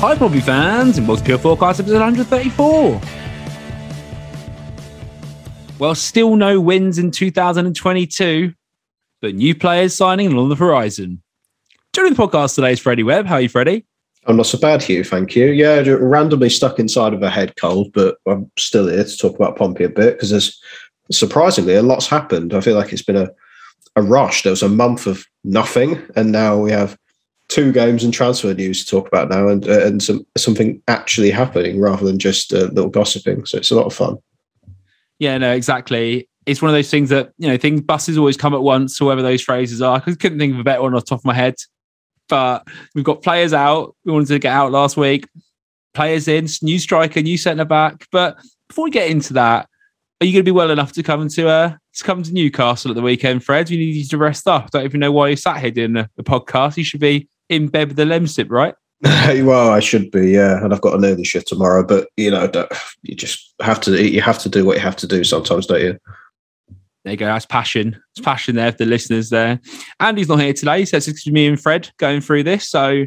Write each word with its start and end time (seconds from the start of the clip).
Hi, 0.00 0.16
Pompey 0.16 0.40
fans, 0.40 0.96
and 0.96 1.06
welcome 1.06 1.26
to 1.26 1.36
PO4 1.36 1.58
Podcast 1.58 1.80
episode 1.80 2.00
134. 2.00 3.00
Well, 5.78 5.94
still 5.94 6.36
no 6.36 6.58
wins 6.58 6.96
in 6.98 7.10
2022, 7.10 8.54
but 9.20 9.34
new 9.34 9.54
players 9.54 9.94
signing 9.94 10.32
along 10.32 10.48
the 10.48 10.54
horizon. 10.54 11.22
Joining 11.92 12.14
the 12.14 12.22
podcast 12.22 12.54
today 12.54 12.72
is 12.72 12.80
Freddie 12.80 13.02
Webb. 13.02 13.26
How 13.26 13.34
are 13.34 13.40
you, 13.42 13.50
Freddie? 13.50 13.84
I'm 14.24 14.38
not 14.38 14.46
so 14.46 14.56
bad, 14.56 14.82
Hugh. 14.82 15.04
Thank 15.04 15.36
you. 15.36 15.48
Yeah, 15.48 15.82
randomly 15.86 16.48
stuck 16.48 16.78
inside 16.78 17.12
of 17.12 17.22
a 17.22 17.28
head 17.28 17.56
cold, 17.56 17.92
but 17.92 18.16
I'm 18.26 18.50
still 18.58 18.88
here 18.88 19.04
to 19.04 19.16
talk 19.18 19.34
about 19.34 19.56
Pompey 19.56 19.84
a 19.84 19.90
bit 19.90 20.14
because 20.14 20.30
there's 20.30 20.58
surprisingly 21.12 21.74
a 21.74 21.82
lot's 21.82 22.06
happened. 22.06 22.54
I 22.54 22.62
feel 22.62 22.74
like 22.74 22.94
it's 22.94 23.02
been 23.02 23.16
a, 23.16 23.28
a 23.96 24.02
rush. 24.02 24.44
There 24.44 24.50
was 24.50 24.62
a 24.62 24.68
month 24.70 25.06
of 25.06 25.26
nothing, 25.44 26.02
and 26.16 26.32
now 26.32 26.56
we 26.56 26.72
have 26.72 26.96
two 27.50 27.72
games 27.72 28.02
and 28.02 28.14
transfer 28.14 28.54
news 28.54 28.84
to 28.84 28.90
talk 28.90 29.08
about 29.08 29.28
now, 29.28 29.48
and 29.48 29.68
uh, 29.68 29.84
and 29.84 30.02
some 30.02 30.24
something 30.38 30.80
actually 30.88 31.30
happening 31.30 31.78
rather 31.78 32.06
than 32.06 32.18
just 32.18 32.54
uh, 32.54 32.70
little 32.72 32.88
gossiping. 32.88 33.44
So 33.44 33.58
it's 33.58 33.70
a 33.70 33.74
lot 33.74 33.86
of 33.86 33.92
fun. 33.92 34.16
Yeah, 35.18 35.36
no, 35.36 35.52
exactly. 35.52 36.28
It's 36.46 36.62
one 36.62 36.70
of 36.70 36.74
those 36.74 36.90
things 36.90 37.10
that, 37.10 37.32
you 37.36 37.46
know, 37.46 37.58
things 37.58 37.82
buses 37.82 38.16
always 38.16 38.38
come 38.38 38.54
at 38.54 38.62
once, 38.62 38.98
or 39.00 39.06
whatever 39.06 39.22
those 39.22 39.42
phrases 39.42 39.82
are. 39.82 39.96
I 39.96 40.00
couldn't 40.00 40.38
think 40.38 40.54
of 40.54 40.60
a 40.60 40.64
better 40.64 40.80
one 40.80 40.94
off 40.94 41.04
the 41.04 41.10
top 41.10 41.18
of 41.18 41.24
my 41.26 41.34
head. 41.34 41.56
But 42.28 42.66
we've 42.94 43.04
got 43.04 43.22
players 43.22 43.52
out. 43.52 43.94
We 44.04 44.12
wanted 44.12 44.28
to 44.28 44.38
get 44.38 44.52
out 44.52 44.72
last 44.72 44.96
week. 44.96 45.28
Players 45.92 46.28
in, 46.28 46.46
new 46.62 46.78
striker, 46.78 47.20
new 47.20 47.36
centre 47.36 47.64
back. 47.64 48.06
But 48.10 48.38
before 48.68 48.84
we 48.84 48.90
get 48.90 49.10
into 49.10 49.34
that, 49.34 49.68
are 50.20 50.26
you 50.26 50.32
going 50.32 50.44
to 50.44 50.44
be 50.44 50.52
well 50.52 50.70
enough 50.70 50.92
to 50.92 51.02
come 51.02 51.28
to 51.28 51.48
uh, 51.48 51.76
to 51.94 52.04
come 52.04 52.22
to 52.22 52.32
Newcastle 52.32 52.90
at 52.90 52.94
the 52.94 53.02
weekend, 53.02 53.44
Fred? 53.44 53.68
We 53.68 53.76
need 53.76 53.96
you 53.96 54.04
to 54.06 54.18
rest 54.18 54.46
up. 54.46 54.70
Don't 54.70 54.84
even 54.84 55.00
know 55.00 55.12
why 55.12 55.28
you 55.28 55.36
sat 55.36 55.58
here 55.58 55.70
doing 55.70 55.92
the, 55.92 56.08
the 56.16 56.22
podcast. 56.22 56.76
You 56.76 56.84
should 56.84 57.00
be 57.00 57.28
in 57.50 57.68
bed 57.68 57.88
with 57.88 57.96
the 57.96 58.04
lemsip, 58.04 58.50
right? 58.50 58.74
well, 59.02 59.70
I 59.70 59.80
should 59.80 60.10
be, 60.10 60.30
yeah, 60.30 60.62
and 60.62 60.72
I've 60.72 60.80
got 60.80 60.94
an 60.94 61.04
early 61.04 61.24
shift 61.24 61.48
tomorrow. 61.48 61.84
But 61.84 62.08
you 62.16 62.30
know, 62.30 62.46
don't, 62.46 62.70
you 63.02 63.14
just 63.14 63.54
have 63.60 63.80
to 63.82 64.02
you 64.02 64.22
have 64.22 64.38
to 64.38 64.48
do 64.48 64.64
what 64.64 64.76
you 64.76 64.82
have 64.82 64.96
to 64.96 65.06
do 65.06 65.24
sometimes, 65.24 65.66
don't 65.66 65.80
you? 65.80 65.98
There 67.04 67.12
you 67.12 67.16
go. 67.16 67.26
That's 67.26 67.46
passion. 67.46 68.00
It's 68.12 68.24
passion 68.24 68.56
there 68.56 68.72
for 68.72 68.78
the 68.78 68.86
listeners 68.86 69.30
there. 69.30 69.58
Andy's 70.00 70.28
not 70.28 70.40
here 70.40 70.52
today, 70.52 70.84
so 70.84 70.98
it's 70.98 71.06
just 71.06 71.26
me 71.30 71.46
and 71.46 71.60
Fred 71.60 71.90
going 71.96 72.20
through 72.20 72.42
this. 72.42 72.68
So 72.68 73.06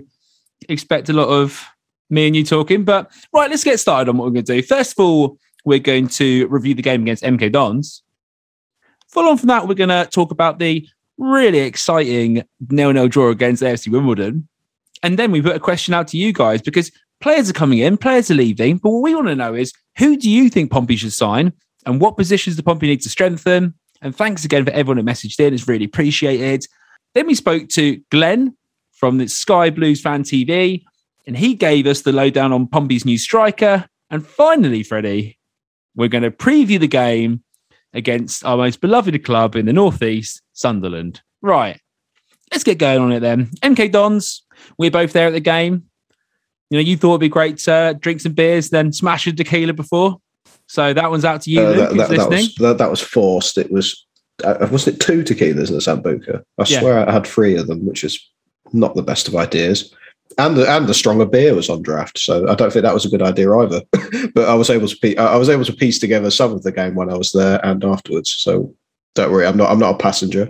expect 0.67 1.09
a 1.09 1.13
lot 1.13 1.29
of 1.29 1.63
me 2.09 2.25
and 2.25 2.35
you 2.35 2.43
talking. 2.43 2.83
But 2.85 3.11
right, 3.31 3.49
let's 3.49 3.63
get 3.63 3.79
started 3.79 4.09
on 4.09 4.17
what 4.17 4.25
we're 4.25 4.33
going 4.33 4.45
to 4.45 4.55
do. 4.55 4.63
First 4.63 4.93
of 4.93 5.05
all, 5.05 5.37
we're 5.63 5.77
going 5.77 6.07
to 6.07 6.47
review 6.47 6.73
the 6.73 6.81
game 6.81 7.03
against 7.03 7.23
MK 7.23 7.51
Dons. 7.51 8.01
Follow 9.09 9.29
on 9.29 9.37
from 9.37 9.47
that, 9.47 9.67
we're 9.67 9.75
going 9.75 9.89
to 9.89 10.09
talk 10.09 10.31
about 10.31 10.57
the 10.57 10.87
really 11.23 11.59
exciting 11.59 12.43
nil-nil 12.69 13.07
draw 13.07 13.29
against 13.29 13.63
AFC 13.63 13.91
Wimbledon. 13.91 14.47
And 15.01 15.19
then 15.19 15.31
we 15.31 15.41
put 15.41 15.55
a 15.55 15.59
question 15.59 15.93
out 15.93 16.07
to 16.09 16.17
you 16.17 16.33
guys 16.33 16.61
because 16.61 16.91
players 17.21 17.49
are 17.49 17.53
coming 17.53 17.79
in, 17.79 17.97
players 17.97 18.29
are 18.29 18.35
leaving. 18.35 18.77
But 18.77 18.91
what 18.91 19.01
we 19.01 19.15
want 19.15 19.27
to 19.27 19.35
know 19.35 19.53
is 19.53 19.73
who 19.97 20.17
do 20.17 20.29
you 20.29 20.49
think 20.49 20.71
Pompey 20.71 20.95
should 20.95 21.13
sign 21.13 21.53
and 21.85 21.99
what 21.99 22.17
positions 22.17 22.55
the 22.55 22.63
Pompey 22.63 22.87
need 22.87 23.01
to 23.01 23.09
strengthen? 23.09 23.73
And 24.01 24.15
thanks 24.15 24.43
again 24.43 24.65
for 24.65 24.71
everyone 24.71 24.97
who 24.97 25.03
messaged 25.03 25.39
in. 25.39 25.53
It's 25.53 25.67
really 25.67 25.85
appreciated. 25.85 26.65
Then 27.13 27.27
we 27.27 27.35
spoke 27.35 27.69
to 27.69 28.01
Glenn 28.11 28.55
from 28.91 29.17
the 29.17 29.27
Sky 29.27 29.69
Blues 29.69 30.01
Fan 30.01 30.23
TV, 30.23 30.83
and 31.25 31.37
he 31.37 31.53
gave 31.55 31.87
us 31.87 32.01
the 32.01 32.11
lowdown 32.11 32.51
on 32.51 32.67
Pompey's 32.67 33.05
new 33.05 33.17
striker. 33.17 33.85
And 34.09 34.25
finally, 34.25 34.83
Freddie, 34.83 35.37
we're 35.95 36.09
going 36.09 36.23
to 36.23 36.31
preview 36.31 36.79
the 36.79 36.87
game 36.87 37.43
against 37.93 38.43
our 38.45 38.57
most 38.57 38.81
beloved 38.81 39.23
club 39.23 39.55
in 39.55 39.65
the 39.65 39.73
Northeast, 39.73 40.41
Sunderland. 40.53 41.21
Right. 41.41 41.79
Let's 42.51 42.63
get 42.63 42.77
going 42.77 42.99
on 43.01 43.11
it 43.11 43.19
then. 43.21 43.47
MK 43.61 43.91
Dons, 43.91 44.43
we're 44.77 44.91
both 44.91 45.13
there 45.13 45.27
at 45.27 45.33
the 45.33 45.39
game. 45.39 45.83
You 46.69 46.77
know, 46.77 46.83
you 46.83 46.97
thought 46.97 47.11
it'd 47.11 47.21
be 47.21 47.29
great 47.29 47.57
to 47.59 47.95
drink 47.99 48.21
some 48.21 48.33
beers, 48.33 48.69
then 48.69 48.91
smash 48.93 49.27
a 49.27 49.33
tequila 49.33 49.73
before. 49.73 50.17
So 50.67 50.93
that 50.93 51.11
one's 51.11 51.25
out 51.25 51.41
to 51.41 51.51
you, 51.51 51.61
Uh, 51.61 51.69
Luke, 51.69 51.77
that, 51.77 51.89
that, 51.89 51.97
that 51.97 52.09
listening. 52.09 52.39
was 52.39 52.55
that, 52.55 52.77
that 52.79 52.89
was 52.89 53.01
forced. 53.01 53.57
It 53.57 53.71
was 53.71 54.05
uh, 54.43 54.67
wasn't 54.71 54.95
it 54.95 54.99
two 54.99 55.23
tequilas 55.23 55.67
in 55.69 55.75
the 55.75 55.81
Sambuca? 55.81 56.43
I 56.57 56.63
Yeah. 56.67 56.79
swear 56.79 57.07
I 57.07 57.11
had 57.11 57.27
three 57.27 57.55
of 57.57 57.67
them, 57.67 57.85
which 57.85 58.03
is 58.03 58.19
not 58.71 58.95
the 58.95 59.03
best 59.03 59.27
of 59.27 59.35
ideas. 59.35 59.93
And 60.37 60.57
the 60.57 60.69
and 60.69 60.87
the 60.87 60.93
stronger 60.93 61.25
beer 61.25 61.53
was 61.53 61.69
on 61.69 61.83
draft, 61.83 62.17
so 62.17 62.49
I 62.49 62.55
don't 62.55 62.73
think 62.73 62.83
that 62.83 62.93
was 62.93 63.05
a 63.05 63.09
good 63.09 63.21
idea 63.21 63.55
either. 63.55 63.81
but 64.33 64.49
I 64.49 64.55
was 64.55 64.69
able 64.69 64.87
to 64.87 64.97
pe- 64.97 65.15
I 65.15 65.35
was 65.35 65.49
able 65.49 65.65
to 65.65 65.73
piece 65.73 65.99
together 65.99 66.31
some 66.31 66.51
of 66.51 66.63
the 66.63 66.71
game 66.71 66.95
when 66.95 67.11
I 67.11 67.15
was 67.15 67.31
there 67.33 67.63
and 67.63 67.83
afterwards. 67.83 68.31
So 68.31 68.73
don't 69.13 69.31
worry, 69.31 69.45
I'm 69.45 69.57
not 69.57 69.69
I'm 69.69 69.79
not 69.79 69.95
a 69.95 69.97
passenger. 69.97 70.49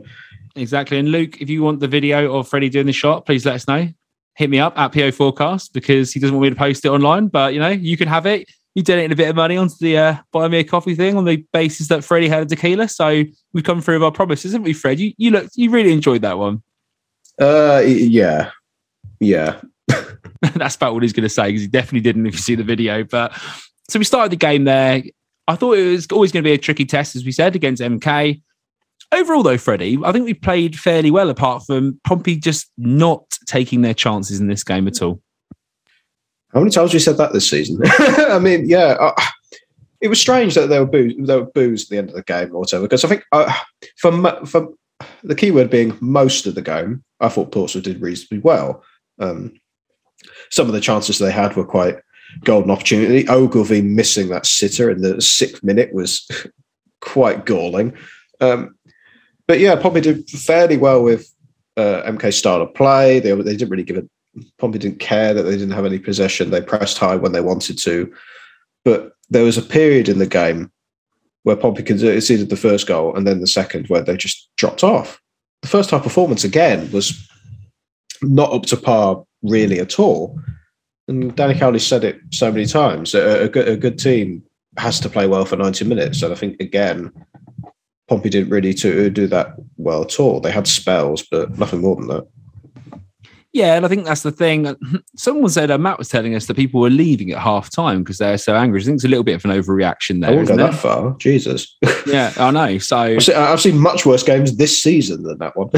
Exactly. 0.56 1.00
And 1.00 1.10
Luke, 1.10 1.42
if 1.42 1.50
you 1.50 1.64
want 1.64 1.80
the 1.80 1.88
video 1.88 2.34
of 2.36 2.48
Freddie 2.48 2.70
doing 2.70 2.86
the 2.86 2.94
shot, 2.94 3.26
please 3.26 3.46
let 3.46 3.56
us 3.56 3.68
know. 3.68 3.90
Hit 4.36 4.50
me 4.50 4.60
up 4.60 4.78
at 4.78 4.92
PO4 4.92 5.34
Podcast 5.34 5.74
because 5.74 6.14
he 6.14 6.20
doesn't 6.20 6.36
want 6.36 6.44
me 6.44 6.50
to 6.50 6.56
post 6.56 6.86
it 6.86 6.90
online. 6.90 7.28
But 7.28 7.54
you 7.54 7.60
know, 7.60 7.70
you 7.70 7.98
can 7.98 8.08
have 8.08 8.26
it. 8.26 8.50
You 8.76 8.82
donated 8.82 9.12
a 9.12 9.16
bit 9.16 9.30
of 9.30 9.36
money 9.36 9.58
onto 9.58 9.76
the 9.80 9.98
uh, 9.98 10.16
buy 10.32 10.48
me 10.48 10.60
a 10.60 10.64
coffee 10.64 10.96
thing 10.96 11.16
on 11.18 11.26
the 11.26 11.46
basis 11.54 11.90
that 11.90 12.04
Freddie 12.04 12.30
had 12.30 12.44
a 12.44 12.46
tequila. 12.46 12.88
So 12.88 13.24
we've 13.54 13.64
come 13.64 13.82
through 13.82 13.96
with 13.96 14.04
our 14.04 14.12
promises, 14.12 14.54
haven't 14.54 14.66
we, 14.66 14.74
Fred? 14.74 15.00
You 15.00 15.14
you 15.18 15.32
looked 15.32 15.56
you 15.56 15.70
really 15.70 15.92
enjoyed 15.92 16.22
that 16.22 16.38
one. 16.38 16.64
Uh, 17.40 17.82
yeah, 17.86 18.52
yeah. 19.20 19.62
That's 20.56 20.76
about 20.76 20.94
what 20.94 21.04
he's 21.04 21.14
going 21.14 21.24
to 21.24 21.30
say 21.30 21.48
because 21.48 21.62
he 21.62 21.68
definitely 21.68 22.02
didn't 22.02 22.26
if 22.26 22.34
you 22.34 22.40
see 22.40 22.56
the 22.56 22.64
video. 22.64 23.04
But 23.04 23.34
so 23.90 24.00
we 24.00 24.06
started 24.06 24.32
the 24.32 24.38
game 24.38 24.66
there. 24.66 25.04
I 25.48 25.56
thought 25.56 25.78
it 25.78 25.90
was 25.90 26.08
always 26.12 26.32
going 26.32 26.44
to 26.44 26.48
be 26.48 26.54
a 26.54 26.58
tricky 26.58 26.86
test, 26.86 27.16
as 27.16 27.26
we 27.26 27.32
said, 27.32 27.56
against 27.56 27.82
MK. 27.82 28.42
Overall, 29.12 29.44
though, 29.44 29.58
Freddie, 29.58 30.00
I 30.04 30.12
think 30.12 30.26
we 30.26 30.34
played 30.34 30.80
fairly 30.80 31.12
well, 31.12 31.30
apart 31.30 31.64
from 31.66 32.00
Pompey 32.04 32.38
just 32.38 32.72
not 32.78 33.38
taking 33.46 33.82
their 33.82 33.94
chances 33.94 34.40
in 34.40 34.48
this 34.48 34.64
game 34.64 34.88
at 34.88 35.02
all. 35.02 35.22
How 36.54 36.60
many 36.60 36.72
times 36.72 36.92
have 36.92 36.94
we 36.94 37.00
said 37.00 37.18
that 37.18 37.34
this 37.34 37.50
season? 37.50 37.80
I 37.84 38.40
mean, 38.40 38.68
yeah, 38.68 38.96
uh, 39.00 39.22
it 40.02 40.08
was 40.08 40.20
strange 40.20 40.56
that 40.56 40.70
there 40.70 40.82
were 40.82 40.90
boos, 40.90 41.14
there 41.18 41.40
were 41.40 41.52
boos 41.52 41.84
at 41.84 41.90
the 41.90 41.98
end 41.98 42.10
of 42.10 42.16
the 42.16 42.24
game 42.24 42.56
or 42.56 42.60
whatever. 42.60 42.84
Because 42.84 43.04
I 43.04 43.08
think 43.08 43.24
uh, 43.32 43.54
for 43.98 44.46
for 44.46 44.70
the 45.24 45.36
key 45.36 45.52
word 45.52 45.70
being 45.70 45.98
most 46.00 46.46
of 46.46 46.56
the 46.56 46.62
game, 46.62 47.04
I 47.20 47.30
thought 47.30 47.52
Portsmouth 47.52 47.84
did 47.84 48.02
reasonably 48.02 48.40
well. 48.40 48.84
Um, 49.20 49.54
some 50.50 50.68
of 50.68 50.74
the 50.74 50.82
chances 50.82 51.20
they 51.20 51.32
had 51.32 51.56
were 51.56 51.66
quite 51.66 51.98
golden 52.44 52.72
opportunity. 52.72 53.28
Ogilvie 53.28 53.82
missing 53.82 54.30
that 54.30 54.46
sitter 54.46 54.90
in 54.90 55.02
the 55.02 55.22
sixth 55.22 55.64
minute 55.64 55.94
was 55.94 56.28
quite 57.02 57.46
galling. 57.46 57.96
Um, 58.42 58.76
but 59.48 59.60
yeah, 59.60 59.76
Pompey 59.76 60.02
did 60.02 60.30
fairly 60.30 60.78
well 60.78 61.04
with 61.04 61.30
uh, 61.78 62.04
MK 62.06 62.34
style 62.34 62.62
of 62.62 62.74
play. 62.74 63.20
They 63.20 63.34
they 63.34 63.56
didn't 63.56 63.70
really 63.70 63.84
give 63.84 63.98
it. 63.98 64.10
Pompey 64.58 64.80
didn't 64.80 65.00
care 65.00 65.34
that 65.34 65.44
they 65.44 65.52
didn't 65.52 65.72
have 65.72 65.86
any 65.86 66.00
possession. 66.00 66.50
They 66.50 66.62
pressed 66.62 66.98
high 66.98 67.16
when 67.16 67.34
they 67.34 67.42
wanted 67.42 67.78
to. 67.80 68.12
But 68.84 69.14
there 69.30 69.44
was 69.44 69.58
a 69.58 69.62
period 69.62 70.10
in 70.10 70.20
the 70.20 70.28
game 70.28 70.72
where 71.44 71.56
Pompey 71.56 71.84
conceded 71.84 72.50
the 72.50 72.56
first 72.56 72.88
goal 72.88 73.16
and 73.16 73.28
then 73.28 73.42
the 73.42 73.48
second 73.48 73.88
where 73.88 74.02
they 74.02 74.18
just 74.18 74.50
dropped 74.56 74.84
off. 74.84 75.22
The 75.62 75.68
first 75.68 75.92
half 75.92 76.04
performance 76.04 76.44
again 76.44 76.90
was 76.92 77.28
not 78.24 78.54
up 78.54 78.66
to 78.68 78.78
par 78.78 79.24
really 79.44 79.80
at 79.80 80.00
all. 80.00 80.40
And 81.08 81.36
Danny 81.36 81.58
Cowley 81.58 81.80
said 81.80 82.04
it 82.04 82.20
so 82.32 82.52
many 82.52 82.66
times. 82.66 83.14
A, 83.14 83.44
a, 83.44 83.50
good, 83.50 83.68
a 83.68 83.78
good 83.78 84.00
team 84.00 84.44
has 84.78 85.00
to 85.02 85.10
play 85.10 85.28
well 85.28 85.46
for 85.46 85.58
90 85.58 85.86
minutes. 85.86 86.24
And 86.24 86.32
I 86.32 86.36
think, 86.36 86.60
again, 86.62 87.12
Pompey 88.08 88.30
didn't 88.30 88.50
really 88.50 88.74
to 88.76 89.10
do 89.10 89.28
that 89.28 89.56
well 89.78 90.04
at 90.04 90.20
all. 90.20 90.40
They 90.40 90.52
had 90.52 90.68
spells, 90.68 91.24
but 91.30 91.58
nothing 91.58 91.82
more 91.82 91.96
than 91.96 92.08
that. 92.08 92.28
Yeah, 93.54 93.76
and 93.76 93.86
I 93.86 93.90
think 93.90 94.06
that's 94.06 94.24
the 94.24 94.32
thing. 94.32 94.76
Someone 95.16 95.50
said 95.50 95.70
uh, 95.70 95.78
Matt 95.78 96.00
was 96.00 96.10
telling 96.10 96.34
us 96.34 96.48
that 96.48 96.56
people 96.56 96.82
were 96.82 96.90
leaving 96.90 97.32
at 97.32 97.38
half 97.38 97.70
time 97.70 98.04
because 98.04 98.18
they're 98.18 98.40
so 98.40 98.56
angry. 98.56 98.82
I 98.82 98.84
think 98.84 98.96
it's 98.96 99.06
a 99.06 99.08
little 99.08 99.24
bit 99.24 99.36
of 99.36 99.46
an 99.46 99.52
overreaction 99.52 100.22
there. 100.22 100.32
I 100.32 100.36
won't 100.36 100.48
go 100.48 100.58
that 100.58 100.74
it? 100.74 100.78
far. 100.78 101.16
Jesus. 101.18 101.78
Yeah, 102.06 102.34
I 102.36 102.52
know. 102.52 102.78
So 102.80 102.98
I've 102.98 103.24
seen, 103.24 103.36
I've 103.36 103.62
seen 103.62 103.78
much 103.78 104.06
worse 104.06 104.24
games 104.24 104.58
this 104.58 104.84
season 104.84 105.24
than 105.24 105.38
that 105.38 105.56
one. 105.56 105.70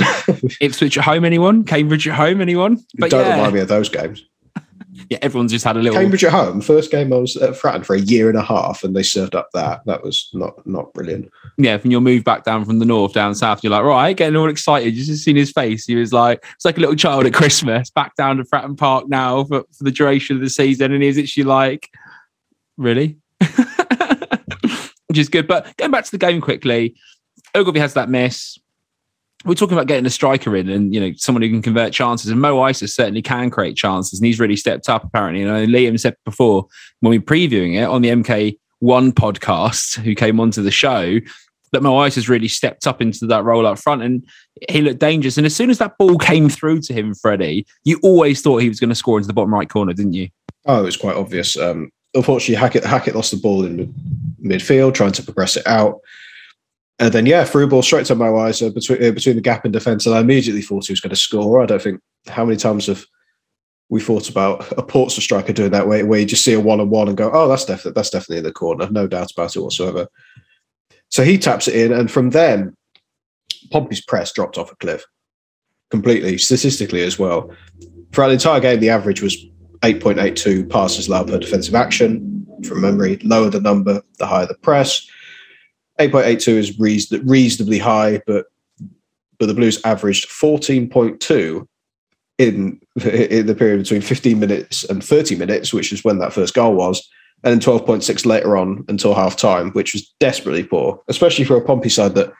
Ipswich 0.59 0.97
at 0.97 1.03
home, 1.03 1.23
anyone? 1.23 1.63
Cambridge 1.63 2.07
at 2.07 2.15
home, 2.15 2.41
anyone? 2.41 2.83
But 2.97 3.11
Don't 3.11 3.25
yeah, 3.25 3.35
remind 3.35 3.53
me 3.53 3.59
of 3.59 3.67
those 3.67 3.87
games. 3.87 4.25
Yeah, 5.09 5.17
everyone's 5.21 5.51
just 5.51 5.65
had 5.65 5.75
a 5.75 5.81
little. 5.81 5.99
Cambridge 5.99 6.23
at 6.23 6.31
home, 6.31 6.61
first 6.61 6.89
game 6.89 7.11
I 7.11 7.17
was 7.17 7.35
at 7.35 7.53
Fratton 7.53 7.85
for 7.85 7.95
a 7.95 7.99
year 7.99 8.29
and 8.29 8.37
a 8.37 8.41
half, 8.41 8.83
and 8.83 8.95
they 8.95 9.03
served 9.03 9.35
up 9.35 9.49
that. 9.53 9.81
That 9.85 10.03
was 10.03 10.29
not 10.33 10.65
not 10.65 10.93
brilliant. 10.93 11.29
Yeah, 11.57 11.77
from 11.77 11.91
you'll 11.91 12.01
move 12.01 12.23
back 12.23 12.43
down 12.43 12.65
from 12.65 12.79
the 12.79 12.85
north 12.85 13.13
down 13.13 13.35
south, 13.35 13.63
you're 13.63 13.71
like, 13.71 13.83
right, 13.83 14.15
getting 14.15 14.35
all 14.35 14.49
excited. 14.49 14.95
You 14.95 15.03
just 15.03 15.23
seen 15.23 15.35
his 15.35 15.51
face. 15.51 15.85
He 15.85 15.95
was 15.95 16.13
like, 16.13 16.43
it's 16.55 16.65
like 16.65 16.77
a 16.77 16.79
little 16.79 16.95
child 16.95 17.25
at 17.25 17.33
Christmas, 17.33 17.89
back 17.89 18.15
down 18.15 18.37
to 18.37 18.43
Fratton 18.43 18.77
Park 18.77 19.07
now 19.07 19.43
for, 19.43 19.63
for 19.77 19.83
the 19.83 19.91
duration 19.91 20.37
of 20.37 20.41
the 20.41 20.49
season, 20.49 20.93
and 20.93 21.03
he's 21.03 21.17
actually 21.17 21.43
like, 21.43 21.89
really, 22.77 23.17
which 25.07 25.17
is 25.17 25.29
good. 25.29 25.47
But 25.47 25.75
going 25.77 25.91
back 25.91 26.05
to 26.05 26.11
the 26.11 26.17
game 26.17 26.41
quickly, 26.41 26.95
Ogilvie 27.53 27.79
has 27.79 27.93
that 27.95 28.09
miss. 28.09 28.57
We're 29.45 29.53
talking 29.53 29.77
about 29.77 29.87
getting 29.87 30.05
a 30.05 30.09
striker 30.09 30.55
in, 30.55 30.69
and 30.69 30.93
you 30.93 30.99
know 30.99 31.13
someone 31.17 31.41
who 31.41 31.49
can 31.49 31.61
convert 31.61 31.93
chances. 31.93 32.31
And 32.31 32.41
Mo 32.41 32.55
Eisa 32.57 32.89
certainly 32.89 33.21
can 33.21 33.49
create 33.49 33.77
chances, 33.77 34.19
and 34.19 34.25
he's 34.25 34.39
really 34.39 34.55
stepped 34.55 34.89
up. 34.89 35.03
Apparently, 35.03 35.41
you 35.41 35.47
know, 35.47 35.65
Liam 35.65 35.99
said 35.99 36.15
before 36.25 36.67
when 37.01 37.11
we 37.11 37.19
were 37.19 37.25
previewing 37.25 37.75
it 37.75 37.83
on 37.83 38.01
the 38.01 38.09
MK 38.09 38.57
One 38.79 39.11
podcast, 39.11 39.99
who 40.01 40.15
came 40.15 40.39
onto 40.39 40.61
the 40.61 40.71
show, 40.71 41.19
that 41.71 41.83
Mo 41.83 41.93
Eisa 41.93 42.27
really 42.27 42.47
stepped 42.47 42.87
up 42.87 43.01
into 43.01 43.27
that 43.27 43.43
role 43.43 43.67
up 43.67 43.77
front, 43.77 44.01
and 44.01 44.25
he 44.69 44.81
looked 44.81 44.99
dangerous. 44.99 45.37
And 45.37 45.45
as 45.45 45.55
soon 45.55 45.69
as 45.69 45.77
that 45.77 45.97
ball 45.97 46.17
came 46.17 46.49
through 46.49 46.81
to 46.81 46.93
him, 46.93 47.13
Freddie, 47.13 47.65
you 47.83 47.99
always 48.01 48.41
thought 48.41 48.61
he 48.61 48.69
was 48.69 48.79
going 48.79 48.89
to 48.89 48.95
score 48.95 49.17
into 49.17 49.27
the 49.27 49.33
bottom 49.33 49.53
right 49.53 49.69
corner, 49.69 49.93
didn't 49.93 50.13
you? 50.13 50.29
Oh, 50.65 50.81
it 50.81 50.85
was 50.85 50.97
quite 50.97 51.15
obvious. 51.15 51.57
Um, 51.57 51.91
unfortunately, 52.15 52.55
Hackett 52.55 52.83
Hackett 52.83 53.15
lost 53.15 53.31
the 53.31 53.37
ball 53.37 53.65
in 53.65 53.93
midfield, 54.43 54.93
trying 54.93 55.11
to 55.13 55.23
progress 55.23 55.57
it 55.57 55.67
out. 55.67 55.99
And 56.99 57.13
then, 57.13 57.25
yeah, 57.25 57.43
through 57.43 57.67
ball 57.67 57.81
straight 57.81 58.05
to 58.07 58.15
Mo 58.15 58.33
Eisa 58.33 58.73
between, 58.73 59.03
uh, 59.03 59.11
between 59.11 59.35
the 59.35 59.41
gap 59.41 59.65
in 59.65 59.71
defence. 59.71 60.05
And 60.05 60.15
I 60.15 60.21
immediately 60.21 60.61
thought 60.61 60.87
he 60.87 60.93
was 60.93 61.01
going 61.01 61.09
to 61.09 61.15
score. 61.15 61.61
I 61.61 61.65
don't 61.65 61.81
think 61.81 62.01
how 62.27 62.45
many 62.45 62.57
times 62.57 62.87
have 62.87 63.05
we 63.89 64.01
thought 64.01 64.29
about 64.29 64.71
a 64.77 64.81
Portsmouth 64.81 65.23
striker 65.23 65.53
doing 65.53 65.71
that 65.71 65.87
way, 65.87 66.03
where 66.03 66.19
you 66.19 66.25
just 66.25 66.43
see 66.43 66.53
a 66.53 66.59
one 66.59 66.79
on 66.79 66.89
one 66.89 67.07
and 67.07 67.17
go, 67.17 67.29
oh, 67.31 67.47
that's 67.47 67.65
definitely, 67.65 67.91
that's 67.91 68.09
definitely 68.09 68.37
in 68.37 68.43
the 68.43 68.51
corner. 68.51 68.89
No 68.89 69.07
doubt 69.07 69.31
about 69.31 69.55
it 69.55 69.59
whatsoever. 69.59 70.07
So 71.09 71.23
he 71.23 71.37
taps 71.37 71.67
it 71.67 71.75
in. 71.75 71.93
And 71.93 72.09
from 72.09 72.31
then, 72.31 72.75
Pompey's 73.71 74.03
press 74.03 74.31
dropped 74.31 74.57
off 74.57 74.71
a 74.71 74.75
cliff 74.77 75.05
completely, 75.91 76.37
statistically 76.37 77.03
as 77.03 77.19
well. 77.19 77.51
Throughout 78.11 78.29
the 78.29 78.33
entire 78.33 78.59
game, 78.59 78.79
the 78.79 78.89
average 78.89 79.21
was 79.21 79.37
8.82 79.81 80.69
passes 80.69 81.07
allowed 81.07 81.27
per 81.27 81.37
defensive 81.37 81.75
action. 81.75 82.31
From 82.67 82.81
memory, 82.81 83.17
lower 83.17 83.49
the 83.49 83.59
number, 83.59 84.01
the 84.17 84.25
higher 84.25 84.47
the 84.47 84.55
press. 84.55 85.07
8.82 85.99 86.47
is 86.47 86.79
reason- 86.79 87.25
reasonably 87.25 87.79
high, 87.79 88.21
but 88.27 88.45
but 89.37 89.47
the 89.47 89.53
Blues 89.53 89.81
averaged 89.83 90.29
14.2 90.29 91.67
in 92.37 92.79
in 93.03 93.45
the 93.45 93.55
period 93.55 93.79
between 93.79 94.01
15 94.01 94.39
minutes 94.39 94.83
and 94.85 95.03
30 95.03 95.35
minutes, 95.35 95.73
which 95.73 95.91
is 95.91 96.03
when 96.03 96.19
that 96.19 96.33
first 96.33 96.53
goal 96.53 96.75
was, 96.75 97.07
and 97.43 97.51
then 97.51 97.59
12.6 97.59 98.25
later 98.25 98.57
on 98.57 98.83
until 98.87 99.13
half 99.13 99.35
time, 99.35 99.71
which 99.71 99.93
was 99.93 100.13
desperately 100.19 100.63
poor, 100.63 101.01
especially 101.07 101.45
for 101.45 101.57
a 101.57 101.63
Pompey 101.63 101.89
side 101.89 102.15
that 102.15 102.33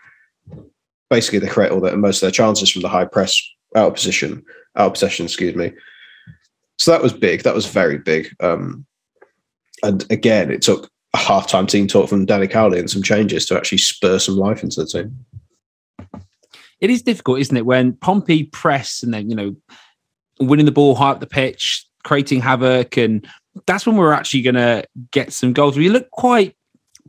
basically 1.10 1.40
they 1.40 1.48
create 1.48 1.72
all 1.72 1.82
that 1.82 1.98
most 1.98 2.18
of 2.18 2.22
their 2.22 2.32
chances 2.32 2.70
from 2.70 2.82
the 2.82 2.90
high 2.90 3.06
press 3.06 3.40
out 3.76 3.90
of 3.90 3.94
position, 3.94 4.44
out 4.76 4.88
of 4.88 4.94
possession, 4.94 5.26
excuse 5.26 5.56
me. 5.56 5.72
So 6.78 6.92
that 6.92 7.04
was 7.04 7.14
big. 7.14 7.44
That 7.44 7.56
was 7.56 7.68
very 7.68 7.98
big. 7.98 8.36
Um, 8.40 8.86
and 9.84 10.06
again, 10.10 10.52
it 10.52 10.62
took 10.62 10.90
a 11.16 11.18
half-time 11.18 11.66
team 11.66 11.88
talk 11.88 12.10
from 12.10 12.26
Danny 12.26 12.48
Cowley 12.48 12.78
and 12.78 12.90
some 12.90 13.02
changes 13.02 13.46
to 13.46 13.56
actually 13.56 13.78
spur 13.78 14.20
some 14.20 14.36
life 14.36 14.62
into 14.64 14.84
the 14.84 14.88
team. 14.88 15.26
it 16.82 16.90
is 16.90 17.02
difficult, 17.02 17.40
isn't 17.40 17.58
it, 17.58 17.66
when 17.66 17.94
Pompey 17.94 18.44
press 18.44 19.02
and 19.02 19.14
then 19.14 19.30
you 19.30 19.36
know 19.36 19.56
winning 20.40 20.66
the 20.66 20.72
ball 20.72 20.96
high 20.96 21.12
up 21.12 21.22
the 21.22 21.28
pitch, 21.28 21.86
creating 22.04 22.42
havoc, 22.42 22.98
and 22.98 23.26
that's 23.66 23.86
when 23.86 23.96
we're 23.96 24.12
actually 24.12 24.42
going 24.42 24.56
to 24.56 24.84
get 25.12 25.32
some 25.32 25.54
goals. 25.54 25.78
We 25.78 25.90
look 25.90 26.12
quite 26.12 26.56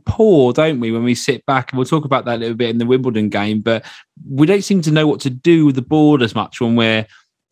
poor, 0.05 0.53
don't 0.53 0.79
we, 0.79 0.91
when 0.91 1.03
we 1.03 1.13
sit 1.13 1.45
back? 1.45 1.71
And 1.71 1.77
we'll 1.77 1.85
talk 1.85 2.05
about 2.05 2.23
that 2.25 2.37
a 2.37 2.39
little 2.39 2.55
bit 2.55 2.69
in 2.69 2.77
the 2.77 2.85
Wimbledon 2.85 3.27
game, 3.27 3.59
but 3.59 3.85
we 4.29 4.47
don't 4.47 4.63
seem 4.63 4.81
to 4.83 4.91
know 4.91 5.05
what 5.05 5.19
to 5.21 5.29
do 5.29 5.65
with 5.65 5.75
the 5.75 5.81
board 5.81 6.21
as 6.21 6.33
much 6.33 6.61
when 6.61 6.77
we're 6.77 7.05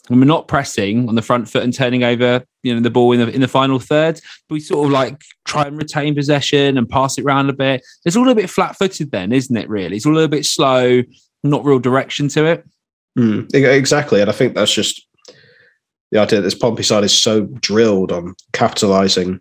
when 0.08 0.20
we're 0.20 0.26
not 0.26 0.48
pressing 0.48 1.10
on 1.10 1.16
the 1.16 1.22
front 1.22 1.50
foot 1.50 1.64
and 1.64 1.74
turning 1.74 2.04
over, 2.04 2.44
you 2.64 2.74
know, 2.74 2.82
the 2.82 2.90
ball 2.90 3.12
in 3.12 3.20
the 3.20 3.30
in 3.30 3.42
the 3.42 3.48
final 3.48 3.80
third. 3.80 4.22
We 4.50 4.60
sort 4.60 4.86
of 4.86 4.92
like 4.92 5.22
try 5.46 5.64
and 5.64 5.78
retain 5.78 6.16
possession 6.16 6.78
and 6.78 6.88
pass 6.88 7.18
it 7.18 7.26
around 7.26 7.50
a 7.50 7.54
bit. 7.54 7.84
It's 8.06 8.16
all 8.16 8.30
a 8.30 8.36
bit 8.36 8.50
flat-footed, 8.50 9.12
then, 9.12 9.32
isn't 9.32 9.56
it? 9.56 9.70
Really, 9.70 9.96
it's 9.96 10.06
all 10.06 10.14
a 10.14 10.16
little 10.16 10.28
bit 10.28 10.46
slow, 10.46 11.02
not 11.44 11.66
real 11.66 11.80
direction 11.80 12.28
to 12.30 12.46
it. 12.46 12.66
Mm, 13.18 13.54
exactly, 13.54 14.22
and 14.22 14.30
I 14.30 14.34
think 14.34 14.56
that's 14.56 14.74
just 14.74 15.06
the 16.12 16.20
idea 16.20 16.40
that 16.40 16.44
this 16.44 16.56
Pompey 16.56 16.84
side 16.84 17.04
is 17.04 17.16
so 17.16 17.42
drilled 17.62 18.12
on 18.12 18.36
capitalising 18.54 19.40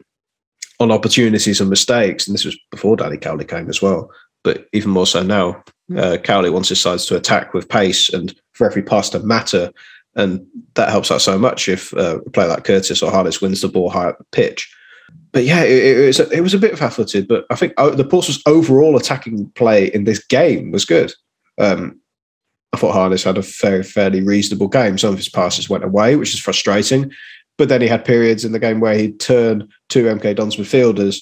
on 0.80 0.90
opportunities 0.90 1.60
and 1.60 1.70
mistakes, 1.70 2.26
and 2.26 2.34
this 2.34 2.44
was 2.44 2.58
before 2.70 2.96
Danny 2.96 3.16
Cowley 3.16 3.44
came 3.44 3.68
as 3.68 3.82
well, 3.82 4.10
but 4.42 4.66
even 4.72 4.90
more 4.90 5.06
so 5.06 5.22
now. 5.22 5.62
Uh, 5.96 6.16
Cowley 6.16 6.50
wants 6.50 6.70
his 6.70 6.80
sides 6.80 7.04
to 7.06 7.16
attack 7.16 7.52
with 7.52 7.68
pace 7.68 8.08
and 8.08 8.34
for 8.52 8.66
every 8.66 8.82
pass 8.82 9.10
to 9.10 9.20
matter, 9.20 9.70
and 10.16 10.46
that 10.74 10.90
helps 10.90 11.10
out 11.10 11.20
so 11.20 11.38
much 11.38 11.68
if 11.68 11.94
uh, 11.94 12.18
a 12.20 12.30
player 12.30 12.48
like 12.48 12.64
Curtis 12.64 13.02
or 13.02 13.10
Harness 13.10 13.40
wins 13.40 13.60
the 13.60 13.68
ball 13.68 13.90
high 13.90 14.08
up 14.08 14.18
the 14.18 14.24
pitch. 14.32 14.72
But 15.32 15.44
yeah, 15.44 15.62
it, 15.62 15.98
it 15.98 16.06
was 16.06 16.20
a, 16.20 16.30
it 16.30 16.40
was 16.40 16.54
a 16.54 16.58
bit 16.58 16.78
flat-footed, 16.78 17.28
but 17.28 17.44
I 17.50 17.56
think 17.56 17.74
uh, 17.76 17.90
the 17.90 18.04
Portsmouth's 18.04 18.42
overall 18.46 18.96
attacking 18.96 19.50
play 19.50 19.86
in 19.86 20.04
this 20.04 20.24
game 20.24 20.70
was 20.70 20.84
good. 20.84 21.12
Um, 21.58 22.00
I 22.72 22.76
thought 22.76 22.94
Harness 22.94 23.24
had 23.24 23.38
a 23.38 23.42
fairly 23.42 24.20
reasonable 24.20 24.68
game. 24.68 24.98
Some 24.98 25.10
of 25.10 25.18
his 25.18 25.28
passes 25.28 25.68
went 25.68 25.84
away, 25.84 26.16
which 26.16 26.34
is 26.34 26.40
frustrating. 26.40 27.12
But 27.56 27.68
then 27.68 27.80
he 27.80 27.86
had 27.86 28.04
periods 28.04 28.44
in 28.44 28.50
the 28.50 28.58
game 28.58 28.80
where 28.80 28.96
he'd 28.96 29.20
turn 29.20 29.68
two 29.88 30.04
MK 30.04 30.34
Dons 30.34 30.56
midfielders 30.56 31.20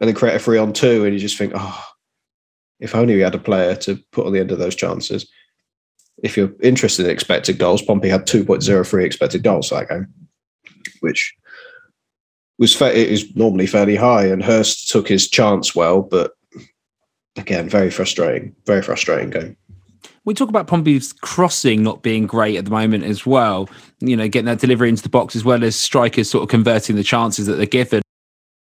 and 0.00 0.08
then 0.08 0.14
create 0.14 0.36
a 0.36 0.38
three 0.38 0.58
on 0.58 0.72
two, 0.72 1.04
and 1.04 1.12
you 1.12 1.18
just 1.18 1.36
think, 1.36 1.52
oh, 1.56 1.84
if 2.78 2.94
only 2.94 3.14
we 3.14 3.20
had 3.20 3.34
a 3.34 3.38
player 3.38 3.74
to 3.76 3.98
put 4.12 4.26
on 4.26 4.32
the 4.32 4.40
end 4.40 4.52
of 4.52 4.58
those 4.58 4.76
chances. 4.76 5.28
If 6.22 6.36
you're 6.36 6.52
interested 6.62 7.06
in 7.06 7.12
expected 7.12 7.58
goals, 7.58 7.82
Pompey 7.82 8.08
had 8.08 8.26
2.03 8.26 9.04
expected 9.04 9.42
goals 9.42 9.70
that 9.70 9.88
game, 9.88 10.06
which 11.00 11.34
was 12.58 12.76
fa- 12.76 12.96
it 12.96 13.08
is 13.08 13.34
normally 13.34 13.66
fairly 13.66 13.96
high. 13.96 14.26
And 14.26 14.44
Hirst 14.44 14.88
took 14.90 15.08
his 15.08 15.28
chance 15.28 15.74
well, 15.74 16.02
but 16.02 16.32
again, 17.36 17.68
very 17.68 17.90
frustrating, 17.90 18.54
very 18.66 18.82
frustrating 18.82 19.30
game. 19.30 19.56
We 20.24 20.34
talk 20.34 20.50
about 20.50 20.66
Pompey's 20.66 21.12
crossing 21.14 21.82
not 21.82 22.02
being 22.02 22.26
great 22.26 22.56
at 22.56 22.66
the 22.66 22.70
moment 22.70 23.04
as 23.04 23.24
well. 23.24 23.68
You 24.00 24.16
know, 24.16 24.28
getting 24.28 24.46
that 24.46 24.60
delivery 24.60 24.90
into 24.90 25.02
the 25.02 25.08
box 25.08 25.34
as 25.34 25.44
well 25.44 25.64
as 25.64 25.74
strikers 25.74 26.30
sort 26.30 26.42
of 26.42 26.50
converting 26.50 26.96
the 26.96 27.02
chances 27.02 27.46
that 27.46 27.54
they're 27.54 27.66
given. 27.66 28.02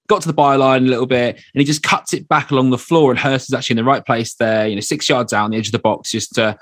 Got 0.08 0.22
to 0.22 0.28
the 0.28 0.34
byline 0.34 0.86
a 0.86 0.90
little 0.90 1.06
bit 1.06 1.34
and 1.36 1.60
he 1.60 1.64
just 1.64 1.82
cuts 1.82 2.14
it 2.14 2.28
back 2.28 2.50
along 2.52 2.70
the 2.70 2.78
floor. 2.78 3.10
And 3.10 3.18
Hirst 3.18 3.50
is 3.50 3.54
actually 3.54 3.74
in 3.74 3.84
the 3.84 3.90
right 3.90 4.06
place 4.06 4.34
there, 4.36 4.68
you 4.68 4.76
know, 4.76 4.80
six 4.80 5.08
yards 5.08 5.32
down 5.32 5.50
the 5.50 5.56
edge 5.56 5.68
of 5.68 5.72
the 5.72 5.78
box 5.80 6.12
just 6.12 6.34
to 6.36 6.56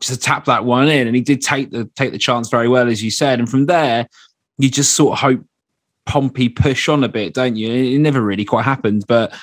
to 0.00 0.16
tap 0.16 0.44
that 0.46 0.64
one 0.64 0.88
in. 0.88 1.06
And 1.06 1.16
he 1.16 1.22
did 1.22 1.40
take 1.40 1.70
the 1.70 1.90
take 1.96 2.12
the 2.12 2.18
chance 2.18 2.48
very 2.48 2.68
well, 2.68 2.88
as 2.88 3.02
you 3.02 3.10
said. 3.10 3.38
And 3.38 3.48
from 3.48 3.66
there, 3.66 4.08
you 4.58 4.70
just 4.70 4.94
sort 4.94 5.12
of 5.12 5.18
hope 5.18 5.44
Pompey 6.06 6.48
push 6.48 6.88
on 6.88 7.04
a 7.04 7.08
bit, 7.08 7.34
don't 7.34 7.56
you? 7.56 7.96
It 7.96 7.98
never 7.98 8.20
really 8.20 8.44
quite 8.44 8.64
happened. 8.64 9.04
But 9.06 9.34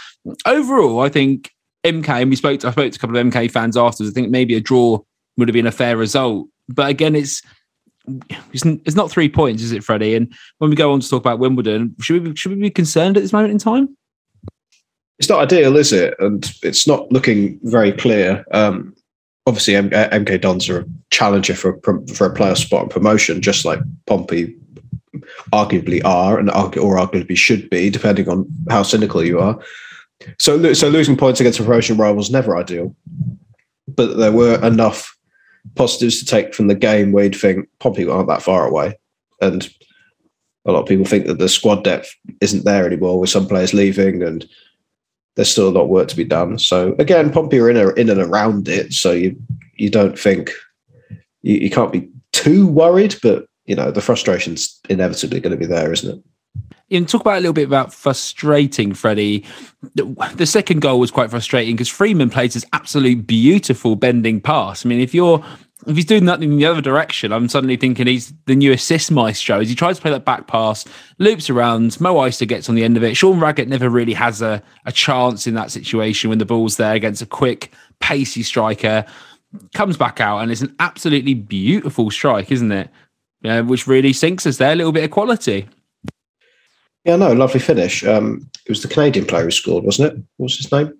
overall, 0.45 1.01
I 1.01 1.09
think 1.09 1.51
MK, 1.83 2.07
and 2.07 2.29
we 2.29 2.35
spoke 2.35 2.61
to, 2.61 2.67
I 2.67 2.71
spoke 2.71 2.91
to 2.91 2.97
a 2.97 2.99
couple 2.99 3.17
of 3.17 3.25
MK 3.25 3.51
fans 3.51 3.77
afterwards. 3.77 4.11
I 4.11 4.13
think 4.13 4.31
maybe 4.31 4.55
a 4.55 4.61
draw 4.61 4.99
would 5.37 5.47
have 5.47 5.53
been 5.53 5.67
a 5.67 5.71
fair 5.71 5.97
result. 5.97 6.47
But 6.69 6.89
again, 6.89 7.15
it's 7.15 7.41
it's, 8.51 8.65
it's 8.65 8.95
not 8.95 9.11
three 9.11 9.29
points, 9.29 9.63
is 9.63 9.71
it, 9.71 9.83
Freddie? 9.83 10.15
And 10.15 10.33
when 10.57 10.69
we 10.69 10.75
go 10.75 10.91
on 10.91 10.99
to 10.99 11.09
talk 11.09 11.21
about 11.21 11.39
Wimbledon, 11.39 11.95
should 12.01 12.21
we 12.21 12.29
be, 12.31 12.35
should 12.35 12.51
we 12.51 12.57
be 12.57 12.69
concerned 12.69 13.17
at 13.17 13.23
this 13.23 13.33
moment 13.33 13.51
in 13.51 13.57
time? 13.57 13.97
It's 15.19 15.29
not 15.29 15.39
ideal, 15.39 15.77
is 15.77 15.93
it? 15.93 16.15
And 16.19 16.51
it's 16.63 16.87
not 16.87 17.11
looking 17.11 17.59
very 17.63 17.91
clear. 17.91 18.43
Um, 18.51 18.92
obviously, 19.45 19.73
MK 19.73 20.41
Dons 20.41 20.69
are 20.69 20.81
a 20.81 20.85
challenger 21.11 21.55
for 21.55 21.75
a, 21.75 22.13
for 22.13 22.27
a 22.27 22.33
playoff 22.33 22.57
spot 22.57 22.83
and 22.83 22.91
promotion, 22.91 23.41
just 23.41 23.65
like 23.65 23.79
Pompey 24.05 24.55
arguably 25.51 26.01
are, 26.03 26.39
and 26.39 26.49
argu- 26.49 26.83
or 26.83 26.97
arguably 26.97 27.37
should 27.37 27.69
be, 27.69 27.89
depending 27.89 28.29
on 28.29 28.47
how 28.69 28.83
cynical 28.83 29.23
you 29.23 29.39
are. 29.39 29.59
So, 30.39 30.73
so 30.73 30.89
losing 30.89 31.17
points 31.17 31.39
against 31.39 31.59
a 31.59 31.63
promotion 31.63 31.97
rival 31.97 32.21
is 32.21 32.31
never 32.31 32.57
ideal, 32.57 32.95
but 33.87 34.17
there 34.17 34.31
were 34.31 34.63
enough 34.65 35.17
positives 35.75 36.19
to 36.19 36.25
take 36.25 36.53
from 36.53 36.67
the 36.67 36.75
game 36.75 37.11
where 37.11 37.25
you'd 37.25 37.35
think 37.35 37.67
Pompey 37.79 38.07
aren't 38.07 38.29
that 38.29 38.41
far 38.41 38.67
away, 38.67 38.97
and 39.41 39.69
a 40.65 40.71
lot 40.71 40.81
of 40.81 40.87
people 40.87 41.05
think 41.05 41.27
that 41.27 41.39
the 41.39 41.49
squad 41.49 41.83
depth 41.83 42.15
isn't 42.39 42.63
there 42.63 42.85
anymore, 42.85 43.19
with 43.19 43.29
some 43.29 43.47
players 43.47 43.73
leaving, 43.73 44.23
and 44.23 44.47
there's 45.35 45.49
still 45.49 45.69
a 45.69 45.71
lot 45.71 45.83
of 45.83 45.89
work 45.89 46.07
to 46.09 46.15
be 46.15 46.23
done. 46.23 46.59
So 46.59 46.95
again, 46.99 47.31
Pompey 47.31 47.59
are 47.59 47.69
in, 47.69 47.77
a, 47.77 47.89
in 47.93 48.09
and 48.09 48.21
around 48.21 48.67
it, 48.67 48.93
so 48.93 49.11
you 49.11 49.35
you 49.75 49.89
don't 49.89 50.17
think 50.17 50.51
you, 51.41 51.55
you 51.55 51.69
can't 51.69 51.91
be 51.91 52.09
too 52.31 52.67
worried, 52.67 53.15
but 53.23 53.45
you 53.65 53.75
know 53.75 53.91
the 53.91 54.01
frustration's 54.01 54.79
inevitably 54.89 55.39
going 55.39 55.51
to 55.51 55.57
be 55.57 55.65
there, 55.65 55.91
isn't 55.91 56.17
it? 56.17 56.23
And 56.91 57.09
talk 57.09 57.21
about 57.21 57.37
a 57.37 57.39
little 57.39 57.53
bit 57.53 57.65
about 57.65 57.91
frustrating, 57.91 58.93
Freddie. 58.93 59.45
The, 59.95 60.45
second 60.45 60.81
goal 60.81 60.99
was 60.99 61.09
quite 61.09 61.31
frustrating 61.31 61.75
because 61.75 61.89
Freeman 61.89 62.29
plays 62.29 62.53
this 62.53 62.65
absolute 62.71 63.25
beautiful 63.25 63.95
bending 63.95 64.39
pass. 64.39 64.85
I 64.85 64.89
mean, 64.89 64.99
if 64.99 65.13
you're 65.13 65.43
if 65.87 65.95
he's 65.95 66.05
doing 66.05 66.25
that 66.25 66.41
in 66.41 66.57
the 66.57 66.65
other 66.65 66.81
direction, 66.81 67.31
I'm 67.31 67.49
suddenly 67.49 67.77
thinking 67.77 68.07
he's 68.07 68.33
the 68.45 68.55
new 68.55 68.71
assist 68.71 69.11
maestro. 69.11 69.59
As 69.59 69.69
he 69.69 69.75
tries 69.75 69.97
to 69.97 70.01
play 70.01 70.11
that 70.11 70.25
back 70.25 70.47
pass, 70.47 70.85
loops 71.19 71.49
around, 71.49 71.99
Mo 71.99 72.15
Eisa 72.15 72.47
gets 72.47 72.69
on 72.69 72.75
the 72.75 72.83
end 72.83 72.97
of 72.97 73.03
it. 73.03 73.15
Sean 73.15 73.39
Raggett 73.39 73.67
never 73.67 73.89
really 73.89 74.13
has 74.13 74.41
a, 74.41 74.61
a 74.85 74.91
chance 74.91 75.47
in 75.47 75.53
that 75.55 75.71
situation 75.71 76.29
when 76.29 76.39
the 76.39 76.45
ball's 76.45 76.77
there 76.77 76.93
against 76.93 77.21
a 77.21 77.25
quick, 77.25 77.73
pacey 77.99 78.43
striker. 78.43 79.05
Comes 79.73 79.97
back 79.97 80.19
out 80.19 80.39
and 80.39 80.51
it's 80.51 80.61
an 80.61 80.75
absolutely 80.79 81.33
beautiful 81.33 82.09
strike, 82.11 82.51
isn't 82.51 82.71
it? 82.71 82.89
Yeah, 83.41 83.61
which 83.61 83.87
really 83.87 84.13
sinks 84.13 84.47
us 84.47 84.57
there. 84.57 84.71
A 84.71 84.75
little 84.75 84.93
bit 84.93 85.03
of 85.03 85.11
quality. 85.11 85.67
Yeah, 87.03 87.17
no, 87.17 87.33
lovely 87.33 87.59
finish. 87.59 88.05
Um, 88.05 88.49
it 88.65 88.69
was 88.69 88.81
the 88.81 88.87
Canadian 88.87 89.25
player 89.25 89.43
who 89.43 89.51
scored, 89.51 89.83
wasn't 89.83 90.13
it? 90.13 90.23
What 90.37 90.45
was 90.45 90.57
his 90.57 90.71
name? 90.71 90.97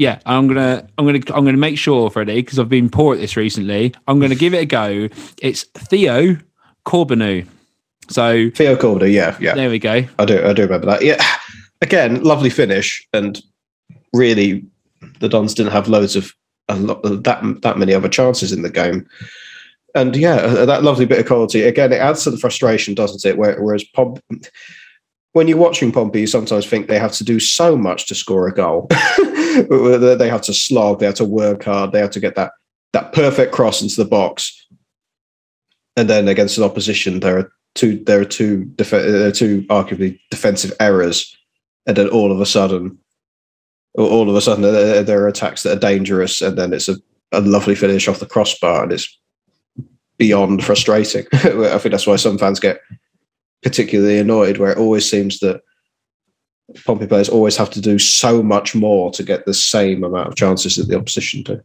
Yeah, 0.00 0.18
I'm 0.24 0.48
gonna, 0.48 0.88
I'm 0.96 1.04
gonna, 1.04 1.20
I'm 1.34 1.44
gonna 1.44 1.58
make 1.58 1.76
sure, 1.76 2.08
Freddie, 2.08 2.40
because 2.40 2.58
I've 2.58 2.70
been 2.70 2.88
poor 2.88 3.14
at 3.14 3.20
this 3.20 3.36
recently. 3.36 3.94
I'm 4.08 4.18
gonna 4.18 4.34
give 4.34 4.54
it 4.54 4.62
a 4.62 4.64
go. 4.64 5.10
It's 5.42 5.64
Theo 5.74 6.38
Corbeanu. 6.86 7.46
So 8.08 8.48
Theo 8.54 8.76
Corbeanu, 8.76 9.12
yeah, 9.12 9.36
yeah. 9.42 9.54
There 9.54 9.68
we 9.68 9.78
go. 9.78 10.02
I 10.18 10.24
do, 10.24 10.42
I 10.42 10.54
do 10.54 10.62
remember 10.62 10.86
that. 10.86 11.04
Yeah, 11.04 11.22
again, 11.82 12.24
lovely 12.24 12.48
finish, 12.48 13.06
and 13.12 13.42
really, 14.14 14.64
the 15.18 15.28
Dons 15.28 15.52
didn't 15.52 15.72
have 15.72 15.86
loads 15.86 16.16
of 16.16 16.32
a 16.70 16.76
lot 16.76 17.02
that 17.02 17.60
that 17.60 17.76
many 17.76 17.92
other 17.92 18.08
chances 18.08 18.52
in 18.52 18.62
the 18.62 18.70
game. 18.70 19.06
And 19.94 20.16
yeah, 20.16 20.46
that 20.64 20.82
lovely 20.82 21.04
bit 21.04 21.18
of 21.18 21.26
quality. 21.26 21.64
Again, 21.64 21.92
it 21.92 22.00
adds 22.00 22.24
to 22.24 22.30
the 22.30 22.38
frustration, 22.38 22.94
doesn't 22.94 23.30
it? 23.30 23.36
Whereas 23.36 23.84
Pom- 23.84 24.16
when 25.32 25.46
you're 25.46 25.58
watching 25.58 25.92
Pompey, 25.92 26.20
you 26.20 26.26
sometimes 26.26 26.66
think 26.66 26.88
they 26.88 26.98
have 26.98 27.12
to 27.12 27.24
do 27.24 27.38
so 27.38 27.76
much 27.76 28.06
to 28.06 28.14
score 28.14 28.48
a 28.48 28.54
goal. 28.54 28.86
they 28.90 30.28
have 30.28 30.42
to 30.42 30.54
slog, 30.54 30.98
they 30.98 31.06
have 31.06 31.14
to 31.16 31.24
work 31.24 31.64
hard, 31.64 31.92
they 31.92 32.00
have 32.00 32.10
to 32.10 32.20
get 32.20 32.34
that 32.34 32.52
that 32.92 33.12
perfect 33.12 33.52
cross 33.52 33.82
into 33.82 33.96
the 33.96 34.08
box. 34.08 34.66
And 35.96 36.10
then 36.10 36.26
against 36.26 36.58
an 36.58 36.64
opposition, 36.64 37.20
there 37.20 37.38
are 37.38 37.52
two 37.74 38.02
there 38.04 38.20
are 38.20 38.24
two 38.24 38.64
def- 38.76 38.90
there 38.90 39.26
are 39.26 39.28
uh, 39.28 39.32
two 39.32 39.62
arguably 39.64 40.18
defensive 40.30 40.72
errors, 40.80 41.36
and 41.86 41.96
then 41.96 42.08
all 42.08 42.32
of 42.32 42.40
a 42.40 42.46
sudden, 42.46 42.98
all 43.96 44.28
of 44.28 44.34
a 44.34 44.40
sudden 44.40 44.64
uh, 44.64 44.68
uh, 44.68 45.02
there 45.02 45.22
are 45.22 45.28
attacks 45.28 45.62
that 45.62 45.76
are 45.76 45.80
dangerous, 45.80 46.40
and 46.42 46.58
then 46.58 46.72
it's 46.72 46.88
a, 46.88 46.96
a 47.32 47.40
lovely 47.40 47.76
finish 47.76 48.08
off 48.08 48.20
the 48.20 48.26
crossbar, 48.26 48.82
and 48.82 48.92
it's 48.92 49.18
beyond 50.18 50.64
frustrating. 50.64 51.26
I 51.32 51.78
think 51.78 51.92
that's 51.92 52.06
why 52.06 52.16
some 52.16 52.38
fans 52.38 52.58
get 52.58 52.80
particularly 53.62 54.18
annoyed, 54.18 54.58
where 54.58 54.72
it 54.72 54.78
always 54.78 55.08
seems 55.08 55.38
that 55.40 55.62
Pompey 56.84 57.06
players 57.06 57.28
always 57.28 57.56
have 57.56 57.70
to 57.70 57.80
do 57.80 57.98
so 57.98 58.42
much 58.42 58.74
more 58.74 59.10
to 59.12 59.22
get 59.22 59.44
the 59.44 59.54
same 59.54 60.04
amount 60.04 60.28
of 60.28 60.36
chances 60.36 60.76
that 60.76 60.88
the 60.88 60.96
opposition 60.96 61.42
do. 61.42 61.60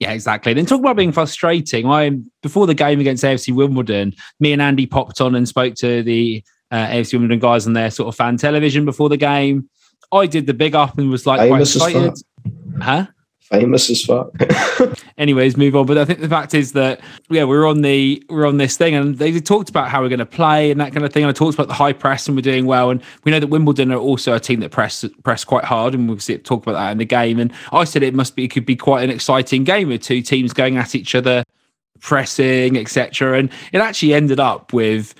Yeah, 0.00 0.12
exactly. 0.12 0.52
Then 0.52 0.66
talk 0.66 0.80
about 0.80 0.96
being 0.96 1.12
frustrating. 1.12 1.86
I 1.86 2.10
before 2.42 2.66
the 2.66 2.74
game 2.74 3.00
against 3.00 3.24
AFC 3.24 3.54
Wimbledon, 3.54 4.14
me 4.40 4.52
and 4.52 4.60
Andy 4.60 4.86
popped 4.86 5.20
on 5.20 5.34
and 5.34 5.48
spoke 5.48 5.74
to 5.76 6.02
the 6.02 6.42
uh, 6.70 6.86
AFC 6.88 7.14
Wimbledon 7.14 7.38
guys 7.38 7.66
on 7.66 7.72
their 7.72 7.90
sort 7.90 8.08
of 8.08 8.16
fan 8.16 8.36
television 8.36 8.84
before 8.84 9.08
the 9.08 9.16
game. 9.16 9.68
I 10.12 10.26
did 10.26 10.46
the 10.46 10.54
big 10.54 10.74
up 10.74 10.98
and 10.98 11.10
was 11.10 11.26
like 11.26 11.48
quite 11.48 11.62
excited. 11.62 12.14
Huh? 12.80 13.06
Famous 13.44 13.90
as 13.90 14.04
fuck. 14.04 14.30
Anyways, 15.18 15.56
move 15.56 15.76
on. 15.76 15.86
But 15.86 15.98
I 15.98 16.04
think 16.04 16.20
the 16.20 16.28
fact 16.28 16.54
is 16.54 16.72
that 16.72 17.00
yeah, 17.30 17.44
we're 17.44 17.66
on 17.66 17.82
the 17.82 18.22
we're 18.28 18.46
on 18.46 18.56
this 18.56 18.76
thing, 18.76 18.94
and 18.94 19.16
they 19.16 19.38
talked 19.40 19.68
about 19.68 19.88
how 19.88 20.02
we're 20.02 20.08
going 20.08 20.18
to 20.18 20.26
play 20.26 20.70
and 20.70 20.80
that 20.80 20.92
kind 20.92 21.04
of 21.04 21.12
thing. 21.12 21.22
And 21.22 21.30
I 21.30 21.32
talked 21.32 21.54
about 21.54 21.68
the 21.68 21.74
high 21.74 21.92
press, 21.92 22.26
and 22.26 22.36
we're 22.36 22.42
doing 22.42 22.66
well. 22.66 22.90
And 22.90 23.02
we 23.24 23.32
know 23.32 23.40
that 23.40 23.48
Wimbledon 23.48 23.92
are 23.92 23.98
also 23.98 24.34
a 24.34 24.40
team 24.40 24.60
that 24.60 24.70
press 24.70 25.04
press 25.22 25.44
quite 25.44 25.64
hard, 25.64 25.94
and 25.94 26.08
we'll 26.08 26.18
see 26.18 26.36
talk 26.38 26.62
about 26.62 26.72
that 26.72 26.92
in 26.92 26.98
the 26.98 27.04
game. 27.04 27.38
And 27.38 27.52
I 27.72 27.84
said 27.84 28.02
it 28.02 28.14
must 28.14 28.36
be 28.36 28.44
it 28.44 28.48
could 28.48 28.66
be 28.66 28.76
quite 28.76 29.04
an 29.04 29.10
exciting 29.10 29.64
game 29.64 29.88
with 29.88 30.02
two 30.02 30.22
teams 30.22 30.52
going 30.52 30.76
at 30.76 30.94
each 30.94 31.14
other, 31.14 31.44
pressing, 32.00 32.76
etc. 32.78 33.38
And 33.38 33.50
it 33.72 33.78
actually 33.78 34.14
ended 34.14 34.40
up 34.40 34.72
with 34.72 35.14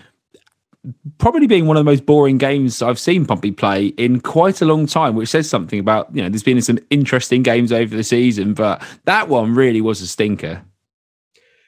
probably 1.18 1.46
being 1.46 1.66
one 1.66 1.76
of 1.76 1.84
the 1.84 1.90
most 1.90 2.06
boring 2.06 2.38
games 2.38 2.82
I've 2.82 2.98
seen 2.98 3.24
Pompey 3.24 3.52
play 3.52 3.86
in 3.86 4.20
quite 4.20 4.60
a 4.60 4.64
long 4.64 4.86
time, 4.86 5.14
which 5.14 5.28
says 5.28 5.48
something 5.48 5.78
about, 5.78 6.14
you 6.14 6.22
know, 6.22 6.28
there's 6.28 6.42
been 6.42 6.60
some 6.62 6.78
interesting 6.90 7.42
games 7.42 7.72
over 7.72 7.96
the 7.96 8.04
season, 8.04 8.54
but 8.54 8.82
that 9.04 9.28
one 9.28 9.54
really 9.54 9.80
was 9.80 10.00
a 10.00 10.06
stinker. 10.06 10.62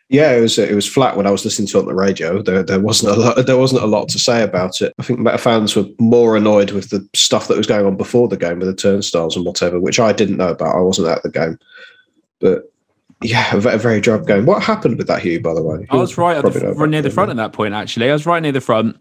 Yeah, 0.09 0.37
it 0.37 0.41
was 0.41 0.57
it 0.57 0.73
was 0.73 0.87
flat 0.87 1.17
when 1.17 1.27
I 1.27 1.33
was 1.33 1.45
listening 1.45 1.67
to 1.69 1.79
it 1.79 1.81
on 1.81 1.87
the 1.87 1.95
radio. 1.95 2.41
There, 2.41 2.63
there 2.63 2.79
wasn't 2.79 3.17
a 3.17 3.21
lot 3.21 3.45
there 3.45 3.57
wasn't 3.57 3.83
a 3.83 3.89
lot 3.89 4.09
to 4.11 4.21
say 4.21 4.41
about 4.45 4.81
it. 4.81 4.93
I 5.01 5.03
think 5.03 5.19
Meta 5.19 5.37
fans 5.37 5.75
were 5.75 5.87
more 5.99 6.37
annoyed 6.37 6.71
with 6.71 6.91
the 6.91 7.07
stuff 7.13 7.49
that 7.49 7.57
was 7.57 7.67
going 7.67 7.87
on 7.87 7.97
before 7.97 8.29
the 8.29 8.37
game 8.37 8.61
with 8.61 8.69
the 8.69 8.75
turnstiles 8.75 9.35
and 9.35 9.45
whatever, 9.45 9.81
which 9.81 9.99
I 9.99 10.13
didn't 10.13 10.37
know 10.37 10.51
about. 10.51 10.77
I 10.77 10.81
wasn't 10.81 11.09
at 11.09 11.25
the 11.25 11.31
game. 11.31 11.59
But 12.39 12.71
yeah, 13.23 13.53
a 13.53 13.79
very 13.79 14.01
dry 14.01 14.19
game. 14.19 14.47
What 14.47 14.63
happened 14.63 14.99
with 14.99 15.09
that, 15.09 15.23
Hugh? 15.23 15.41
By 15.41 15.55
the 15.55 15.63
way, 15.63 15.87
I 15.91 15.97
was 15.97 16.17
right, 16.19 16.41
the, 16.41 16.75
right 16.77 16.89
near 16.89 17.03
the 17.03 17.11
front 17.11 17.31
at 17.31 17.37
that 17.39 17.53
point. 17.53 17.75
Actually, 17.75 18.11
I 18.11 18.13
was 18.13 18.27
right 18.27 18.41
near 18.41 18.53
the 18.53 18.61
front. 18.61 18.97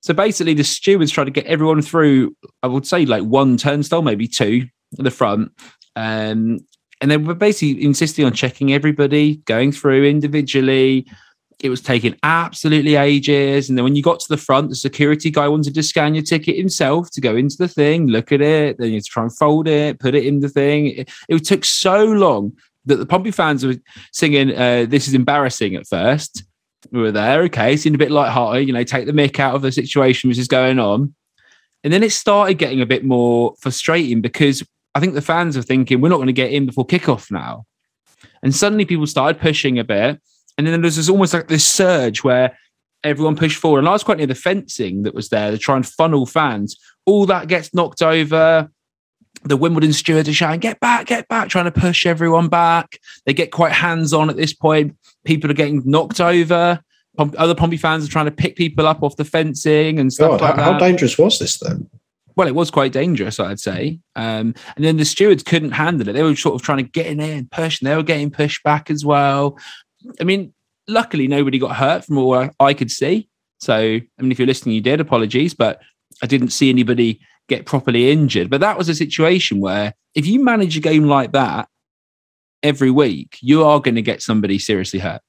So 0.00 0.14
basically, 0.14 0.54
the 0.54 0.64
stewards 0.64 1.10
tried 1.10 1.24
to 1.24 1.30
get 1.30 1.46
everyone 1.46 1.82
through. 1.82 2.36
I 2.62 2.66
would 2.66 2.86
say 2.86 3.04
like 3.04 3.24
one 3.24 3.56
turnstile, 3.56 4.02
maybe 4.02 4.28
two 4.28 4.66
at 4.98 5.04
the 5.04 5.10
front, 5.10 5.52
um, 5.96 6.60
and 7.00 7.10
they 7.10 7.16
were 7.16 7.34
basically 7.34 7.82
insisting 7.82 8.24
on 8.24 8.32
checking 8.32 8.72
everybody, 8.72 9.36
going 9.46 9.72
through 9.72 10.04
individually. 10.04 11.06
It 11.60 11.70
was 11.70 11.80
taking 11.80 12.14
absolutely 12.22 12.94
ages, 12.94 13.68
and 13.68 13.76
then 13.76 13.82
when 13.82 13.96
you 13.96 14.02
got 14.02 14.20
to 14.20 14.28
the 14.28 14.36
front, 14.36 14.68
the 14.68 14.76
security 14.76 15.28
guy 15.28 15.48
wanted 15.48 15.74
to 15.74 15.82
scan 15.82 16.14
your 16.14 16.22
ticket 16.22 16.56
himself 16.56 17.10
to 17.10 17.20
go 17.20 17.34
into 17.34 17.56
the 17.58 17.66
thing, 17.66 18.06
look 18.06 18.30
at 18.30 18.40
it, 18.40 18.78
then 18.78 18.88
you 18.88 18.94
had 18.94 19.04
to 19.04 19.10
try 19.10 19.24
and 19.24 19.36
fold 19.36 19.66
it, 19.66 19.98
put 19.98 20.14
it 20.14 20.24
in 20.24 20.38
the 20.38 20.48
thing. 20.48 20.86
It, 20.86 21.10
it 21.28 21.44
took 21.44 21.64
so 21.64 22.04
long 22.04 22.52
that 22.84 22.96
the 22.96 23.06
Pompey 23.06 23.32
fans 23.32 23.66
were 23.66 23.74
singing, 24.12 24.54
uh, 24.54 24.86
"This 24.88 25.08
is 25.08 25.14
embarrassing" 25.14 25.74
at 25.74 25.88
first 25.88 26.44
we 26.90 27.00
were 27.00 27.12
there, 27.12 27.42
okay, 27.42 27.76
seemed 27.76 27.94
a 27.94 27.98
bit 27.98 28.10
light-hearted, 28.10 28.66
you 28.66 28.72
know, 28.72 28.84
take 28.84 29.06
the 29.06 29.12
mick 29.12 29.38
out 29.38 29.54
of 29.54 29.62
the 29.62 29.72
situation 29.72 30.28
which 30.28 30.38
is 30.38 30.48
going 30.48 30.78
on. 30.78 31.14
And 31.84 31.92
then 31.92 32.02
it 32.02 32.12
started 32.12 32.54
getting 32.54 32.80
a 32.80 32.86
bit 32.86 33.04
more 33.04 33.54
frustrating 33.60 34.20
because 34.20 34.62
I 34.94 35.00
think 35.00 35.14
the 35.14 35.22
fans 35.22 35.56
are 35.56 35.62
thinking 35.62 36.00
we're 36.00 36.08
not 36.08 36.16
going 36.16 36.26
to 36.26 36.32
get 36.32 36.52
in 36.52 36.66
before 36.66 36.86
kickoff 36.86 37.30
now. 37.30 37.64
And 38.42 38.54
suddenly 38.54 38.84
people 38.84 39.06
started 39.06 39.40
pushing 39.40 39.78
a 39.78 39.84
bit. 39.84 40.20
And 40.56 40.66
then 40.66 40.80
there's 40.80 40.96
this 40.96 41.08
almost 41.08 41.34
like 41.34 41.48
this 41.48 41.64
surge 41.64 42.24
where 42.24 42.58
everyone 43.04 43.36
pushed 43.36 43.58
forward. 43.58 43.80
And 43.80 43.88
I 43.88 43.92
was 43.92 44.02
quite 44.02 44.18
near 44.18 44.26
the 44.26 44.34
fencing 44.34 45.04
that 45.04 45.14
was 45.14 45.28
there 45.28 45.52
to 45.52 45.58
try 45.58 45.76
and 45.76 45.86
funnel 45.86 46.26
fans. 46.26 46.76
All 47.06 47.26
that 47.26 47.46
gets 47.46 47.72
knocked 47.72 48.02
over. 48.02 48.68
The 49.44 49.56
Wimbledon 49.56 49.92
stewards 49.92 50.28
are 50.28 50.34
shouting, 50.34 50.58
get 50.58 50.80
back, 50.80 51.06
get 51.06 51.28
back, 51.28 51.48
trying 51.48 51.66
to 51.66 51.70
push 51.70 52.06
everyone 52.06 52.48
back. 52.48 52.98
They 53.24 53.32
get 53.32 53.52
quite 53.52 53.70
hands 53.70 54.12
on 54.12 54.30
at 54.30 54.36
this 54.36 54.52
point 54.52 54.96
people 55.24 55.50
are 55.50 55.54
getting 55.54 55.82
knocked 55.84 56.20
over. 56.20 56.80
Other 57.18 57.54
Pompey 57.54 57.76
fans 57.76 58.06
are 58.06 58.10
trying 58.10 58.26
to 58.26 58.30
pick 58.30 58.54
people 58.54 58.86
up 58.86 59.02
off 59.02 59.16
the 59.16 59.24
fencing 59.24 59.98
and 59.98 60.12
stuff 60.12 60.32
God, 60.32 60.40
like 60.40 60.50
how, 60.50 60.56
that. 60.56 60.72
How 60.74 60.78
dangerous 60.78 61.18
was 61.18 61.38
this 61.38 61.58
then? 61.58 61.88
Well, 62.36 62.46
it 62.46 62.54
was 62.54 62.70
quite 62.70 62.92
dangerous, 62.92 63.40
I'd 63.40 63.58
say. 63.58 63.98
Um, 64.14 64.54
and 64.76 64.84
then 64.84 64.96
the 64.96 65.04
stewards 65.04 65.42
couldn't 65.42 65.72
handle 65.72 66.08
it. 66.08 66.12
They 66.12 66.22
were 66.22 66.36
sort 66.36 66.54
of 66.54 66.62
trying 66.62 66.78
to 66.78 66.84
get 66.84 67.06
in 67.06 67.18
there 67.18 67.36
and 67.36 67.50
push, 67.50 67.80
and 67.80 67.90
they 67.90 67.96
were 67.96 68.04
getting 68.04 68.30
pushed 68.30 68.62
back 68.62 68.90
as 68.90 69.04
well. 69.04 69.58
I 70.20 70.24
mean, 70.24 70.54
luckily, 70.86 71.26
nobody 71.26 71.58
got 71.58 71.74
hurt 71.74 72.04
from 72.04 72.18
all 72.18 72.48
I 72.60 72.74
could 72.74 72.92
see. 72.92 73.28
So, 73.58 73.74
I 73.74 74.22
mean, 74.22 74.30
if 74.30 74.38
you're 74.38 74.46
listening, 74.46 74.76
you 74.76 74.80
did. 74.80 75.00
Apologies, 75.00 75.54
but 75.54 75.80
I 76.22 76.26
didn't 76.26 76.50
see 76.50 76.70
anybody 76.70 77.20
get 77.48 77.66
properly 77.66 78.12
injured. 78.12 78.50
But 78.50 78.60
that 78.60 78.78
was 78.78 78.88
a 78.88 78.94
situation 78.94 79.58
where 79.58 79.94
if 80.14 80.24
you 80.24 80.44
manage 80.44 80.76
a 80.76 80.80
game 80.80 81.04
like 81.04 81.32
that 81.32 81.68
every 82.62 82.90
week, 82.90 83.38
you 83.40 83.64
are 83.64 83.80
going 83.80 83.94
to 83.94 84.02
get 84.02 84.22
somebody 84.22 84.58
seriously 84.58 84.98
hurt. 84.98 85.20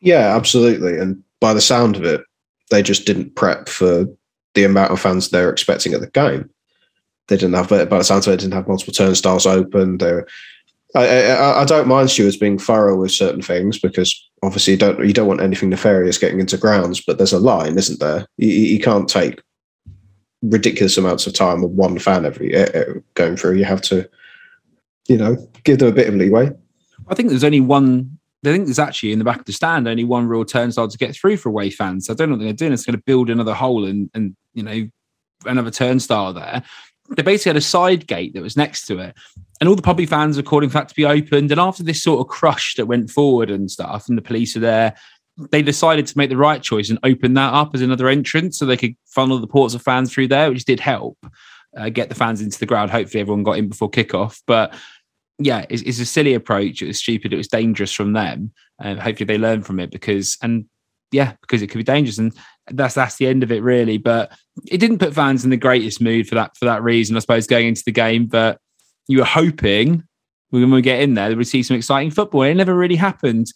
Yeah, 0.00 0.36
absolutely. 0.36 0.98
And 0.98 1.22
by 1.40 1.54
the 1.54 1.60
sound 1.60 1.96
of 1.96 2.04
it, 2.04 2.22
they 2.70 2.82
just 2.82 3.06
didn't 3.06 3.34
prep 3.36 3.68
for 3.68 4.06
the 4.54 4.64
amount 4.64 4.92
of 4.92 5.00
fans 5.00 5.28
they're 5.28 5.50
expecting 5.50 5.94
at 5.94 6.00
the 6.00 6.10
game. 6.10 6.50
They 7.28 7.36
didn't 7.36 7.54
have, 7.54 7.68
by 7.68 7.98
the 7.98 8.04
sound 8.04 8.26
of 8.26 8.34
it, 8.34 8.40
didn't 8.40 8.52
have 8.52 8.68
multiple 8.68 8.92
turnstiles 8.92 9.46
open. 9.46 9.98
They 9.98 10.20
I, 10.94 11.06
I, 11.32 11.62
I, 11.62 11.64
don't 11.64 11.88
mind 11.88 12.10
stewards 12.10 12.36
being 12.36 12.58
thorough 12.58 12.96
with 12.96 13.10
certain 13.10 13.42
things 13.42 13.80
because 13.80 14.30
obviously 14.42 14.74
you 14.74 14.78
don't 14.78 15.04
you 15.04 15.12
don't 15.12 15.26
want 15.26 15.40
anything 15.40 15.70
nefarious 15.70 16.18
getting 16.18 16.38
into 16.38 16.56
grounds, 16.56 17.02
but 17.04 17.18
there's 17.18 17.32
a 17.32 17.38
line, 17.40 17.76
isn't 17.76 17.98
there? 17.98 18.26
You, 18.36 18.48
you 18.48 18.78
can't 18.78 19.08
take 19.08 19.42
ridiculous 20.42 20.96
amounts 20.96 21.26
of 21.26 21.32
time 21.32 21.62
with 21.62 21.72
one 21.72 21.98
fan 21.98 22.24
every 22.24 22.54
going 23.14 23.36
through. 23.36 23.56
You 23.56 23.64
have 23.64 23.82
to, 23.82 24.08
you 25.08 25.16
know, 25.16 25.36
give 25.64 25.78
them 25.78 25.88
a 25.88 25.92
bit 25.92 26.08
of 26.08 26.14
leeway. 26.14 26.50
I 27.08 27.14
think 27.14 27.28
there's 27.28 27.44
only 27.44 27.60
one 27.60 28.18
I 28.46 28.52
think 28.52 28.66
there's 28.66 28.78
actually 28.78 29.12
in 29.12 29.18
the 29.18 29.24
back 29.24 29.40
of 29.40 29.46
the 29.46 29.52
stand 29.52 29.88
only 29.88 30.04
one 30.04 30.26
real 30.26 30.44
turnstile 30.44 30.88
to 30.88 30.98
get 30.98 31.14
through 31.14 31.38
for 31.38 31.48
away 31.48 31.70
fans. 31.70 32.06
So 32.06 32.12
I 32.12 32.16
don't 32.16 32.28
know 32.28 32.36
what 32.36 32.44
they're 32.44 32.52
doing. 32.52 32.72
It's 32.72 32.84
going 32.84 32.96
to 32.96 33.02
build 33.04 33.30
another 33.30 33.54
hole 33.54 33.84
and 33.84 34.10
and 34.14 34.36
you 34.52 34.62
know 34.62 34.88
another 35.46 35.70
turnstile 35.70 36.32
there. 36.32 36.62
They 37.16 37.22
basically 37.22 37.50
had 37.50 37.56
a 37.56 37.62
side 37.62 38.06
gate 38.06 38.32
that 38.34 38.42
was 38.42 38.56
next 38.56 38.86
to 38.86 38.98
it, 38.98 39.14
and 39.60 39.68
all 39.68 39.76
the 39.76 39.82
Pompey 39.82 40.06
fans 40.06 40.38
are 40.38 40.42
calling 40.42 40.68
for 40.68 40.74
that 40.74 40.88
to 40.88 40.94
be 40.94 41.04
opened. 41.04 41.50
And 41.50 41.60
after 41.60 41.82
this 41.82 42.02
sort 42.02 42.20
of 42.20 42.28
crush 42.28 42.74
that 42.76 42.86
went 42.86 43.10
forward 43.10 43.50
and 43.50 43.70
stuff, 43.70 44.08
and 44.08 44.16
the 44.16 44.22
police 44.22 44.56
are 44.56 44.60
there, 44.60 44.94
they 45.50 45.62
decided 45.62 46.06
to 46.06 46.18
make 46.18 46.30
the 46.30 46.36
right 46.36 46.62
choice 46.62 46.90
and 46.90 46.98
open 47.02 47.34
that 47.34 47.52
up 47.52 47.74
as 47.74 47.82
another 47.82 48.08
entrance 48.08 48.58
so 48.58 48.64
they 48.64 48.76
could 48.76 48.94
funnel 49.06 49.38
the 49.38 49.46
ports 49.46 49.74
of 49.74 49.82
fans 49.82 50.12
through 50.12 50.28
there, 50.28 50.50
which 50.50 50.64
did 50.64 50.80
help 50.80 51.18
uh, 51.76 51.88
get 51.88 52.08
the 52.08 52.14
fans 52.14 52.40
into 52.40 52.58
the 52.58 52.66
ground. 52.66 52.90
Hopefully, 52.90 53.20
everyone 53.20 53.42
got 53.42 53.58
in 53.58 53.68
before 53.68 53.90
kickoff. 53.90 54.42
But 54.46 54.74
yeah, 55.38 55.66
it's, 55.68 55.82
it's, 55.82 55.98
a 55.98 56.06
silly 56.06 56.34
approach. 56.34 56.80
It 56.80 56.86
was 56.86 56.98
stupid. 56.98 57.32
It 57.32 57.36
was 57.36 57.48
dangerous 57.48 57.92
from 57.92 58.12
them. 58.12 58.52
And 58.80 59.00
hopefully, 59.00 59.26
they 59.26 59.38
learn 59.38 59.62
from 59.62 59.80
it 59.80 59.90
because, 59.90 60.36
and 60.42 60.66
yeah, 61.10 61.34
because 61.40 61.62
it 61.62 61.68
could 61.68 61.78
be 61.78 61.84
dangerous. 61.84 62.18
And 62.18 62.32
that's 62.68 62.94
that's 62.94 63.16
the 63.16 63.26
end 63.26 63.42
of 63.42 63.52
it, 63.52 63.62
really. 63.62 63.98
But 63.98 64.32
it 64.70 64.78
didn't 64.78 64.98
put 64.98 65.14
fans 65.14 65.44
in 65.44 65.50
the 65.50 65.56
greatest 65.56 66.00
mood 66.00 66.28
for 66.28 66.34
that 66.36 66.56
for 66.56 66.64
that 66.64 66.82
reason, 66.82 67.16
I 67.16 67.20
suppose, 67.20 67.46
going 67.46 67.68
into 67.68 67.82
the 67.84 67.92
game. 67.92 68.26
But 68.26 68.58
you 69.08 69.18
were 69.18 69.24
hoping 69.24 70.04
when 70.62 70.70
we 70.70 70.82
get 70.82 71.00
in 71.00 71.14
there, 71.14 71.34
we 71.36 71.44
see 71.44 71.62
some 71.62 71.76
exciting 71.76 72.10
football. 72.10 72.42
It 72.42 72.54
never 72.54 72.74
really 72.74 72.96
happened. 72.96 73.48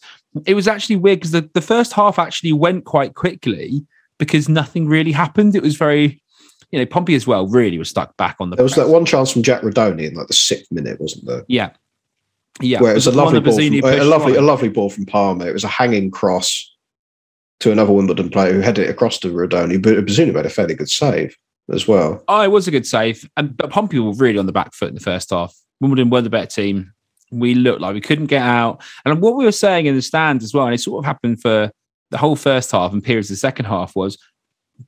It 0.46 0.54
was 0.54 0.66
actually 0.66 0.96
weird 0.96 1.20
because 1.20 1.30
the, 1.30 1.48
the 1.54 1.60
first 1.60 1.92
half 1.92 2.18
actually 2.18 2.52
went 2.52 2.84
quite 2.84 3.14
quickly 3.14 3.86
because 4.18 4.48
nothing 4.48 4.88
really 4.88 5.12
happened. 5.12 5.54
It 5.54 5.62
was 5.62 5.76
very, 5.76 6.20
you 6.70 6.78
know, 6.78 6.86
Pompey 6.86 7.14
as 7.14 7.26
well 7.26 7.46
really 7.46 7.78
was 7.78 7.88
stuck 7.88 8.16
back 8.16 8.36
on 8.40 8.50
the. 8.50 8.56
There 8.56 8.62
was 8.62 8.74
that 8.74 8.88
one 8.88 9.04
chance 9.04 9.30
from 9.30 9.42
Jack 9.42 9.62
Rudoni 9.62 10.08
in 10.08 10.14
like 10.14 10.28
the 10.28 10.34
sixth 10.34 10.70
minute, 10.70 11.00
wasn't 11.00 11.26
there? 11.26 11.44
Yeah. 11.48 11.70
Yeah. 12.60 12.80
Where 12.80 12.92
it 12.92 12.96
was, 12.96 13.06
a 13.06 13.12
lovely 13.12 13.40
ball, 13.40 13.56
from, 13.56 13.84
a 13.84 14.04
lovely, 14.04 14.34
a 14.34 14.42
lovely 14.42 14.68
ball 14.68 14.90
from 14.90 15.06
Palmer. 15.06 15.48
It 15.48 15.52
was 15.52 15.64
a 15.64 15.68
hanging 15.68 16.10
cross 16.10 16.74
to 17.60 17.72
another 17.72 17.92
Wimbledon 17.92 18.30
player 18.30 18.52
who 18.52 18.60
headed 18.60 18.86
it 18.86 18.90
across 18.90 19.18
to 19.20 19.32
Rudoni, 19.32 19.80
but 19.80 19.94
presumably 20.04 20.34
made 20.34 20.46
a 20.46 20.50
fairly 20.50 20.74
good 20.74 20.90
save 20.90 21.36
as 21.72 21.86
well. 21.88 22.22
Oh, 22.28 22.42
it 22.42 22.50
was 22.50 22.68
a 22.68 22.70
good 22.70 22.86
save. 22.86 23.28
And 23.36 23.56
but 23.56 23.70
Pompey 23.70 23.98
were 23.98 24.12
really 24.12 24.38
on 24.38 24.46
the 24.46 24.52
back 24.52 24.74
foot 24.74 24.88
in 24.88 24.94
the 24.94 25.00
first 25.00 25.30
half. 25.30 25.54
Wimbledon 25.80 26.10
were 26.10 26.22
the 26.22 26.30
better 26.30 26.46
team. 26.46 26.92
We 27.30 27.54
looked 27.54 27.80
like 27.80 27.94
we 27.94 28.00
couldn't 28.00 28.26
get 28.26 28.42
out. 28.42 28.82
And 29.04 29.20
what 29.20 29.36
we 29.36 29.44
were 29.44 29.52
saying 29.52 29.86
in 29.86 29.94
the 29.94 30.02
stands 30.02 30.44
as 30.44 30.54
well, 30.54 30.66
and 30.66 30.74
it 30.74 30.78
sort 30.78 30.98
of 30.98 31.04
happened 31.04 31.40
for 31.40 31.70
the 32.10 32.18
whole 32.18 32.36
first 32.36 32.72
half 32.72 32.92
and 32.92 33.04
periods 33.04 33.28
of 33.28 33.34
the 33.34 33.40
second 33.40 33.66
half, 33.66 33.94
was 33.94 34.18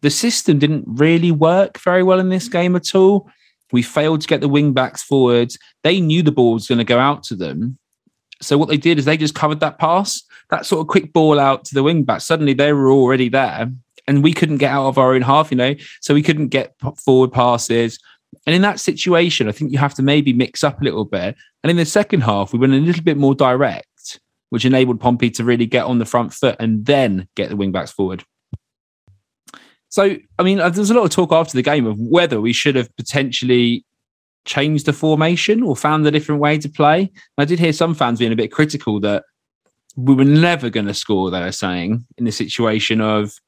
the 0.01 0.11
system 0.11 0.59
didn't 0.59 0.85
really 0.87 1.31
work 1.31 1.79
very 1.79 2.03
well 2.03 2.21
in 2.21 2.29
this 2.29 2.49
mm. 2.49 2.53
game 2.53 2.77
at 2.77 2.95
all. 2.95 3.31
We 3.73 3.83
failed 3.83 4.21
to 4.23 4.29
get 4.29 4.41
the 4.41 4.49
wing 4.49 4.73
backs 4.73 5.03
forwards. 5.03 5.59
They 5.83 6.01
knew 6.01 6.23
the 6.23 6.33
ball 6.33 6.55
was 6.55 6.67
going 6.67 6.79
to 6.79 6.85
go 6.85 6.99
out 6.99 7.23
to 7.25 7.37
them. 7.37 7.79
So 8.43 8.57
what 8.57 8.69
they 8.69 8.77
did 8.77 8.99
is 8.99 9.05
they 9.05 9.17
just 9.17 9.35
covered 9.35 9.61
that 9.61 9.79
pass, 9.79 10.23
that 10.49 10.67
sort 10.67 10.81
of 10.81 10.89
quick 10.89 11.13
ball 11.13 11.39
out 11.39 11.65
to 11.67 11.75
the 11.75 11.83
wing 11.83 12.05
back. 12.05 12.23
Suddenly 12.23 12.55
they 12.55 12.73
were 12.73 12.91
already 12.91 13.29
there 13.29 13.71
and 14.07 14.25
we 14.25 14.33
couldn't 14.33 14.57
get 14.59 14.73
out 14.73 14.89
of 14.89 14.99
our 14.99 15.15
own 15.15 15.23
half, 15.23 15.51
you 15.51 15.57
know, 15.57 15.75
so 16.01 16.15
we 16.15 16.23
couldn't 16.23 16.49
get 16.49 16.75
forward 16.97 17.33
passes. 17.33 17.99
And 18.47 18.55
in 18.55 18.63
that 18.63 18.81
situation, 18.81 19.49
I 19.49 19.53
think 19.53 19.73
you 19.73 19.79
have 19.79 19.95
to 19.95 20.03
maybe 20.03 20.33
mix 20.33 20.65
up 20.65 20.81
a 20.81 20.85
little 20.85 21.05
bit. 21.05 21.37
And 21.63 21.71
in 21.71 21.77
the 21.77 21.85
second 21.85 22.23
half, 22.23 22.53
we 22.53 22.59
went 22.59 22.73
a 22.73 22.77
little 22.77 23.03
bit 23.03 23.19
more 23.19 23.35
direct, 23.35 24.21
which 24.49 24.65
enabled 24.65 25.01
Pompey 25.01 25.31
to 25.33 25.45
really 25.45 25.67
get 25.67 25.85
on 25.85 25.99
the 25.99 26.07
front 26.07 26.33
foot 26.33 26.57
and 26.59 26.87
then 26.87 27.29
get 27.35 27.51
the 27.51 27.57
wing 27.57 27.73
backs 27.73 27.93
forward. 27.93 28.25
So, 29.91 30.17
I 30.39 30.43
mean, 30.43 30.61
uh, 30.61 30.71
there's 30.71 30.91
a 30.91 30.95
lot 30.95 31.05
of 31.05 31.11
talk 31.11 31.33
after 31.33 31.57
the 31.57 31.63
game 31.63 31.87
of 31.87 31.99
whether 31.99 32.41
we 32.41 32.53
should 32.53 32.77
have 32.77 32.95
potentially 32.97 33.85
changed 34.45 34.87
the 34.87 34.93
formation 34.93 35.63
or 35.63 35.77
found 35.77 36.07
a 36.07 36.11
different 36.11 36.41
way 36.41 36.59
to 36.59 36.69
play. 36.69 37.11
I 37.37 37.45
did 37.45 37.59
hear 37.59 37.73
some 37.73 37.95
fans 37.95 38.21
being 38.21 38.33
a 38.33 38.37
bit 38.37 38.53
critical 38.53 39.01
that 39.01 39.25
we 39.97 40.15
were 40.15 40.25
never 40.25 40.71
going 40.71 40.87
to 40.87 40.95
score, 40.95 41.31
they 41.31 41.41
were 41.41 41.53
saying, 41.53 42.07
in 42.17 42.25
the 42.25 42.33
situation 42.33 43.01
of 43.01 43.39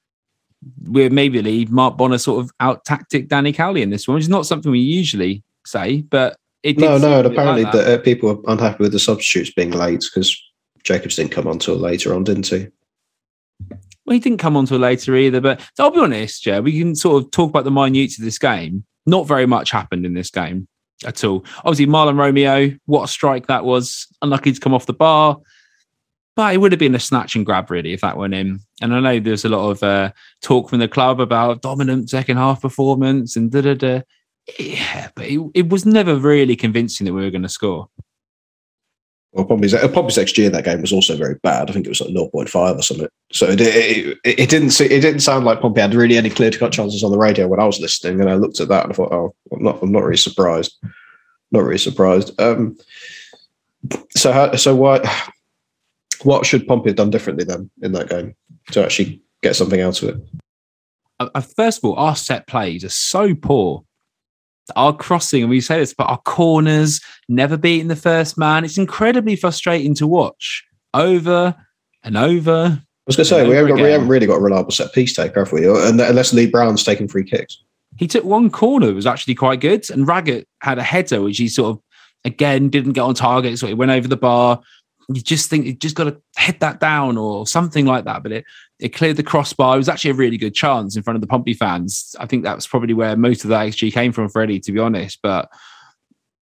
we're 0.84 1.10
maybe 1.10 1.42
leave 1.42 1.70
Mark 1.70 1.96
Bonner 1.96 2.18
sort 2.18 2.44
of 2.44 2.50
out 2.60 2.84
tactic 2.84 3.28
Danny 3.28 3.52
Cowley 3.52 3.82
in 3.82 3.90
this 3.90 4.06
one, 4.06 4.16
which 4.16 4.24
is 4.24 4.28
not 4.28 4.46
something 4.46 4.70
we 4.70 4.80
usually 4.80 5.42
say, 5.64 6.02
but 6.02 6.36
it 6.62 6.78
no, 6.78 6.98
no. 6.98 7.18
And 7.18 7.26
apparently, 7.26 7.64
like 7.64 7.72
the, 7.72 7.94
uh, 7.94 7.98
people 7.98 8.30
are 8.30 8.52
unhappy 8.52 8.82
with 8.82 8.92
the 8.92 8.98
substitutes 8.98 9.52
being 9.52 9.70
late 9.70 10.04
because 10.12 10.40
Jacobs 10.84 11.16
didn't 11.16 11.32
come 11.32 11.48
on 11.48 11.58
till 11.58 11.76
later 11.76 12.14
on, 12.14 12.24
didn't 12.24 12.46
he? 12.46 12.68
Well, 14.04 14.14
he 14.14 14.20
didn't 14.20 14.38
come 14.38 14.56
on 14.56 14.66
till 14.66 14.78
later 14.78 15.14
either. 15.16 15.40
But 15.40 15.60
I'll 15.78 15.90
be 15.90 16.00
honest, 16.00 16.46
yeah, 16.46 16.60
we 16.60 16.78
can 16.78 16.94
sort 16.94 17.22
of 17.22 17.30
talk 17.30 17.50
about 17.50 17.64
the 17.64 17.70
minutes 17.70 18.18
of 18.18 18.24
this 18.24 18.38
game. 18.38 18.84
Not 19.06 19.26
very 19.26 19.46
much 19.46 19.70
happened 19.70 20.06
in 20.06 20.14
this 20.14 20.30
game 20.30 20.68
at 21.04 21.24
all. 21.24 21.44
Obviously, 21.58 21.86
Mahlon 21.86 22.18
Romeo, 22.18 22.76
what 22.86 23.04
a 23.04 23.08
strike 23.08 23.46
that 23.46 23.64
was! 23.64 24.06
Unlucky 24.22 24.52
to 24.52 24.60
come 24.60 24.74
off 24.74 24.86
the 24.86 24.92
bar. 24.92 25.38
But 26.34 26.54
it 26.54 26.58
would 26.58 26.72
have 26.72 26.78
been 26.78 26.94
a 26.94 27.00
snatch 27.00 27.34
and 27.34 27.44
grab, 27.44 27.70
really, 27.70 27.92
if 27.92 28.00
that 28.00 28.16
went 28.16 28.32
in. 28.32 28.60
And 28.80 28.94
I 28.94 29.00
know 29.00 29.20
there's 29.20 29.44
a 29.44 29.50
lot 29.50 29.70
of 29.70 29.82
uh, 29.82 30.12
talk 30.40 30.70
from 30.70 30.78
the 30.78 30.88
club 30.88 31.20
about 31.20 31.60
dominant 31.60 32.08
second 32.08 32.38
half 32.38 32.62
performance 32.62 33.36
and 33.36 33.50
da 33.50 33.60
da 33.60 33.74
da. 33.74 34.00
Yeah, 34.58 35.10
but 35.14 35.26
it, 35.26 35.40
it 35.54 35.68
was 35.68 35.84
never 35.84 36.16
really 36.16 36.56
convincing 36.56 37.04
that 37.04 37.12
we 37.12 37.22
were 37.22 37.30
going 37.30 37.42
to 37.42 37.48
score. 37.48 37.88
Well, 39.32 39.46
Pompey's, 39.46 39.72
Pompey's 39.72 40.18
XG 40.18 40.44
in 40.44 40.52
that 40.52 40.64
game 40.64 40.82
was 40.82 40.92
also 40.92 41.16
very 41.16 41.36
bad. 41.36 41.70
I 41.70 41.72
think 41.72 41.86
it 41.86 41.88
was 41.88 42.02
like 42.02 42.10
0.5 42.10 42.54
or 42.78 42.82
something. 42.82 43.08
So 43.32 43.46
it, 43.46 43.60
it, 43.62 44.18
it, 44.24 44.50
didn't 44.50 44.78
it 44.78 45.00
didn't 45.00 45.20
sound 45.20 45.46
like 45.46 45.60
Pompey 45.62 45.80
had 45.80 45.94
really 45.94 46.18
any 46.18 46.28
clear 46.28 46.50
cut 46.50 46.72
chances 46.72 47.02
on 47.02 47.10
the 47.10 47.18
radio 47.18 47.48
when 47.48 47.58
I 47.58 47.64
was 47.64 47.80
listening. 47.80 48.20
And 48.20 48.28
I 48.28 48.34
looked 48.34 48.60
at 48.60 48.68
that 48.68 48.84
and 48.84 48.92
I 48.92 48.96
thought, 48.96 49.12
oh, 49.12 49.34
I'm 49.50 49.62
not, 49.62 49.82
I'm 49.82 49.90
not 49.90 50.04
really 50.04 50.18
surprised. 50.18 50.76
Not 51.50 51.62
really 51.62 51.78
surprised. 51.78 52.38
Um, 52.38 52.76
so, 54.10 54.32
how, 54.32 54.54
so 54.54 54.74
what? 54.76 55.06
What 56.22 56.46
should 56.46 56.68
Pompey 56.68 56.90
have 56.90 56.96
done 56.96 57.10
differently 57.10 57.44
then 57.44 57.68
in 57.82 57.92
that 57.92 58.08
game 58.08 58.36
to 58.70 58.84
actually 58.84 59.20
get 59.42 59.56
something 59.56 59.80
out 59.80 60.02
of 60.02 60.10
it? 60.10 60.16
Uh, 61.18 61.30
uh, 61.34 61.40
first 61.40 61.78
of 61.78 61.84
all, 61.84 61.96
our 61.96 62.14
set 62.14 62.46
plays 62.46 62.84
are 62.84 62.90
so 62.90 63.34
poor. 63.34 63.84
Our 64.76 64.96
crossing, 64.96 65.42
and 65.42 65.50
we 65.50 65.60
say 65.60 65.78
this, 65.78 65.92
but 65.92 66.04
our 66.04 66.18
corners 66.18 67.00
never 67.28 67.56
beating 67.56 67.88
the 67.88 67.96
first 67.96 68.38
man. 68.38 68.64
It's 68.64 68.78
incredibly 68.78 69.36
frustrating 69.36 69.94
to 69.96 70.06
watch 70.06 70.64
over 70.94 71.54
and 72.04 72.16
over. 72.16 72.80
I 72.80 72.84
was 73.06 73.16
going 73.16 73.24
to 73.24 73.30
say 73.30 73.48
we 73.48 73.56
haven't, 73.56 73.74
we 73.74 73.90
haven't, 73.90 74.08
really 74.08 74.26
got 74.26 74.36
a 74.36 74.40
reliable 74.40 74.70
set 74.70 74.92
piece 74.92 75.14
taker, 75.14 75.40
have 75.40 75.52
we? 75.52 75.66
Uh, 75.66 75.88
unless 75.88 76.32
Lee 76.32 76.46
Brown's 76.46 76.84
taking 76.84 77.08
free 77.08 77.24
kicks. 77.24 77.58
He 77.98 78.06
took 78.06 78.24
one 78.24 78.50
corner, 78.50 78.88
it 78.88 78.94
was 78.94 79.06
actually 79.06 79.34
quite 79.34 79.60
good, 79.60 79.90
and 79.90 80.06
Raggett 80.06 80.46
had 80.60 80.78
a 80.78 80.82
header 80.82 81.20
which 81.20 81.38
he 81.38 81.48
sort 81.48 81.76
of 81.76 81.82
again 82.24 82.68
didn't 82.68 82.92
get 82.92 83.02
on 83.02 83.14
target, 83.14 83.58
so 83.58 83.66
he 83.66 83.74
went 83.74 83.90
over 83.90 84.06
the 84.06 84.16
bar 84.16 84.60
you 85.08 85.20
just 85.20 85.50
think 85.50 85.66
you 85.66 85.74
just 85.74 85.96
got 85.96 86.04
to 86.04 86.20
hit 86.36 86.60
that 86.60 86.80
down 86.80 87.16
or 87.16 87.46
something 87.46 87.86
like 87.86 88.04
that. 88.04 88.22
But 88.22 88.32
it 88.32 88.44
it 88.78 88.90
cleared 88.90 89.16
the 89.16 89.22
crossbar. 89.22 89.74
It 89.74 89.78
was 89.78 89.88
actually 89.88 90.12
a 90.12 90.14
really 90.14 90.36
good 90.36 90.54
chance 90.54 90.96
in 90.96 91.02
front 91.02 91.16
of 91.16 91.20
the 91.20 91.26
Pompey 91.26 91.54
fans. 91.54 92.14
I 92.18 92.26
think 92.26 92.44
that 92.44 92.56
was 92.56 92.66
probably 92.66 92.94
where 92.94 93.16
most 93.16 93.44
of 93.44 93.50
that 93.50 93.66
XG 93.66 93.92
came 93.92 94.12
from, 94.12 94.28
Freddie, 94.28 94.60
to 94.60 94.72
be 94.72 94.78
honest. 94.78 95.18
But 95.22 95.48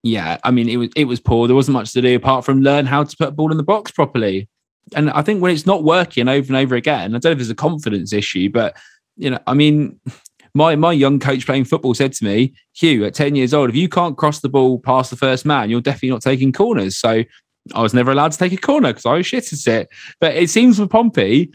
yeah, 0.03 0.39
I 0.45 0.51
mean, 0.51 0.69
it 0.69 0.77
was 0.77 0.91
it 0.97 1.05
was 1.05 1.21
poor. 1.21 1.47
There 1.47 1.57
wasn't 1.57 1.75
much 1.75 1.93
to 1.93 2.03
do 2.03 2.17
apart 2.17 2.45
from 2.45 2.63
learn 2.63 2.87
how 2.87 3.05
to 3.05 3.17
put 3.17 3.29
a 3.29 3.33
ball 3.33 3.51
in 3.51 3.57
the 3.57 3.63
box 3.63 3.91
properly. 3.91 4.49
And 4.95 5.11
I 5.11 5.23
think 5.23 5.43
when 5.43 5.53
it's 5.53 5.67
not 5.67 5.85
working 5.85 6.29
over 6.29 6.47
and 6.47 6.57
over 6.57 6.75
again, 6.75 7.15
I 7.15 7.19
don't 7.19 7.25
know 7.25 7.31
if 7.33 7.39
there's 7.39 7.51
a 7.51 7.55
confidence 7.55 8.13
issue, 8.13 8.49
but 8.51 8.77
you 9.17 9.31
know, 9.31 9.39
I 9.47 9.55
mean, 9.55 10.01
my 10.55 10.77
my 10.77 10.93
young 10.93 11.19
coach 11.19 11.47
playing 11.47 11.65
football 11.65 11.95
said 11.95 12.13
to 12.15 12.25
me, 12.25 12.55
Hugh, 12.75 13.05
at 13.05 13.15
10 13.15 13.37
years 13.37 13.53
old, 13.53 13.71
if 13.71 13.77
you 13.77 13.89
can't 13.89 14.17
cross 14.17 14.41
the 14.41 14.49
ball 14.49 14.79
past 14.79 15.11
the 15.11 15.17
first 15.17 15.45
man, 15.45 15.71
you're 15.71 15.81
definitely 15.81 16.11
not 16.11 16.23
taking 16.23 16.53
corners. 16.53 16.97
So 16.97 17.25
I 17.75 17.83
was 17.83 17.95
never 17.95 18.11
allowed 18.11 18.33
to 18.33 18.39
take 18.39 18.53
a 18.53 18.57
corner 18.57 18.91
because 18.91 19.07
I 19.07 19.15
was 19.15 19.27
shit 19.27 19.53
at 19.53 19.67
it. 19.67 19.89
But 20.21 20.37
it 20.37 20.51
seems 20.51 20.79
with 20.79 20.91
Pompey, 20.91 21.53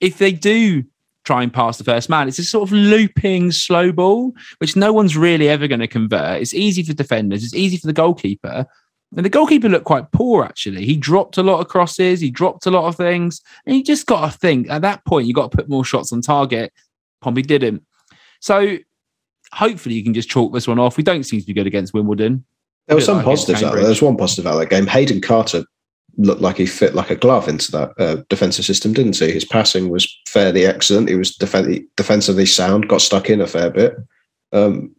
if 0.00 0.18
they 0.18 0.32
do 0.32 0.84
try 1.24 1.42
and 1.42 1.52
pass 1.52 1.78
the 1.78 1.84
first 1.84 2.08
man, 2.08 2.28
it's 2.28 2.38
a 2.38 2.44
sort 2.44 2.68
of 2.68 2.72
looping 2.72 3.52
slow 3.52 3.92
ball, 3.92 4.32
which 4.58 4.76
no 4.76 4.92
one's 4.92 5.16
really 5.16 5.48
ever 5.48 5.68
going 5.68 5.80
to 5.80 5.86
convert. 5.86 6.40
It's 6.40 6.54
easy 6.54 6.82
for 6.82 6.92
defenders, 6.92 7.44
it's 7.44 7.54
easy 7.54 7.76
for 7.76 7.86
the 7.86 7.92
goalkeeper. 7.92 8.66
And 9.16 9.26
the 9.26 9.30
goalkeeper 9.30 9.68
looked 9.68 9.86
quite 9.86 10.12
poor, 10.12 10.44
actually. 10.44 10.86
He 10.86 10.96
dropped 10.96 11.36
a 11.36 11.42
lot 11.42 11.60
of 11.60 11.68
crosses, 11.68 12.20
he 12.20 12.30
dropped 12.30 12.66
a 12.66 12.70
lot 12.70 12.86
of 12.86 12.96
things. 12.96 13.40
And 13.66 13.76
you 13.76 13.82
just 13.82 14.06
got 14.06 14.30
to 14.30 14.38
think 14.38 14.70
at 14.70 14.82
that 14.82 15.04
point, 15.04 15.26
you 15.26 15.34
got 15.34 15.50
to 15.50 15.56
put 15.56 15.68
more 15.68 15.84
shots 15.84 16.12
on 16.12 16.20
target. 16.20 16.72
Pompey 17.20 17.42
didn't. 17.42 17.82
So 18.40 18.78
hopefully 19.52 19.96
you 19.96 20.04
can 20.04 20.14
just 20.14 20.30
chalk 20.30 20.52
this 20.52 20.68
one 20.68 20.78
off. 20.78 20.96
We 20.96 21.02
don't 21.02 21.24
seem 21.24 21.40
to 21.40 21.46
be 21.46 21.52
good 21.52 21.66
against 21.66 21.92
Wimbledon. 21.92 22.44
There 22.90 22.96
were 22.96 23.02
some 23.02 23.18
like 23.18 23.24
positives 23.24 23.62
out 23.62 23.74
there. 23.74 23.82
There 23.82 23.88
was 23.88 24.02
one 24.02 24.16
positive 24.16 24.48
out 24.48 24.54
of 24.54 24.58
that 24.58 24.68
game. 24.68 24.88
Hayden 24.88 25.20
Carter 25.20 25.62
looked 26.16 26.40
like 26.40 26.56
he 26.56 26.66
fit 26.66 26.92
like 26.92 27.08
a 27.08 27.14
glove 27.14 27.46
into 27.46 27.70
that 27.70 27.92
uh, 27.98 28.16
defensive 28.28 28.64
system, 28.64 28.92
didn't 28.92 29.16
he? 29.16 29.30
His 29.30 29.44
passing 29.44 29.90
was 29.90 30.12
fairly 30.26 30.66
excellent. 30.66 31.08
He 31.08 31.14
was 31.14 31.36
def- 31.36 31.84
defensively 31.96 32.46
sound, 32.46 32.88
got 32.88 33.00
stuck 33.00 33.30
in 33.30 33.40
a 33.40 33.46
fair 33.46 33.70
bit. 33.70 33.94
Um, 34.50 34.96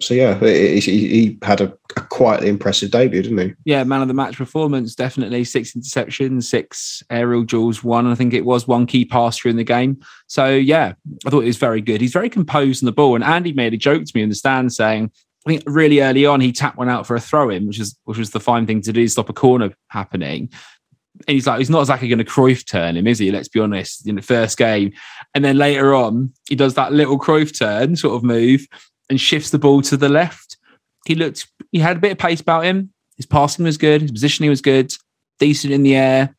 so 0.00 0.14
yeah, 0.14 0.38
he, 0.38 0.80
he 0.80 1.38
had 1.42 1.60
a, 1.60 1.70
a, 1.96 2.00
quietly 2.00 2.48
impressive 2.48 2.92
debut, 2.92 3.20
didn't 3.20 3.38
he? 3.38 3.54
Yeah, 3.66 3.84
man 3.84 4.00
of 4.00 4.08
the 4.08 4.14
match 4.14 4.38
performance, 4.38 4.94
definitely 4.94 5.44
six 5.44 5.74
interceptions, 5.74 6.44
six 6.44 7.02
aerial 7.10 7.42
duels, 7.42 7.84
one 7.84 8.06
I 8.06 8.14
think 8.14 8.32
it 8.32 8.46
was 8.46 8.66
one 8.66 8.86
key 8.86 9.04
pass 9.04 9.36
through 9.36 9.50
in 9.50 9.56
the 9.58 9.64
game. 9.64 10.00
So 10.28 10.48
yeah, 10.54 10.94
I 11.26 11.30
thought 11.30 11.42
it 11.42 11.48
was 11.48 11.58
very 11.58 11.82
good. 11.82 12.00
He's 12.00 12.12
very 12.12 12.30
composed 12.30 12.82
on 12.82 12.86
the 12.86 12.92
ball, 12.92 13.16
and 13.16 13.24
Andy 13.24 13.52
made 13.52 13.74
a 13.74 13.76
joke 13.76 14.04
to 14.04 14.12
me 14.14 14.22
in 14.22 14.30
the 14.30 14.34
stand 14.34 14.72
saying 14.72 15.10
I 15.46 15.50
think 15.50 15.62
really 15.66 16.00
early 16.00 16.26
on 16.26 16.40
he 16.40 16.52
tapped 16.52 16.76
one 16.76 16.88
out 16.88 17.06
for 17.06 17.16
a 17.16 17.20
throw 17.20 17.50
in, 17.50 17.66
which 17.66 17.80
is 17.80 17.96
which 18.04 18.18
was 18.18 18.30
the 18.30 18.40
fine 18.40 18.66
thing 18.66 18.82
to 18.82 18.92
do 18.92 19.04
to 19.04 19.10
stop 19.10 19.28
a 19.28 19.32
corner 19.32 19.72
happening. 19.88 20.50
And 21.26 21.34
he's 21.34 21.46
like, 21.46 21.58
he's 21.58 21.70
not 21.70 21.80
exactly 21.80 22.08
going 22.08 22.18
to 22.18 22.24
Cruyff 22.24 22.64
turn 22.64 22.96
him, 22.96 23.06
is 23.06 23.18
he? 23.18 23.32
Let's 23.32 23.48
be 23.48 23.60
honest. 23.60 24.06
In 24.06 24.14
the 24.14 24.22
first 24.22 24.56
game, 24.56 24.92
and 25.34 25.44
then 25.44 25.56
later 25.56 25.94
on, 25.94 26.32
he 26.48 26.54
does 26.54 26.74
that 26.74 26.92
little 26.92 27.18
Cruyff 27.18 27.58
turn 27.58 27.96
sort 27.96 28.14
of 28.14 28.22
move 28.22 28.66
and 29.10 29.20
shifts 29.20 29.50
the 29.50 29.58
ball 29.58 29.82
to 29.82 29.96
the 29.96 30.08
left. 30.08 30.56
He 31.06 31.14
looked, 31.14 31.48
he 31.72 31.78
had 31.78 31.96
a 31.96 32.00
bit 32.00 32.12
of 32.12 32.18
pace 32.18 32.40
about 32.40 32.64
him. 32.64 32.92
His 33.16 33.26
passing 33.26 33.64
was 33.64 33.78
good. 33.78 34.02
His 34.02 34.12
positioning 34.12 34.50
was 34.50 34.60
good. 34.60 34.92
Decent 35.40 35.72
in 35.72 35.82
the 35.82 35.96
air. 35.96 36.36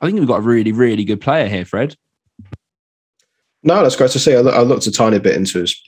I 0.00 0.06
think 0.06 0.18
we've 0.18 0.28
got 0.28 0.38
a 0.38 0.42
really, 0.42 0.72
really 0.72 1.04
good 1.04 1.20
player 1.20 1.48
here, 1.48 1.64
Fred. 1.64 1.96
No, 3.62 3.82
that's 3.82 3.96
great 3.96 4.12
to 4.12 4.18
see. 4.18 4.34
I 4.34 4.40
looked 4.40 4.86
a 4.86 4.92
tiny 4.92 5.18
bit 5.18 5.36
into 5.36 5.60
his 5.60 5.78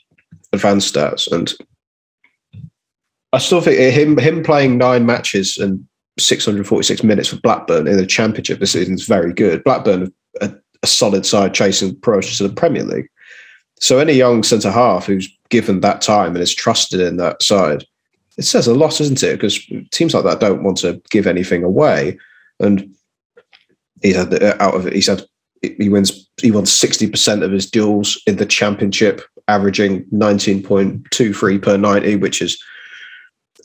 advanced 0.52 0.94
stats, 0.94 1.30
and 1.32 1.52
I 3.34 3.38
still 3.38 3.60
think 3.60 3.78
him 3.78 4.16
him 4.16 4.44
playing 4.44 4.78
nine 4.78 5.06
matches 5.06 5.58
and 5.58 5.84
646 6.18 7.02
minutes 7.02 7.28
for 7.28 7.40
Blackburn 7.40 7.88
in 7.88 7.96
the 7.96 8.06
Championship 8.06 8.60
this 8.60 8.72
season 8.72 8.94
is 8.94 9.06
very 9.06 9.32
good. 9.32 9.64
Blackburn, 9.64 10.12
a, 10.40 10.54
a 10.84 10.86
solid 10.86 11.26
side 11.26 11.52
chasing 11.52 11.96
promotion 11.96 12.36
to 12.36 12.48
the 12.48 12.54
Premier 12.54 12.84
League. 12.84 13.08
So 13.80 13.98
any 13.98 14.12
young 14.12 14.44
centre 14.44 14.70
half 14.70 15.06
who's 15.06 15.28
given 15.48 15.80
that 15.80 16.00
time 16.00 16.36
and 16.36 16.42
is 16.42 16.54
trusted 16.54 17.00
in 17.00 17.16
that 17.16 17.42
side, 17.42 17.84
it 18.38 18.44
says 18.44 18.68
a 18.68 18.74
lot, 18.74 19.00
isn't 19.00 19.22
it? 19.24 19.32
Because 19.32 19.58
teams 19.90 20.14
like 20.14 20.24
that 20.24 20.38
don't 20.38 20.62
want 20.62 20.78
to 20.78 21.02
give 21.10 21.26
anything 21.26 21.64
away, 21.64 22.16
and 22.60 22.94
he's 24.00 24.14
had 24.14 24.40
uh, 24.40 24.56
out 24.60 24.76
of 24.76 24.86
it. 24.86 24.92
He's 24.92 25.08
had 25.08 25.24
he 25.60 25.88
wins 25.88 26.30
he 26.40 26.52
won 26.52 26.64
60% 26.64 27.42
of 27.42 27.50
his 27.50 27.68
duels 27.68 28.20
in 28.28 28.36
the 28.36 28.46
championship 28.46 29.22
averaging 29.48 30.04
19.23 30.06 31.62
per 31.62 31.76
90 31.76 32.16
which 32.16 32.42
is 32.42 32.62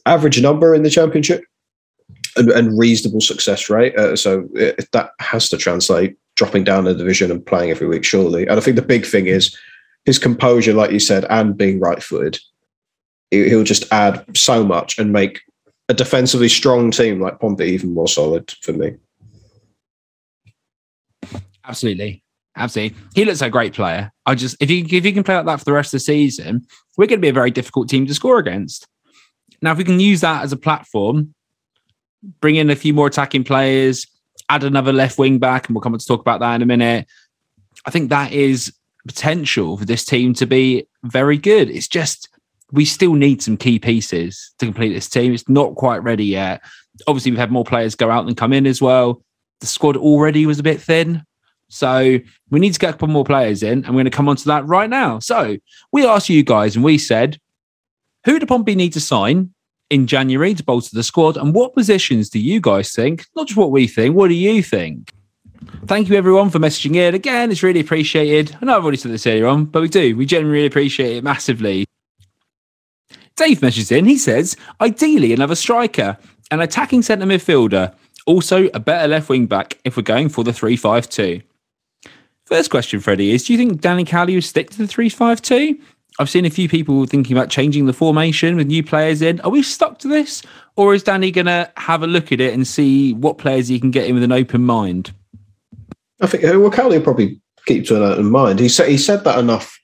average 0.06 0.42
number 0.42 0.74
in 0.74 0.84
the 0.84 0.90
championship 0.90 1.44
and, 2.36 2.50
and 2.52 2.78
reasonable 2.78 3.22
success 3.22 3.70
rate 3.70 3.96
uh, 3.98 4.16
so 4.16 4.48
it, 4.56 4.90
that 4.92 5.12
has 5.20 5.50
to 5.50 5.58
translate 5.58 6.18
dropping 6.36 6.64
down 6.64 6.86
the 6.86 6.94
division 6.94 7.32
and 7.32 7.46
playing 7.46 7.70
every 7.70 7.88
week 7.88 8.04
surely 8.04 8.48
and 8.48 8.58
i 8.58 8.62
think 8.62 8.76
the 8.76 8.82
big 8.82 9.06
thing 9.06 9.28
is 9.28 9.56
his 10.06 10.20
composure 10.20 10.74
like 10.74 10.92
you 10.92 11.00
said 11.00 11.26
and 11.30 11.58
being 11.58 11.80
right-footed 11.80 12.40
he'll 13.32 13.64
just 13.64 13.92
add 13.92 14.26
so 14.36 14.64
much 14.64 14.98
and 14.98 15.12
make 15.12 15.42
a 15.90 15.94
defensively 15.94 16.50
strong 16.50 16.92
team 16.92 17.20
like 17.20 17.40
Pompey 17.40 17.66
even 17.66 17.94
more 17.94 18.08
solid 18.08 18.52
for 18.62 18.74
me 18.74 18.96
Absolutely. 21.70 22.24
Absolutely. 22.58 22.98
He 23.14 23.26
looks 23.26 23.42
like 23.42 23.50
a 23.50 23.52
great 23.52 23.74
player. 23.74 24.12
I 24.26 24.36
just 24.36 24.58
if 24.60 24.70
he 24.70 24.80
if 24.80 25.04
he 25.04 25.14
can 25.14 25.24
play 25.24 25.36
like 25.36 25.46
that 25.46 25.60
for 25.60 25.66
the 25.66 25.72
rest 25.72 25.94
of 25.94 26.00
the 26.00 26.04
season, 26.04 26.66
we're 26.98 27.06
going 27.06 27.20
to 27.20 27.22
be 27.22 27.30
a 27.30 27.34
very 27.34 27.52
difficult 27.52 27.88
team 27.88 28.08
to 28.08 28.14
score 28.14 28.40
against. 28.40 28.88
Now, 29.62 29.72
if 29.72 29.78
we 29.78 29.84
can 29.84 30.00
use 30.00 30.22
that 30.22 30.44
as 30.44 30.52
a 30.52 30.58
platform, 30.58 31.34
bring 32.42 32.56
in 32.56 32.70
a 32.70 32.76
few 32.76 32.94
more 32.94 33.08
attacking 33.08 33.44
players, 33.44 34.06
add 34.50 34.64
another 34.64 34.94
left 34.94 35.18
wing 35.18 35.40
back, 35.40 35.68
and 35.68 35.76
we'll 35.76 35.82
come 35.82 35.94
on 35.94 36.00
to 36.00 36.06
talk 36.06 36.22
about 36.22 36.40
that 36.40 36.56
in 36.56 36.62
a 36.62 36.66
minute. 36.66 37.08
I 37.86 37.92
think 37.92 38.10
that 38.10 38.32
is 38.32 38.74
potential 39.08 39.78
for 39.78 39.86
this 39.86 40.06
team 40.06 40.34
to 40.36 40.46
be 40.46 40.88
very 41.04 41.38
good. 41.38 41.70
It's 41.70 41.88
just 41.88 42.30
we 42.72 42.86
still 42.86 43.14
need 43.14 43.42
some 43.42 43.58
key 43.58 43.80
pieces 43.80 44.54
to 44.60 44.66
complete 44.66 44.94
this 44.94 45.10
team. 45.10 45.34
It's 45.34 45.48
not 45.50 45.76
quite 45.76 46.04
ready 46.04 46.26
yet. 46.26 46.62
Obviously, 47.08 47.32
we've 47.32 47.40
had 47.40 47.52
more 47.52 47.64
players 47.64 47.96
go 47.96 48.12
out 48.12 48.26
than 48.26 48.36
come 48.36 48.54
in 48.54 48.68
as 48.68 48.82
well. 48.82 49.24
The 49.62 49.68
squad 49.68 49.98
already 49.98 50.46
was 50.46 50.60
a 50.60 50.64
bit 50.64 50.82
thin. 50.82 51.24
So 51.70 52.20
we 52.50 52.60
need 52.60 52.74
to 52.74 52.80
get 52.80 52.90
a 52.90 52.94
couple 52.94 53.10
more 53.10 53.24
players 53.24 53.64
in, 53.64 53.86
and 53.86 53.90
we're 53.90 54.02
going 54.02 54.06
to 54.06 54.12
come 54.12 54.28
on 54.30 54.36
to 54.38 54.46
that 54.46 54.66
right 54.66 54.90
now. 54.90 55.20
So 55.20 55.58
we 55.92 56.06
asked 56.06 56.30
you 56.30 56.44
guys, 56.44 56.76
and 56.76 56.84
we 56.84 56.98
said, 56.98 57.40
who 58.26 58.40
do 58.40 58.46
Pompey 58.46 58.76
need 58.76 58.94
to 58.94 59.02
sign 59.02 59.54
in 59.90 60.08
January 60.08 60.54
to 60.54 60.64
bolster 60.64 60.96
the 60.96 61.04
squad, 61.04 61.38
and 61.38 61.54
what 61.54 61.74
positions 61.74 62.30
do 62.30 62.40
you 62.40 62.62
guys 62.62 62.92
think? 62.92 63.26
Not 63.36 63.48
just 63.48 63.58
what 63.58 63.72
we 63.72 63.88
think, 63.88 64.16
what 64.16 64.28
do 64.28 64.36
you 64.36 64.62
think? 64.62 65.14
Thank 65.86 66.10
you 66.10 66.16
everyone 66.16 66.50
for 66.50 66.60
messaging 66.60 66.96
in. 66.96 67.16
Again, 67.16 67.52
it's 67.52 67.64
really 67.64 67.80
appreciated. 67.80 68.56
I 68.62 68.66
know 68.66 68.78
I've 68.78 68.84
already 68.84 68.98
said 68.98 69.12
this 69.12 69.28
earlier 69.28 69.48
on, 69.48 69.66
but 69.66 69.82
we 69.82 69.90
do. 69.90 70.16
We 70.16 70.26
genuinely 70.26 70.66
appreciate 70.66 71.18
it 71.18 71.24
massively. 71.24 71.86
Dave 73.36 73.62
messages 73.62 73.92
in. 73.92 74.06
He 74.06 74.18
says, 74.18 74.56
ideally 74.82 75.34
another 75.34 75.56
striker, 75.56 76.18
an 76.52 76.62
attacking 76.62 77.02
centre 77.02 77.26
midfielder, 77.26 77.94
also 78.26 78.70
a 78.74 78.80
better 78.80 79.08
left 79.08 79.30
wing 79.30 79.48
back 79.48 79.80
if 79.84 79.98
we're 79.98 80.04
going 80.04 80.30
for 80.30 80.44
the 80.44 80.54
3 80.54 80.76
5 80.76 81.10
2. 81.10 81.42
First 82.46 82.70
question, 82.72 83.00
Freddie, 83.00 83.32
is 83.32 83.46
do 83.46 83.54
you 83.54 83.60
think 83.60 83.80
Danny 83.82 84.04
Cowley 84.04 84.36
will 84.36 84.42
stick 84.42 84.70
to 84.72 84.78
the 84.78 84.88
352? 84.88 85.80
I've 86.20 86.30
seen 86.30 86.46
a 86.46 86.50
few 86.50 86.68
people 86.68 87.06
thinking 87.06 87.36
about 87.36 87.50
changing 87.50 87.86
the 87.86 87.94
formation 87.94 88.58
with 88.58 88.68
new 88.68 88.84
players 88.84 89.22
in. 89.22 89.40
Are 89.42 89.50
we 89.50 89.64
stuck 89.64 90.00
to 90.00 90.10
this? 90.10 90.44
Or 90.76 90.94
is 90.94 91.02
Danny 91.02 91.32
going 91.32 91.46
to 91.46 91.72
have 91.78 92.04
a 92.04 92.08
look 92.08 92.34
at 92.34 92.42
it 92.42 92.54
and 92.54 92.68
see 92.68 93.14
what 93.14 93.38
players 93.38 93.70
he 93.70 93.80
can 93.80 93.90
get 93.90 94.06
in 94.06 94.16
with 94.16 94.24
an 94.24 94.34
open 94.34 94.66
mind? 94.66 95.14
I 96.22 96.28
think, 96.28 96.44
uh, 96.44 96.60
well, 96.60 96.72
Cowley 96.72 96.98
will 96.98 97.06
probably 97.06 97.40
keep 97.66 97.86
to 97.86 97.96
an 97.96 98.04
open 98.04 98.30
mind. 98.30 98.60
He 98.60 98.68
said, 98.68 98.90
he 98.90 98.98
said 98.98 99.24
that 99.24 99.40
enough 99.40 99.80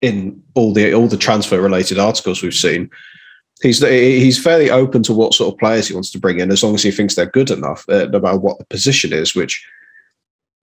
in 0.00 0.42
all 0.54 0.72
the 0.72 0.92
all 0.92 1.06
the 1.06 1.16
transfer 1.16 1.60
related 1.60 1.98
articles 1.98 2.42
we've 2.42 2.54
seen. 2.54 2.90
He's 3.62 3.78
he's 3.80 4.42
fairly 4.42 4.70
open 4.70 5.02
to 5.04 5.12
what 5.12 5.34
sort 5.34 5.52
of 5.52 5.58
players 5.58 5.88
he 5.88 5.94
wants 5.94 6.10
to 6.12 6.18
bring 6.18 6.40
in, 6.40 6.50
as 6.50 6.62
long 6.62 6.74
as 6.74 6.82
he 6.82 6.90
thinks 6.90 7.14
they're 7.14 7.26
good 7.26 7.50
enough, 7.50 7.88
uh, 7.88 8.06
no 8.06 8.18
matter 8.18 8.38
what 8.38 8.58
the 8.58 8.64
position 8.64 9.12
is. 9.12 9.34
Which 9.34 9.64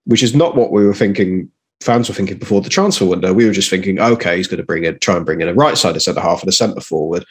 which 0.05 0.23
is 0.23 0.35
not 0.35 0.55
what 0.55 0.71
we 0.71 0.85
were 0.85 0.93
thinking. 0.93 1.49
Fans 1.81 2.09
were 2.09 2.15
thinking 2.15 2.37
before 2.37 2.61
the 2.61 2.69
transfer 2.69 3.05
window. 3.05 3.33
We 3.33 3.45
were 3.45 3.53
just 3.53 3.69
thinking, 3.69 3.99
okay, 3.99 4.37
he's 4.37 4.47
going 4.47 4.57
to 4.57 4.65
bring 4.65 4.83
in, 4.83 4.99
try 4.99 5.15
and 5.15 5.25
bring 5.25 5.41
in 5.41 5.47
a 5.47 5.53
right 5.53 5.77
side 5.77 5.95
of 5.95 6.01
centre 6.01 6.21
half 6.21 6.41
and 6.41 6.49
a 6.49 6.53
centre 6.53 6.81
forward. 6.81 7.25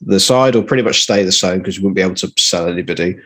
The 0.00 0.20
side 0.20 0.54
will 0.54 0.62
pretty 0.62 0.82
much 0.82 1.02
stay 1.02 1.24
the 1.24 1.32
same 1.32 1.58
because 1.58 1.78
we 1.78 1.84
wouldn't 1.84 1.96
be 1.96 2.02
able 2.02 2.14
to 2.16 2.32
sell 2.36 2.68
anybody. 2.68 3.18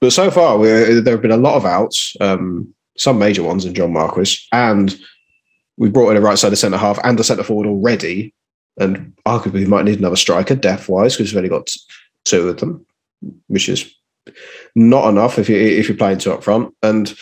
But 0.00 0.12
so 0.12 0.30
far, 0.30 0.58
there 0.60 1.12
have 1.12 1.22
been 1.22 1.30
a 1.30 1.36
lot 1.36 1.54
of 1.54 1.64
outs, 1.64 2.16
um, 2.20 2.74
some 2.96 3.18
major 3.18 3.44
ones 3.44 3.64
in 3.64 3.74
John 3.74 3.92
Marquis, 3.92 4.36
and 4.50 4.98
we 5.76 5.88
brought 5.88 6.10
in 6.10 6.16
a 6.16 6.20
right 6.20 6.38
side 6.38 6.52
of 6.52 6.58
centre 6.58 6.76
half 6.76 6.98
and 7.04 7.18
a 7.20 7.24
centre 7.24 7.44
forward 7.44 7.68
already. 7.68 8.34
And 8.78 9.12
arguably, 9.26 9.52
we 9.52 9.66
might 9.66 9.84
need 9.84 9.98
another 9.98 10.16
striker 10.16 10.56
depth 10.56 10.88
wise 10.88 11.16
because 11.16 11.32
we've 11.32 11.38
only 11.38 11.48
got 11.48 11.70
two 12.24 12.48
of 12.48 12.56
them, 12.58 12.84
which 13.46 13.68
is 13.68 13.94
not 14.74 15.08
enough 15.08 15.38
if 15.38 15.48
you 15.48 15.56
if 15.56 15.88
you're 15.88 15.96
playing 15.96 16.18
two 16.18 16.32
up 16.32 16.42
front. 16.42 16.74
And 16.82 17.14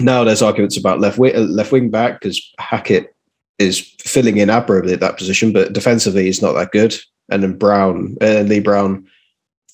now 0.00 0.24
there's 0.24 0.42
arguments 0.42 0.76
about 0.76 1.00
left 1.00 1.18
wing, 1.18 1.34
left 1.48 1.72
wing 1.72 1.90
back 1.90 2.20
because 2.20 2.52
Hackett 2.58 3.14
is 3.58 3.80
filling 4.00 4.36
in 4.36 4.50
admirably 4.50 4.92
at 4.92 5.00
that 5.00 5.18
position, 5.18 5.52
but 5.52 5.72
defensively 5.72 6.24
he's 6.24 6.42
not 6.42 6.52
that 6.52 6.70
good. 6.70 6.94
And 7.30 7.42
then 7.42 7.58
Brown, 7.58 8.16
uh, 8.20 8.40
Lee 8.40 8.60
Brown, 8.60 9.06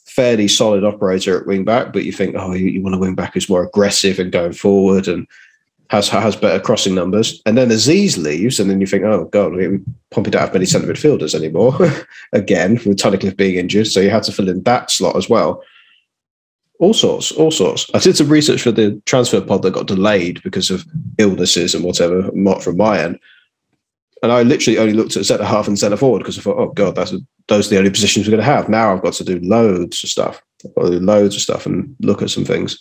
fairly 0.07 0.49
solid 0.49 0.85
operator 0.85 1.39
at 1.39 1.47
wing 1.47 1.65
back, 1.65 1.93
but 1.93 2.05
you 2.05 2.13
think, 2.13 2.35
oh, 2.39 2.53
you, 2.53 2.67
you 2.67 2.83
want 2.83 2.95
a 2.95 2.99
wing 2.99 3.15
back 3.15 3.35
who's 3.35 3.49
more 3.49 3.65
aggressive 3.65 4.19
and 4.19 4.33
going 4.33 4.53
forward 4.53 5.09
and 5.09 5.27
has 5.91 6.09
has 6.09 6.35
better 6.35 6.63
crossing 6.63 6.95
numbers. 6.95 7.43
And 7.45 7.59
then 7.59 7.69
Azeez 7.69 8.17
leaves, 8.17 8.59
and 8.59 8.71
then 8.71 8.81
you 8.81 8.87
think, 8.87 9.05
oh 9.05 9.27
god, 9.27 9.53
we 9.53 9.79
probably 10.11 10.31
don't 10.31 10.41
have 10.41 10.55
many 10.55 10.65
centre 10.65 10.91
midfielders 10.91 11.35
anymore. 11.35 11.77
Again, 12.33 12.75
with 12.87 12.97
Tunnicliffe 12.97 13.37
being 13.37 13.57
injured, 13.57 13.89
so 13.89 14.01
you 14.01 14.11
had 14.11 14.23
to 14.25 14.33
fill 14.33 14.49
in 14.49 14.63
that 14.63 14.91
slot 14.91 15.17
as 15.17 15.29
well 15.29 15.63
all 16.81 16.95
sorts, 16.95 17.33
all 17.33 17.51
sorts. 17.51 17.91
I 17.95 17.99
did 17.99 18.17
some 18.17 18.29
research 18.29 18.63
for 18.63 18.73
the 18.73 19.01
transfer 19.07 19.41
pod 19.41 19.63
that 19.63 19.75
got 19.75 19.87
delayed 19.87 20.43
because 20.43 20.71
of 20.71 20.85
illnesses 21.19 21.75
and 21.75 21.85
whatever, 21.85 22.31
from 22.61 22.77
my 22.77 23.01
end. 23.01 23.19
And 24.23 24.33
I 24.33 24.43
literally 24.43 24.79
only 24.79 24.95
looked 24.95 25.17
at 25.17 25.27
centre 25.27 25.45
half 25.45 25.69
and 25.69 25.79
centre 25.79 25.97
forward 25.97 26.21
because 26.21 26.39
I 26.39 26.43
thought, 26.43 26.59
oh 26.59 26.73
god, 26.73 26.95
that's 26.95 27.13
a, 27.13 27.19
those 27.49 27.67
are 27.67 27.71
the 27.71 27.79
only 27.79 27.91
positions 27.91 28.27
we're 28.27 28.33
going 28.33 28.45
to 28.45 28.53
have. 28.53 28.69
Now 28.69 28.93
I've 28.93 29.03
got 29.03 29.13
to 29.15 29.25
do 29.25 29.39
loads 29.41 30.03
of 30.03 30.11
stuff, 30.11 30.43
I've 30.65 30.75
got 30.75 30.85
to 30.85 30.99
do 30.99 31.01
loads 31.01 31.37
of 31.37 31.43
stuff 31.43 31.67
and 31.67 31.95
look 32.01 32.23
at 32.23 32.31
some 32.31 32.45
things. 32.45 32.79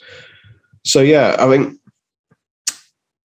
So 0.86 1.02
yeah, 1.02 1.36
I 1.40 1.48
think 1.50 1.80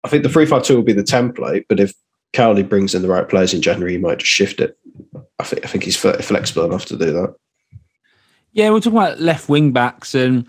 I 0.03 0.09
think 0.09 0.23
the 0.23 0.29
three 0.29 0.45
five 0.45 0.63
two 0.63 0.75
will 0.75 0.83
be 0.83 0.93
the 0.93 1.03
template, 1.03 1.65
but 1.67 1.79
if 1.79 1.93
Cowley 2.33 2.63
brings 2.63 2.95
in 2.95 3.01
the 3.01 3.09
right 3.09 3.27
players 3.27 3.53
in 3.53 3.61
January, 3.61 3.93
he 3.93 3.97
might 3.97 4.19
just 4.19 4.31
shift 4.31 4.59
it. 4.61 4.77
I 5.39 5.43
think 5.43 5.65
I 5.65 5.67
think 5.67 5.83
he's 5.83 5.97
flexible 5.97 6.65
enough 6.65 6.85
to 6.85 6.97
do 6.97 7.11
that. 7.11 7.35
Yeah, 8.53 8.69
we're 8.69 8.79
talking 8.79 8.97
about 8.97 9.19
left 9.19 9.49
wing 9.49 9.71
backs, 9.71 10.15
and 10.15 10.47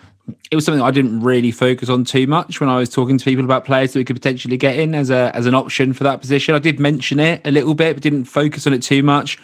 it 0.51 0.55
was 0.55 0.65
something 0.65 0.83
I 0.83 0.91
didn't 0.91 1.21
really 1.21 1.51
focus 1.51 1.89
on 1.89 2.05
too 2.05 2.27
much 2.27 2.61
when 2.61 2.69
I 2.69 2.79
was 2.79 2.89
talking 2.89 3.19
to 3.19 3.25
people 3.25 3.45
about 3.45 3.65
players 3.65 3.93
that 3.93 3.99
we 3.99 4.05
could 4.05 4.17
potentially 4.17 4.57
get 4.57 4.79
in 4.79 4.95
as 4.95 5.11
a 5.11 5.31
as 5.35 5.47
an 5.47 5.55
option 5.55 5.93
for 5.93 6.05
that 6.05 6.21
position. 6.21 6.55
I 6.55 6.59
did 6.59 6.81
mention 6.81 7.21
it 7.21 7.41
a 7.45 7.51
little 7.51 7.75
bit, 7.75 7.95
but 7.95 8.03
didn't 8.03 8.25
focus 8.25 8.67
on 8.67 8.73
it 8.73 8.83
too 8.83 9.03
much. 9.03 9.39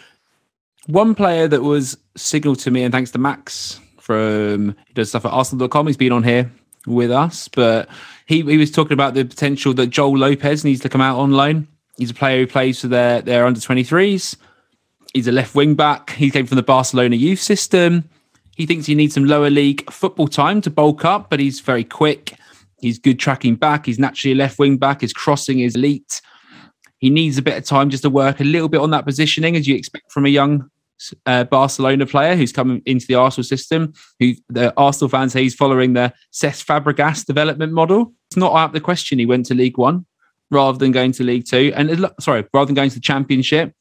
One 0.87 1.15
player 1.15 1.47
that 1.47 1.63
was 1.63 1.97
signaled 2.15 2.59
to 2.59 2.71
me, 2.71 2.83
and 2.83 2.91
thanks 2.91 3.11
to 3.11 3.17
Max 3.17 3.79
from 3.99 4.75
he 4.87 4.93
does 4.93 5.09
stuff 5.09 5.25
at 5.25 5.31
Arsenal.com, 5.31 5.87
he's 5.87 5.97
been 5.97 6.11
on 6.11 6.23
here 6.23 6.51
with 6.85 7.11
us, 7.11 7.47
but 7.47 7.89
he, 8.27 8.41
he 8.43 8.57
was 8.57 8.71
talking 8.71 8.93
about 8.93 9.13
the 9.13 9.25
potential 9.25 9.73
that 9.73 9.87
Joel 9.87 10.17
Lopez 10.17 10.63
needs 10.63 10.81
to 10.81 10.89
come 10.89 11.01
out 11.01 11.17
on 11.17 11.31
loan. 11.31 11.67
He's 11.97 12.11
a 12.11 12.13
player 12.13 12.39
who 12.39 12.47
plays 12.47 12.81
for 12.81 12.87
their, 12.87 13.21
their 13.21 13.45
under 13.45 13.59
23s. 13.59 14.35
He's 15.13 15.27
a 15.27 15.31
left 15.31 15.55
wing 15.55 15.75
back. 15.75 16.11
He 16.11 16.29
came 16.29 16.45
from 16.45 16.57
the 16.57 16.63
Barcelona 16.63 17.15
youth 17.15 17.39
system. 17.39 18.09
He 18.55 18.65
thinks 18.65 18.85
he 18.85 18.95
needs 18.95 19.13
some 19.13 19.25
lower 19.25 19.49
league 19.49 19.89
football 19.91 20.27
time 20.27 20.61
to 20.61 20.69
bulk 20.69 21.05
up, 21.05 21.29
but 21.29 21.39
he's 21.39 21.59
very 21.59 21.83
quick. 21.83 22.37
He's 22.79 22.99
good 22.99 23.19
tracking 23.19 23.55
back. 23.55 23.85
He's 23.85 23.99
naturally 23.99 24.33
a 24.33 24.35
left 24.35 24.57
wing 24.59 24.77
back. 24.77 25.01
His 25.01 25.13
crossing 25.13 25.59
is 25.59 25.75
elite. 25.75 26.21
He 26.99 27.09
needs 27.09 27.37
a 27.37 27.41
bit 27.41 27.57
of 27.57 27.65
time 27.65 27.89
just 27.89 28.03
to 28.03 28.09
work 28.09 28.39
a 28.39 28.43
little 28.43 28.69
bit 28.69 28.79
on 28.79 28.91
that 28.91 29.05
positioning, 29.05 29.55
as 29.55 29.67
you 29.67 29.75
expect 29.75 30.11
from 30.11 30.25
a 30.25 30.29
young 30.29 30.69
uh, 31.25 31.43
Barcelona 31.43 32.05
player 32.05 32.35
who's 32.35 32.53
coming 32.53 32.81
into 32.85 33.05
the 33.05 33.15
Arsenal 33.15 33.43
system. 33.43 33.93
Who 34.19 34.33
the 34.49 34.73
Arsenal 34.77 35.09
fans 35.09 35.33
say 35.33 35.43
he's 35.43 35.53
following 35.53 35.93
the 35.93 36.13
Cesc 36.33 36.65
Fabregas 36.65 37.25
development 37.25 37.73
model. 37.73 38.13
It's 38.29 38.37
not 38.37 38.53
out 38.53 38.69
of 38.69 38.73
the 38.73 38.79
question 38.79 39.19
he 39.19 39.25
went 39.25 39.45
to 39.47 39.53
League 39.53 39.77
One 39.77 40.05
rather 40.49 40.77
than 40.77 40.91
going 40.91 41.11
to 41.13 41.23
League 41.23 41.45
Two, 41.45 41.73
and 41.75 42.09
sorry, 42.21 42.45
rather 42.53 42.67
than 42.67 42.75
going 42.75 42.89
to 42.89 42.95
the 42.95 43.01
Championship. 43.01 43.73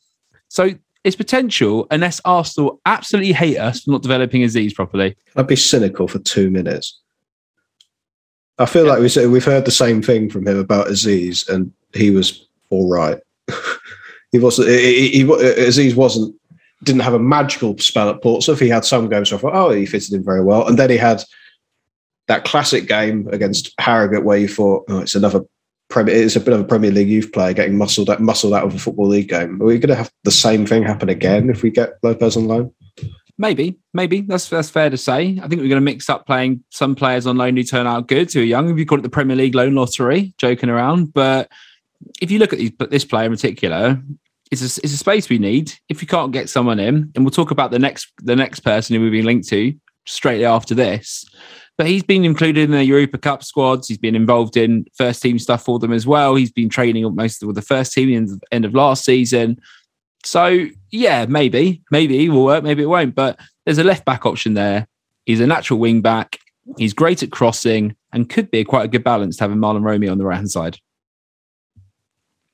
So 0.48 0.74
it's 1.04 1.16
potential 1.16 1.86
unless 1.90 2.20
Arsenal 2.24 2.80
absolutely 2.86 3.32
hate 3.32 3.58
us 3.58 3.82
for 3.82 3.92
not 3.92 4.02
developing 4.02 4.42
Azeez 4.42 4.74
properly. 4.74 5.16
I'd 5.36 5.46
be 5.46 5.56
cynical 5.56 6.08
for 6.08 6.18
two 6.18 6.50
minutes. 6.50 7.00
I 8.58 8.66
feel 8.66 8.86
like 8.86 9.00
we 9.00 9.08
said 9.08 9.28
we've 9.30 9.44
heard 9.44 9.66
the 9.66 9.70
same 9.70 10.00
thing 10.00 10.30
from 10.30 10.46
him 10.46 10.58
about 10.58 10.86
Azeez, 10.86 11.48
and 11.48 11.72
he 11.92 12.10
was 12.10 12.46
all 12.70 12.88
right. 12.88 13.18
he 14.32 14.38
wasn't. 14.38 14.68
He, 14.68 15.08
he, 15.08 15.18
he, 15.18 15.24
Azeez 15.24 15.94
wasn't. 15.94 16.34
Didn't 16.82 17.02
have 17.02 17.14
a 17.14 17.18
magical 17.18 17.76
spell 17.78 18.10
at 18.10 18.22
Portsmouth. 18.22 18.60
He 18.60 18.68
had 18.68 18.84
some 18.84 19.08
games 19.08 19.30
where 19.30 19.38
I 19.38 19.40
thought, 19.40 19.54
oh, 19.54 19.70
he 19.70 19.86
fitted 19.86 20.12
in 20.12 20.24
very 20.24 20.42
well, 20.42 20.66
and 20.66 20.78
then 20.78 20.90
he 20.90 20.96
had 20.96 21.22
that 22.28 22.44
classic 22.44 22.86
game 22.86 23.28
against 23.32 23.72
Harrogate 23.78 24.24
where 24.24 24.38
you 24.38 24.48
thought, 24.48 24.84
oh, 24.88 25.00
it's 25.00 25.14
another. 25.14 25.40
It's 25.90 26.36
a 26.36 26.40
bit 26.40 26.54
of 26.54 26.60
a 26.60 26.64
Premier 26.64 26.90
League 26.90 27.08
youth 27.08 27.32
player 27.32 27.52
getting 27.52 27.78
muscled 27.78 28.10
out, 28.10 28.20
muscled 28.20 28.52
out 28.52 28.64
of 28.64 28.74
a 28.74 28.78
football 28.78 29.06
league 29.06 29.28
game. 29.28 29.60
Are 29.62 29.66
we 29.66 29.78
going 29.78 29.90
to 29.90 29.94
have 29.94 30.10
the 30.24 30.30
same 30.30 30.66
thing 30.66 30.82
happen 30.82 31.08
again 31.08 31.50
if 31.50 31.62
we 31.62 31.70
get 31.70 31.94
Lopez 32.02 32.36
on 32.36 32.48
loan? 32.48 32.72
Maybe, 33.36 33.78
maybe 33.92 34.20
that's 34.20 34.48
that's 34.48 34.70
fair 34.70 34.90
to 34.90 34.96
say. 34.96 35.38
I 35.42 35.48
think 35.48 35.60
we're 35.60 35.68
going 35.68 35.70
to 35.70 35.80
mix 35.80 36.08
up 36.08 36.26
playing 36.26 36.62
some 36.70 36.94
players 36.94 37.26
on 37.26 37.36
loan 37.36 37.56
who 37.56 37.64
turn 37.64 37.86
out 37.86 38.06
good, 38.06 38.32
who 38.32 38.40
are 38.40 38.44
young. 38.44 38.70
If 38.70 38.78
you 38.78 38.86
call 38.86 38.98
it 38.98 39.02
the 39.02 39.08
Premier 39.08 39.36
League 39.36 39.54
loan 39.54 39.74
lottery, 39.74 40.34
joking 40.38 40.68
around, 40.68 41.12
but 41.12 41.50
if 42.20 42.30
you 42.30 42.38
look 42.38 42.52
at 42.52 42.58
these, 42.58 42.70
but 42.70 42.90
this 42.90 43.04
player 43.04 43.26
in 43.26 43.32
particular, 43.32 44.00
it's 44.52 44.62
a, 44.62 44.80
it's 44.84 44.94
a 44.94 44.98
space 44.98 45.28
we 45.28 45.38
need. 45.38 45.72
If 45.88 46.00
you 46.00 46.06
can't 46.06 46.32
get 46.32 46.48
someone 46.48 46.78
in, 46.78 47.10
and 47.14 47.24
we'll 47.24 47.30
talk 47.30 47.50
about 47.50 47.72
the 47.72 47.78
next 47.78 48.12
the 48.18 48.36
next 48.36 48.60
person 48.60 48.94
who 48.94 49.02
we've 49.02 49.12
been 49.12 49.26
linked 49.26 49.48
to 49.48 49.74
straight 50.06 50.44
after 50.44 50.74
this. 50.74 51.24
But 51.76 51.88
he's 51.88 52.04
been 52.04 52.24
included 52.24 52.64
in 52.64 52.70
the 52.70 52.84
Europa 52.84 53.18
Cup 53.18 53.42
squads. 53.42 53.88
He's 53.88 53.98
been 53.98 54.14
involved 54.14 54.56
in 54.56 54.86
first 54.96 55.20
team 55.20 55.38
stuff 55.38 55.64
for 55.64 55.78
them 55.80 55.92
as 55.92 56.06
well. 56.06 56.36
He's 56.36 56.52
been 56.52 56.68
training 56.68 57.12
most 57.14 57.42
of 57.42 57.54
the 57.54 57.62
first 57.62 57.92
team 57.92 58.10
in 58.10 58.26
the 58.26 58.40
end 58.52 58.64
of 58.64 58.74
last 58.74 59.04
season. 59.04 59.60
So 60.24 60.66
yeah, 60.90 61.26
maybe, 61.26 61.82
maybe 61.90 62.24
it 62.24 62.28
will 62.28 62.44
work, 62.44 62.62
maybe 62.62 62.82
it 62.84 62.86
won't. 62.86 63.14
But 63.14 63.40
there's 63.64 63.78
a 63.78 63.84
left 63.84 64.04
back 64.04 64.24
option 64.24 64.54
there. 64.54 64.86
He's 65.26 65.40
a 65.40 65.46
natural 65.46 65.80
wing 65.80 66.00
back. 66.00 66.38
He's 66.78 66.94
great 66.94 67.22
at 67.22 67.32
crossing 67.32 67.96
and 68.12 68.30
could 68.30 68.50
be 68.50 68.62
quite 68.64 68.84
a 68.84 68.88
good 68.88 69.04
balance 69.04 69.36
to 69.36 69.44
having 69.44 69.58
Mahlon 69.58 69.82
Romeo 69.82 70.12
on 70.12 70.18
the 70.18 70.24
right 70.24 70.36
hand 70.36 70.50
side. 70.50 70.78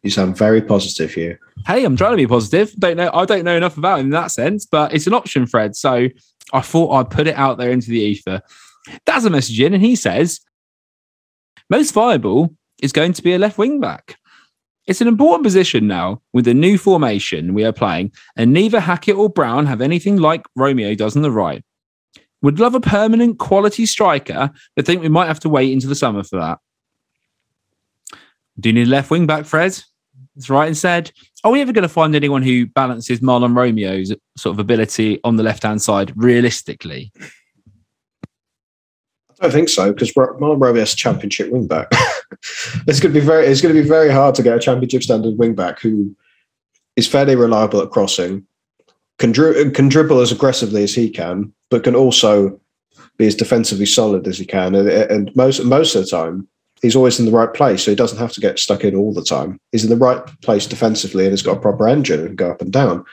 You 0.03 0.11
sound 0.11 0.37
very 0.37 0.63
positive 0.63 1.13
here. 1.13 1.39
Hey, 1.67 1.85
I'm 1.85 1.97
trying 1.97 2.13
to 2.13 2.17
be 2.17 2.27
positive. 2.27 2.73
Don't 2.79 2.97
know. 2.97 3.11
I 3.13 3.27
don't 3.27 3.45
know 3.45 3.57
enough 3.57 3.77
about 3.77 4.01
him 4.01 4.07
in 4.07 4.13
that 4.13 4.31
sense, 4.31 4.65
but 4.65 4.95
it's 4.95 5.07
an 5.07 5.13
option, 5.13 5.47
Fred. 5.47 5.77
So 5.77 6.09
I 6.55 6.61
thought 6.63 6.93
I'd 6.93 7.11
put 7.11 7.27
it 7.27 7.37
out 7.37 7.59
there 7.59 7.71
into 7.71 7.91
the 7.91 8.01
ether. 8.01 8.41
That's 9.07 9.25
a 9.25 9.31
message 9.31 9.61
in, 9.61 9.75
and 9.75 9.83
he 9.83 9.97
says 9.97 10.41
most 11.69 11.93
viable 11.93 12.55
is 12.83 12.93
going 12.93 13.13
to 13.13 13.23
be 13.23 13.35
a 13.35 13.39
left 13.39 13.59
wing 13.59 13.81
back. 13.81 14.17
It's 14.87 15.01
an 15.01 15.09
important 15.09 15.45
position 15.45 15.87
now 15.87 16.23
with 16.33 16.47
the 16.47 16.55
new 16.55 16.79
formation 16.79 17.55
we 17.55 17.65
are 17.65 17.73
playing, 17.73 18.13
and 18.37 18.53
neither 18.53 18.81
Hackett 18.81 19.17
or 19.17 19.29
Brown 19.29 19.67
have 19.67 19.81
anything 19.81 20.17
like 20.17 20.43
Romeo 20.57 20.95
does 20.95 21.17
on 21.17 21.23
the 21.23 21.31
right. 21.31 21.63
Would 22.43 22.59
love 22.59 22.75
a 22.75 22.81
permanent 22.81 23.39
quality 23.39 23.87
striker, 23.87 24.51
but 24.75 24.87
think 24.87 25.03
we 25.03 25.09
might 25.09 25.27
have 25.27 25.41
to 25.41 25.49
wait 25.49 25.73
into 25.73 25.87
the 25.87 25.95
summer 25.95 26.25
for 26.25 26.41
that. 26.41 26.59
Do 28.59 28.71
you 28.71 28.73
need 28.73 28.89
a 28.89 28.91
left 28.91 29.11
wing 29.11 29.27
back, 29.27 29.45
Fred? 29.45 29.81
That's 30.35 30.51
right. 30.51 30.67
And 30.67 30.77
said, 30.77 31.13
are 31.45 31.51
we 31.51 31.61
ever 31.61 31.73
going 31.73 31.83
to 31.83 31.89
find 31.89 32.15
anyone 32.15 32.43
who 32.43 32.67
balances 32.67 33.21
Mahlon 33.21 33.55
Romeo's 33.55 34.15
sort 34.37 34.55
of 34.55 34.59
ability 34.59 35.21
on 35.23 35.37
the 35.37 35.43
left 35.43 35.63
hand 35.63 35.83
side 35.83 36.13
realistically? 36.17 37.13
I 39.41 39.45
don't 39.45 39.53
think 39.53 39.69
so 39.71 39.93
because 39.93 40.13
Mahlon 40.13 40.61
Romeo's 40.61 40.95
championship 40.95 41.51
wing 41.51 41.67
back. 41.67 41.89
it's 42.87 43.01
going 43.01 43.15
to 43.15 43.21
be 43.21 43.25
very 43.25 43.47
it's 43.47 43.63
going 43.63 43.75
to 43.75 43.83
be 43.83 43.89
very 43.89 44.11
hard 44.11 44.35
to 44.35 44.43
get 44.43 44.57
a 44.57 44.61
championship 44.61 45.03
standard 45.03 45.39
wing 45.39 45.55
back 45.55 45.81
who 45.81 46.15
is 46.97 47.09
fairly 47.09 47.37
reliable 47.37 47.81
at 47.81 47.91
crossing, 47.91 48.47
can, 49.19 49.33
dri- 49.33 49.71
can 49.71 49.89
dribble 49.89 50.21
as 50.21 50.33
aggressively 50.33 50.83
as 50.83 50.95
he 50.95 51.09
can, 51.09 51.53
but 51.71 51.85
can 51.85 51.95
also 51.95 52.61
be 53.17 53.27
as 53.27 53.35
defensively 53.35 53.87
solid 53.87 54.27
as 54.27 54.39
he 54.39 54.45
can. 54.45 54.75
And, 54.75 54.89
and 54.89 55.37
most 55.37 55.65
most 55.65 55.95
of 55.95 56.03
the 56.03 56.11
time, 56.11 56.47
he's 56.83 56.97
always 56.97 57.19
in 57.19 57.27
the 57.27 57.33
right 57.33 57.53
place, 57.53 57.85
so 57.85 57.91
he 57.91 57.97
doesn't 57.97 58.19
have 58.19 58.33
to 58.33 58.41
get 58.41 58.59
stuck 58.59 58.85
in 58.85 58.95
all 58.95 59.13
the 59.13 59.25
time. 59.25 59.59
He's 59.73 59.85
in 59.85 59.91
the 59.91 59.97
right 59.97 60.25
place 60.43 60.67
defensively, 60.67 61.25
and 61.25 61.33
he's 61.33 61.43
got 61.43 61.59
a 61.59 61.61
proper 61.61 61.89
engine 61.89 62.21
and 62.21 62.29
can 62.29 62.37
go 62.37 62.51
up 62.51 62.61
and 62.61 62.73
down. 62.73 63.05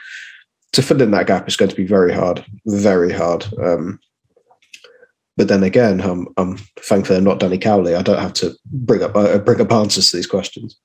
To 0.72 0.82
fill 0.82 1.00
in 1.00 1.12
that 1.12 1.26
gap 1.26 1.48
is 1.48 1.56
going 1.56 1.70
to 1.70 1.76
be 1.76 1.86
very 1.86 2.12
hard, 2.12 2.44
very 2.66 3.12
hard. 3.12 3.46
Um, 3.62 3.98
but 5.38 5.46
then 5.46 5.62
again, 5.62 6.00
I'm, 6.00 6.26
I'm 6.36 6.56
thankfully 6.80 7.16
I'm 7.16 7.24
not 7.24 7.38
Danny 7.38 7.58
Cowley. 7.58 7.94
I 7.94 8.02
don't 8.02 8.18
have 8.18 8.32
to 8.34 8.54
bring 8.66 9.04
up 9.04 9.14
uh, 9.14 9.38
bring 9.38 9.60
up 9.60 9.70
answers 9.70 10.10
to 10.10 10.16
these 10.16 10.26
questions. 10.26 10.76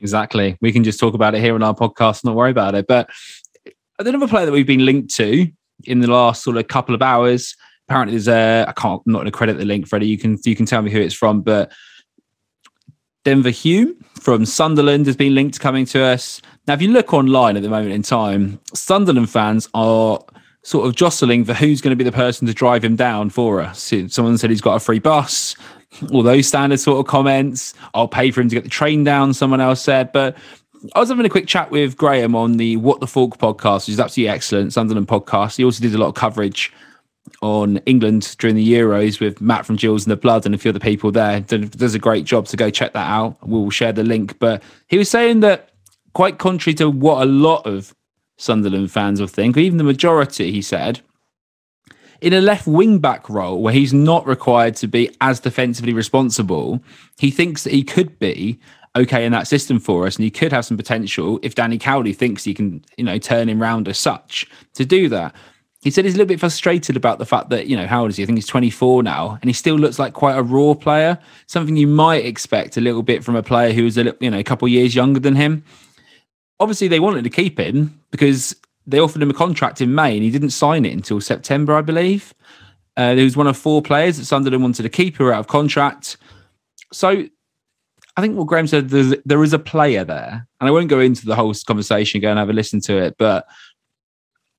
Exactly. 0.00 0.56
We 0.60 0.70
can 0.70 0.84
just 0.84 1.00
talk 1.00 1.12
about 1.14 1.34
it 1.34 1.40
here 1.40 1.56
on 1.56 1.64
our 1.64 1.74
podcast, 1.74 2.22
and 2.22 2.30
not 2.30 2.36
worry 2.36 2.52
about 2.52 2.76
it. 2.76 2.86
But 2.86 3.10
another 3.98 4.28
player 4.28 4.46
that 4.46 4.52
we've 4.52 4.66
been 4.68 4.86
linked 4.86 5.12
to 5.16 5.48
in 5.84 5.98
the 5.98 6.06
last 6.06 6.44
sort 6.44 6.56
of 6.56 6.68
couple 6.68 6.94
of 6.94 7.02
hours. 7.02 7.56
Apparently, 7.88 8.16
there's 8.16 8.28
a 8.28 8.66
I 8.68 8.72
can't 8.72 9.02
I'm 9.04 9.12
not 9.12 9.18
going 9.18 9.26
to 9.26 9.32
credit 9.32 9.58
the 9.58 9.64
link, 9.64 9.88
Freddie. 9.88 10.06
You 10.06 10.16
can 10.16 10.38
you 10.44 10.54
can 10.54 10.64
tell 10.64 10.80
me 10.80 10.92
who 10.92 11.00
it's 11.00 11.12
from, 11.12 11.42
but 11.42 11.72
Denver 13.24 13.50
Hume 13.50 13.96
from 14.20 14.46
Sunderland 14.46 15.06
has 15.06 15.16
been 15.16 15.34
linked 15.34 15.58
coming 15.58 15.86
to 15.86 16.04
us. 16.04 16.40
Now, 16.68 16.74
if 16.74 16.82
you 16.82 16.92
look 16.92 17.12
online 17.12 17.56
at 17.56 17.64
the 17.64 17.68
moment 17.68 17.94
in 17.94 18.02
time, 18.02 18.60
Sunderland 18.72 19.28
fans 19.28 19.68
are 19.74 20.20
sort 20.64 20.86
of 20.86 20.94
jostling 20.94 21.44
for 21.44 21.54
who's 21.54 21.80
going 21.80 21.90
to 21.90 21.96
be 21.96 22.04
the 22.04 22.12
person 22.12 22.46
to 22.46 22.54
drive 22.54 22.84
him 22.84 22.96
down 22.96 23.30
for 23.30 23.60
us. 23.60 23.92
Someone 24.08 24.38
said 24.38 24.50
he's 24.50 24.60
got 24.60 24.76
a 24.76 24.80
free 24.80 25.00
bus, 25.00 25.56
all 26.12 26.22
those 26.22 26.46
standard 26.46 26.78
sort 26.78 27.00
of 27.00 27.06
comments. 27.06 27.74
I'll 27.94 28.08
pay 28.08 28.30
for 28.30 28.40
him 28.40 28.48
to 28.48 28.54
get 28.54 28.64
the 28.64 28.70
train 28.70 29.04
down, 29.04 29.34
someone 29.34 29.60
else 29.60 29.82
said. 29.82 30.12
But 30.12 30.36
I 30.94 31.00
was 31.00 31.08
having 31.08 31.26
a 31.26 31.28
quick 31.28 31.46
chat 31.46 31.70
with 31.70 31.96
Graham 31.96 32.34
on 32.34 32.56
the 32.56 32.76
What 32.76 33.00
the 33.00 33.06
Fork 33.06 33.38
podcast, 33.38 33.86
which 33.86 33.90
is 33.90 34.00
absolutely 34.00 34.32
excellent, 34.32 34.72
Sunderland 34.72 35.08
podcast. 35.08 35.56
He 35.56 35.64
also 35.64 35.82
did 35.82 35.94
a 35.94 35.98
lot 35.98 36.08
of 36.08 36.14
coverage 36.14 36.72
on 37.40 37.78
England 37.86 38.36
during 38.38 38.56
the 38.56 38.72
Euros 38.72 39.20
with 39.20 39.40
Matt 39.40 39.66
from 39.66 39.76
Gills 39.76 40.04
and 40.04 40.10
the 40.10 40.16
Blood 40.16 40.46
and 40.46 40.54
a 40.54 40.58
few 40.58 40.70
other 40.70 40.80
people 40.80 41.10
there. 41.10 41.40
Does 41.40 41.94
a 41.94 41.98
great 41.98 42.24
job, 42.24 42.48
so 42.48 42.56
go 42.56 42.70
check 42.70 42.92
that 42.92 43.10
out. 43.10 43.36
We'll 43.42 43.70
share 43.70 43.92
the 43.92 44.04
link. 44.04 44.38
But 44.38 44.62
he 44.88 44.98
was 44.98 45.10
saying 45.10 45.40
that, 45.40 45.70
quite 46.14 46.38
contrary 46.38 46.74
to 46.74 46.90
what 46.90 47.22
a 47.22 47.26
lot 47.26 47.66
of 47.66 47.94
Sunderland 48.42 48.90
fans 48.90 49.20
will 49.20 49.28
think, 49.28 49.56
even 49.56 49.78
the 49.78 49.84
majority, 49.84 50.50
he 50.50 50.62
said, 50.62 51.00
in 52.20 52.32
a 52.32 52.40
left 52.40 52.66
wing 52.66 52.98
back 52.98 53.30
role 53.30 53.62
where 53.62 53.72
he's 53.72 53.94
not 53.94 54.26
required 54.26 54.74
to 54.76 54.88
be 54.88 55.14
as 55.20 55.38
defensively 55.38 55.92
responsible, 55.92 56.82
he 57.18 57.30
thinks 57.30 57.62
that 57.62 57.72
he 57.72 57.84
could 57.84 58.18
be 58.18 58.58
okay 58.96 59.24
in 59.24 59.30
that 59.30 59.46
system 59.46 59.78
for 59.78 60.06
us 60.06 60.16
and 60.16 60.24
he 60.24 60.30
could 60.30 60.52
have 60.52 60.64
some 60.64 60.76
potential 60.76 61.38
if 61.42 61.54
Danny 61.54 61.78
Cowley 61.78 62.12
thinks 62.12 62.42
he 62.42 62.52
can, 62.52 62.84
you 62.96 63.04
know, 63.04 63.16
turn 63.16 63.48
him 63.48 63.62
round 63.62 63.86
as 63.86 63.96
such 63.98 64.44
to 64.74 64.84
do 64.84 65.08
that. 65.08 65.34
He 65.82 65.92
said 65.92 66.04
he's 66.04 66.14
a 66.14 66.16
little 66.16 66.28
bit 66.28 66.40
frustrated 66.40 66.96
about 66.96 67.18
the 67.18 67.26
fact 67.26 67.50
that, 67.50 67.68
you 67.68 67.76
know, 67.76 67.86
how 67.86 68.02
old 68.02 68.10
is 68.10 68.16
he? 68.16 68.24
I 68.24 68.26
think 68.26 68.38
he's 68.38 68.46
24 68.46 69.04
now 69.04 69.38
and 69.40 69.48
he 69.48 69.52
still 69.52 69.76
looks 69.76 70.00
like 70.00 70.14
quite 70.14 70.36
a 70.36 70.42
raw 70.42 70.74
player, 70.74 71.16
something 71.46 71.76
you 71.76 71.86
might 71.86 72.24
expect 72.24 72.76
a 72.76 72.80
little 72.80 73.02
bit 73.04 73.22
from 73.22 73.36
a 73.36 73.42
player 73.42 73.72
who 73.72 73.86
is 73.86 73.96
a 73.96 74.16
you 74.20 74.30
know, 74.30 74.38
a 74.38 74.44
couple 74.44 74.66
years 74.66 74.96
younger 74.96 75.20
than 75.20 75.36
him 75.36 75.62
obviously 76.62 76.88
they 76.88 77.00
wanted 77.00 77.24
to 77.24 77.30
keep 77.30 77.58
him 77.58 78.00
because 78.10 78.56
they 78.86 78.98
offered 78.98 79.22
him 79.22 79.30
a 79.30 79.34
contract 79.34 79.80
in 79.80 79.94
May 79.94 80.14
and 80.14 80.22
he 80.22 80.30
didn't 80.30 80.50
sign 80.50 80.84
it 80.84 80.92
until 80.92 81.20
September, 81.20 81.74
I 81.74 81.82
believe. 81.82 82.34
Uh, 82.96 83.14
he 83.14 83.24
was 83.24 83.36
one 83.36 83.46
of 83.46 83.56
four 83.56 83.82
players 83.82 84.18
that 84.18 84.24
Sunderland 84.24 84.62
wanted 84.62 84.82
to 84.82 84.88
keep 84.88 85.18
were 85.18 85.32
out 85.32 85.40
of 85.40 85.48
contract. 85.48 86.16
So 86.92 87.26
I 88.16 88.20
think 88.20 88.36
what 88.36 88.46
Graham 88.46 88.66
said, 88.66 88.90
there 88.90 89.42
is 89.42 89.52
a 89.52 89.58
player 89.58 90.04
there. 90.04 90.46
And 90.60 90.68
I 90.68 90.70
won't 90.70 90.88
go 90.88 91.00
into 91.00 91.26
the 91.26 91.34
whole 91.34 91.54
conversation, 91.66 92.20
go 92.20 92.30
and 92.30 92.38
have 92.38 92.50
a 92.50 92.52
listen 92.52 92.80
to 92.82 92.98
it. 92.98 93.16
But 93.18 93.46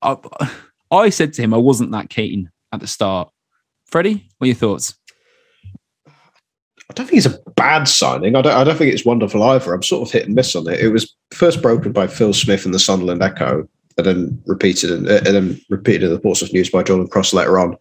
I, 0.02 0.16
I 0.90 1.10
said 1.10 1.32
to 1.34 1.42
him, 1.42 1.54
I 1.54 1.58
wasn't 1.58 1.92
that 1.92 2.10
keen 2.10 2.50
at 2.72 2.80
the 2.80 2.86
start. 2.86 3.30
Freddie, 3.86 4.28
what 4.38 4.46
are 4.46 4.48
your 4.48 4.56
thoughts? 4.56 4.94
I 6.94 7.02
don't 7.02 7.08
think 7.08 7.26
it's 7.26 7.34
a 7.34 7.50
bad 7.56 7.88
signing. 7.88 8.36
I 8.36 8.40
don't, 8.42 8.54
I 8.54 8.62
don't 8.62 8.76
think 8.76 8.94
it's 8.94 9.04
wonderful 9.04 9.42
either. 9.42 9.74
I'm 9.74 9.82
sort 9.82 10.06
of 10.06 10.12
hit 10.12 10.26
and 10.26 10.34
miss 10.36 10.54
on 10.54 10.68
it. 10.68 10.78
It 10.78 10.90
was 10.90 11.12
first 11.32 11.60
broken 11.60 11.90
by 11.90 12.06
Phil 12.06 12.32
Smith 12.32 12.64
in 12.64 12.70
the 12.70 12.78
Sunderland 12.78 13.20
Echo, 13.20 13.68
and 13.98 14.06
then 14.06 14.42
repeated 14.46 14.92
and, 14.92 15.08
uh, 15.08 15.20
and 15.26 15.34
then 15.34 15.60
repeated 15.68 16.04
in 16.04 16.10
the 16.10 16.20
Portsmouth 16.20 16.52
News 16.52 16.70
by 16.70 16.84
Jordan 16.84 17.08
Cross 17.08 17.32
later 17.32 17.58
on. 17.58 17.76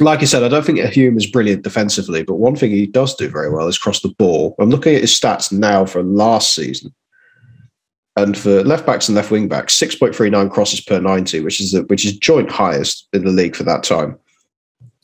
Like 0.00 0.22
I 0.22 0.24
said, 0.24 0.42
I 0.42 0.48
don't 0.48 0.66
think 0.66 0.80
Hume 0.80 1.16
is 1.16 1.30
brilliant 1.30 1.62
defensively, 1.62 2.24
but 2.24 2.34
one 2.34 2.56
thing 2.56 2.72
he 2.72 2.84
does 2.84 3.14
do 3.14 3.28
very 3.28 3.48
well 3.48 3.68
is 3.68 3.78
cross 3.78 4.00
the 4.00 4.08
ball. 4.08 4.56
I'm 4.58 4.70
looking 4.70 4.96
at 4.96 5.02
his 5.02 5.12
stats 5.12 5.52
now 5.52 5.86
for 5.86 6.02
last 6.02 6.52
season. 6.52 6.92
And 8.16 8.36
for 8.36 8.64
left 8.64 8.86
backs 8.86 9.08
and 9.08 9.14
left 9.14 9.30
wing 9.30 9.46
backs, 9.46 9.78
6.39 9.78 10.50
crosses 10.50 10.80
per 10.80 11.00
90, 11.00 11.40
which 11.40 11.60
is 11.60 11.78
which 11.86 12.04
is 12.04 12.16
joint 12.16 12.50
highest 12.50 13.08
in 13.12 13.24
the 13.24 13.30
league 13.30 13.54
for 13.54 13.62
that 13.62 13.84
time 13.84 14.18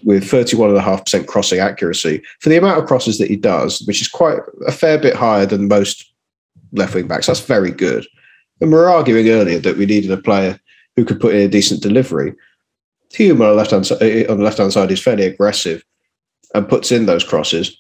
with 0.05 0.25
31.5% 0.25 1.27
crossing 1.27 1.61
accuracy 1.61 2.23
for 2.41 2.49
the 2.49 2.57
amount 2.57 2.79
of 2.79 2.87
crosses 2.87 3.19
that 3.19 3.29
he 3.29 3.37
does, 3.37 3.81
which 3.87 4.01
is 4.01 4.09
quite 4.09 4.38
a 4.67 4.73
fair 4.73 4.99
bit 4.99 5.15
higher 5.15 5.47
than 5.47 5.69
most 5.69 6.12
left 6.73 6.95
wing 6.95 7.07
backs. 7.07 7.27
That's 7.27 7.41
very 7.41 7.71
good. 7.71 8.07
And 8.61 8.71
we 8.71 8.79
are 8.79 8.91
arguing 8.91 9.29
earlier 9.29 9.59
that 9.59 9.77
we 9.77 9.87
needed 9.87 10.11
a 10.11 10.17
player 10.17 10.59
who 10.97 11.05
could 11.05 11.21
put 11.21 11.35
in 11.35 11.43
a 11.43 11.49
decent 11.49 11.83
delivery. 11.83 12.35
Hume 13.12 13.43
on 13.43 13.49
the 13.49 13.55
left 13.55 13.71
hand 13.71 13.91
eh, 14.01 14.25
on 14.29 14.38
the 14.38 14.45
left 14.45 14.59
hand 14.59 14.73
side 14.73 14.91
is 14.91 15.03
fairly 15.03 15.25
aggressive 15.27 15.85
and 16.55 16.69
puts 16.69 16.93
in 16.93 17.07
those 17.07 17.25
crosses. 17.25 17.77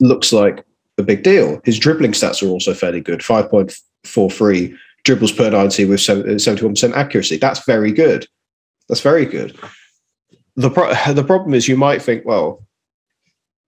Looks 0.00 0.32
like 0.32 0.64
a 0.98 1.02
big 1.02 1.22
deal. 1.22 1.60
His 1.64 1.78
dribbling 1.78 2.12
stats 2.12 2.42
are 2.42 2.50
also 2.50 2.74
fairly 2.74 3.00
good. 3.00 3.20
5.43 3.20 4.76
dribbles 5.04 5.32
per 5.32 5.50
90 5.50 5.86
with 5.86 6.00
71% 6.00 6.90
eh, 6.90 6.92
accuracy. 6.94 7.36
That's 7.36 7.64
very 7.64 7.92
good. 7.92 8.26
That's 8.88 9.00
very 9.00 9.24
good. 9.24 9.58
The, 10.56 10.70
pro- 10.70 10.94
the 11.12 11.24
problem 11.24 11.54
is 11.54 11.68
you 11.68 11.76
might 11.76 12.02
think, 12.02 12.24
well, 12.24 12.64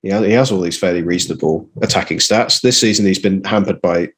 yeah, 0.03 0.21
he 0.21 0.33
has 0.33 0.53
all 0.53 0.61
these 0.61 0.79
fairly 0.79 1.03
reasonable 1.03 1.69
attacking 1.81 2.19
stats. 2.19 2.61
This 2.61 2.79
season, 2.79 3.07
he's 3.07 3.19
been 3.19 3.43
hampered 3.45 3.81
by 3.81 4.13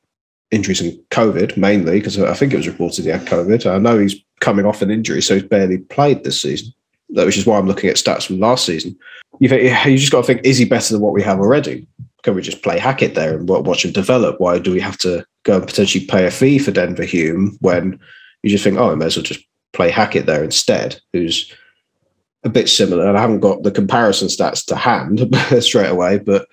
injuries 0.50 0.80
and 0.80 0.92
COVID 1.10 1.56
mainly 1.56 1.98
because 1.98 2.18
I 2.18 2.34
think 2.34 2.52
it 2.52 2.56
was 2.56 2.68
reported 2.68 3.04
he 3.04 3.10
had 3.10 3.26
COVID. 3.26 3.70
I 3.70 3.78
know 3.78 3.98
he's 3.98 4.16
coming 4.40 4.66
off 4.66 4.82
an 4.82 4.90
injury, 4.90 5.22
so 5.22 5.34
he's 5.34 5.44
barely 5.44 5.78
played 5.78 6.24
this 6.24 6.42
season. 6.42 6.72
Which 7.10 7.38
is 7.38 7.46
why 7.46 7.56
I'm 7.56 7.68
looking 7.68 7.88
at 7.88 7.96
stats 7.96 8.26
from 8.26 8.40
last 8.40 8.66
season. 8.66 8.98
You 9.38 9.48
think 9.48 9.86
you 9.86 9.96
just 9.96 10.10
got 10.10 10.22
to 10.22 10.26
think: 10.26 10.40
is 10.44 10.58
he 10.58 10.64
better 10.64 10.92
than 10.92 11.02
what 11.02 11.12
we 11.12 11.22
have 11.22 11.38
already? 11.38 11.86
Can 12.24 12.34
we 12.34 12.42
just 12.42 12.64
play 12.64 12.80
Hackett 12.80 13.14
there 13.14 13.36
and 13.36 13.48
watch 13.48 13.84
him 13.84 13.92
develop? 13.92 14.40
Why 14.40 14.58
do 14.58 14.72
we 14.72 14.80
have 14.80 14.98
to 14.98 15.24
go 15.44 15.58
and 15.58 15.66
potentially 15.66 16.04
pay 16.04 16.26
a 16.26 16.32
fee 16.32 16.58
for 16.58 16.72
Denver 16.72 17.04
Hume 17.04 17.56
when 17.60 18.00
you 18.42 18.50
just 18.50 18.64
think, 18.64 18.76
oh, 18.76 18.90
I 18.90 18.96
may 18.96 19.06
as 19.06 19.16
well 19.16 19.22
just 19.22 19.46
play 19.72 19.90
Hackett 19.90 20.26
there 20.26 20.42
instead, 20.42 21.00
who's 21.12 21.52
a 22.46 22.50
bit 22.50 22.68
similar. 22.68 23.06
And 23.06 23.18
I 23.18 23.20
haven't 23.20 23.40
got 23.40 23.62
the 23.62 23.70
comparison 23.70 24.28
stats 24.28 24.64
to 24.66 24.76
hand 24.76 25.28
straight 25.62 25.90
away, 25.90 26.18
but 26.18 26.48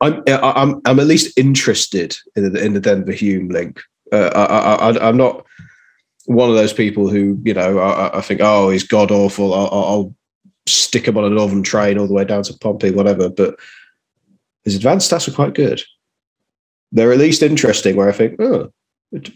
I'm 0.00 0.22
I'm 0.26 0.80
I'm 0.86 1.00
at 1.00 1.06
least 1.06 1.36
interested 1.36 2.16
in 2.34 2.52
the 2.52 2.64
in 2.64 2.72
the 2.72 2.80
Denver 2.80 3.12
Hume 3.12 3.48
link. 3.48 3.82
Uh, 4.10 4.30
I, 4.34 4.90
I, 4.90 5.08
am 5.08 5.16
not 5.16 5.44
one 6.24 6.48
of 6.48 6.56
those 6.56 6.72
people 6.72 7.08
who 7.08 7.38
you 7.44 7.54
know 7.54 7.78
I, 7.78 8.18
I 8.18 8.20
think 8.22 8.40
oh 8.42 8.70
he's 8.70 8.82
god 8.82 9.10
awful. 9.10 9.52
I'll, 9.52 9.68
I'll, 9.72 10.14
stick 10.66 11.08
him 11.08 11.16
on 11.16 11.24
an 11.24 11.38
oven 11.38 11.62
train 11.64 11.98
all 11.98 12.06
the 12.06 12.12
way 12.12 12.24
down 12.24 12.44
to 12.44 12.56
Pompey, 12.58 12.92
whatever. 12.92 13.28
But 13.28 13.58
his 14.62 14.76
advanced 14.76 15.10
stats 15.10 15.26
are 15.26 15.32
quite 15.32 15.54
good. 15.54 15.82
They're 16.92 17.12
at 17.12 17.18
least 17.18 17.42
interesting. 17.42 17.96
Where 17.96 18.08
I 18.08 18.12
think 18.12 18.40
oh, 18.40 18.72
it 19.10 19.30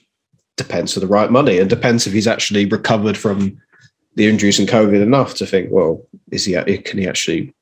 depends 0.56 0.94
for 0.94 1.00
the 1.00 1.08
right 1.08 1.30
money 1.30 1.58
and 1.58 1.68
depends 1.68 2.06
if 2.06 2.12
he's 2.12 2.28
actually 2.28 2.66
recovered 2.66 3.18
from 3.18 3.60
the 4.16 4.26
injuries 4.26 4.58
and 4.58 4.68
COVID 4.68 5.02
enough 5.02 5.34
to 5.34 5.46
think 5.46 5.70
well 5.70 6.06
is 6.30 6.44
he 6.44 6.54
can 6.78 6.98
he 6.98 7.08
actually 7.08 7.54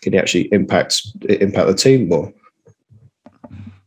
can 0.00 0.12
he 0.12 0.18
actually 0.18 0.52
impact 0.52 1.02
impact 1.28 1.68
the 1.68 1.74
team 1.74 2.08
more? 2.08 2.32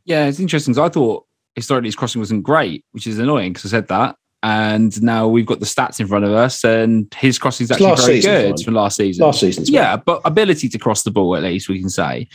Yeah, 0.06 0.28
it's 0.28 0.40
interesting. 0.40 0.74
So 0.74 0.84
I 0.84 0.90
thought 0.90 1.26
historically 1.56 1.88
his 1.88 1.96
crossing 1.96 2.20
wasn't 2.20 2.44
great, 2.44 2.86
which 2.92 3.08
is 3.08 3.20
annoying 3.20 3.54
because 3.54 3.74
I 3.74 3.78
said 3.78 3.88
that. 3.90 4.16
And 4.44 5.02
now 5.02 5.28
we've 5.28 5.46
got 5.46 5.60
the 5.60 5.66
stats 5.66 6.00
in 6.00 6.08
front 6.08 6.24
of 6.24 6.32
us, 6.32 6.64
and 6.64 7.12
his 7.16 7.40
crossing 7.40 7.64
is 7.64 7.72
actually 7.72 7.96
very 7.96 8.22
good 8.22 8.60
from 8.64 8.76
last 8.76 8.98
season. 8.98 9.26
Last 9.26 9.40
season, 9.40 9.66
yeah, 9.68 9.98
but 9.98 10.22
ability 10.24 10.70
to 10.70 10.78
cross 10.78 11.02
the 11.02 11.10
ball 11.10 11.36
at 11.36 11.44
least 11.44 11.68
we 11.68 11.80
can 11.80 11.90
say. 11.90 12.28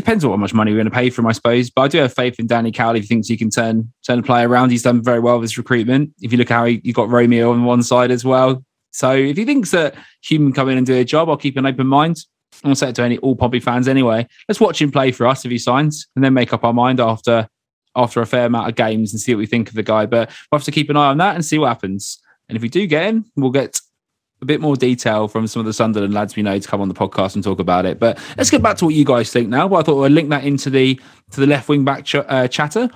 Depends 0.00 0.24
on 0.24 0.30
how 0.30 0.38
much 0.38 0.54
money 0.54 0.70
we're 0.70 0.78
going 0.78 0.86
to 0.86 0.90
pay 0.90 1.10
for 1.10 1.20
him, 1.20 1.26
I 1.26 1.32
suppose. 1.32 1.68
But 1.68 1.82
I 1.82 1.88
do 1.88 1.98
have 1.98 2.14
faith 2.14 2.40
in 2.40 2.46
Danny 2.46 2.72
Cowley. 2.72 3.00
If 3.00 3.04
he 3.04 3.08
thinks 3.08 3.28
he 3.28 3.36
can 3.36 3.50
turn 3.50 3.92
turn 4.06 4.16
the 4.16 4.22
player 4.22 4.48
around, 4.48 4.70
he's 4.70 4.82
done 4.82 5.02
very 5.04 5.20
well 5.20 5.38
with 5.38 5.50
his 5.50 5.58
recruitment. 5.58 6.14
If 6.22 6.32
you 6.32 6.38
look 6.38 6.48
how 6.48 6.64
he, 6.64 6.80
you 6.82 6.94
got 6.94 7.10
Romeo 7.10 7.52
on 7.52 7.64
one 7.64 7.82
side 7.82 8.10
as 8.10 8.24
well, 8.24 8.64
so 8.92 9.12
if 9.12 9.36
he 9.36 9.44
thinks 9.44 9.72
that 9.72 9.94
Hume 10.22 10.46
can 10.46 10.52
come 10.54 10.70
in 10.70 10.78
and 10.78 10.86
do 10.86 10.94
a 10.94 11.04
job, 11.04 11.28
I'll 11.28 11.36
keep 11.36 11.58
an 11.58 11.66
open 11.66 11.86
mind. 11.86 12.16
I'll 12.64 12.74
say 12.74 12.88
it 12.88 12.94
to 12.94 13.02
any 13.02 13.18
all 13.18 13.36
Pompey 13.36 13.60
fans 13.60 13.88
anyway. 13.88 14.26
Let's 14.48 14.58
watch 14.58 14.80
him 14.80 14.90
play 14.90 15.12
for 15.12 15.26
us 15.26 15.44
if 15.44 15.50
he 15.50 15.58
signs, 15.58 16.08
and 16.16 16.24
then 16.24 16.32
make 16.32 16.54
up 16.54 16.64
our 16.64 16.72
mind 16.72 16.98
after 16.98 17.46
after 17.94 18.22
a 18.22 18.26
fair 18.26 18.46
amount 18.46 18.70
of 18.70 18.76
games 18.76 19.12
and 19.12 19.20
see 19.20 19.34
what 19.34 19.40
we 19.40 19.46
think 19.46 19.68
of 19.68 19.74
the 19.74 19.82
guy. 19.82 20.06
But 20.06 20.30
we'll 20.50 20.60
have 20.60 20.64
to 20.64 20.70
keep 20.70 20.88
an 20.88 20.96
eye 20.96 21.08
on 21.08 21.18
that 21.18 21.34
and 21.34 21.44
see 21.44 21.58
what 21.58 21.68
happens. 21.68 22.18
And 22.48 22.56
if 22.56 22.62
we 22.62 22.70
do 22.70 22.86
get 22.86 23.04
him, 23.04 23.26
we'll 23.36 23.50
get 23.50 23.78
a 24.42 24.44
bit 24.44 24.60
more 24.60 24.76
detail 24.76 25.28
from 25.28 25.46
some 25.46 25.60
of 25.60 25.66
the 25.66 25.72
Sunderland 25.72 26.14
lads 26.14 26.36
we 26.36 26.42
know 26.42 26.58
to 26.58 26.68
come 26.68 26.80
on 26.80 26.88
the 26.88 26.94
podcast 26.94 27.34
and 27.34 27.44
talk 27.44 27.58
about 27.58 27.84
it. 27.86 27.98
But 27.98 28.18
let's 28.36 28.50
get 28.50 28.62
back 28.62 28.76
to 28.78 28.86
what 28.86 28.94
you 28.94 29.04
guys 29.04 29.32
think 29.32 29.48
now. 29.48 29.68
But 29.68 29.76
I 29.76 29.82
thought 29.82 30.04
I'd 30.04 30.12
link 30.12 30.30
that 30.30 30.44
into 30.44 30.70
the 30.70 31.00
to 31.32 31.40
the 31.40 31.46
left 31.46 31.68
wing 31.68 31.84
back 31.84 32.04
ch- 32.04 32.16
uh, 32.16 32.48
chatter. 32.48 32.88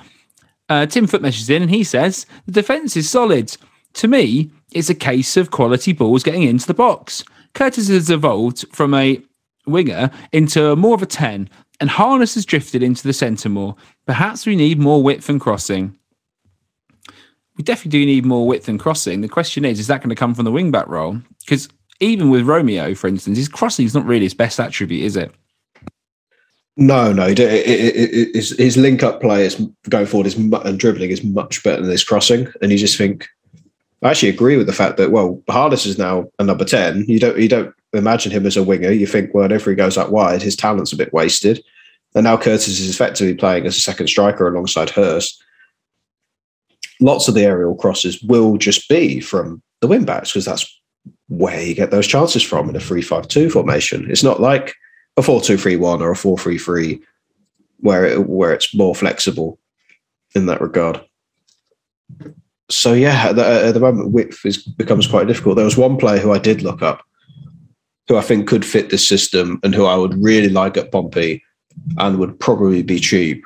Uh, 0.69 0.87
Tim 0.87 1.07
Foot 1.07 1.23
messages 1.23 1.51
in 1.51 1.63
and 1.63 1.71
he 1.71 1.85
says 1.85 2.27
the 2.47 2.53
defence 2.53 2.97
is 2.97 3.09
solid. 3.09 3.57
To 3.95 4.09
me, 4.09 4.51
it's 4.73 4.91
a 4.91 4.95
case 4.95 5.37
of 5.37 5.51
quality 5.51 5.93
balls 5.93 6.23
getting 6.23 6.43
into 6.43 6.67
the 6.67 6.75
box. 6.75 7.23
Curtis 7.53 7.89
has 7.89 8.11
evolved 8.11 8.65
from 8.73 8.93
a 8.95 9.23
winger 9.67 10.11
into 10.33 10.75
more 10.77 10.95
of 10.95 11.03
a 11.03 11.07
10, 11.07 11.49
and 11.81 11.91
Harness 11.91 12.35
has 12.35 12.45
drifted 12.45 12.83
into 12.83 13.05
the 13.05 13.13
centre 13.13 13.49
more. 13.49 13.77
Perhaps 14.07 14.47
we 14.47 14.57
need 14.57 14.79
more 14.79 15.03
width 15.03 15.29
and 15.29 15.41
crossing. 15.41 15.97
We 17.57 17.65
definitely 17.65 18.01
do 18.01 18.07
need 18.07 18.25
more 18.25 18.47
width 18.47 18.69
and 18.69 18.81
crossing. 18.81 19.21
The 19.21 19.29
question 19.29 19.65
is, 19.65 19.79
is 19.79 19.87
that 19.87 20.01
going 20.01 20.11
to 20.11 20.17
come 20.17 20.35
from 20.35 20.45
the 20.45 20.53
wing 20.53 20.71
back 20.71 20.89
role? 20.89 21.21
Because 21.41 21.69
even 22.01 22.31
with 22.31 22.47
Romeo, 22.47 22.95
for 22.95 23.07
instance, 23.07 23.39
his 23.39 23.49
crossing 23.49 23.87
is 23.87 23.95
not 23.95 24.05
really 24.05 24.25
his 24.25 24.35
best 24.35 24.59
attribute, 24.59 25.05
is 25.05 25.17
it? 25.17 25.33
No, 26.77 27.13
no. 27.13 27.29
It, 27.29 27.39
it, 27.39 28.35
it, 28.35 28.59
his, 28.59 28.77
link 28.77 29.05
up 29.05 29.21
play 29.21 29.47
is 29.47 29.55
going 29.89 30.07
forward 30.07 30.27
is 30.27 30.35
and 30.35 30.79
dribbling 30.79 31.11
is 31.11 31.23
much 31.23 31.63
better 31.63 31.81
than 31.81 31.91
his 31.91 32.03
crossing, 32.03 32.49
and 32.61 32.73
you 32.73 32.79
just 32.79 32.99
think 32.99 33.29
I 34.03 34.11
actually 34.11 34.29
agree 34.31 34.57
with 34.57 34.67
the 34.67 34.73
fact 34.73 34.97
that 34.97 35.13
well, 35.13 35.43
Harness 35.49 35.87
is 35.87 35.99
now 35.99 36.29
a 36.39 36.45
number 36.45 36.65
ten. 36.65 37.05
You 37.07 37.21
don't 37.21 37.39
you 37.39 37.49
don't 37.49 37.75
imagine 37.93 38.33
him 38.33 38.45
as 38.45 38.57
a 38.57 38.63
winger. 38.63 38.91
You 38.91 39.07
think 39.07 39.33
well, 39.33 39.51
if 39.51 39.65
he 39.65 39.75
goes 39.75 39.97
out 39.97 40.11
wide, 40.11 40.43
his 40.43 40.57
talent's 40.57 40.93
a 40.93 40.97
bit 40.97 41.13
wasted. 41.13 41.63
And 42.17 42.25
now 42.25 42.37
Curtis 42.37 42.69
is 42.69 42.91
effectively 42.91 43.35
playing 43.35 43.67
as 43.67 43.77
a 43.77 43.81
second 43.81 44.09
striker 44.09 44.47
alongside 44.47 44.91
Hirst. 44.91 45.43
Lots 47.01 47.29
of 47.29 47.35
the 47.35 47.43
aerial 47.43 47.75
crosses 47.75 48.23
will 48.23 48.57
just 48.57 48.89
be 48.89 49.21
from 49.21 49.63
the 49.81 49.87
wing 49.87 50.05
backs 50.05 50.33
because 50.33 50.45
that's 50.45 50.81
where 51.29 51.61
you 51.61 51.75
get 51.75 51.91
those 51.91 52.07
chances 52.07 52.43
from 52.43 52.69
in 52.69 52.77
a 52.77 52.81
3-5-2 52.81 53.51
formation. 53.51 54.11
It's 54.11 54.23
not 54.23 54.41
like 54.41 54.75
a 55.17 55.23
4-2-3-1 55.23 56.01
or 56.01 56.13
a 56.13 56.15
4-3-3 56.15 57.01
where 57.79 58.05
it, 58.05 58.29
where 58.29 58.53
it's 58.53 58.75
more 58.75 58.95
flexible 58.95 59.59
in 60.35 60.47
that 60.47 60.61
regard 60.61 61.05
so 62.71 62.93
yeah, 62.93 63.29
at 63.29 63.37
the, 63.37 63.45
at 63.45 63.75
the, 63.75 63.81
moment, 63.81 64.13
width 64.13 64.45
is, 64.45 64.59
becomes 64.59 65.07
quite 65.07 65.27
difficult. 65.27 65.57
There 65.57 65.65
was 65.65 65.77
one 65.77 65.97
player 65.97 66.19
who 66.19 66.33
I 66.33 66.39
did 66.39 66.63
look 66.63 66.83
up, 66.83 67.03
who 68.09 68.17
I 68.17 68.23
think 68.23 68.49
could 68.49 68.65
fit 68.65 68.91
this 68.91 69.07
system, 69.07 69.61
and 69.63 69.75
who 69.75 69.85
I 69.85 69.97
would 69.97 70.21
really 70.23 70.49
like 70.49 70.77
at 70.77 70.91
Pompey, 70.91 71.43
and 71.99 72.19
would 72.19 72.39
probably 72.41 72.83
be 72.83 73.01
cheap, 73.01 73.45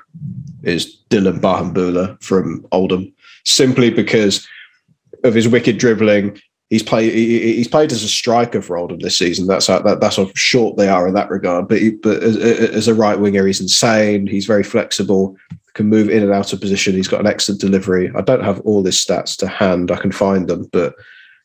is 0.62 0.98
Dylan 1.10 1.40
Bahamboula 1.40 2.22
from 2.22 2.66
Oldham, 2.70 3.12
simply 3.48 3.90
because 3.90 4.46
of 5.24 5.34
his 5.34 5.48
wicked 5.48 5.78
dribbling. 5.78 6.40
He's 6.70 6.82
played. 6.82 7.14
He, 7.14 7.54
he's 7.54 7.68
played 7.68 7.92
as 7.92 8.02
a 8.02 8.08
striker 8.08 8.60
for 8.60 8.76
Oldham 8.76 8.98
this 8.98 9.16
season. 9.16 9.46
That's 9.46 9.66
how 9.66 9.80
that, 9.80 10.00
that's 10.00 10.16
how 10.16 10.30
short 10.34 10.76
they 10.76 10.88
are 10.88 11.08
in 11.08 11.14
that 11.14 11.30
regard. 11.30 11.66
But 11.66 11.80
he, 11.80 11.90
but 11.92 12.22
as, 12.22 12.36
as 12.36 12.88
a 12.88 12.94
right 12.94 13.18
winger, 13.18 13.46
he's 13.46 13.60
insane. 13.60 14.26
He's 14.26 14.46
very 14.46 14.62
flexible 14.62 15.36
can 15.78 15.88
move 15.88 16.10
in 16.10 16.24
and 16.24 16.32
out 16.32 16.52
of 16.52 16.60
position. 16.60 16.94
He's 16.94 17.06
got 17.06 17.20
an 17.20 17.28
excellent 17.28 17.60
delivery. 17.60 18.10
I 18.16 18.20
don't 18.20 18.42
have 18.42 18.60
all 18.62 18.84
his 18.84 18.96
stats 18.96 19.36
to 19.36 19.46
hand. 19.46 19.92
I 19.92 19.96
can 19.96 20.10
find 20.10 20.48
them, 20.48 20.68
but 20.72 20.96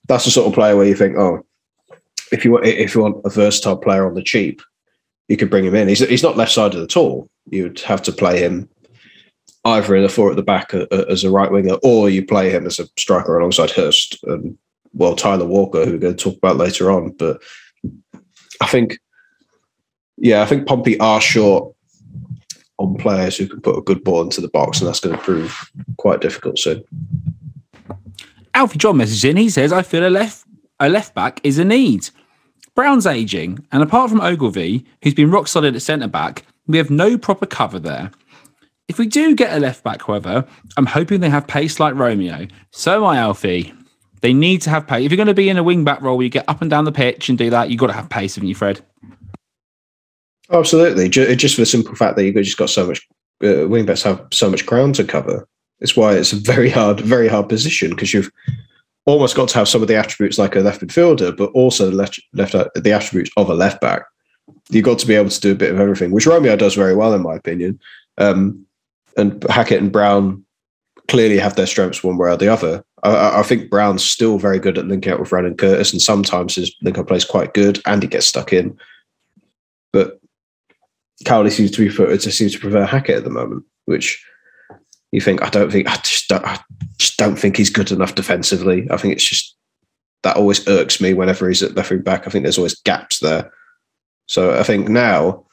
that's 0.08 0.26
the 0.26 0.32
sort 0.32 0.48
of 0.48 0.54
player 0.54 0.76
where 0.76 0.88
you 0.88 0.96
think, 0.96 1.18
oh, 1.18 1.46
if 2.32 2.44
you 2.44 2.52
want, 2.52 2.66
if 2.66 2.96
you 2.96 3.02
want 3.02 3.22
a 3.26 3.30
versatile 3.30 3.78
player 3.78 4.08
on 4.08 4.16
the 4.16 4.24
cheap, 4.24 4.60
you 5.28 5.38
could 5.38 5.52
bring 5.52 5.66
him 5.66 5.76
in. 5.76 5.88
He's 5.88 6.00
he's 6.00 6.24
not 6.24 6.36
left 6.36 6.52
sided 6.52 6.82
at 6.82 6.98
all. 6.98 7.30
You'd 7.50 7.80
have 7.82 8.02
to 8.04 8.12
play 8.12 8.40
him 8.40 8.68
either 9.66 9.96
in 9.96 10.04
a 10.04 10.10
four 10.10 10.30
at 10.30 10.36
the 10.36 10.44
back 10.44 10.74
uh, 10.74 10.86
uh, 10.92 11.06
as 11.10 11.24
a 11.24 11.32
right 11.32 11.52
winger, 11.52 11.76
or 11.84 12.10
you 12.10 12.26
play 12.26 12.50
him 12.50 12.66
as 12.66 12.80
a 12.80 12.88
striker 12.98 13.38
alongside 13.38 13.72
Hirst 13.72 14.22
and 14.24 14.58
well 14.94 15.16
Tyler 15.16 15.46
Walker, 15.46 15.86
who 15.86 15.92
we're 15.92 15.98
going 15.98 16.16
to 16.16 16.24
talk 16.24 16.38
about 16.38 16.58
later 16.58 16.92
on. 16.92 17.12
But 17.12 17.42
I 18.62 18.68
think, 18.68 19.00
yeah, 20.18 20.42
I 20.42 20.46
think 20.46 20.68
Pompey 20.68 21.00
are 21.00 21.22
short 21.22 21.74
on 22.78 22.96
players 22.96 23.38
who 23.38 23.48
can 23.48 23.62
put 23.62 23.78
a 23.78 23.82
good 23.82 24.04
ball 24.04 24.22
into 24.22 24.42
the 24.42 24.50
box, 24.50 24.80
and 24.80 24.88
that's 24.88 25.00
going 25.00 25.16
to 25.16 25.22
prove 25.22 25.72
quite 25.98 26.22
difficult 26.22 26.60
soon. 26.60 26.84
Alfie 28.54 28.78
John 28.78 28.98
messages 28.98 29.24
in. 29.24 29.38
He 29.38 29.50
says, 29.50 29.72
"I 29.72 29.82
feel 29.82 30.06
a 30.06 30.10
left 30.10 30.46
a 30.80 30.90
left 30.90 31.16
back 31.16 31.40
is 31.44 31.58
a 31.58 31.66
need. 31.66 32.10
Brown's 32.76 33.06
aging, 33.06 33.66
and 33.72 33.84
apart 33.84 34.10
from 34.10 34.20
Ogilvie, 34.20 34.86
who's 35.04 35.14
been 35.14 35.32
rock 35.32 35.48
solid 35.48 35.76
at 35.76 35.82
centre 35.82 36.08
back, 36.08 36.44
we 36.68 36.78
have 36.78 36.90
no 36.90 37.18
proper 37.18 37.46
cover 37.46 37.80
there." 37.80 38.12
If 38.88 39.00
we 39.00 39.08
do 39.08 39.36
get 39.36 39.56
a 39.56 39.60
left 39.60 39.84
back, 39.84 40.04
however, 40.04 40.46
I'm 40.78 40.86
hoping 40.86 41.22
they 41.22 41.30
have 41.30 41.48
pace 41.48 41.80
like 41.80 41.96
Romeo. 41.96 42.48
So 42.72 43.06
I, 43.06 43.18
Alfie. 43.18 43.74
They 44.22 44.34
need 44.34 44.62
to 44.64 44.70
have 44.70 44.88
pace. 44.88 45.06
If 45.06 45.12
you're 45.12 45.18
going 45.18 45.28
to 45.28 45.34
be 45.34 45.50
in 45.50 45.58
a 45.58 45.64
wing 45.64 45.84
back 45.84 46.02
role 46.02 46.18
where 46.18 46.24
you 46.24 46.30
get 46.30 46.48
up 46.48 46.62
and 46.62 46.70
down 46.70 46.86
the 46.86 46.92
pitch 46.92 47.30
and 47.30 47.38
do 47.38 47.50
that, 47.50 47.70
you've 47.70 47.80
got 47.80 47.88
to 47.88 47.94
have 47.94 48.10
pace, 48.10 48.36
haven't 48.36 48.50
you, 48.50 48.56
Fred? 48.56 48.84
Absolutely, 50.52 51.10
just 51.10 51.56
for 51.56 51.62
the 51.62 51.66
simple 51.66 51.96
fact 51.96 52.16
that 52.16 52.26
you've 52.26 52.36
just 52.36 52.58
got 52.58 52.70
so 52.70 52.88
much 52.88 53.06
uh, 53.44 53.68
wing 53.68 53.86
backs 53.86 54.04
have 54.04 54.26
so 54.32 54.50
much 54.50 54.66
ground 54.66 54.96
to 54.96 55.04
cover. 55.04 55.48
It's 55.80 55.96
why 55.96 56.16
it's 56.16 56.32
a 56.32 56.38
very 56.38 56.70
hard, 56.70 57.00
very 57.02 57.28
hard 57.28 57.50
position 57.50 57.90
because 57.90 58.14
you've 58.14 58.32
almost 59.06 59.36
got 59.36 59.50
to 59.50 59.58
have 59.58 59.68
some 59.68 59.82
of 59.82 59.88
the 59.88 59.98
attributes 59.98 60.38
like 60.38 60.56
a 60.56 60.62
left 60.62 60.82
midfielder, 60.82 61.36
but 61.36 61.52
also 61.52 61.90
the 61.90 61.96
left, 61.96 62.22
left 62.34 62.54
the 62.54 62.92
attributes 62.92 63.32
of 63.36 63.50
a 63.50 63.54
left 63.54 63.82
back. 63.82 64.04
You've 64.70 64.86
got 64.86 65.00
to 65.00 65.08
be 65.08 65.16
able 65.16 65.30
to 65.30 65.42
do 65.42 65.52
a 65.52 65.56
bit 65.56 65.72
of 65.72 65.80
everything, 65.80 66.12
which 66.12 66.28
Romeo 66.28 66.56
does 66.56 66.76
very 66.76 66.96
well, 66.96 67.14
in 67.14 67.22
my 67.22 67.36
opinion. 67.36 67.80
Um, 68.18 68.66
and 69.18 69.44
Hackett 69.50 69.82
and 69.82 69.92
Brown 69.92 70.44
clearly 71.08 71.38
have 71.38 71.56
their 71.56 71.68
strengths 71.68 72.04
one 72.04 72.18
way 72.18 72.30
or 72.30 72.38
the 72.38 72.52
other. 72.52 72.84
I, 73.04 73.40
I, 73.40 73.44
think 73.44 73.70
Brown's 73.70 74.04
still 74.04 74.38
very 74.38 74.60
good 74.60 74.78
at 74.78 74.88
linking 74.88 75.12
up 75.12 75.20
with 75.20 75.30
Brandon 75.30 75.56
Curtis, 75.56 75.92
and 75.92 76.02
sometimes 76.02 76.56
his 76.56 76.74
link 76.82 76.98
up 76.98 77.08
play 77.08 77.18
is 77.18 77.26
quite 77.26 77.54
good, 77.54 77.82
and 77.86 78.02
he 78.02 78.08
gets 78.08 78.28
stuck 78.28 78.54
in. 78.54 78.78
But 79.92 80.20
Cowley 81.26 81.50
seems 81.50 81.72
to 81.72 81.90
be 81.90 81.96
to 81.96 82.32
seems 82.32 82.54
to 82.54 82.60
prefer 82.60 82.86
Hackett 82.86 83.18
at 83.18 83.24
the 83.24 83.30
moment, 83.30 83.66
which 83.86 84.26
You 85.12 85.22
think 85.22 85.44
I 85.44 85.50
don't 85.50 85.72
think 85.72 85.88
I 85.88 85.96
just 85.98 86.28
don't, 86.28 86.46
I 86.46 86.60
just 86.98 87.18
don't 87.18 87.36
think 87.36 87.58
he's 87.58 87.70
good 87.70 87.92
enough 87.92 88.16
defensively. 88.16 88.88
I 88.90 88.98
think 88.98 89.14
it's 89.14 89.28
just 89.28 89.56
that 90.24 90.38
always 90.38 90.68
irks 90.68 91.02
me 91.02 91.14
whenever 91.14 91.48
he's 91.48 91.62
at 91.62 91.76
left 91.76 91.92
wing 91.92 92.02
back. 92.02 92.26
I 92.26 92.30
think 92.30 92.44
there's 92.44 92.58
always 92.58 92.80
gaps 92.82 93.20
there. 93.20 93.52
So 94.28 94.58
I 94.58 94.64
think 94.64 94.88
now, 94.88 95.46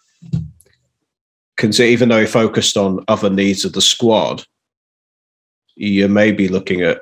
even 1.64 2.08
though 2.08 2.20
he 2.20 2.26
focused 2.26 2.76
on 2.76 3.04
other 3.08 3.30
needs 3.30 3.64
of 3.64 3.72
the 3.72 3.80
squad, 3.80 4.44
you 5.76 6.08
may 6.08 6.32
be 6.32 6.48
looking 6.48 6.82
at 6.82 7.00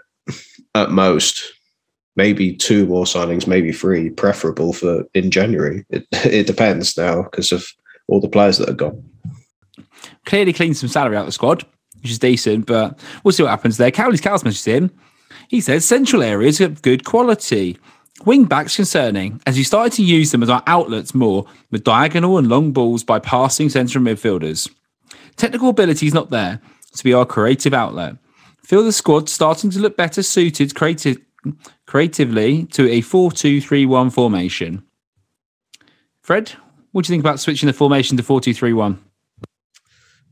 at 0.74 0.90
most 0.90 1.52
maybe 2.18 2.52
two 2.52 2.84
more 2.86 3.04
signings, 3.04 3.46
maybe 3.46 3.72
three, 3.72 4.11
preferable 4.11 4.72
for 4.72 5.04
in 5.14 5.30
January. 5.30 5.86
It, 5.88 6.06
it 6.12 6.46
depends 6.46 6.96
now 6.96 7.22
because 7.22 7.52
of 7.52 7.66
all 8.09 8.20
the 8.20 8.28
players 8.28 8.59
that 8.59 8.68
are 8.68 8.74
gone. 8.74 9.02
Clearly 10.26 10.52
cleaned 10.52 10.76
some 10.76 10.88
salary 10.88 11.16
out 11.16 11.20
of 11.20 11.26
the 11.26 11.32
squad, 11.32 11.64
which 12.02 12.11
is 12.11 12.18
decent, 12.18 12.66
but 12.66 12.98
we'll 13.22 13.32
see 13.32 13.44
what 13.44 13.50
happens 13.50 13.76
there. 13.76 13.90
Cowley's 13.90 14.20
Cow's 14.20 14.44
message 14.44 14.74
in. 14.74 14.90
He 15.48 15.61
says 15.61 15.84
central 15.84 16.22
areas 16.22 16.61
of 16.61 16.82
good 16.82 17.04
quality. 17.04 17.78
Wing 18.24 18.44
backs 18.44 18.76
concerning, 18.76 19.40
as 19.46 19.56
he 19.56 19.62
started 19.62 19.92
to 19.94 20.02
use 20.02 20.32
them 20.32 20.42
as 20.42 20.50
our 20.50 20.62
outlets 20.66 21.14
more, 21.14 21.46
with 21.70 21.84
diagonal 21.84 22.38
and 22.38 22.48
long 22.48 22.72
balls 22.72 23.04
by 23.04 23.18
passing 23.18 23.68
central 23.68 24.02
midfielders. 24.02 24.70
Technical 25.36 25.68
ability 25.68 26.06
is 26.06 26.14
not 26.14 26.30
there 26.30 26.60
to 26.96 27.04
be 27.04 27.14
our 27.14 27.24
creative 27.24 27.72
outlet. 27.72 28.16
Feel 28.62 28.82
the 28.82 28.92
squad 28.92 29.28
starting 29.28 29.70
to 29.70 29.78
look 29.78 29.96
better 29.96 30.22
suited 30.22 30.74
creative, 30.74 31.18
creatively 31.86 32.64
to 32.66 32.90
a 32.90 33.00
4 33.00 33.32
2 33.32 33.60
3 33.60 33.86
1 33.86 34.10
formation. 34.10 34.82
Fred, 36.20 36.52
what 36.92 37.04
do 37.04 37.10
you 37.10 37.14
think 37.14 37.22
about 37.22 37.40
switching 37.40 37.68
the 37.68 37.72
formation 37.72 38.16
to 38.16 38.22
4 38.22 38.40
2 38.40 38.52
3 38.52 38.72
1? 38.72 39.04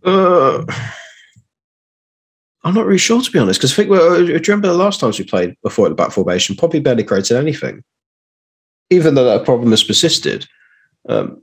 Uh, 0.05 0.65
I'm 2.67 2.75
not 2.75 2.85
really 2.85 2.99
sure, 2.99 3.23
to 3.23 3.31
be 3.31 3.39
honest, 3.39 3.61
because 3.61 3.73
I 3.73 3.77
think, 3.77 3.91
well, 3.91 4.15
uh, 4.15 4.19
do 4.19 4.27
you 4.27 4.41
remember 4.41 4.67
the 4.67 4.75
last 4.75 4.99
times 4.99 5.21
we 5.21 5.25
played 5.25 5.55
before 5.63 5.89
the 5.89 5.95
back 5.95 6.11
formation? 6.11 6.57
Pompey 6.57 6.81
barely 6.81 7.05
created 7.05 7.37
anything. 7.37 7.85
Even 8.91 9.15
though 9.15 9.25
that 9.25 9.45
problem 9.45 9.71
has 9.71 9.85
persisted. 9.85 10.49
Um, 11.09 11.41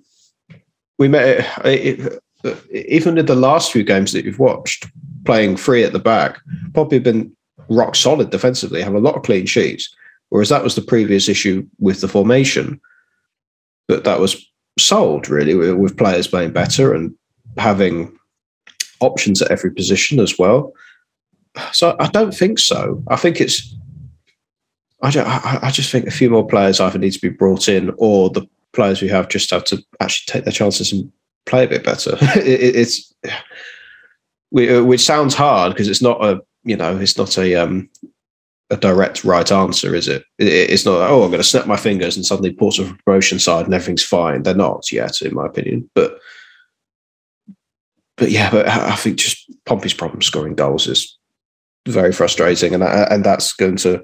we 0.99 1.07
met, 1.07 1.39
uh, 1.59 1.69
it, 1.69 1.99
it, 2.01 2.19
uh, 2.43 2.55
even 2.73 3.17
in 3.17 3.25
the 3.25 3.35
last 3.35 3.71
few 3.71 3.85
games 3.85 4.11
that 4.11 4.25
you've 4.25 4.37
watched, 4.37 4.85
playing 5.23 5.55
free 5.55 5.85
at 5.85 5.93
the 5.93 5.99
back, 5.99 6.41
Pompey 6.73 6.97
have 6.97 7.03
been 7.03 7.33
rock 7.69 7.95
solid 7.95 8.29
defensively, 8.29 8.81
have 8.81 8.93
a 8.93 8.99
lot 8.99 9.15
of 9.15 9.23
clean 9.23 9.45
sheets. 9.45 9.95
Whereas 10.27 10.49
that 10.49 10.63
was 10.63 10.75
the 10.75 10.81
previous 10.81 11.29
issue 11.29 11.65
with 11.79 12.01
the 12.01 12.09
formation. 12.09 12.81
But 13.87 14.03
that 14.03 14.19
was 14.19 14.45
solved 14.77 15.29
really 15.29 15.55
with 15.55 15.97
players 15.97 16.27
playing 16.27 16.51
better 16.51 16.93
and 16.93 17.15
having 17.57 18.13
options 18.99 19.41
at 19.41 19.51
every 19.51 19.71
position 19.71 20.19
as 20.19 20.37
well. 20.37 20.73
So 21.71 21.95
I 21.99 22.07
don't 22.07 22.33
think 22.33 22.59
so. 22.59 23.03
I 23.07 23.15
think 23.15 23.39
it's. 23.39 23.75
I, 25.01 25.09
I, 25.19 25.67
I 25.67 25.71
just 25.71 25.91
think 25.91 26.07
a 26.07 26.11
few 26.11 26.29
more 26.29 26.47
players 26.47 26.79
either 26.79 26.97
need 26.97 27.11
to 27.11 27.21
be 27.21 27.29
brought 27.29 27.67
in, 27.67 27.93
or 27.97 28.29
the 28.29 28.47
players 28.71 29.01
we 29.01 29.07
have 29.09 29.29
just 29.29 29.51
have 29.51 29.63
to 29.65 29.83
actually 29.99 30.31
take 30.31 30.45
their 30.45 30.53
chances 30.53 30.91
and 30.91 31.11
play 31.45 31.65
a 31.65 31.67
bit 31.67 31.83
better. 31.83 32.17
it, 32.35 32.75
it's, 32.75 33.13
uh, 33.27 34.83
which 34.83 35.01
sounds 35.01 35.35
hard 35.35 35.73
because 35.73 35.87
it's 35.87 36.01
not 36.01 36.23
a 36.23 36.41
you 36.63 36.75
know 36.75 36.97
it's 36.97 37.17
not 37.17 37.37
a 37.37 37.55
um, 37.55 37.89
a 38.69 38.77
direct 38.77 39.23
right 39.23 39.51
answer, 39.51 39.95
is 39.95 40.07
it? 40.07 40.23
it 40.39 40.69
it's 40.69 40.85
not. 40.85 41.09
Oh, 41.09 41.23
I'm 41.23 41.31
going 41.31 41.41
to 41.41 41.47
snap 41.47 41.67
my 41.67 41.77
fingers 41.77 42.15
and 42.15 42.25
suddenly 42.25 42.53
port 42.53 42.79
a 42.79 42.97
promotion 43.05 43.39
side 43.39 43.65
and 43.65 43.73
everything's 43.73 44.03
fine. 44.03 44.43
They're 44.43 44.55
not 44.55 44.91
yet, 44.91 45.21
in 45.21 45.35
my 45.35 45.45
opinion. 45.45 45.89
But 45.93 46.19
but 48.17 48.31
yeah, 48.31 48.49
but 48.51 48.67
I 48.67 48.95
think 48.95 49.17
just 49.17 49.49
Pompey's 49.65 49.93
problem 49.93 50.21
scoring 50.21 50.55
goals 50.55 50.87
is 50.87 51.17
very 51.87 52.11
frustrating, 52.11 52.73
and 52.73 52.83
and 52.83 53.23
that's 53.23 53.53
going 53.53 53.77
to 53.77 54.03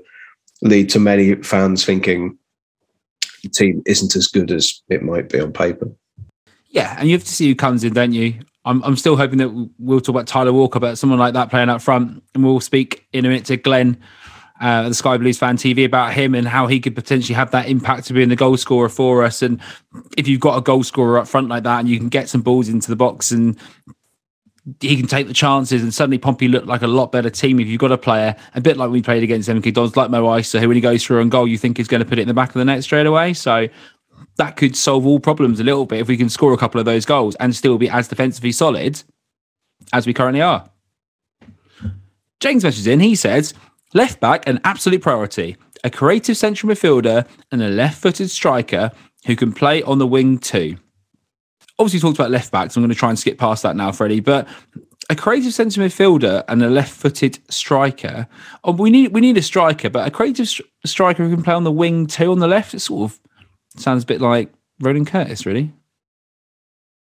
lead 0.61 0.89
to 0.89 0.99
many 0.99 1.35
fans 1.35 1.85
thinking 1.85 2.37
the 3.43 3.49
team 3.49 3.81
isn't 3.85 4.15
as 4.15 4.27
good 4.27 4.51
as 4.51 4.81
it 4.89 5.01
might 5.01 5.29
be 5.29 5.39
on 5.39 5.53
paper. 5.53 5.89
Yeah, 6.69 6.95
and 6.99 7.07
you 7.07 7.15
have 7.15 7.23
to 7.23 7.33
see 7.33 7.47
who 7.47 7.55
comes 7.55 7.83
in, 7.83 7.93
don't 7.93 8.13
you? 8.13 8.39
I'm 8.65 8.83
I'm 8.83 8.95
still 8.95 9.15
hoping 9.15 9.39
that 9.39 9.71
we'll 9.79 10.01
talk 10.01 10.09
about 10.09 10.27
Tyler 10.27 10.53
Walker, 10.53 10.79
but 10.79 10.97
someone 10.97 11.19
like 11.19 11.33
that 11.33 11.49
playing 11.49 11.69
up 11.69 11.81
front, 11.81 12.23
and 12.35 12.43
we'll 12.43 12.59
speak 12.59 13.07
in 13.13 13.25
a 13.25 13.29
minute 13.29 13.45
to 13.45 13.57
Glenn. 13.57 13.97
Uh, 14.61 14.89
the 14.89 14.93
Sky 14.93 15.15
Blues 15.15 15.37
fan 15.37 15.55
TV 15.55 15.85
about 15.85 16.11
him 16.11 16.35
and 16.35 16.45
how 16.45 16.67
he 16.67 16.81
could 16.81 16.93
potentially 16.93 17.33
have 17.33 17.49
that 17.51 17.69
impact 17.69 18.07
to 18.07 18.13
being 18.13 18.27
the 18.27 18.35
goal 18.35 18.57
scorer 18.57 18.89
for 18.89 19.23
us. 19.23 19.41
And 19.41 19.61
if 20.17 20.27
you've 20.27 20.41
got 20.41 20.57
a 20.57 20.61
goal 20.61 20.83
scorer 20.83 21.17
up 21.17 21.29
front 21.29 21.47
like 21.47 21.63
that 21.63 21.79
and 21.79 21.87
you 21.87 21.97
can 21.97 22.09
get 22.09 22.27
some 22.27 22.41
balls 22.41 22.67
into 22.67 22.89
the 22.89 22.97
box 22.97 23.31
and 23.31 23.57
he 24.79 24.97
can 24.97 25.07
take 25.07 25.27
the 25.27 25.33
chances 25.33 25.81
and 25.81 25.93
suddenly 25.93 26.17
Pompey 26.17 26.47
look 26.47 26.65
like 26.65 26.81
a 26.81 26.87
lot 26.87 27.11
better 27.11 27.29
team 27.29 27.59
if 27.59 27.67
you've 27.67 27.79
got 27.79 27.91
a 27.91 27.97
player, 27.97 28.35
a 28.55 28.61
bit 28.61 28.77
like 28.77 28.89
we 28.89 29.01
played 29.01 29.23
against 29.23 29.49
MK 29.49 29.73
Dons, 29.73 29.95
like 29.95 30.09
Mo 30.09 30.23
Eisa, 30.23 30.59
who 30.59 30.67
when 30.67 30.75
he 30.75 30.81
goes 30.81 31.03
through 31.03 31.21
on 31.21 31.29
goal, 31.29 31.47
you 31.47 31.57
think 31.57 31.79
is 31.79 31.87
going 31.87 32.03
to 32.03 32.07
put 32.07 32.19
it 32.19 32.23
in 32.23 32.27
the 32.27 32.33
back 32.33 32.49
of 32.49 32.55
the 32.55 32.65
net 32.65 32.83
straight 32.83 33.05
away. 33.05 33.33
So 33.33 33.67
that 34.37 34.57
could 34.57 34.75
solve 34.75 35.05
all 35.05 35.19
problems 35.19 35.59
a 35.59 35.63
little 35.63 35.85
bit 35.85 35.99
if 35.99 36.07
we 36.07 36.17
can 36.17 36.29
score 36.29 36.53
a 36.53 36.57
couple 36.57 36.79
of 36.79 36.85
those 36.85 37.05
goals 37.05 37.35
and 37.35 37.55
still 37.55 37.77
be 37.77 37.89
as 37.89 38.07
defensively 38.07 38.51
solid 38.51 39.01
as 39.93 40.05
we 40.05 40.13
currently 40.13 40.41
are. 40.41 40.69
James 42.39 42.63
messages 42.63 42.87
in, 42.87 42.99
he 42.99 43.15
says, 43.15 43.53
left 43.93 44.19
back, 44.19 44.47
an 44.47 44.59
absolute 44.63 45.01
priority, 45.01 45.57
a 45.83 45.89
creative 45.89 46.37
central 46.37 46.71
midfielder 46.71 47.27
and 47.51 47.61
a 47.61 47.69
left 47.69 48.01
footed 48.01 48.29
striker 48.29 48.91
who 49.25 49.35
can 49.35 49.51
play 49.51 49.83
on 49.83 49.99
the 49.99 50.07
wing 50.07 50.37
too 50.37 50.77
obviously 51.79 51.99
talked 51.99 52.19
about 52.19 52.31
left 52.31 52.51
backs. 52.51 52.75
I'm 52.75 52.83
going 52.83 52.89
to 52.89 52.95
try 52.95 53.09
and 53.09 53.17
skip 53.17 53.37
past 53.37 53.63
that 53.63 53.75
now, 53.75 53.91
Freddie. 53.91 54.19
But 54.19 54.47
a 55.09 55.15
creative 55.15 55.53
centre 55.53 55.81
midfielder 55.81 56.43
and 56.47 56.61
a 56.61 56.69
left-footed 56.69 57.39
striker. 57.51 58.27
Oh, 58.63 58.73
we 58.73 58.91
need 58.91 59.11
we 59.11 59.21
need 59.21 59.37
a 59.37 59.41
striker, 59.41 59.89
but 59.89 60.07
a 60.07 60.11
creative 60.11 60.47
striker 60.85 61.23
who 61.23 61.33
can 61.33 61.43
play 61.43 61.53
on 61.53 61.63
the 61.63 61.71
wing 61.71 62.05
too 62.05 62.31
on 62.31 62.39
the 62.39 62.47
left. 62.47 62.73
It 62.73 62.81
sort 62.81 63.11
of 63.11 63.19
sounds 63.75 64.03
a 64.03 64.07
bit 64.07 64.21
like 64.21 64.51
Ronan 64.79 65.05
Curtis, 65.05 65.45
really. 65.45 65.73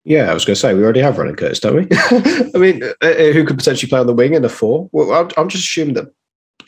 Yeah, 0.05 0.31
I 0.31 0.35
was 0.35 0.45
going 0.45 0.55
to 0.55 0.61
say 0.61 0.75
we 0.75 0.83
already 0.83 1.01
have 1.01 1.16
Ronan 1.16 1.37
Curtis, 1.37 1.61
don't 1.61 1.77
we? 1.77 1.87
I 2.55 2.59
mean, 2.59 2.83
uh, 2.83 2.93
uh, 3.01 3.33
who 3.33 3.45
could 3.47 3.57
potentially 3.57 3.89
play 3.89 4.01
on 4.01 4.07
the 4.07 4.12
wing 4.12 4.35
in 4.35 4.45
a 4.45 4.51
four? 4.51 4.91
Well, 4.93 5.12
I'm, 5.12 5.31
I'm 5.39 5.49
just 5.49 5.64
assuming 5.64 5.95
that 5.95 6.12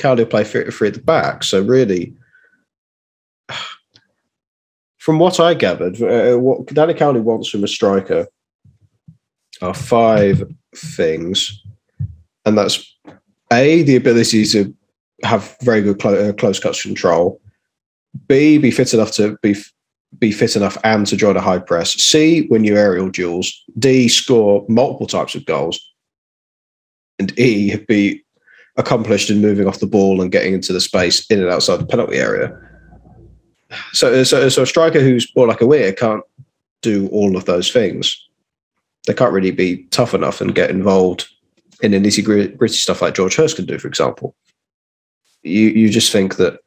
will 0.03 0.27
play 0.27 0.43
three, 0.43 0.71
three 0.71 0.89
at 0.89 0.95
the 0.95 1.01
back. 1.01 1.43
So 1.43 1.63
really, 1.63 2.15
from 5.07 5.21
what 5.21 5.39
I 5.39 5.55
gathered, 5.55 6.03
uh, 6.03 6.37
what 6.37 6.67
Danny 6.67 6.93
Cowley 6.93 7.21
wants 7.21 7.49
from 7.49 7.63
a 7.63 7.69
striker 7.69 8.27
are 9.63 9.73
five 9.73 10.43
things, 10.75 11.63
and 12.45 12.59
that's 12.59 12.93
a 13.53 13.85
the 13.85 13.95
ability 13.95 14.45
to 14.47 14.75
have 15.23 15.57
very 15.63 15.81
good 15.81 16.01
clo- 16.01 16.31
uh, 16.31 16.33
close 16.33 16.59
cuts 16.59 16.83
control. 16.83 17.41
B 18.27 18.59
be 18.59 18.73
fit 18.73 18.93
enough 18.95 19.13
to 19.13 19.39
be 19.43 19.55
be 20.19 20.33
fit 20.33 20.57
enough 20.57 20.77
and 20.83 21.07
to 21.07 21.17
join 21.17 21.37
a 21.37 21.41
high 21.41 21.61
press. 21.61 21.93
C 21.93 22.49
win 22.51 22.65
you 22.65 22.77
aerial 22.77 23.09
duels. 23.09 23.63
D 23.79 24.09
score 24.09 24.67
multiple 24.69 25.07
types 25.07 25.37
of 25.37 25.47
goals. 25.47 25.79
And 27.21 27.33
E 27.39 27.77
be 27.77 28.25
accomplished 28.77 29.31
in 29.31 29.41
moving 29.41 29.69
off 29.69 29.79
the 29.79 29.87
ball 29.87 30.21
and 30.21 30.33
getting 30.33 30.53
into 30.53 30.73
the 30.73 30.81
space 30.81 31.25
in 31.31 31.41
and 31.41 31.49
outside 31.49 31.77
the 31.77 31.87
penalty 31.87 32.17
area. 32.17 32.61
So, 33.93 34.25
so, 34.25 34.49
so 34.49 34.63
a 34.63 34.67
striker 34.67 35.01
who's 35.01 35.31
more 35.37 35.47
like 35.47 35.61
a 35.61 35.67
winger 35.67 35.93
can't 35.93 36.23
do 36.83 37.09
all 37.09 37.37
of 37.37 37.45
those 37.45 37.73
things. 37.73 38.23
They 39.07 39.15
can't 39.15 39.33
really 39.33 39.51
be 39.51 39.85
tough 39.91 40.15
enough 40.15 40.41
and 40.41 40.55
get 40.55 40.71
involved 40.71 41.29
in 41.83 41.93
the 41.93 41.99
nitty 41.99 42.57
gritty 42.57 42.75
stuff 42.75 43.03
like 43.03 43.15
George 43.15 43.37
Hirst 43.37 43.57
can 43.57 43.67
do, 43.67 43.79
for 43.79 43.89
example. 43.89 44.35
You 45.43 45.69
you 45.69 45.89
just 45.91 46.11
think 46.11 46.37
that 46.37 46.61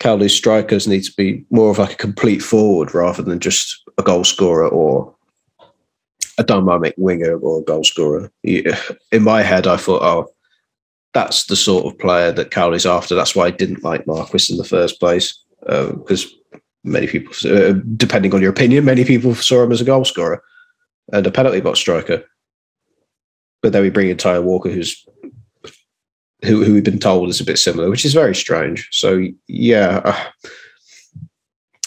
Cowley's 0.00 0.34
strikers 0.34 0.86
need 0.86 1.04
to 1.04 1.12
be 1.16 1.44
more 1.50 1.70
of 1.70 1.78
like 1.78 1.92
a 1.92 1.96
complete 1.96 2.40
forward 2.40 2.94
rather 2.94 3.22
than 3.22 3.40
just 3.40 3.82
a 3.98 4.02
goal 4.02 4.24
scorer 4.24 4.68
or 4.68 5.14
a 6.38 6.44
dynamic 6.44 6.94
winger 6.96 7.38
or 7.38 7.60
a 7.60 7.64
goal 7.64 7.84
scorer. 7.84 8.30
In 8.42 9.22
my 9.22 9.42
head, 9.42 9.66
I 9.66 9.76
thought, 9.76 10.02
oh, 10.02 10.28
that's 11.12 11.44
the 11.46 11.56
sort 11.56 11.86
of 11.86 11.98
player 11.98 12.32
that 12.32 12.50
Cowley's 12.50 12.86
after. 12.86 13.14
That's 13.14 13.36
why 13.36 13.46
I 13.46 13.50
didn't 13.50 13.84
like 13.84 14.06
Marquis 14.06 14.48
in 14.50 14.56
the 14.56 14.64
first 14.64 14.98
place 14.98 15.43
because 15.66 16.26
uh, 16.54 16.58
many 16.84 17.06
people, 17.06 17.32
uh, 17.50 17.74
depending 17.96 18.34
on 18.34 18.40
your 18.40 18.50
opinion, 18.50 18.84
many 18.84 19.04
people 19.04 19.34
saw 19.34 19.62
him 19.62 19.72
as 19.72 19.80
a 19.80 19.84
goal 19.84 20.04
scorer 20.04 20.42
and 21.12 21.26
a 21.26 21.30
penalty 21.30 21.60
box 21.60 21.78
striker. 21.78 22.24
But 23.62 23.72
then 23.72 23.82
we 23.82 23.90
bring 23.90 24.10
in 24.10 24.16
Tyler 24.16 24.42
Walker, 24.42 24.70
who's 24.70 25.06
who, 26.44 26.62
who 26.62 26.74
we've 26.74 26.84
been 26.84 26.98
told 26.98 27.30
is 27.30 27.40
a 27.40 27.44
bit 27.44 27.58
similar, 27.58 27.88
which 27.88 28.04
is 28.04 28.12
very 28.12 28.34
strange. 28.34 28.88
So 28.92 29.26
yeah, 29.48 30.02
uh, 30.04 30.24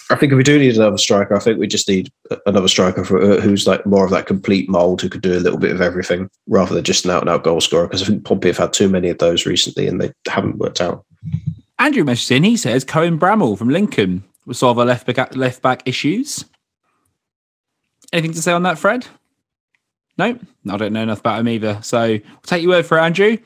I 0.09 0.15
think 0.15 0.31
if 0.31 0.37
we 0.37 0.43
do 0.43 0.57
need 0.57 0.75
another 0.75 0.97
striker, 0.97 1.35
I 1.35 1.39
think 1.39 1.59
we 1.59 1.67
just 1.67 1.89
need 1.89 2.09
another 2.45 2.67
striker 2.67 3.03
for, 3.03 3.21
uh, 3.21 3.41
who's 3.41 3.67
like 3.67 3.85
more 3.85 4.05
of 4.05 4.11
that 4.11 4.25
complete 4.25 4.69
mold 4.69 5.01
who 5.01 5.09
could 5.09 5.21
do 5.21 5.37
a 5.37 5.39
little 5.39 5.59
bit 5.59 5.71
of 5.71 5.81
everything 5.81 6.29
rather 6.47 6.73
than 6.73 6.83
just 6.83 7.05
an 7.05 7.11
out 7.11 7.21
and 7.21 7.29
out 7.29 7.43
goal 7.43 7.59
scorer. 7.59 7.87
Because 7.87 8.01
I 8.01 8.05
think 8.05 8.23
Pompey 8.23 8.47
have 8.47 8.57
had 8.57 8.73
too 8.73 8.89
many 8.89 9.09
of 9.09 9.17
those 9.17 9.45
recently 9.45 9.87
and 9.87 10.01
they 10.01 10.11
haven't 10.27 10.57
worked 10.57 10.81
out. 10.81 11.05
Andrew 11.79 12.03
messaged 12.03 12.31
in. 12.31 12.43
He 12.43 12.57
says 12.57 12.83
Cohen 12.83 13.19
Bramall 13.19 13.57
from 13.57 13.69
Lincoln 13.69 14.23
will 14.45 14.53
solve 14.53 14.79
our 14.79 14.85
left 14.85 15.05
back 15.05 15.35
left 15.35 15.61
back 15.61 15.83
issues. 15.85 16.45
Anything 18.11 18.33
to 18.33 18.41
say 18.41 18.53
on 18.53 18.63
that, 18.63 18.79
Fred? 18.79 19.05
No, 20.17 20.39
I 20.69 20.77
don't 20.77 20.93
know 20.93 21.03
enough 21.03 21.19
about 21.19 21.39
him 21.39 21.49
either. 21.49 21.79
So 21.83 22.07
we'll 22.07 22.41
take 22.43 22.63
your 22.63 22.71
word 22.71 22.85
for 22.85 22.97
it, 22.97 23.01
Andrew. 23.01 23.37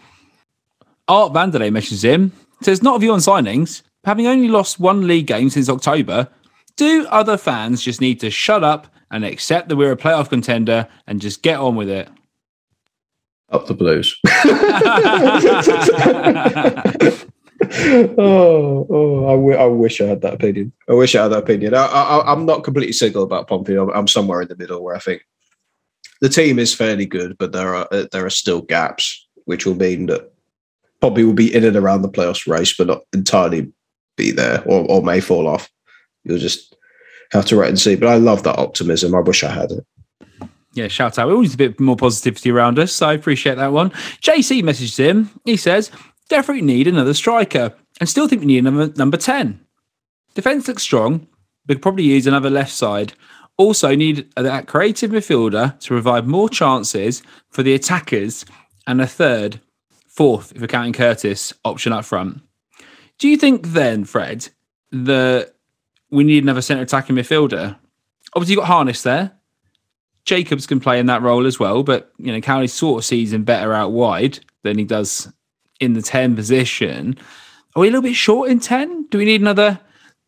Art 1.07 1.33
Vanderlei 1.33 1.71
messages 1.71 2.05
him, 2.05 2.31
says, 2.61 2.81
Not 2.81 2.95
of 2.95 3.03
you 3.03 3.11
on 3.11 3.19
signings. 3.19 3.81
Having 4.05 4.27
only 4.27 4.47
lost 4.47 4.79
one 4.79 5.05
league 5.05 5.27
game 5.27 5.49
since 5.49 5.67
October, 5.67 6.29
do 6.77 7.05
other 7.09 7.37
fans 7.37 7.81
just 7.81 7.99
need 7.99 8.19
to 8.21 8.29
shut 8.29 8.63
up 8.63 8.87
and 9.11 9.25
accept 9.25 9.67
that 9.67 9.75
we're 9.75 9.91
a 9.91 9.97
playoff 9.97 10.29
contender 10.29 10.87
and 11.07 11.19
just 11.19 11.41
get 11.41 11.59
on 11.59 11.75
with 11.75 11.89
it? 11.89 12.07
Up 13.49 13.67
the 13.67 13.73
Blues. 13.73 14.17
oh, 18.17 18.87
oh 18.89 19.27
I, 19.27 19.35
w- 19.35 19.57
I 19.57 19.65
wish 19.65 20.01
I 20.01 20.05
had 20.05 20.21
that 20.21 20.33
opinion. 20.33 20.71
I 20.89 20.93
wish 20.93 21.15
I 21.15 21.23
had 21.23 21.29
that 21.29 21.43
opinion. 21.43 21.73
I, 21.75 22.23
I'm 22.25 22.45
not 22.45 22.63
completely 22.63 22.93
single 22.93 23.23
about 23.23 23.47
Pompey. 23.47 23.75
I'm, 23.75 23.89
I'm 23.89 24.07
somewhere 24.07 24.41
in 24.41 24.47
the 24.47 24.55
middle 24.55 24.83
where 24.83 24.95
I 24.95 24.99
think 24.99 25.23
the 26.21 26.29
team 26.29 26.59
is 26.59 26.73
fairly 26.73 27.05
good, 27.05 27.37
but 27.37 27.51
there 27.51 27.75
are 27.75 27.87
uh, 27.91 28.05
there 28.11 28.25
are 28.25 28.31
still 28.31 28.61
gaps, 28.61 29.27
which 29.45 29.65
will 29.65 29.75
mean 29.75 30.07
that 30.07 30.31
Pompey 31.01 31.23
will 31.23 31.33
be 31.33 31.53
in 31.53 31.63
and 31.63 31.75
around 31.75 32.01
the 32.01 32.09
playoffs 32.09 32.47
race, 32.47 32.75
but 32.75 32.87
not 32.87 33.01
entirely 33.13 33.71
be 34.17 34.31
there, 34.31 34.63
or, 34.65 34.85
or 34.89 35.03
may 35.03 35.19
fall 35.19 35.47
off. 35.47 35.69
You'll 36.23 36.37
just 36.37 36.75
have 37.31 37.45
to 37.45 37.57
wait 37.57 37.69
and 37.69 37.79
see. 37.79 37.95
But 37.95 38.09
I 38.09 38.15
love 38.15 38.43
that 38.43 38.59
optimism. 38.59 39.15
I 39.15 39.19
wish 39.19 39.43
I 39.43 39.51
had 39.51 39.71
it. 39.71 39.85
Yeah, 40.73 40.87
shout 40.87 41.19
out. 41.19 41.29
Always 41.29 41.55
a 41.55 41.57
bit 41.57 41.79
more 41.79 41.97
positivity 41.97 42.49
around 42.49 42.79
us, 42.79 42.93
so 42.93 43.07
I 43.07 43.13
appreciate 43.13 43.55
that 43.55 43.73
one. 43.73 43.89
JC 44.21 44.63
messaged 44.63 44.97
him. 44.97 45.29
He 45.43 45.57
says, 45.57 45.91
definitely 46.31 46.63
need 46.63 46.87
another 46.87 47.13
striker 47.13 47.73
and 47.99 48.09
still 48.09 48.27
think 48.27 48.39
we 48.39 48.47
need 48.47 48.65
another 48.65 48.91
number 48.95 49.17
10. 49.17 49.59
Defence 50.33 50.67
looks 50.67 50.81
strong, 50.81 51.27
but 51.65 51.75
could 51.75 51.81
probably 51.81 52.05
use 52.05 52.25
another 52.25 52.49
left 52.49 52.71
side. 52.71 53.13
Also, 53.57 53.93
need 53.93 54.27
that 54.35 54.65
creative 54.65 55.11
midfielder 55.11 55.77
to 55.79 55.87
provide 55.89 56.25
more 56.25 56.49
chances 56.49 57.21
for 57.49 57.63
the 57.63 57.73
attackers 57.73 58.45
and 58.87 59.01
a 59.01 59.05
third, 59.05 59.59
fourth, 60.07 60.53
if 60.55 60.61
we're 60.61 60.67
counting 60.67 60.93
Curtis, 60.93 61.53
option 61.65 61.91
up 61.91 62.05
front. 62.05 62.41
Do 63.19 63.27
you 63.27 63.37
think 63.37 63.67
then, 63.67 64.05
Fred, 64.05 64.47
that 64.91 65.53
we 66.09 66.23
need 66.23 66.43
another 66.43 66.61
centre 66.61 66.83
attacking 66.83 67.17
midfielder? 67.17 67.77
Obviously, 68.33 68.53
you've 68.53 68.61
got 68.61 68.67
Harness 68.67 69.03
there. 69.03 69.33
Jacobs 70.23 70.65
can 70.65 70.79
play 70.79 70.97
in 70.97 71.07
that 71.07 71.21
role 71.21 71.45
as 71.45 71.59
well, 71.59 71.83
but 71.83 72.11
you 72.17 72.31
know, 72.31 72.39
Cowley 72.39 72.67
sort 72.67 72.99
of 72.99 73.05
sees 73.05 73.33
him 73.33 73.43
better 73.43 73.73
out 73.73 73.91
wide 73.91 74.39
than 74.63 74.77
he 74.77 74.85
does 74.85 75.31
in 75.81 75.93
the 75.93 76.01
10 76.01 76.35
position. 76.35 77.17
Are 77.75 77.81
we 77.81 77.87
a 77.87 77.91
little 77.91 78.01
bit 78.03 78.15
short 78.15 78.49
in 78.49 78.59
10? 78.59 79.07
Do 79.09 79.17
we 79.17 79.25
need 79.25 79.41
another 79.41 79.79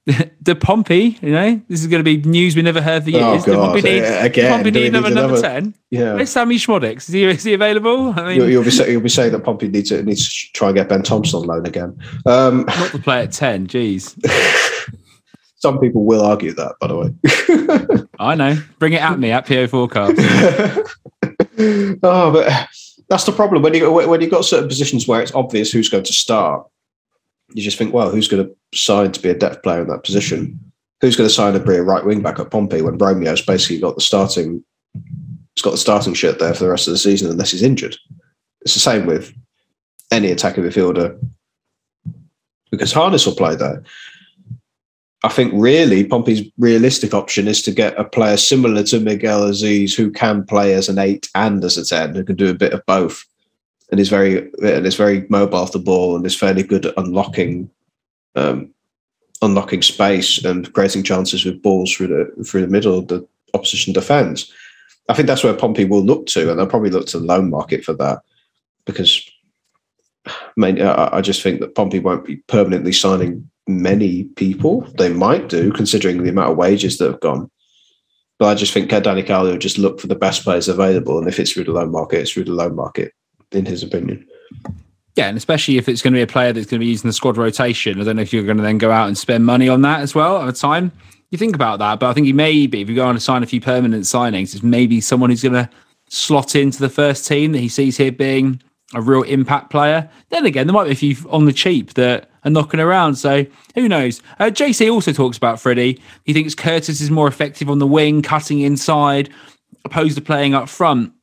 De 0.43 0.55
Pompey? 0.55 1.17
You 1.21 1.31
know, 1.31 1.61
this 1.69 1.81
is 1.81 1.87
going 1.87 1.99
to 1.99 2.03
be 2.03 2.17
news 2.29 2.55
we 2.55 2.61
never 2.61 2.81
heard 2.81 3.03
for 3.03 3.09
Oh, 3.13 3.31
years. 3.33 3.43
De 3.45 3.51
God. 3.51 3.65
Pompey 3.73 3.81
need, 3.81 3.99
again, 4.03 4.51
Pompey 4.51 4.71
do 4.71 4.79
need 4.79 4.87
another 4.87 5.09
need 5.09 5.15
number 5.15 5.37
another- 5.37 5.61
10. 5.61 5.75
Yeah. 5.91 6.13
Where's 6.15 6.29
Sammy 6.29 6.55
Schmodix? 6.55 6.97
Is 6.97 7.07
he, 7.09 7.23
is 7.25 7.43
he 7.43 7.53
available? 7.53 8.13
I 8.17 8.27
mean, 8.29 8.35
You'll, 8.37 8.49
you'll 8.49 8.63
be 8.63 8.71
say, 8.71 8.91
you'll 8.91 9.01
be 9.01 9.09
saying 9.09 9.31
that 9.33 9.43
Pompey 9.43 9.67
needs 9.67 9.89
to 9.89 10.01
needs 10.03 10.27
to 10.27 10.51
try 10.53 10.69
and 10.69 10.75
get 10.77 10.89
Ben 10.89 11.03
Thompson 11.03 11.41
on 11.41 11.47
loan 11.47 11.65
again. 11.65 11.97
Um, 12.25 12.65
not 12.67 12.91
to 12.91 12.99
play 12.99 13.21
at 13.23 13.31
10. 13.31 13.67
Jeez. 13.67 14.15
some 15.57 15.79
people 15.79 16.03
will 16.05 16.21
argue 16.21 16.53
that, 16.53 16.75
by 16.81 16.87
the 16.87 16.97
way. 16.97 17.13
I 18.19 18.35
know. 18.35 18.57
Bring 18.79 18.93
it 18.93 19.01
at 19.01 19.19
me 19.19 19.31
at 19.31 19.45
PO4 19.45 19.89
Podcast. 19.89 20.89
oh, 22.03 22.31
but 22.31 22.67
that's 23.09 23.25
the 23.25 23.31
problem 23.31 23.61
when 23.61 23.73
you 23.73 23.91
when 23.91 24.21
you've 24.21 24.31
got 24.31 24.45
certain 24.45 24.67
positions 24.67 25.07
where 25.07 25.21
it's 25.21 25.33
obvious 25.33 25.71
who's 25.71 25.89
going 25.89 26.03
to 26.03 26.13
start. 26.13 26.67
You 27.53 27.61
just 27.61 27.77
think, 27.77 27.93
well, 27.93 28.09
who's 28.09 28.27
going 28.27 28.45
to 28.45 28.55
sign 28.77 29.11
to 29.11 29.21
be 29.21 29.29
a 29.29 29.37
depth 29.37 29.61
player 29.63 29.81
in 29.81 29.87
that 29.89 30.03
position? 30.03 30.59
Who's 31.01 31.15
going 31.15 31.27
to 31.27 31.33
sign 31.33 31.53
to 31.53 31.59
be 31.59 31.75
a 31.75 31.83
right 31.83 32.05
wing 32.05 32.21
back 32.21 32.39
at 32.39 32.49
Pompey 32.49 32.81
when 32.81 32.97
Romeo's 32.97 33.41
basically 33.41 33.79
got 33.79 33.95
the 33.95 34.01
starting? 34.01 34.63
He's 35.55 35.61
got 35.61 35.71
the 35.71 35.77
starting 35.77 36.13
shirt 36.13 36.39
there 36.39 36.53
for 36.53 36.63
the 36.63 36.69
rest 36.69 36.87
of 36.87 36.93
the 36.93 36.97
season 36.97 37.29
unless 37.29 37.51
he's 37.51 37.61
injured. 37.61 37.95
It's 38.61 38.73
the 38.73 38.79
same 38.79 39.05
with 39.05 39.33
any 40.11 40.31
attacking 40.31 40.63
midfielder 40.63 41.19
because 42.71 42.91
Harness 42.91 43.25
will 43.25 43.35
play 43.35 43.55
there. 43.55 43.83
I 45.23 45.29
think 45.29 45.53
really 45.55 46.03
Pompey's 46.03 46.41
realistic 46.57 47.13
option 47.13 47.47
is 47.47 47.61
to 47.61 47.71
get 47.71 47.97
a 47.97 48.03
player 48.03 48.35
similar 48.35 48.83
to 48.83 48.99
Miguel 48.99 49.43
Azeez 49.43 49.95
who 49.95 50.11
can 50.11 50.45
play 50.45 50.73
as 50.73 50.89
an 50.89 50.99
eight 50.99 51.29
and 51.33 51.63
as 51.63 51.77
a 51.77 51.85
ten, 51.85 52.13
who 52.13 52.25
can 52.25 52.35
do 52.35 52.49
a 52.49 52.53
bit 52.53 52.73
of 52.73 52.85
both, 52.85 53.23
and 53.89 54.01
is 54.01 54.09
very 54.09 54.51
and 54.61 54.85
is 54.85 54.95
very 54.95 55.25
mobile 55.29 55.59
off 55.59 55.71
the 55.71 55.79
ball 55.79 56.15
and 56.15 56.25
is 56.25 56.35
fairly 56.35 56.61
good 56.61 56.85
at 56.85 56.97
unlocking, 56.97 57.69
um, 58.35 58.69
unlocking 59.41 59.81
space 59.81 60.43
and 60.43 60.71
creating 60.73 61.03
chances 61.03 61.45
with 61.45 61.61
balls 61.61 61.93
through 61.93 62.07
the 62.07 62.43
through 62.43 62.61
the 62.61 62.67
middle 62.67 62.99
of 62.99 63.07
the 63.07 63.25
opposition 63.53 63.93
defence. 63.93 64.51
I 65.07 65.13
think 65.13 65.27
that's 65.27 65.43
where 65.43 65.53
Pompey 65.53 65.85
will 65.85 66.03
look 66.03 66.25
to, 66.27 66.49
and 66.49 66.59
they'll 66.59 66.67
probably 66.67 66.89
look 66.89 67.07
to 67.07 67.19
the 67.19 67.25
loan 67.25 67.49
market 67.49 67.85
for 67.85 67.93
that 67.93 68.19
because. 68.85 69.29
I 70.25 70.31
mean, 70.55 70.81
I 70.81 71.17
I 71.17 71.21
just 71.21 71.41
think 71.41 71.59
that 71.59 71.75
Pompey 71.75 71.99
won't 71.99 72.23
be 72.23 72.37
permanently 72.47 72.93
signing 72.93 73.49
many 73.67 74.25
people. 74.35 74.81
They 74.97 75.09
might 75.09 75.49
do, 75.49 75.71
considering 75.71 76.23
the 76.23 76.29
amount 76.29 76.51
of 76.51 76.57
wages 76.57 76.97
that 76.97 77.11
have 77.11 77.19
gone. 77.19 77.49
But 78.39 78.47
I 78.47 78.55
just 78.55 78.73
think 78.73 78.89
Danny 78.89 79.23
Cowley 79.23 79.51
will 79.51 79.57
just 79.57 79.77
look 79.77 79.99
for 79.99 80.07
the 80.07 80.15
best 80.15 80.43
players 80.43 80.67
available, 80.67 81.17
and 81.19 81.27
if 81.27 81.39
it's 81.39 81.51
through 81.51 81.65
the 81.65 81.71
loan 81.71 81.91
market, 81.91 82.21
it's 82.21 82.31
through 82.31 82.45
the 82.45 82.53
loan 82.53 82.75
market, 82.75 83.13
in 83.51 83.65
his 83.65 83.83
opinion. 83.83 84.27
Yeah, 85.15 85.27
and 85.27 85.37
especially 85.37 85.77
if 85.77 85.87
it's 85.87 86.01
going 86.01 86.13
to 86.13 86.17
be 86.17 86.23
a 86.23 86.27
player 86.27 86.51
that's 86.51 86.65
going 86.65 86.79
to 86.79 86.83
be 86.83 86.89
using 86.89 87.07
the 87.07 87.13
squad 87.13 87.37
rotation. 87.37 88.01
I 88.01 88.03
don't 88.03 88.15
know 88.15 88.23
if 88.23 88.33
you're 88.33 88.43
going 88.43 88.57
to 88.57 88.63
then 88.63 88.79
go 88.79 88.91
out 88.91 89.07
and 89.07 89.17
spend 89.17 89.45
money 89.45 89.69
on 89.69 89.83
that 89.83 90.01
as 90.01 90.15
well 90.15 90.41
at 90.41 90.49
a 90.49 90.53
time. 90.53 90.91
You 91.29 91.37
think 91.37 91.55
about 91.55 91.79
that, 91.79 91.99
but 91.99 92.09
I 92.09 92.13
think 92.13 92.25
he 92.25 92.33
maybe 92.33 92.81
if 92.81 92.89
you 92.89 92.95
go 92.95 93.05
on 93.05 93.15
to 93.15 93.21
sign 93.21 93.43
a 93.43 93.47
few 93.47 93.61
permanent 93.61 94.03
signings, 94.03 94.53
it's 94.55 94.63
maybe 94.63 95.01
someone 95.01 95.29
who's 95.29 95.43
going 95.43 95.53
to 95.53 95.69
slot 96.09 96.55
into 96.55 96.79
the 96.79 96.89
first 96.89 97.27
team 97.27 97.51
that 97.53 97.59
he 97.59 97.69
sees 97.69 97.97
here 97.97 98.11
being 98.11 98.61
a 98.93 99.01
real 99.01 99.23
impact 99.23 99.69
player. 99.69 100.09
Then 100.29 100.45
again, 100.45 100.67
there 100.67 100.73
might 100.73 100.85
be 100.85 100.91
a 100.91 100.95
few 100.95 101.15
on 101.29 101.45
the 101.45 101.53
cheap 101.53 101.93
that 101.93 102.29
are 102.45 102.51
knocking 102.51 102.79
around. 102.79 103.15
So 103.15 103.45
who 103.75 103.87
knows? 103.87 104.21
Uh, 104.39 104.45
JC 104.45 104.91
also 104.91 105.13
talks 105.13 105.37
about 105.37 105.59
Freddie. 105.59 106.01
He 106.25 106.33
thinks 106.33 106.55
Curtis 106.55 107.01
is 107.01 107.11
more 107.11 107.27
effective 107.27 107.69
on 107.69 107.79
the 107.79 107.87
wing, 107.87 108.21
cutting 108.21 108.61
inside, 108.61 109.29
opposed 109.85 110.15
to 110.15 110.21
playing 110.21 110.53
up 110.53 110.69
front. 110.69 111.13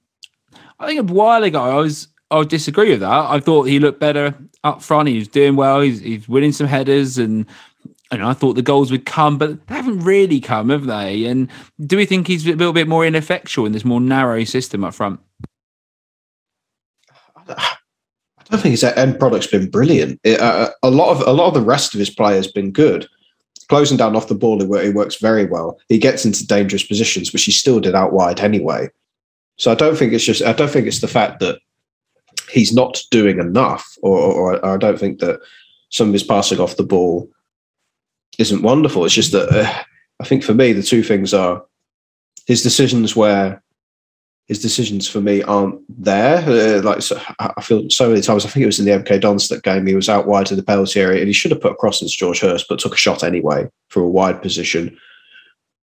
I 0.79 0.87
think 0.87 1.11
a 1.11 1.13
while 1.13 1.45
ago, 1.45 1.61
I 1.61 1.75
was 1.77 2.09
I 2.31 2.39
would 2.39 2.49
disagree 2.49 2.91
with 2.91 3.01
that. 3.01 3.09
I 3.09 3.41
thought 3.41 3.65
he 3.65 3.81
looked 3.81 4.01
better 4.01 4.35
up 4.63 4.83
front. 4.83 5.09
He 5.09 5.19
was 5.19 5.29
doing 5.29 5.57
well. 5.57 5.81
He's, 5.81 6.01
he's 6.01 6.29
winning 6.29 6.53
some 6.53 6.69
headers, 6.69 7.19
and 7.19 7.47
and 8.11 8.25
I 8.25 8.33
thought 8.33 8.55
the 8.55 8.63
goals 8.63 8.91
would 8.91 9.07
come, 9.07 9.39
but 9.39 9.67
they 9.67 9.75
haven't 9.75 10.01
really 10.01 10.41
come, 10.41 10.71
have 10.71 10.87
they? 10.87 11.27
And 11.27 11.49
do 11.85 11.97
we 11.97 12.07
think 12.07 12.27
he's 12.27 12.45
a 12.47 12.55
little 12.55 12.73
bit 12.73 12.89
more 12.89 13.07
ineffectual 13.07 13.67
in 13.67 13.73
this 13.73 13.85
more 13.85 14.01
narrow 14.01 14.43
system 14.45 14.85
up 14.85 14.95
front? 14.95 15.21
I 18.51 18.57
think 18.57 18.73
his 18.73 18.85
end 18.85 19.19
product's 19.19 19.47
been 19.47 19.71
brilliant. 19.71 20.21
It, 20.25 20.41
uh, 20.41 20.71
a 20.83 20.91
lot 20.91 21.11
of 21.11 21.27
a 21.27 21.33
lot 21.33 21.49
of 21.49 21.55
the 21.55 21.61
rest 21.61 21.95
of 21.95 22.01
his 22.01 22.11
play 22.11 22.35
has 22.35 22.51
been 22.51 22.73
good. 22.73 23.09
Closing 23.69 23.97
down 23.97 24.17
off 24.17 24.29
the 24.29 24.35
ball, 24.35 24.59
wo- 24.59 24.83
he 24.83 24.91
works 24.91 25.17
very 25.17 25.47
well. 25.47 25.79
He 25.89 25.99
gets 25.99 26.25
into 26.25 26.47
dangerous 26.47 26.83
positions, 26.83 27.33
which 27.33 27.45
he 27.45 27.53
still 27.53 27.79
did 27.79 27.95
out 27.95 28.13
wide 28.13 28.41
anyway. 28.41 28.89
So 29.57 29.71
I 29.71 29.77
don't 29.77 29.97
think 29.97 30.13
it's 30.13 30.25
just. 30.25 30.43
I 30.43 30.53
don't 30.53 30.71
think 30.71 30.87
it's 30.87 31.01
the 31.01 31.09
fact 31.09 31.39
that 31.41 31.61
he's 32.51 32.73
not 32.73 33.01
doing 33.11 33.39
enough, 33.39 33.87
or, 34.03 34.19
or, 34.19 34.65
or 34.65 34.75
I 34.75 34.77
don't 34.77 34.99
think 34.99 35.21
that 35.21 35.41
some 35.91 36.09
of 36.09 36.13
his 36.13 36.25
passing 36.25 36.59
off 36.59 36.77
the 36.77 36.83
ball 36.83 37.31
isn't 38.39 38.63
wonderful. 38.63 39.05
It's 39.05 39.15
just 39.15 39.33
that 39.33 39.49
uh, 39.51 39.83
I 40.21 40.25
think 40.25 40.43
for 40.43 40.55
me 40.55 40.73
the 40.73 40.83
two 40.83 41.03
things 41.03 41.33
are 41.33 41.65
his 42.47 42.63
decisions 42.63 43.15
where 43.15 43.63
his 44.51 44.59
decisions 44.59 45.09
for 45.09 45.21
me 45.21 45.45
aren't 45.45 45.81
there. 45.89 46.39
Uh, 46.39 46.83
like 46.83 47.03
so, 47.03 47.23
I 47.39 47.63
feel 47.63 47.89
so 47.89 48.09
many 48.09 48.21
times. 48.21 48.45
I 48.45 48.49
think 48.49 48.65
it 48.65 48.67
was 48.67 48.81
in 48.81 48.85
the 48.85 48.91
MK 48.91 49.21
Donstadt 49.21 49.63
game. 49.63 49.87
He 49.87 49.95
was 49.95 50.09
out 50.09 50.27
wide 50.27 50.51
in 50.51 50.57
the 50.57 50.65
penalty 50.65 50.99
area, 50.99 51.21
and 51.21 51.29
he 51.29 51.33
should 51.33 51.53
have 51.53 51.61
put 51.61 51.71
a 51.71 51.77
cross 51.77 52.03
into 52.03 52.13
George 52.13 52.41
Hirst, 52.41 52.67
but 52.69 52.81
took 52.81 52.95
a 52.95 52.99
shot 52.99 53.23
anyway 53.23 53.69
for 53.91 54.03
a 54.03 54.09
wide 54.09 54.43
position. 54.43 54.99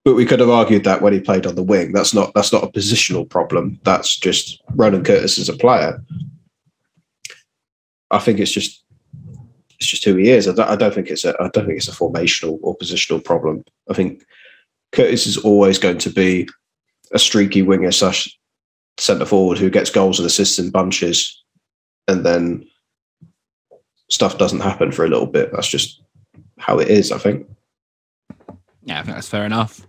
But 0.04 0.16
we 0.16 0.26
could 0.26 0.40
have 0.40 0.50
argued 0.50 0.84
that 0.84 1.00
when 1.00 1.14
he 1.14 1.18
played 1.18 1.46
on 1.46 1.54
the 1.54 1.62
wing, 1.62 1.92
that's 1.92 2.12
not 2.12 2.34
that's 2.34 2.52
not 2.52 2.62
a 2.62 2.66
positional 2.66 3.26
problem. 3.26 3.80
That's 3.84 4.14
just 4.14 4.60
Ronan 4.74 5.02
Curtis 5.02 5.38
as 5.38 5.48
a 5.48 5.56
player. 5.56 6.04
I 8.10 8.18
think 8.18 8.38
it's 8.38 8.52
just 8.52 8.84
it's 9.80 9.88
just 9.88 10.04
who 10.04 10.16
he 10.16 10.28
is. 10.28 10.46
I 10.46 10.52
don't, 10.52 10.68
I 10.68 10.76
don't 10.76 10.92
think 10.92 11.08
it's 11.08 11.24
a 11.24 11.34
I 11.40 11.48
don't 11.54 11.64
think 11.64 11.78
it's 11.78 11.88
a 11.88 11.92
formational 11.92 12.58
or 12.60 12.76
positional 12.76 13.24
problem. 13.24 13.64
I 13.88 13.94
think 13.94 14.26
Curtis 14.92 15.26
is 15.26 15.38
always 15.38 15.78
going 15.78 15.96
to 15.98 16.10
be 16.10 16.50
a 17.12 17.18
streaky 17.18 17.62
winger 17.62 17.92
slash 17.92 18.37
centre 18.98 19.24
forward 19.24 19.58
who 19.58 19.70
gets 19.70 19.90
goals 19.90 20.18
and 20.18 20.26
assists 20.26 20.58
in 20.58 20.70
bunches, 20.70 21.42
and 22.06 22.24
then 22.24 22.64
stuff 24.10 24.38
doesn't 24.38 24.60
happen 24.60 24.92
for 24.92 25.04
a 25.04 25.08
little 25.08 25.26
bit. 25.26 25.52
That's 25.52 25.68
just 25.68 26.02
how 26.58 26.78
it 26.78 26.88
is. 26.88 27.12
I 27.12 27.18
think. 27.18 27.46
Yeah, 28.84 29.00
I 29.00 29.02
think 29.02 29.16
that's 29.16 29.28
fair 29.28 29.44
enough. 29.44 29.86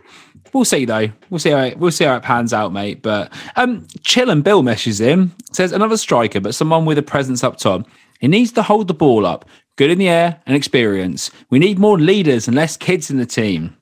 We'll 0.53 0.66
see 0.66 0.86
though. 0.86 1.10
We'll 1.30 1.39
see 1.39 1.51
how 1.51 1.64
it, 1.64 1.78
we'll 1.78 1.91
see 1.91 2.05
how 2.05 2.16
it 2.16 2.24
pans 2.24 2.53
out, 2.53 2.74
mate. 2.74 3.01
But 3.01 3.32
um, 3.55 3.88
Chill 4.01 4.30
and 4.30 4.43
Bill 4.43 4.64
meshes 4.64 4.99
in 4.99 5.32
says 5.51 5.72
another 5.72 5.97
striker, 5.97 6.39
but 6.39 6.55
someone 6.55 6.86
with 6.86 6.97
a 6.97 7.03
presence 7.03 7.43
up 7.43 7.57
top. 7.57 7.88
He 8.20 8.28
needs 8.28 8.51
to 8.53 8.64
hold 8.64 8.88
the 8.89 8.93
ball 8.93 9.26
up, 9.26 9.47
good 9.78 9.89
in 9.89 9.97
the 9.97 10.10
air 10.10 10.41
and 10.45 10.55
experience. 10.55 11.32
We 11.49 11.60
need 11.60 11.80
more 11.80 11.97
leaders 11.97 12.47
and 12.47 12.55
less 12.55 12.76
kids 12.76 13.10
in 13.10 13.18
the 13.18 13.26
team. 13.26 13.78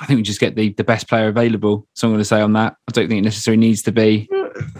I 0.00 0.06
think 0.06 0.18
we 0.18 0.22
just 0.22 0.40
get 0.40 0.56
the, 0.56 0.70
the 0.70 0.84
best 0.84 1.08
player 1.08 1.28
available. 1.28 1.86
So 1.94 2.08
I'm 2.08 2.12
going 2.12 2.20
to 2.20 2.24
say 2.24 2.40
on 2.40 2.52
that. 2.54 2.76
I 2.88 2.92
don't 2.92 3.08
think 3.08 3.18
it 3.20 3.24
necessarily 3.24 3.60
needs 3.60 3.82
to 3.82 3.92
be 3.92 4.28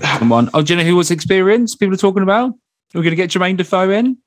Come 0.03 0.33
on. 0.33 0.51
Oh, 0.55 0.63
do 0.63 0.73
you 0.73 0.79
know 0.79 0.85
who 0.85 0.97
was 0.97 1.11
experienced? 1.11 1.81
People 1.81 1.95
are 1.95 1.99
talking 1.99 2.23
about. 2.23 2.53
We're 2.95 3.03
going 3.03 3.11
to 3.11 3.17
get 3.17 3.31
Jermaine 3.31 3.57
Defoe 3.57 3.91
in. 3.91 4.19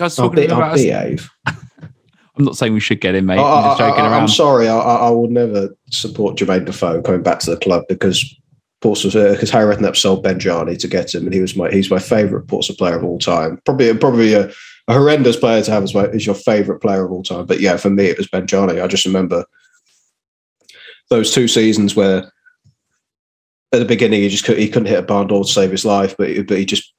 I 0.00 0.04
was 0.04 0.16
talking 0.16 0.36
be, 0.36 0.44
about. 0.46 0.62
I'll 0.62 0.74
behave. 0.74 1.30
I'm 1.46 2.44
not 2.44 2.56
saying 2.56 2.72
we 2.72 2.80
should 2.80 3.00
get 3.00 3.14
him, 3.14 3.26
mate. 3.26 3.38
I, 3.38 3.42
I'm 3.42 3.64
just 3.64 3.78
joking 3.78 4.04
I, 4.04 4.10
around. 4.10 4.22
I'm 4.22 4.28
sorry. 4.28 4.68
I, 4.68 4.78
I 4.78 4.94
I 5.06 5.10
will 5.10 5.28
never 5.28 5.74
support 5.90 6.36
Jermaine 6.36 6.64
Defoe 6.64 7.02
coming 7.02 7.22
back 7.22 7.40
to 7.40 7.50
the 7.50 7.56
club 7.56 7.84
because 7.88 8.24
Portsmouth 8.80 9.16
uh, 9.16 9.32
because 9.32 9.50
Harry 9.50 9.74
Redknapp 9.74 9.96
sold 9.96 10.24
Benjani 10.24 10.78
to 10.78 10.88
get 10.88 11.14
him, 11.14 11.24
and 11.24 11.34
he 11.34 11.40
was 11.40 11.56
my 11.56 11.70
he's 11.70 11.90
my 11.90 11.98
favourite 11.98 12.46
Portsmouth 12.46 12.78
player 12.78 12.96
of 12.96 13.04
all 13.04 13.18
time. 13.18 13.60
Probably 13.64 13.94
probably 13.96 14.34
a, 14.34 14.50
a 14.88 14.94
horrendous 14.94 15.36
player 15.36 15.62
to 15.62 15.70
have 15.70 15.82
as, 15.82 15.94
my, 15.94 16.06
as 16.08 16.24
your 16.24 16.34
favourite 16.34 16.80
player 16.80 17.04
of 17.04 17.12
all 17.12 17.22
time. 17.22 17.44
But 17.46 17.60
yeah, 17.60 17.76
for 17.76 17.90
me 17.90 18.06
it 18.06 18.16
was 18.16 18.28
Benjani. 18.28 18.82
I 18.82 18.86
just 18.86 19.04
remember 19.04 19.44
those 21.10 21.32
two 21.32 21.48
seasons 21.48 21.94
where 21.94 22.30
at 23.72 23.78
the 23.78 23.84
beginning 23.84 24.22
he 24.22 24.28
just 24.28 24.44
could, 24.44 24.58
he 24.58 24.68
couldn't 24.68 24.88
hit 24.88 24.98
a 24.98 25.02
barn 25.02 25.26
door 25.26 25.44
to 25.44 25.50
save 25.50 25.70
his 25.70 25.84
life, 25.84 26.16
but 26.16 26.28
he, 26.28 26.42
but 26.42 26.58
he 26.58 26.64
just 26.64 26.92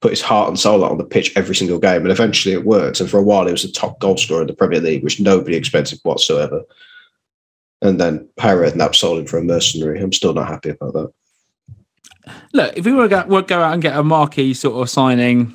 put 0.00 0.10
his 0.10 0.22
heart 0.22 0.48
and 0.48 0.58
soul 0.58 0.84
out 0.84 0.90
on 0.90 0.98
the 0.98 1.04
pitch 1.04 1.32
every 1.36 1.54
single 1.54 1.78
game, 1.78 2.02
and 2.02 2.10
eventually 2.10 2.54
it 2.54 2.64
worked. 2.64 3.00
And 3.00 3.08
for 3.08 3.18
a 3.18 3.22
while, 3.22 3.46
he 3.46 3.52
was 3.52 3.62
the 3.62 3.70
top 3.70 4.00
goal 4.00 4.16
scorer 4.16 4.42
in 4.42 4.46
the 4.46 4.54
Premier 4.54 4.80
League, 4.80 5.04
which 5.04 5.20
nobody 5.20 5.56
expected 5.56 6.00
whatsoever. 6.02 6.62
And 7.82 8.00
then 8.00 8.28
Harry 8.38 8.70
Redknapp 8.70 8.94
sold 8.94 9.20
him 9.20 9.26
for 9.26 9.38
a 9.38 9.44
mercenary. 9.44 10.00
I'm 10.00 10.12
still 10.12 10.34
not 10.34 10.48
happy 10.48 10.70
about 10.70 10.92
that. 10.94 11.12
Look, 12.52 12.76
if 12.76 12.84
we 12.84 12.92
were 12.92 13.08
to 13.08 13.44
go, 13.46 13.62
out 13.62 13.72
and 13.72 13.82
get 13.82 13.96
a 13.96 14.02
marquee 14.02 14.54
sort 14.54 14.80
of 14.80 14.90
signing, 14.90 15.54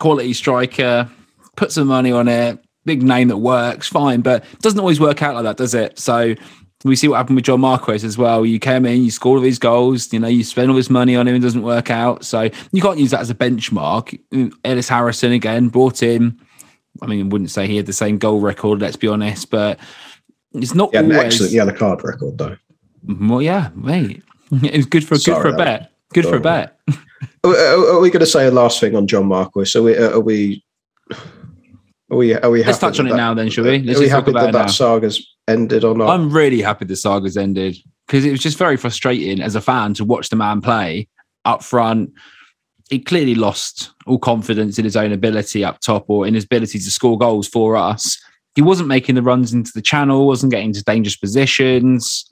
quality 0.00 0.32
striker, 0.32 1.08
put 1.56 1.72
some 1.72 1.88
money 1.88 2.12
on 2.12 2.28
it, 2.28 2.58
big 2.84 3.02
name 3.02 3.28
that 3.28 3.38
works, 3.38 3.88
fine. 3.88 4.20
But 4.20 4.44
it 4.52 4.60
doesn't 4.60 4.78
always 4.78 5.00
work 5.00 5.22
out 5.22 5.34
like 5.34 5.44
that, 5.44 5.56
does 5.56 5.74
it? 5.74 5.98
So 5.98 6.34
we 6.84 6.94
see 6.94 7.08
what 7.08 7.16
happened 7.16 7.36
with 7.36 7.44
John 7.44 7.60
Marquis 7.60 8.04
as 8.06 8.16
well. 8.16 8.46
You 8.46 8.58
came 8.60 8.86
in, 8.86 9.02
you 9.02 9.10
scored 9.10 9.38
all 9.38 9.42
these 9.42 9.58
goals, 9.58 10.12
you 10.12 10.20
know, 10.20 10.28
you 10.28 10.44
spend 10.44 10.70
all 10.70 10.76
this 10.76 10.90
money 10.90 11.16
on 11.16 11.26
him, 11.26 11.34
it 11.34 11.40
doesn't 11.40 11.62
work 11.62 11.90
out. 11.90 12.24
So 12.24 12.48
you 12.72 12.80
can't 12.82 12.98
use 12.98 13.10
that 13.10 13.20
as 13.20 13.30
a 13.30 13.34
benchmark. 13.34 14.18
Ellis 14.64 14.88
Harrison 14.88 15.32
again 15.32 15.68
brought 15.68 16.02
in. 16.02 16.38
I 17.02 17.06
mean, 17.06 17.26
I 17.26 17.28
wouldn't 17.28 17.50
say 17.50 17.66
he 17.66 17.76
had 17.76 17.86
the 17.86 17.92
same 17.92 18.18
goal 18.18 18.40
record, 18.40 18.80
let's 18.80 18.96
be 18.96 19.08
honest, 19.08 19.50
but 19.50 19.78
it's 20.52 20.74
not 20.74 20.90
He 20.90 20.96
had 20.96 21.06
an 21.06 21.12
always. 21.12 21.34
excellent 21.34 21.52
yellow 21.52 21.72
card 21.72 22.04
record, 22.04 22.38
though. 22.38 22.56
Well, 23.06 23.42
yeah, 23.42 23.70
mate. 23.74 24.22
It's 24.50 24.86
good 24.86 25.06
for 25.06 25.16
good 25.18 25.42
for 25.42 25.48
a 25.48 25.56
bet. 25.56 25.92
Good 26.14 26.24
for 26.24 26.36
a 26.36 26.40
bet. 26.40 26.78
Are, 27.44 27.54
are 27.54 28.00
we 28.00 28.08
going 28.08 28.20
to 28.20 28.26
say 28.26 28.46
a 28.46 28.50
last 28.50 28.80
thing 28.80 28.96
on 28.96 29.06
John 29.06 29.26
Marquis? 29.26 29.78
Are 29.78 29.82
we? 29.82 29.94
Uh, 29.94 30.12
are 30.12 30.20
we? 30.20 30.64
Are 32.10 32.16
we? 32.16 32.34
Are 32.34 32.50
we? 32.50 32.64
Let's 32.64 32.78
touch 32.78 32.98
on 32.98 33.06
that 33.06 33.14
it 33.14 33.16
now, 33.16 33.34
then, 33.34 33.50
shall 33.50 33.64
we? 33.64 33.80
Let's 33.80 33.98
are 33.98 34.02
we 34.02 34.08
happy 34.08 34.30
about 34.30 34.52
that 34.52 34.52
that 34.52 34.70
saga's 34.70 35.36
ended 35.46 35.84
or 35.84 35.94
not? 35.94 36.08
I'm 36.08 36.30
really 36.30 36.62
happy 36.62 36.84
the 36.84 36.96
saga's 36.96 37.36
ended 37.36 37.76
because 38.06 38.24
it 38.24 38.30
was 38.30 38.40
just 38.40 38.56
very 38.56 38.76
frustrating 38.76 39.42
as 39.42 39.54
a 39.54 39.60
fan 39.60 39.94
to 39.94 40.04
watch 40.04 40.30
the 40.30 40.36
man 40.36 40.60
play 40.60 41.08
up 41.44 41.62
front. 41.62 42.10
He 42.88 42.98
clearly 42.98 43.34
lost 43.34 43.90
all 44.06 44.18
confidence 44.18 44.78
in 44.78 44.84
his 44.84 44.96
own 44.96 45.12
ability 45.12 45.62
up 45.62 45.80
top 45.80 46.06
or 46.08 46.26
in 46.26 46.32
his 46.32 46.44
ability 46.44 46.78
to 46.78 46.90
score 46.90 47.18
goals 47.18 47.46
for 47.46 47.76
us. 47.76 48.18
He 48.54 48.62
wasn't 48.62 48.88
making 48.88 49.14
the 49.14 49.22
runs 49.22 49.52
into 49.52 49.72
the 49.74 49.82
channel, 49.82 50.26
wasn't 50.26 50.52
getting 50.52 50.72
to 50.72 50.82
dangerous 50.82 51.16
positions, 51.16 52.28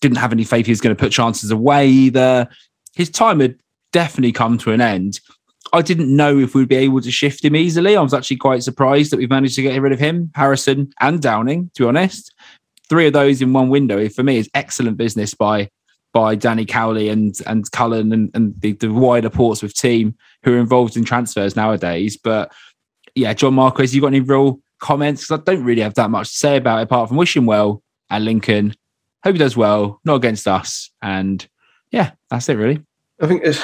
didn't 0.00 0.18
have 0.18 0.32
any 0.32 0.44
faith 0.44 0.66
he 0.66 0.72
was 0.72 0.80
going 0.80 0.94
to 0.94 1.00
put 1.00 1.12
chances 1.12 1.52
away 1.52 1.86
either. 1.88 2.48
His 2.96 3.10
time 3.10 3.38
had 3.38 3.56
definitely 3.92 4.32
come 4.32 4.58
to 4.58 4.72
an 4.72 4.80
end. 4.80 5.20
I 5.72 5.82
didn't 5.82 6.14
know 6.14 6.38
if 6.38 6.54
we'd 6.54 6.68
be 6.68 6.76
able 6.76 7.00
to 7.00 7.10
shift 7.10 7.44
him 7.44 7.56
easily. 7.56 7.96
I 7.96 8.00
was 8.00 8.14
actually 8.14 8.36
quite 8.36 8.62
surprised 8.62 9.10
that 9.12 9.16
we've 9.16 9.30
managed 9.30 9.56
to 9.56 9.62
get 9.62 9.80
rid 9.80 9.92
of 9.92 9.98
him, 9.98 10.30
Harrison 10.34 10.92
and 11.00 11.20
Downing, 11.20 11.70
to 11.74 11.82
be 11.82 11.88
honest 11.88 12.32
three 12.88 13.06
of 13.06 13.12
those 13.12 13.42
in 13.42 13.52
one 13.52 13.68
window 13.68 14.08
for 14.08 14.22
me 14.22 14.38
is 14.38 14.50
excellent 14.54 14.96
business 14.96 15.34
by 15.34 15.68
by 16.12 16.34
Danny 16.34 16.64
Cowley 16.64 17.08
and 17.08 17.34
and 17.46 17.70
Cullen 17.72 18.12
and, 18.12 18.30
and 18.34 18.58
the, 18.60 18.72
the 18.72 18.88
wider 18.88 19.30
Portsmouth 19.30 19.74
team 19.74 20.16
who 20.42 20.54
are 20.54 20.58
involved 20.58 20.96
in 20.96 21.04
transfers 21.04 21.56
nowadays. 21.56 22.16
But 22.16 22.52
yeah, 23.14 23.34
John 23.34 23.54
Marquis, 23.54 23.88
you 23.88 24.00
got 24.00 24.08
any 24.08 24.20
real 24.20 24.60
comments? 24.78 25.22
Because 25.22 25.40
I 25.40 25.42
don't 25.44 25.64
really 25.64 25.82
have 25.82 25.94
that 25.94 26.10
much 26.10 26.30
to 26.30 26.36
say 26.36 26.56
about 26.56 26.80
it 26.80 26.84
apart 26.84 27.08
from 27.08 27.16
wishing 27.16 27.46
well 27.46 27.82
at 28.10 28.22
Lincoln. 28.22 28.74
Hope 29.24 29.34
he 29.34 29.38
does 29.38 29.56
well, 29.56 30.00
not 30.04 30.16
against 30.16 30.46
us. 30.46 30.90
And 31.02 31.46
yeah, 31.90 32.12
that's 32.30 32.48
it 32.48 32.54
really. 32.54 32.82
I 33.20 33.26
think 33.26 33.42
it's, 33.44 33.62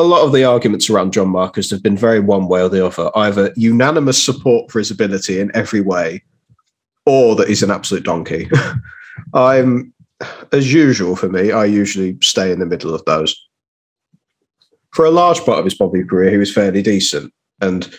a 0.00 0.02
lot 0.02 0.24
of 0.24 0.32
the 0.32 0.44
arguments 0.44 0.88
around 0.88 1.12
John 1.12 1.28
Marquis 1.28 1.68
have 1.70 1.82
been 1.82 1.96
very 1.96 2.20
one 2.20 2.48
way 2.48 2.62
or 2.62 2.68
the 2.68 2.84
other. 2.84 3.10
Either 3.16 3.52
unanimous 3.56 4.22
support 4.22 4.70
for 4.70 4.78
his 4.78 4.90
ability 4.90 5.38
in 5.38 5.54
every 5.54 5.80
way, 5.80 6.22
or 7.06 7.36
that 7.36 7.48
he's 7.48 7.62
an 7.62 7.70
absolute 7.70 8.04
donkey. 8.04 8.48
I'm, 9.34 9.92
as 10.52 10.72
usual 10.72 11.16
for 11.16 11.28
me, 11.28 11.52
I 11.52 11.66
usually 11.66 12.16
stay 12.22 12.50
in 12.50 12.58
the 12.58 12.66
middle 12.66 12.94
of 12.94 13.04
those. 13.04 13.36
For 14.92 15.04
a 15.04 15.10
large 15.10 15.44
part 15.44 15.58
of 15.58 15.64
his 15.64 15.74
Pompey 15.74 16.02
career, 16.04 16.30
he 16.30 16.36
was 16.36 16.52
fairly 16.52 16.82
decent, 16.82 17.32
and 17.60 17.94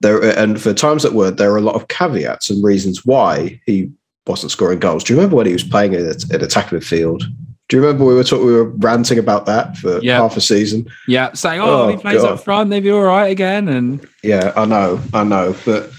there 0.00 0.22
and 0.38 0.60
for 0.60 0.74
times 0.74 1.02
that 1.02 1.14
were 1.14 1.30
there 1.30 1.52
are 1.52 1.58
a 1.58 1.62
lot 1.62 1.76
of 1.76 1.88
caveats 1.88 2.50
and 2.50 2.64
reasons 2.64 3.04
why 3.04 3.60
he 3.64 3.90
wasn't 4.26 4.52
scoring 4.52 4.80
goals. 4.80 5.04
Do 5.04 5.12
you 5.12 5.18
remember 5.18 5.36
when 5.36 5.46
he 5.46 5.52
was 5.52 5.62
playing 5.62 5.92
in 5.92 6.00
an 6.06 6.42
attacking 6.42 6.80
midfield? 6.80 7.22
Do 7.68 7.76
you 7.76 7.82
remember 7.82 8.04
we 8.04 8.14
were 8.14 8.22
talking, 8.22 8.46
we 8.46 8.52
were 8.52 8.70
ranting 8.70 9.18
about 9.18 9.46
that 9.46 9.76
for 9.76 9.98
Yeah. 10.00 10.18
half 10.18 10.36
a 10.36 10.40
season? 10.40 10.86
Yeah, 11.08 11.32
saying, 11.32 11.60
oh, 11.60 11.82
Oh, 11.84 11.88
he 11.88 11.96
plays 11.96 12.22
God. 12.22 12.34
up 12.34 12.44
front, 12.44 12.72
he'll 12.72 12.80
be 12.82 12.90
all 12.90 13.02
right 13.02 13.26
again. 13.30 13.66
And 13.68 14.06
Yeah, 14.22 14.52
I 14.56 14.64
know, 14.66 15.00
I 15.12 15.24
know, 15.24 15.56
but 15.64 15.90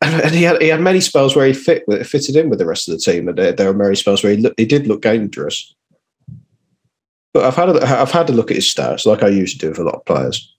and 0.00 0.34
he 0.34 0.42
had 0.42 0.60
he 0.60 0.68
had 0.68 0.80
many 0.80 1.00
spells 1.00 1.34
where 1.36 1.46
he 1.46 1.52
fit 1.52 1.84
fitted 2.06 2.34
in 2.36 2.48
with 2.50 2.58
the 2.58 2.66
rest 2.66 2.88
of 2.88 2.94
the 2.94 3.00
team, 3.00 3.28
and 3.28 3.38
there, 3.38 3.52
there 3.52 3.72
were 3.72 3.78
many 3.84 3.94
spells 3.94 4.22
where 4.22 4.32
he 4.34 4.38
look, 4.42 4.54
he 4.56 4.64
did 4.64 4.86
look 4.86 5.02
dangerous. 5.02 5.74
But 7.32 7.44
I've 7.44 7.56
had 7.56 7.68
a, 7.70 8.00
I've 8.00 8.10
had 8.10 8.28
a 8.28 8.32
look 8.32 8.50
at 8.50 8.56
his 8.56 8.66
stats, 8.72 9.06
like 9.06 9.22
I 9.22 9.28
usually 9.28 9.58
do 9.58 9.68
with 9.70 9.78
a 9.78 9.84
lot 9.84 9.94
of 9.94 10.04
players. 10.04 10.54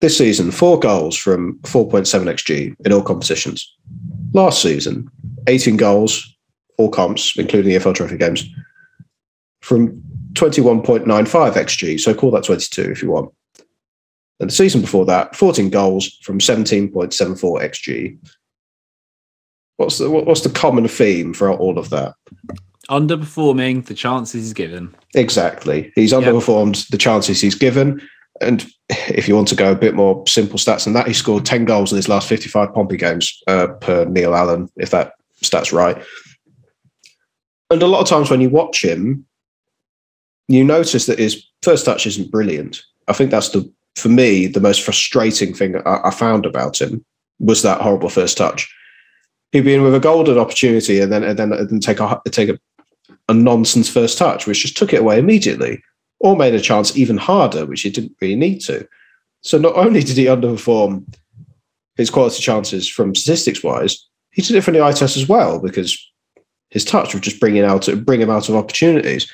This 0.00 0.18
season, 0.18 0.50
four 0.50 0.78
goals 0.78 1.16
from 1.16 1.58
4.7 1.62 2.24
xg 2.34 2.74
in 2.84 2.92
all 2.92 3.02
competitions. 3.02 3.72
Last 4.34 4.60
season, 4.60 5.08
18 5.46 5.76
goals, 5.76 6.26
all 6.78 6.90
comps, 6.90 7.34
including 7.38 7.72
the 7.72 7.78
FL 7.78 7.92
Trophy 7.92 8.16
games, 8.18 8.44
from 9.64 10.02
21.95 10.34 11.04
xg. 11.06 11.98
So 11.98 12.14
call 12.14 12.30
that 12.32 12.44
22 12.44 12.82
if 12.82 13.02
you 13.02 13.10
want. 13.10 13.32
And 14.40 14.50
the 14.50 14.54
season 14.54 14.82
before 14.82 15.06
that, 15.06 15.34
14 15.34 15.70
goals 15.70 16.08
from 16.22 16.38
17.74 16.38 16.92
xg. 16.92 18.18
What's 19.76 19.98
the 19.98 20.08
what's 20.08 20.42
the 20.42 20.50
common 20.50 20.86
theme 20.86 21.34
for 21.34 21.50
all 21.50 21.78
of 21.78 21.90
that? 21.90 22.14
underperforming 22.90 23.86
the 23.86 23.94
chances 23.94 24.42
he's 24.44 24.52
given. 24.52 24.94
Exactly. 25.14 25.90
He's 25.94 26.12
Yep. 26.12 26.22
underperformed 26.22 26.86
the 26.88 26.98
chances 26.98 27.40
he's 27.40 27.54
given. 27.54 28.06
And 28.42 28.66
if 29.08 29.26
you 29.26 29.34
want 29.34 29.48
to 29.48 29.56
go 29.56 29.72
a 29.72 29.74
bit 29.74 29.94
more 29.94 30.22
simple 30.26 30.58
stats 30.58 30.84
than 30.84 30.92
that, 30.92 31.06
he 31.08 31.14
scored 31.14 31.46
10 31.46 31.64
goals 31.64 31.92
in 31.92 31.96
his 31.96 32.10
last 32.10 32.28
55 32.28 32.74
Pompey 32.74 32.98
games 32.98 33.42
uh, 33.46 33.68
per 33.80 34.04
Neil 34.04 34.34
Allen, 34.34 34.68
if 34.76 34.90
that 34.90 35.14
stat's 35.40 35.72
right. 35.72 35.96
And 37.70 37.82
a 37.82 37.86
lot 37.86 38.02
of 38.02 38.06
times 38.06 38.28
when 38.28 38.42
you 38.42 38.50
watch 38.50 38.84
him, 38.84 39.24
you 40.48 40.64
notice 40.64 41.06
that 41.06 41.18
his 41.18 41.44
first 41.62 41.84
touch 41.84 42.06
isn't 42.06 42.30
brilliant. 42.30 42.82
I 43.08 43.12
think 43.12 43.30
that's 43.30 43.50
the, 43.50 43.70
for 43.96 44.08
me, 44.08 44.46
the 44.46 44.60
most 44.60 44.82
frustrating 44.82 45.54
thing 45.54 45.76
I, 45.86 46.00
I 46.04 46.10
found 46.10 46.46
about 46.46 46.80
him 46.80 47.04
was 47.38 47.62
that 47.62 47.80
horrible 47.80 48.08
first 48.08 48.36
touch. 48.36 48.72
He'd 49.52 49.62
be 49.62 49.74
in 49.74 49.82
with 49.82 49.94
a 49.94 50.00
golden 50.00 50.38
opportunity 50.38 51.00
and 51.00 51.12
then 51.12 51.22
and 51.22 51.38
then, 51.38 51.52
and 51.52 51.82
take 51.82 52.00
a 52.00 52.20
take 52.30 52.48
a 52.48 52.58
a 53.28 53.34
nonsense 53.34 53.88
first 53.88 54.18
touch, 54.18 54.46
which 54.46 54.62
just 54.62 54.76
took 54.76 54.92
it 54.92 55.00
away 55.00 55.18
immediately, 55.18 55.82
or 56.20 56.36
made 56.36 56.54
a 56.54 56.60
chance 56.60 56.96
even 56.96 57.16
harder, 57.16 57.64
which 57.66 57.82
he 57.82 57.90
didn't 57.90 58.16
really 58.20 58.36
need 58.36 58.60
to. 58.60 58.86
So 59.42 59.58
not 59.58 59.76
only 59.76 60.02
did 60.02 60.16
he 60.16 60.24
underperform 60.24 61.04
his 61.96 62.10
quality 62.10 62.42
chances 62.42 62.88
from 62.88 63.14
statistics 63.14 63.62
wise, 63.62 64.06
he 64.32 64.42
did 64.42 64.56
it 64.56 64.62
from 64.62 64.74
the 64.74 64.82
eye 64.82 64.92
test 64.92 65.16
as 65.16 65.28
well 65.28 65.60
because 65.60 65.96
his 66.70 66.84
touch 66.84 67.14
was 67.14 67.22
just 67.22 67.40
bringing 67.40 67.62
out 67.62 67.88
bring 68.04 68.20
him 68.20 68.30
out 68.30 68.48
of 68.48 68.56
opportunities. 68.56 69.30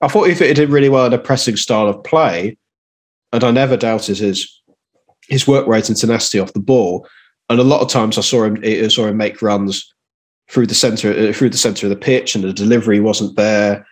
I 0.00 0.08
thought 0.08 0.28
he 0.28 0.34
fitted 0.34 0.58
in 0.58 0.70
really 0.70 0.88
well 0.88 1.06
in 1.06 1.12
a 1.12 1.18
pressing 1.18 1.56
style 1.56 1.88
of 1.88 2.02
play, 2.04 2.56
and 3.32 3.42
I 3.42 3.50
never 3.50 3.76
doubted 3.76 4.18
his 4.18 4.62
his 5.28 5.46
work 5.46 5.66
rate 5.66 5.88
and 5.88 5.96
tenacity 5.96 6.38
off 6.38 6.52
the 6.52 6.60
ball. 6.60 7.08
And 7.48 7.58
a 7.58 7.64
lot 7.64 7.80
of 7.80 7.88
times 7.88 8.18
I 8.18 8.22
saw 8.22 8.44
him 8.44 8.58
I 8.62 8.88
saw 8.88 9.06
him 9.06 9.16
make 9.16 9.42
runs 9.42 9.92
through 10.50 10.66
the 10.66 10.74
center 10.74 11.12
uh, 11.12 11.32
through 11.32 11.50
the 11.50 11.58
center 11.58 11.86
of 11.86 11.90
the 11.90 11.96
pitch, 11.96 12.34
and 12.34 12.44
the 12.44 12.52
delivery 12.52 13.00
wasn't 13.00 13.36
there. 13.36 13.86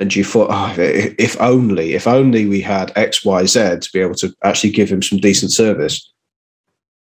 And 0.00 0.14
you 0.16 0.24
thought, 0.24 0.48
oh, 0.50 0.74
if 0.78 1.38
only, 1.38 1.92
if 1.92 2.06
only 2.06 2.46
we 2.46 2.62
had 2.62 2.96
X, 2.96 3.26
Y, 3.26 3.44
Z 3.44 3.60
to 3.80 3.90
be 3.92 4.00
able 4.00 4.14
to 4.16 4.34
actually 4.42 4.70
give 4.70 4.90
him 4.90 5.02
some 5.02 5.18
decent 5.18 5.52
service. 5.52 6.10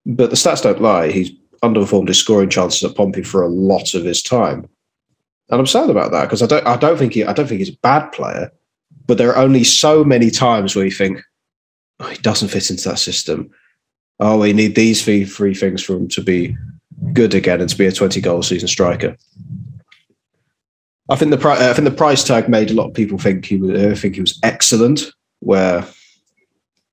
But 0.05 0.31
the 0.31 0.37
stats 0.37 0.65
don't 0.65 0.83
lie. 0.83 1.13
He's 1.13 1.31
underperformed 1.63 2.09
his 2.09 2.19
scoring 2.19 2.51
chances 2.51 2.83
at 2.83 2.97
Pompey 2.97 3.23
for 3.23 3.43
a 3.43 3.49
lot 3.49 3.95
of 3.95 4.05
his 4.05 4.23
time, 4.23 4.69
and 5.51 5.61
I'm 5.61 5.67
sad 5.67 5.91
about 5.91 6.13
that 6.13 6.23
because 6.23 6.43
I 6.43 6.47
don't, 6.47 6.67
I 6.67 6.77
don't 6.77 6.99
think 6.99 7.15
he, 7.15 7.25
I 7.25 7.33
don't 7.33 7.47
think 7.47 7.59
he's 7.59 7.75
a 7.75 7.79
bad 7.79 8.11
player. 8.11 8.51
But 9.07 9.19
there 9.19 9.31
are 9.31 9.37
only 9.37 9.65
so 9.65 10.03
many 10.03 10.31
times 10.31 10.75
where 10.75 10.85
you 10.85 10.91
think 10.91 11.21
oh, 12.01 12.09
he 12.09 12.17
doesn't 12.19 12.49
fit 12.49 12.71
into 12.71 12.89
that 12.89 12.99
system. 12.99 13.51
Oh, 14.21 14.39
we 14.39 14.53
need 14.53 14.75
these 14.75 15.05
three, 15.05 15.25
three 15.25 15.55
things 15.55 15.83
for 15.83 15.95
him 15.95 16.09
to 16.09 16.23
be 16.23 16.57
good 17.13 17.35
again 17.35 17.61
and 17.61 17.69
to 17.69 17.77
be 17.77 17.87
a 17.87 17.93
20 17.93 18.21
goal 18.21 18.43
season 18.43 18.69
striker. 18.69 19.17
I 21.11 21.17
think 21.17 21.33
the 21.33 21.49
I 21.49 21.73
think 21.75 21.87
the 21.87 21.95
price 21.95 22.25
tag 22.25 22.49
made 22.49 22.71
a 22.71 22.75
lot 22.75 22.89
of 22.89 22.95
people 22.95 23.19
think 23.19 23.45
he 23.45 23.57
was 23.57 23.71
uh, 23.71 23.95
think 23.95 24.15
he 24.15 24.23
was 24.23 24.39
excellent. 24.43 25.13
Where 25.41 25.87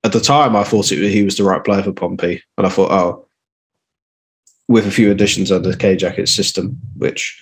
at 0.04 0.12
the 0.12 0.20
time 0.20 0.56
I 0.56 0.66
thought 0.66 0.92
it, 0.92 1.10
he 1.10 1.24
was 1.24 1.38
the 1.38 1.46
right 1.46 1.64
player 1.64 1.82
for 1.82 1.94
Pompey, 1.94 2.44
and 2.58 2.68
I 2.68 2.70
thought, 2.70 2.92
oh, 2.92 3.26
with 4.68 4.86
a 4.86 4.92
few 4.92 5.12
additions 5.12 5.50
under 5.50 5.74
K 5.78 5.96
Jackett's 5.96 6.36
system, 6.36 6.78
which 6.98 7.42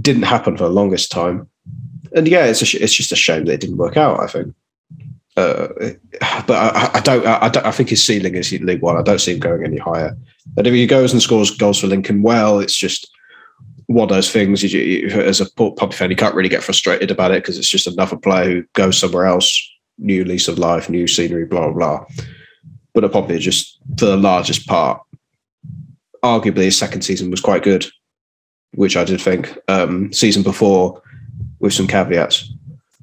didn't 0.00 0.22
happen 0.22 0.56
for 0.56 0.64
the 0.64 0.70
longest 0.70 1.10
time. 1.10 1.48
And 2.14 2.28
yeah, 2.28 2.46
it's 2.46 2.62
a 2.62 2.66
sh- 2.66 2.76
it's 2.76 2.94
just 2.94 3.12
a 3.12 3.16
shame 3.16 3.44
that 3.44 3.54
it 3.54 3.60
didn't 3.60 3.76
work 3.76 3.96
out. 3.96 4.20
I 4.20 4.26
think, 4.26 4.54
uh, 5.36 5.68
but 6.46 6.50
I, 6.50 6.90
I 6.94 7.00
don't 7.00 7.26
I, 7.26 7.48
don't 7.48 7.66
I 7.66 7.70
think 7.72 7.88
his 7.88 8.04
ceiling 8.04 8.34
is 8.34 8.52
League 8.52 8.82
One. 8.82 8.96
I 8.96 9.02
don't 9.02 9.20
see 9.20 9.32
him 9.32 9.40
going 9.40 9.64
any 9.64 9.78
higher. 9.78 10.16
And 10.56 10.66
if 10.66 10.74
he 10.74 10.86
goes 10.86 11.12
and 11.12 11.22
scores 11.22 11.50
goals 11.50 11.80
for 11.80 11.86
Lincoln, 11.86 12.22
well, 12.22 12.60
it's 12.60 12.76
just 12.76 13.10
one 13.86 14.04
of 14.04 14.14
those 14.14 14.30
things. 14.30 14.62
You, 14.62 14.80
you, 14.80 15.08
as 15.08 15.40
a 15.40 15.50
Pompey 15.54 15.96
fan, 15.96 16.10
you 16.10 16.16
can't 16.16 16.34
really 16.34 16.48
get 16.48 16.62
frustrated 16.62 17.10
about 17.10 17.32
it 17.32 17.42
because 17.42 17.58
it's 17.58 17.68
just 17.68 17.86
another 17.86 18.16
player 18.16 18.44
who 18.44 18.64
goes 18.74 18.98
somewhere 18.98 19.26
else, 19.26 19.60
new 19.98 20.24
lease 20.24 20.48
of 20.48 20.58
life, 20.58 20.88
new 20.88 21.06
scenery, 21.06 21.46
blah 21.46 21.70
blah 21.70 21.72
blah. 21.72 22.06
But 22.92 23.04
at 23.04 23.12
Pompey, 23.12 23.38
just 23.38 23.80
for 23.98 24.06
the 24.06 24.16
largest 24.16 24.66
part, 24.66 25.02
arguably 26.22 26.64
his 26.64 26.78
second 26.78 27.02
season 27.02 27.30
was 27.30 27.40
quite 27.40 27.64
good, 27.64 27.86
which 28.74 28.96
I 28.96 29.04
did 29.04 29.20
think. 29.20 29.56
Um, 29.68 30.12
season 30.12 30.42
before, 30.42 31.02
with 31.60 31.72
some 31.72 31.86
caveats, 31.86 32.52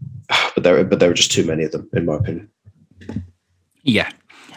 but 0.56 0.64
there 0.64 0.84
but 0.84 1.00
there 1.00 1.10
were 1.10 1.16
just 1.16 1.32
too 1.32 1.46
many 1.46 1.64
of 1.64 1.72
them, 1.72 1.90
in 1.94 2.06
my 2.06 2.16
opinion. 2.16 2.50
Yeah, 3.84 4.10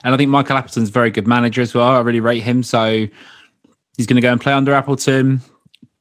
and 0.02 0.14
I 0.14 0.16
think 0.16 0.30
Michael 0.30 0.56
Appleton's 0.56 0.90
a 0.90 0.92
very 0.92 1.10
good 1.10 1.26
manager 1.26 1.62
as 1.62 1.74
well. 1.74 1.88
I 1.88 2.00
really 2.00 2.20
rate 2.20 2.42
him, 2.42 2.62
so 2.62 3.06
he's 3.96 4.06
going 4.06 4.16
to 4.16 4.22
go 4.22 4.32
and 4.32 4.40
play 4.40 4.52
under 4.52 4.74
Appleton. 4.74 5.40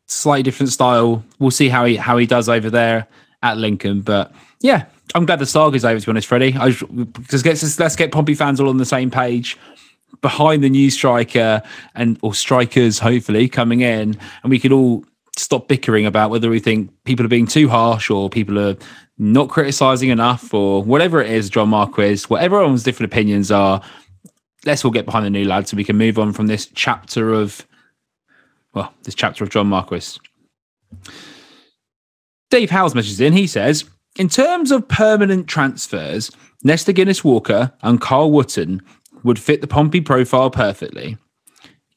Slightly 0.07 0.43
different 0.43 0.72
style. 0.72 1.24
We'll 1.39 1.51
see 1.51 1.70
how 1.70 1.86
he 1.86 1.95
how 1.95 2.18
he 2.18 2.26
does 2.26 2.49
over 2.49 2.70
there 2.70 3.07
at 3.41 3.57
Lincoln, 3.57 4.01
but 4.01 4.34
yeah, 4.59 4.86
I'm 5.16 5.26
glad 5.26 5.39
the 5.39 5.45
saga's 5.45 5.86
over. 5.86 5.99
To 5.99 6.05
be 6.05 6.09
honest, 6.11 6.28
Freddie, 6.28 6.55
I 6.55 6.76
let's 7.32 7.80
let's 7.80 7.95
get 7.95 8.11
Pompey 8.11 8.36
fans 8.36 8.59
all 8.59 8.70
on 8.70 8.78
the 8.78 8.86
same 8.86 9.09
page 9.09 9.57
behind 10.24 10.63
the 10.63 10.69
new 10.69 10.89
striker 10.89 11.61
and 11.93 12.17
or 12.24 12.34
strikers 12.34 12.97
hopefully 12.97 13.47
coming 13.47 13.82
in. 13.82 14.17
And 14.41 14.49
we 14.49 14.57
could 14.57 14.71
all 14.71 15.05
stop 15.38 15.67
bickering 15.67 16.07
about 16.07 16.32
whether 16.32 16.49
we 16.49 16.59
think 16.59 16.91
people 17.03 17.24
are 17.24 17.30
being 17.30 17.45
too 17.45 17.69
harsh 17.69 18.09
or 18.09 18.30
people 18.30 18.57
are 18.57 18.76
not 19.19 19.49
criticizing 19.49 20.09
enough 20.09 20.53
or 20.53 20.84
whatever 20.84 21.21
it 21.21 21.32
is 21.32 21.49
john 21.49 21.69
marquis 21.69 22.19
whatever 22.28 22.57
everyone's 22.57 22.84
different 22.84 23.11
opinions 23.11 23.51
are 23.51 23.82
let's 24.65 24.86
all 24.86 24.91
get 24.91 25.05
behind 25.05 25.26
the 25.26 25.30
new 25.30 25.45
lad 25.45 25.67
so 25.67 25.76
we 25.76 25.84
can 25.84 25.97
move 25.97 26.19
on 26.19 26.34
from 26.34 26.47
this 26.47 26.67
chapter 26.76 27.34
of 27.34 27.65
well 28.74 28.93
this 29.03 29.15
chapter 29.15 29.43
of 29.43 29.49
john 29.49 29.65
marquis 29.65 30.19
dave 32.51 32.69
howes 32.69 32.93
messages 32.93 33.19
in. 33.19 33.34
He 33.34 33.47
says 33.47 33.86
in 34.15 34.30
terms 34.30 34.71
of 34.71 34.88
permanent 34.88 35.47
transfers 35.47 36.30
Nesta 36.63 36.93
Guinness 36.93 37.24
Walker 37.24 37.74
and 37.82 37.99
Carl 37.99 38.32
Wootton 38.32 38.82
would 39.24 39.39
fit 39.39 39.61
the 39.61 39.67
Pompey 39.67 40.01
profile 40.01 40.49
perfectly. 40.49 41.17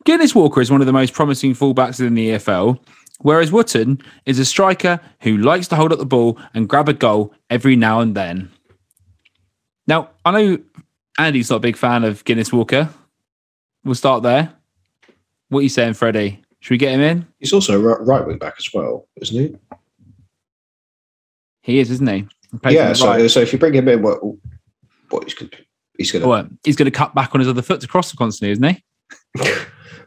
Guinness 0.05 0.35
Walker 0.35 0.61
is 0.61 0.71
one 0.71 0.81
of 0.81 0.87
the 0.87 0.93
most 0.93 1.13
promising 1.13 1.53
fullbacks 1.53 2.01
in 2.01 2.15
the 2.15 2.31
EFL, 2.31 2.79
whereas 3.21 3.51
Wootton 3.51 4.01
is 4.25 4.39
a 4.39 4.45
striker 4.45 5.01
who 5.21 5.37
likes 5.37 5.67
to 5.69 5.77
hold 5.77 5.93
up 5.93 5.99
the 5.99 6.07
ball 6.07 6.39
and 6.55 6.69
grab 6.69 6.89
a 6.89 6.93
goal 6.93 7.35
every 7.51 7.75
now 7.75 8.01
and 8.01 8.15
then. 8.15 8.51
Now, 9.89 10.11
I 10.25 10.31
know 10.31 10.59
Andy's 11.19 11.51
not 11.51 11.57
a 11.57 11.61
big 11.61 11.77
fan 11.77 12.05
of 12.05 12.25
Guinness 12.25 12.53
Walker. 12.53 12.89
We'll 13.85 13.95
start 13.95 14.23
there. 14.23 14.53
What 15.49 15.61
are 15.61 15.63
you 15.63 15.69
saying, 15.69 15.95
Freddie? 15.95 16.43
Should 16.61 16.75
we 16.75 16.79
get 16.79 16.93
him 16.93 17.01
in? 17.01 17.27
He's 17.39 17.53
also 17.53 17.75
a 17.81 18.03
right 18.03 18.27
wing 18.27 18.39
back 18.39 18.55
as 18.59 18.73
well, 18.73 19.09
isn't 19.17 19.37
he? 19.37 19.57
He 21.63 21.79
is, 21.81 21.91
isn't 21.91 22.09
he? 22.09 22.27
he 22.69 22.75
yeah, 22.75 22.93
so, 22.93 23.09
right. 23.09 23.31
so 23.31 23.41
if 23.41 23.53
you 23.53 23.59
bring 23.59 23.75
him 23.75 23.89
in, 23.89 24.03
what, 24.03 24.21
what 25.11 25.25
he's 25.25 25.35
going 25.35 25.51
to 25.51 25.66
he's 25.99 26.13
going 26.13 26.23
to 26.23 26.29
well, 26.29 26.49
he's 26.65 26.77
going 26.77 26.91
to 26.91 26.97
cut 26.97 27.15
back 27.15 27.35
on 27.35 27.41
his 27.41 27.49
other 27.49 27.63
foot 27.63 27.81
to 27.81 27.89
cross 27.89 28.11
the 28.11 28.17
constantly, 28.17 28.53
isn't 28.53 28.65
he? 28.65 28.85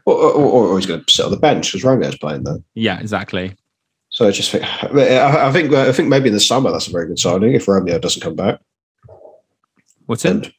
or, 0.06 0.14
or, 0.14 0.68
or, 0.68 0.76
he's 0.78 0.86
going 0.86 1.04
to 1.04 1.12
sit 1.12 1.24
on 1.24 1.30
the 1.30 1.36
bench 1.36 1.70
because 1.70 1.84
Rango's 1.84 2.18
playing 2.18 2.44
there. 2.44 2.58
Yeah, 2.74 3.00
exactly. 3.00 3.54
So 4.10 4.26
I 4.26 4.32
just 4.32 4.50
think 4.50 4.64
I 4.64 5.52
think 5.52 5.72
I 5.72 5.92
think 5.92 6.08
maybe 6.08 6.28
in 6.28 6.34
the 6.34 6.40
summer 6.40 6.70
that's 6.72 6.88
a 6.88 6.92
very 6.92 7.06
good 7.06 7.18
signing 7.18 7.54
if 7.54 7.68
Romeo 7.68 7.98
doesn't 7.98 8.22
come 8.22 8.34
back. 8.34 8.60
Wootton? 10.08 10.52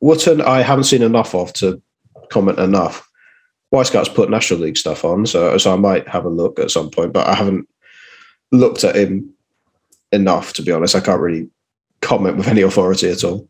Wootton, 0.00 0.40
I 0.40 0.62
haven't 0.62 0.84
seen 0.84 1.02
enough 1.02 1.34
of 1.34 1.52
to 1.54 1.82
comment 2.30 2.58
enough. 2.58 3.06
Wyscout's 3.72 4.08
put 4.08 4.30
National 4.30 4.60
League 4.60 4.78
stuff 4.78 5.04
on, 5.04 5.26
so 5.26 5.58
so 5.58 5.72
I 5.72 5.76
might 5.76 6.08
have 6.08 6.24
a 6.24 6.30
look 6.30 6.58
at 6.58 6.70
some 6.70 6.90
point, 6.90 7.12
but 7.12 7.26
I 7.26 7.34
haven't 7.34 7.68
looked 8.52 8.84
at 8.84 8.96
him 8.96 9.32
enough 10.10 10.54
to 10.54 10.62
be 10.62 10.72
honest. 10.72 10.96
I 10.96 11.00
can't 11.00 11.20
really 11.20 11.50
comment 12.00 12.38
with 12.38 12.48
any 12.48 12.62
authority 12.62 13.10
at 13.10 13.22
all. 13.22 13.48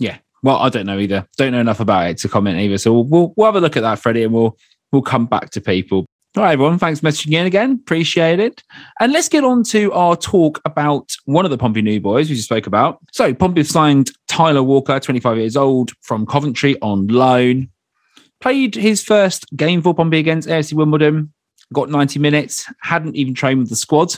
Yeah, 0.00 0.18
well, 0.42 0.56
I 0.56 0.68
don't 0.68 0.86
know 0.86 0.98
either. 0.98 1.26
Don't 1.36 1.52
know 1.52 1.60
enough 1.60 1.80
about 1.80 2.10
it 2.10 2.18
to 2.18 2.28
comment 2.28 2.58
either. 2.58 2.78
So 2.78 3.00
we'll, 3.00 3.32
we'll 3.36 3.46
have 3.46 3.56
a 3.56 3.60
look 3.60 3.76
at 3.76 3.82
that, 3.82 3.98
Freddie, 3.98 4.24
and 4.24 4.32
we'll 4.32 4.56
we'll 4.92 5.02
come 5.02 5.26
back 5.26 5.50
to 5.50 5.60
people. 5.60 6.06
All 6.36 6.42
right, 6.42 6.52
everyone. 6.52 6.78
Thanks 6.78 7.00
for 7.00 7.06
messaging 7.06 7.32
in 7.32 7.46
again. 7.46 7.72
Appreciate 7.82 8.40
it. 8.40 8.62
And 9.00 9.10
let's 9.10 9.28
get 9.28 9.42
on 9.42 9.62
to 9.64 9.90
our 9.92 10.16
talk 10.16 10.60
about 10.66 11.16
one 11.24 11.46
of 11.46 11.50
the 11.50 11.56
Pompey 11.56 11.80
new 11.80 11.98
boys 11.98 12.28
we 12.28 12.36
just 12.36 12.46
spoke 12.46 12.66
about. 12.66 12.98
So 13.10 13.32
Pompey 13.32 13.64
signed 13.64 14.10
Tyler 14.28 14.62
Walker, 14.62 15.00
25 15.00 15.38
years 15.38 15.56
old, 15.56 15.92
from 16.02 16.26
Coventry 16.26 16.78
on 16.82 17.06
loan. 17.06 17.70
Played 18.40 18.74
his 18.74 19.02
first 19.02 19.46
game 19.56 19.80
for 19.80 19.94
Pompey 19.94 20.18
against 20.18 20.46
AFC 20.46 20.74
Wimbledon. 20.74 21.32
Got 21.72 21.88
90 21.88 22.18
minutes. 22.18 22.70
Hadn't 22.82 23.16
even 23.16 23.32
trained 23.32 23.60
with 23.60 23.70
the 23.70 23.76
squad. 23.76 24.16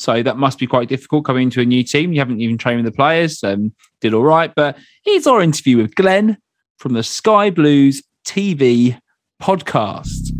So 0.00 0.22
that 0.22 0.38
must 0.38 0.58
be 0.58 0.66
quite 0.66 0.88
difficult 0.88 1.26
coming 1.26 1.42
into 1.42 1.60
a 1.60 1.64
new 1.66 1.84
team. 1.84 2.14
You 2.14 2.20
haven't 2.20 2.40
even 2.40 2.56
trained 2.56 2.82
with 2.82 2.90
the 2.90 2.96
players. 2.96 3.44
Um, 3.44 3.74
did 4.00 4.14
all 4.14 4.22
right. 4.22 4.50
But 4.54 4.78
here's 5.04 5.26
our 5.26 5.42
interview 5.42 5.76
with 5.76 5.94
Glenn 5.94 6.38
from 6.78 6.94
the 6.94 7.02
Sky 7.02 7.50
Blues 7.50 8.02
TV 8.24 8.98
podcast. 9.42 10.30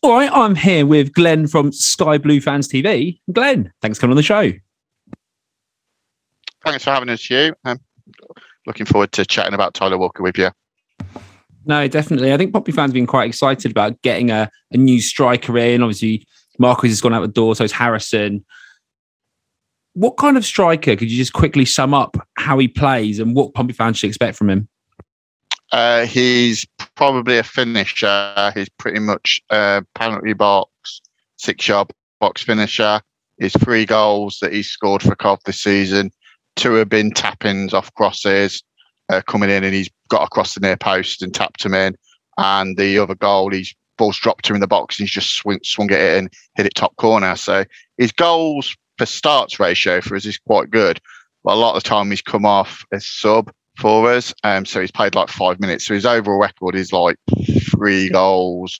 All 0.00 0.12
right, 0.12 0.30
I'm 0.32 0.54
here 0.54 0.86
with 0.86 1.12
Glenn 1.12 1.48
from 1.48 1.72
Sky 1.72 2.18
Blue 2.18 2.40
Fans 2.40 2.68
TV. 2.68 3.18
Glenn, 3.32 3.72
thanks 3.82 3.98
for 3.98 4.02
coming 4.02 4.12
on 4.12 4.16
the 4.16 4.22
show. 4.22 4.52
Thanks 6.64 6.84
for 6.84 6.90
having 6.90 7.08
us, 7.08 7.28
Hugh. 7.28 7.52
I'm 7.64 7.80
looking 8.64 8.86
forward 8.86 9.10
to 9.12 9.26
chatting 9.26 9.54
about 9.54 9.74
Tyler 9.74 9.98
Walker 9.98 10.22
with 10.22 10.38
you. 10.38 10.52
No, 11.66 11.88
definitely. 11.88 12.32
I 12.32 12.36
think 12.36 12.52
Pompey 12.52 12.70
fans 12.70 12.90
have 12.90 12.94
been 12.94 13.08
quite 13.08 13.28
excited 13.28 13.72
about 13.72 14.00
getting 14.02 14.30
a, 14.30 14.48
a 14.70 14.76
new 14.76 15.00
striker 15.00 15.58
in. 15.58 15.82
Obviously, 15.82 16.24
Marquis 16.60 16.88
has 16.88 17.00
gone 17.00 17.12
out 17.12 17.22
the 17.22 17.28
door, 17.28 17.56
so 17.56 17.64
it's 17.64 17.72
Harrison. 17.72 18.44
What 19.94 20.16
kind 20.16 20.36
of 20.36 20.44
striker 20.44 20.94
could 20.94 21.10
you 21.10 21.16
just 21.16 21.32
quickly 21.32 21.64
sum 21.64 21.92
up 21.92 22.16
how 22.36 22.56
he 22.58 22.68
plays 22.68 23.18
and 23.18 23.34
what 23.34 23.52
Pompey 23.52 23.72
fans 23.72 23.98
should 23.98 24.08
expect 24.08 24.36
from 24.36 24.48
him? 24.48 24.68
Uh, 25.72 26.06
he's 26.06 26.64
probably 26.94 27.38
a 27.38 27.42
finisher. 27.42 28.52
He's 28.54 28.68
pretty 28.68 29.00
much 29.00 29.40
a 29.50 29.84
penalty 29.96 30.34
box, 30.34 31.00
six 31.36 31.66
yard 31.66 31.90
box 32.20 32.42
finisher. 32.42 33.00
His 33.38 33.54
three 33.54 33.84
goals 33.84 34.38
that 34.40 34.52
he's 34.52 34.68
scored 34.68 35.02
for 35.02 35.16
Cov 35.16 35.40
this 35.44 35.60
season, 35.62 36.12
two 36.54 36.74
have 36.74 36.88
been 36.88 37.10
tappings 37.10 37.74
off 37.74 37.92
crosses 37.94 38.62
uh, 39.08 39.22
coming 39.26 39.50
in 39.50 39.64
and 39.64 39.74
he's 39.74 39.90
got 40.08 40.24
across 40.24 40.54
the 40.54 40.60
near 40.60 40.76
post 40.76 41.22
and 41.22 41.34
tapped 41.34 41.64
him 41.64 41.74
in. 41.74 41.96
And 42.38 42.76
the 42.76 42.98
other 42.98 43.14
goal, 43.14 43.50
he's 43.50 43.74
balls 43.96 44.18
dropped 44.18 44.48
him 44.48 44.56
in 44.56 44.60
the 44.60 44.66
box 44.66 44.98
and 44.98 45.04
he's 45.04 45.14
just 45.14 45.36
swung, 45.36 45.58
swung 45.62 45.90
it 45.90 46.00
in, 46.00 46.30
hit 46.54 46.66
it 46.66 46.74
top 46.74 46.94
corner. 46.96 47.34
So 47.36 47.64
his 47.96 48.12
goals 48.12 48.76
per 48.98 49.06
starts 49.06 49.58
ratio 49.58 50.00
for 50.00 50.16
us 50.16 50.26
is 50.26 50.38
quite 50.38 50.70
good. 50.70 51.00
But 51.44 51.54
a 51.54 51.56
lot 51.56 51.76
of 51.76 51.82
the 51.82 51.88
time 51.88 52.10
he's 52.10 52.22
come 52.22 52.44
off 52.44 52.84
as 52.92 53.06
sub 53.06 53.52
for 53.78 54.10
us. 54.10 54.34
Um, 54.42 54.64
so 54.64 54.80
he's 54.80 54.90
played 54.90 55.14
like 55.14 55.28
five 55.28 55.60
minutes. 55.60 55.86
So 55.86 55.94
his 55.94 56.06
overall 56.06 56.40
record 56.40 56.74
is 56.74 56.92
like 56.92 57.16
three 57.70 58.10
goals 58.10 58.78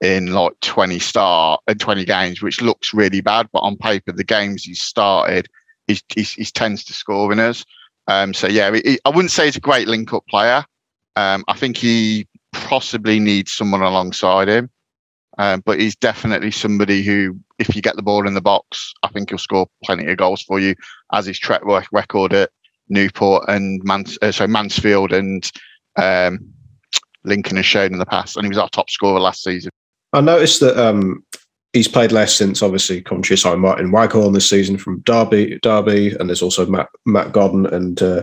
in 0.00 0.32
like 0.32 0.52
20 0.60 0.98
start 0.98 1.60
and 1.66 1.80
20 1.80 2.04
games, 2.04 2.42
which 2.42 2.60
looks 2.60 2.94
really 2.94 3.20
bad. 3.20 3.48
But 3.52 3.60
on 3.60 3.76
paper, 3.76 4.12
the 4.12 4.24
games 4.24 4.64
he's 4.64 4.82
started, 4.82 5.48
he, 5.86 5.98
he, 6.14 6.22
he 6.22 6.44
tends 6.44 6.84
to 6.84 6.92
score 6.92 7.32
in 7.32 7.40
us. 7.40 7.64
Um, 8.08 8.34
so 8.34 8.46
yeah, 8.46 8.72
he, 8.72 8.98
I 9.04 9.08
wouldn't 9.08 9.32
say 9.32 9.46
he's 9.46 9.56
a 9.56 9.60
great 9.60 9.88
link-up 9.88 10.26
player. 10.28 10.64
Um, 11.16 11.44
I 11.48 11.54
think 11.54 11.76
he 11.76 12.26
possibly 12.52 13.18
needs 13.18 13.52
someone 13.52 13.82
alongside 13.82 14.48
him, 14.48 14.70
um, 15.38 15.62
but 15.64 15.80
he's 15.80 15.96
definitely 15.96 16.50
somebody 16.50 17.02
who, 17.02 17.38
if 17.58 17.74
you 17.74 17.82
get 17.82 17.96
the 17.96 18.02
ball 18.02 18.26
in 18.26 18.34
the 18.34 18.40
box, 18.40 18.92
I 19.02 19.08
think 19.08 19.30
he'll 19.30 19.38
score 19.38 19.66
plenty 19.84 20.10
of 20.10 20.18
goals 20.18 20.42
for 20.42 20.60
you, 20.60 20.74
as 21.12 21.26
his 21.26 21.38
track 21.38 21.62
record 21.64 22.32
at 22.32 22.50
Newport 22.88 23.44
and 23.48 23.82
Mans- 23.84 24.18
uh, 24.22 24.30
so 24.30 24.46
Mansfield 24.46 25.12
and 25.12 25.50
um, 25.96 26.38
Lincoln 27.24 27.56
has 27.56 27.66
shown 27.66 27.92
in 27.92 27.98
the 27.98 28.06
past, 28.06 28.36
and 28.36 28.44
he 28.44 28.48
was 28.48 28.58
our 28.58 28.68
top 28.68 28.90
scorer 28.90 29.18
last 29.18 29.42
season. 29.42 29.70
I 30.12 30.20
noticed 30.20 30.60
that 30.60 30.76
um, 30.78 31.24
he's 31.76 31.88
played 31.88 32.10
less 32.10 32.34
since 32.34 32.62
obviously 32.62 33.02
Coventry 33.02 33.36
signed 33.36 33.60
Martin 33.60 33.90
Waghorn 33.90 34.32
this 34.32 34.48
season 34.48 34.78
from 34.78 35.00
Derby, 35.00 35.58
Derby, 35.62 36.16
and 36.18 36.28
there's 36.28 36.42
also 36.42 36.64
Matt 36.64 36.88
Matt 37.04 37.32
Godden 37.32 37.66
and 37.66 38.00
uh, 38.02 38.22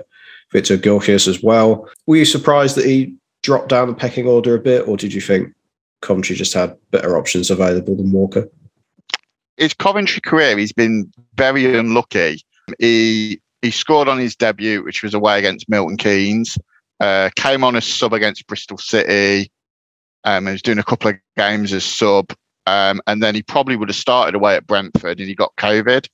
Victor 0.51 0.77
Gyökeres 0.77 1.27
as 1.27 1.43
well. 1.43 1.87
Were 2.07 2.17
you 2.17 2.25
surprised 2.25 2.75
that 2.77 2.85
he 2.85 3.15
dropped 3.43 3.69
down 3.69 3.87
the 3.87 3.93
pecking 3.93 4.27
order 4.27 4.55
a 4.55 4.59
bit, 4.59 4.87
or 4.87 4.97
did 4.97 5.13
you 5.13 5.21
think 5.21 5.53
Coventry 6.01 6.35
just 6.35 6.53
had 6.53 6.75
better 6.89 7.15
options 7.15 7.51
available 7.51 7.95
than 7.95 8.11
Walker? 8.11 8.49
His 9.57 9.75
Coventry 9.75 10.21
career, 10.21 10.57
he's 10.57 10.73
been 10.73 11.11
very 11.35 11.77
unlucky. 11.77 12.43
He 12.79 13.39
he 13.61 13.69
scored 13.69 14.07
on 14.07 14.17
his 14.17 14.35
debut, 14.35 14.83
which 14.83 15.03
was 15.03 15.13
away 15.13 15.37
against 15.37 15.69
Milton 15.69 15.97
Keynes. 15.97 16.57
Uh, 16.99 17.29
came 17.35 17.63
on 17.63 17.75
as 17.75 17.85
sub 17.85 18.13
against 18.13 18.47
Bristol 18.47 18.77
City. 18.77 19.51
Um, 20.23 20.47
he 20.47 20.53
was 20.53 20.61
doing 20.61 20.79
a 20.79 20.83
couple 20.83 21.11
of 21.11 21.17
games 21.37 21.73
as 21.73 21.83
sub, 21.83 22.33
um, 22.65 23.01
and 23.07 23.21
then 23.21 23.35
he 23.35 23.43
probably 23.43 23.75
would 23.75 23.89
have 23.89 23.95
started 23.95 24.35
away 24.35 24.55
at 24.55 24.67
Brentford, 24.67 25.19
and 25.19 25.27
he 25.27 25.35
got 25.35 25.55
COVID, 25.57 26.07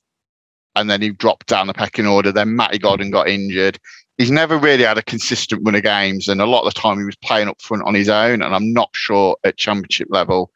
and 0.76 0.90
then 0.90 1.02
he 1.02 1.10
dropped 1.10 1.46
down 1.46 1.66
the 1.66 1.74
pecking 1.74 2.06
order. 2.06 2.32
Then 2.32 2.56
Matty 2.56 2.78
Godden 2.78 3.10
got 3.10 3.28
injured. 3.28 3.78
He's 4.18 4.30
never 4.30 4.58
really 4.58 4.84
had 4.84 4.98
a 4.98 5.02
consistent 5.02 5.62
run 5.64 5.74
of 5.74 5.82
games, 5.82 6.28
and 6.28 6.40
a 6.40 6.46
lot 6.46 6.66
of 6.66 6.74
the 6.74 6.80
time 6.80 6.98
he 6.98 7.04
was 7.04 7.16
playing 7.16 7.48
up 7.48 7.60
front 7.62 7.84
on 7.84 7.94
his 7.94 8.08
own. 8.08 8.42
And 8.42 8.54
I'm 8.54 8.72
not 8.72 8.90
sure 8.94 9.36
at 9.44 9.56
Championship 9.56 10.08
level 10.10 10.50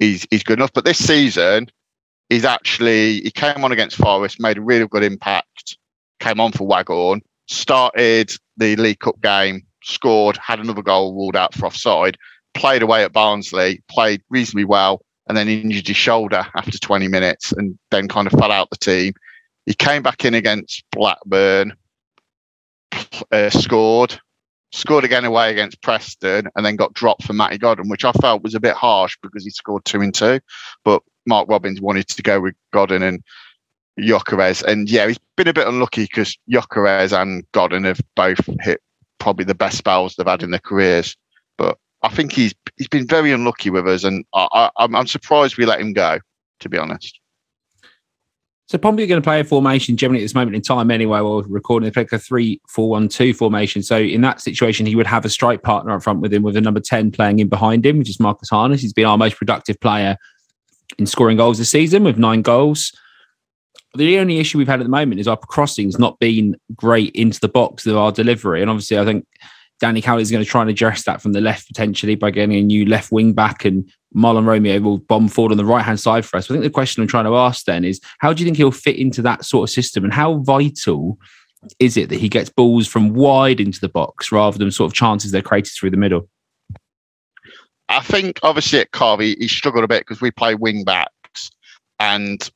he's 0.00 0.26
he's 0.30 0.42
good 0.42 0.58
enough. 0.58 0.72
But 0.72 0.84
this 0.84 0.98
season, 0.98 1.70
he's 2.28 2.44
actually 2.44 3.20
he 3.20 3.30
came 3.30 3.62
on 3.64 3.70
against 3.70 3.96
Forest, 3.96 4.40
made 4.40 4.58
a 4.58 4.62
really 4.62 4.88
good 4.88 5.04
impact. 5.04 5.76
Came 6.18 6.40
on 6.40 6.52
for 6.52 6.66
Waghorn, 6.66 7.22
started 7.46 8.32
the 8.56 8.76
League 8.76 8.98
Cup 8.98 9.20
game, 9.22 9.62
scored, 9.82 10.36
had 10.36 10.58
another 10.58 10.82
goal 10.82 11.14
ruled 11.14 11.36
out 11.36 11.54
for 11.54 11.66
offside, 11.66 12.18
played 12.52 12.82
away 12.82 13.04
at 13.04 13.12
Barnsley, 13.12 13.82
played 13.88 14.22
reasonably 14.28 14.66
well, 14.66 15.00
and 15.30 15.36
then 15.36 15.48
injured 15.48 15.86
his 15.86 15.96
shoulder 15.96 16.44
after 16.56 16.76
20 16.76 17.06
minutes 17.06 17.52
and 17.52 17.78
then 17.92 18.08
kind 18.08 18.26
of 18.26 18.32
fell 18.32 18.50
out 18.50 18.68
the 18.68 18.76
team. 18.76 19.12
He 19.64 19.74
came 19.74 20.02
back 20.02 20.24
in 20.24 20.34
against 20.34 20.82
Blackburn, 20.90 21.76
uh, 23.30 23.50
scored, 23.50 24.18
scored 24.72 25.04
again 25.04 25.24
away 25.24 25.52
against 25.52 25.80
Preston, 25.82 26.48
and 26.56 26.66
then 26.66 26.74
got 26.74 26.94
dropped 26.94 27.22
for 27.22 27.32
Matty 27.32 27.58
Godden, 27.58 27.88
which 27.88 28.04
I 28.04 28.10
felt 28.10 28.42
was 28.42 28.56
a 28.56 28.60
bit 28.60 28.74
harsh 28.74 29.16
because 29.22 29.44
he 29.44 29.50
scored 29.50 29.84
two 29.84 30.00
and 30.00 30.12
two. 30.12 30.40
But 30.84 31.00
Mark 31.26 31.48
Robins 31.48 31.80
wanted 31.80 32.08
to 32.08 32.22
go 32.24 32.40
with 32.40 32.56
Godden 32.72 33.04
and 33.04 33.22
Gyökeres. 34.00 34.64
And 34.64 34.90
yeah, 34.90 35.06
he's 35.06 35.20
been 35.36 35.46
a 35.46 35.52
bit 35.52 35.68
unlucky 35.68 36.06
because 36.06 36.36
Gyökeres 36.50 37.16
and 37.16 37.44
Godden 37.52 37.84
have 37.84 38.00
both 38.16 38.40
hit 38.62 38.80
probably 39.20 39.44
the 39.44 39.54
best 39.54 39.78
spells 39.78 40.16
they've 40.16 40.26
had 40.26 40.42
in 40.42 40.50
their 40.50 40.58
careers. 40.58 41.16
But 41.56 41.78
I 42.02 42.08
think 42.08 42.32
he's 42.32 42.54
he's 42.76 42.88
been 42.88 43.06
very 43.06 43.32
unlucky 43.32 43.70
with 43.70 43.86
us, 43.86 44.04
and 44.04 44.24
I, 44.34 44.70
I, 44.76 44.84
I'm 44.84 45.06
surprised 45.06 45.58
we 45.58 45.66
let 45.66 45.80
him 45.80 45.92
go. 45.92 46.18
To 46.60 46.68
be 46.68 46.76
honest. 46.76 47.18
So 48.66 48.76
Pompey 48.76 49.02
are 49.04 49.06
going 49.06 49.22
to 49.22 49.26
play 49.26 49.40
a 49.40 49.44
formation 49.44 49.96
generally 49.96 50.20
at 50.20 50.24
this 50.26 50.34
moment 50.34 50.54
in 50.54 50.60
time 50.60 50.90
anyway. 50.90 51.22
We're 51.22 51.40
recording, 51.44 51.86
they 51.86 51.90
play 51.90 52.06
a 52.12 52.18
three-four-one-two 52.18 53.32
formation. 53.32 53.82
So 53.82 53.96
in 53.96 54.20
that 54.20 54.42
situation, 54.42 54.84
he 54.84 54.94
would 54.94 55.06
have 55.06 55.24
a 55.24 55.30
strike 55.30 55.62
partner 55.62 55.92
up 55.92 56.02
front 56.02 56.20
with 56.20 56.34
him, 56.34 56.42
with 56.42 56.58
a 56.58 56.60
number 56.60 56.80
ten 56.80 57.10
playing 57.10 57.38
in 57.38 57.48
behind 57.48 57.86
him, 57.86 57.98
which 57.98 58.10
is 58.10 58.20
Marcus 58.20 58.50
Harness. 58.50 58.82
He's 58.82 58.92
been 58.92 59.06
our 59.06 59.16
most 59.16 59.38
productive 59.38 59.80
player 59.80 60.18
in 60.98 61.06
scoring 61.06 61.38
goals 61.38 61.56
this 61.56 61.70
season 61.70 62.04
with 62.04 62.18
nine 62.18 62.42
goals. 62.42 62.92
The 63.94 64.18
only 64.18 64.38
issue 64.38 64.58
we've 64.58 64.68
had 64.68 64.80
at 64.80 64.84
the 64.84 64.90
moment 64.90 65.18
is 65.18 65.28
our 65.28 65.38
crossings 65.38 65.98
not 65.98 66.18
being 66.18 66.56
great 66.76 67.12
into 67.14 67.40
the 67.40 67.48
box 67.48 67.86
of 67.86 67.96
our 67.96 68.12
delivery, 68.12 68.60
and 68.60 68.68
obviously, 68.68 68.98
I 68.98 69.06
think 69.06 69.26
Danny 69.80 70.02
Cowley 70.02 70.22
is 70.22 70.30
going 70.30 70.44
to 70.44 70.48
try 70.48 70.60
and 70.60 70.70
address 70.70 71.04
that 71.04 71.22
from 71.22 71.32
the 71.32 71.40
left 71.40 71.66
potentially 71.66 72.14
by 72.14 72.30
getting 72.30 72.54
a 72.54 72.62
new 72.62 72.84
left 72.84 73.10
wing 73.10 73.32
back 73.32 73.64
and 73.64 73.90
Mahlon 74.14 74.46
Romeo 74.46 74.78
will 74.80 74.98
bomb 74.98 75.26
forward 75.26 75.52
on 75.52 75.56
the 75.56 75.64
right 75.64 75.84
hand 75.84 75.98
side 75.98 76.24
for 76.26 76.36
us. 76.36 76.50
I 76.50 76.54
think 76.54 76.64
the 76.64 76.70
question 76.70 77.02
I'm 77.02 77.08
trying 77.08 77.24
to 77.24 77.36
ask 77.36 77.64
then 77.64 77.84
is 77.84 78.00
how 78.18 78.32
do 78.32 78.42
you 78.42 78.46
think 78.46 78.58
he'll 78.58 78.72
fit 78.72 78.96
into 78.96 79.22
that 79.22 79.44
sort 79.44 79.68
of 79.68 79.72
system 79.72 80.04
and 80.04 80.12
how 80.12 80.36
vital 80.38 81.18
is 81.78 81.96
it 81.96 82.10
that 82.10 82.20
he 82.20 82.28
gets 82.28 82.50
balls 82.50 82.86
from 82.86 83.14
wide 83.14 83.58
into 83.58 83.80
the 83.80 83.88
box 83.88 84.30
rather 84.30 84.58
than 84.58 84.70
sort 84.70 84.90
of 84.90 84.94
chances 84.94 85.32
they're 85.32 85.42
created 85.42 85.72
through 85.72 85.90
the 85.90 85.96
middle? 85.96 86.28
I 87.88 88.00
think 88.00 88.38
obviously 88.42 88.80
at 88.80 88.92
Carvey 88.92 89.36
he 89.38 89.48
struggled 89.48 89.84
a 89.84 89.88
bit 89.88 90.02
because 90.02 90.20
we 90.20 90.30
play 90.30 90.54
wing 90.54 90.84
backs 90.84 91.50
and 91.98 92.50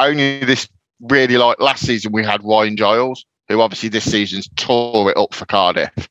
only 0.00 0.40
this 0.44 0.66
really 1.00 1.36
like 1.36 1.60
last 1.60 1.84
season 1.84 2.12
we 2.12 2.24
had 2.24 2.42
Ryan 2.42 2.76
Giles 2.76 3.26
who 3.48 3.60
obviously 3.60 3.90
this 3.90 4.10
season's 4.10 4.48
tore 4.56 5.10
it 5.10 5.16
up 5.18 5.34
for 5.34 5.44
Cardiff 5.44 6.08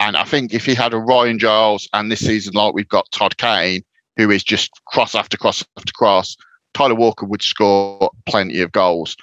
and 0.00 0.16
I 0.16 0.24
think 0.24 0.54
if 0.54 0.64
he 0.64 0.74
had 0.74 0.94
a 0.94 0.98
Ryan 0.98 1.38
Giles 1.38 1.88
and 1.92 2.10
this 2.10 2.20
season, 2.20 2.54
like 2.54 2.74
we've 2.74 2.88
got 2.88 3.10
Todd 3.12 3.36
Kane, 3.36 3.82
who 4.16 4.30
is 4.30 4.42
just 4.42 4.70
cross 4.86 5.14
after 5.14 5.36
cross 5.36 5.62
after 5.76 5.92
cross, 5.92 6.36
Tyler 6.72 6.94
Walker 6.94 7.26
would 7.26 7.42
score 7.42 8.10
plenty 8.26 8.60
of 8.62 8.72
goals. 8.72 9.16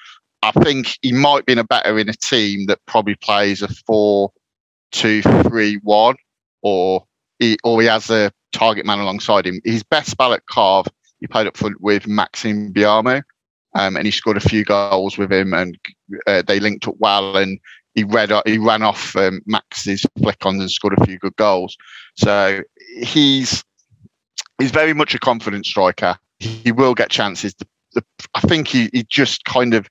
I 0.44 0.52
think 0.52 0.98
he 1.02 1.12
might 1.12 1.46
be 1.48 1.54
in 1.54 1.60
a 1.60 1.64
better 1.64 1.98
in 1.98 2.10
a 2.10 2.14
team 2.14 2.68
that 2.68 2.80
probably 2.86 3.16
plays 3.16 3.64
a 3.64 3.68
four, 3.68 4.32
two, 4.92 5.24
three, 5.44 5.80
one, 5.84 6.16
or 6.62 7.04
he 7.40 7.58
or 7.64 7.82
he 7.82 7.88
has 7.88 8.10
a 8.12 8.32
target 8.54 8.86
man 8.86 9.00
alongside 9.00 9.48
him. 9.48 9.60
His 9.64 9.84
best 9.84 10.12
spell 10.12 10.34
at 10.34 10.46
Carve, 10.46 10.88
he 11.20 11.28
played 11.28 11.48
up 11.48 11.58
front 11.58 11.82
with 11.82 12.08
Maxime 12.08 12.72
Biamou, 12.72 13.24
um, 13.74 13.96
and 13.96 14.06
he 14.06 14.12
scored 14.12 14.38
a 14.38 14.42
few 14.42 14.64
goals 14.64 15.18
with 15.18 15.32
him, 15.32 15.54
and 15.54 15.78
uh, 16.28 16.44
they 16.46 16.60
linked 16.60 16.88
up 16.88 16.96
well. 17.00 17.36
And 17.36 17.60
he 17.98 18.04
read 18.04 18.32
he 18.46 18.60
ran 18.60 18.84
off 18.84 19.16
um, 19.16 19.42
Max's 19.48 20.06
flick-ons 20.20 20.62
and 20.62 20.70
scored 20.70 20.96
a 21.00 21.04
few 21.04 21.18
good 21.18 21.36
goals. 21.36 21.76
So 22.16 22.62
he's 23.02 23.64
he's 24.60 24.70
very 24.70 24.94
much 24.94 25.16
a 25.16 25.20
confident 25.20 25.66
striker. 25.66 26.16
He 26.38 26.72
will 26.72 26.94
get 26.94 27.10
chances. 27.10 27.56
The, 27.56 27.68
the, 27.94 28.06
I 28.36 28.42
think 28.42 28.68
he, 28.68 28.92
he 28.94 29.04
just 29.10 29.46
kind 29.46 29.74
of 29.74 29.88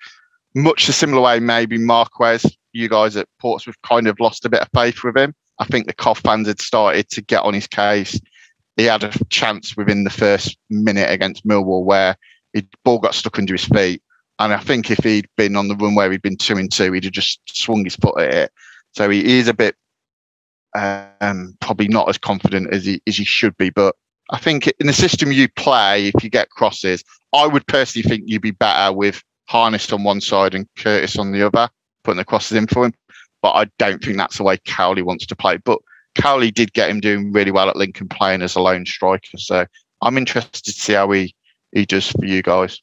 much 0.54 0.86
the 0.86 0.92
similar 0.92 1.20
way 1.20 1.40
maybe 1.40 1.78
Marquis, 1.78 2.48
you 2.72 2.88
guys 2.88 3.16
at 3.16 3.28
Portsmouth 3.40 3.82
kind 3.82 4.07
of 4.07 4.20
lost 4.20 4.44
a 4.44 4.48
bit 4.48 4.62
of 4.62 4.68
faith 4.72 5.02
with 5.02 5.16
him. 5.16 5.34
I 5.59 5.64
think 5.64 5.88
the 5.88 5.92
Cov 5.92 6.18
fans 6.18 6.46
had 6.46 6.61
started 6.61 7.09
to 7.09 7.22
get 7.22 7.42
on 7.42 7.54
his 7.54 7.66
case. 7.66 8.20
He 8.76 8.84
had 8.84 9.02
a 9.02 9.24
chance 9.30 9.76
within 9.76 10.04
the 10.04 10.11
first 10.11 10.57
minute 10.70 11.11
against 11.11 11.44
Millwall 11.44 11.84
where 11.84 12.16
the 12.54 12.64
ball 12.84 13.00
got 13.00 13.16
stuck 13.16 13.36
under 13.36 13.54
his 13.54 13.64
feet 13.64 14.00
and 14.39 14.53
I 14.53 14.59
think 14.59 14.91
if 14.91 14.99
he'd 14.99 15.28
been 15.37 15.57
on 15.57 15.68
the 15.68 15.76
run 15.76 15.95
where 15.95 16.11
he'd 16.11 16.22
been 16.22 16.37
two 16.37 16.57
and 16.57 16.70
two, 16.70 16.93
he'd 16.93 17.05
have 17.05 17.12
just 17.12 17.41
swung 17.47 17.84
his 17.84 17.97
foot 17.97 18.20
at 18.20 18.34
it. 18.34 18.53
So 18.95 19.09
he 19.11 19.39
is 19.39 19.49
a 19.49 19.55
bit 19.55 19.76
um, 20.76 21.57
probably 21.61 21.89
not 21.89 22.09
as 22.09 22.18
confident 22.18 22.72
as 22.72 22.84
he 22.84 23.01
as 23.07 23.16
he 23.16 23.24
should 23.24 23.57
be. 23.57 23.70
But 23.70 23.95
I 24.30 24.39
think 24.39 24.66
in 24.80 24.87
the 24.87 24.93
system 24.93 25.32
you 25.32 25.49
play, 25.57 26.09
if 26.09 26.22
you 26.22 26.30
get 26.30 26.51
crosses, 26.51 27.03
I 27.32 27.47
would 27.47 27.66
personally 27.66 28.09
think 28.09 28.24
you'd 28.26 28.43
be 28.43 28.51
better 28.51 28.93
with 28.93 29.22
Harness 29.49 29.93
on 29.93 30.05
one 30.05 30.20
side 30.20 30.55
and 30.55 30.68
Curtis 30.76 31.18
on 31.18 31.32
the 31.32 31.43
other, 31.47 31.68
putting 32.05 32.18
the 32.18 32.24
crosses 32.24 32.57
in 32.57 32.66
for 32.66 32.84
him. 32.84 32.95
But 33.43 33.53
I 33.53 33.66
don't 33.78 34.03
think 34.03 34.16
that's 34.16 34.39
the 34.39 34.45
way 34.45 34.59
Cowley 34.66 35.03
wants 35.03 35.26
to 35.26 35.37
play. 35.37 35.57
But 35.59 35.78
Cowley 36.16 36.51
did 36.51 36.72
get 36.72 36.91
him 36.91 37.01
doing 37.01 37.32
really 37.32 37.53
well 37.53 37.68
at 37.68 37.76
Lincoln 37.76 38.09
playing 38.09 38.43
as 38.43 38.57
a 38.57 38.61
lone 38.61 38.87
striker. 38.87 39.39
So 39.39 39.66
I'm 40.03 40.18
interested 40.18 40.64
to 40.64 40.72
see 40.72 40.95
how 40.95 41.11
he, 41.12 41.34
he 41.72 41.87
does 41.87 42.11
for 42.11 42.24
you 42.24 42.43
guys. 42.43 42.80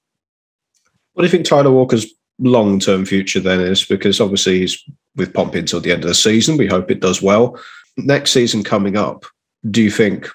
What 1.14 1.24
do 1.24 1.28
you 1.28 1.32
think 1.32 1.45
Tyler 1.45 1.72
Walker's 1.72 2.07
long 2.39 2.80
term 2.80 3.05
future 3.05 3.39
then 3.39 3.59
is? 3.59 3.86
Because 3.86 4.20
obviously 4.20 4.59
he's 4.59 4.84
with 5.16 5.34
Pompey 5.34 5.59
until 5.59 5.80
the 5.80 5.91
end 5.91 6.03
of 6.03 6.07
the 6.07 6.16
season. 6.16 6.57
We 6.57 6.68
hope 6.68 6.89
it 6.89 6.99
does 6.99 7.22
well. 7.22 7.59
Next 7.97 8.32
season 8.32 8.64
coming 8.64 8.97
up, 8.97 9.26
do 9.70 9.82
you 9.82 9.91
think 9.91 10.28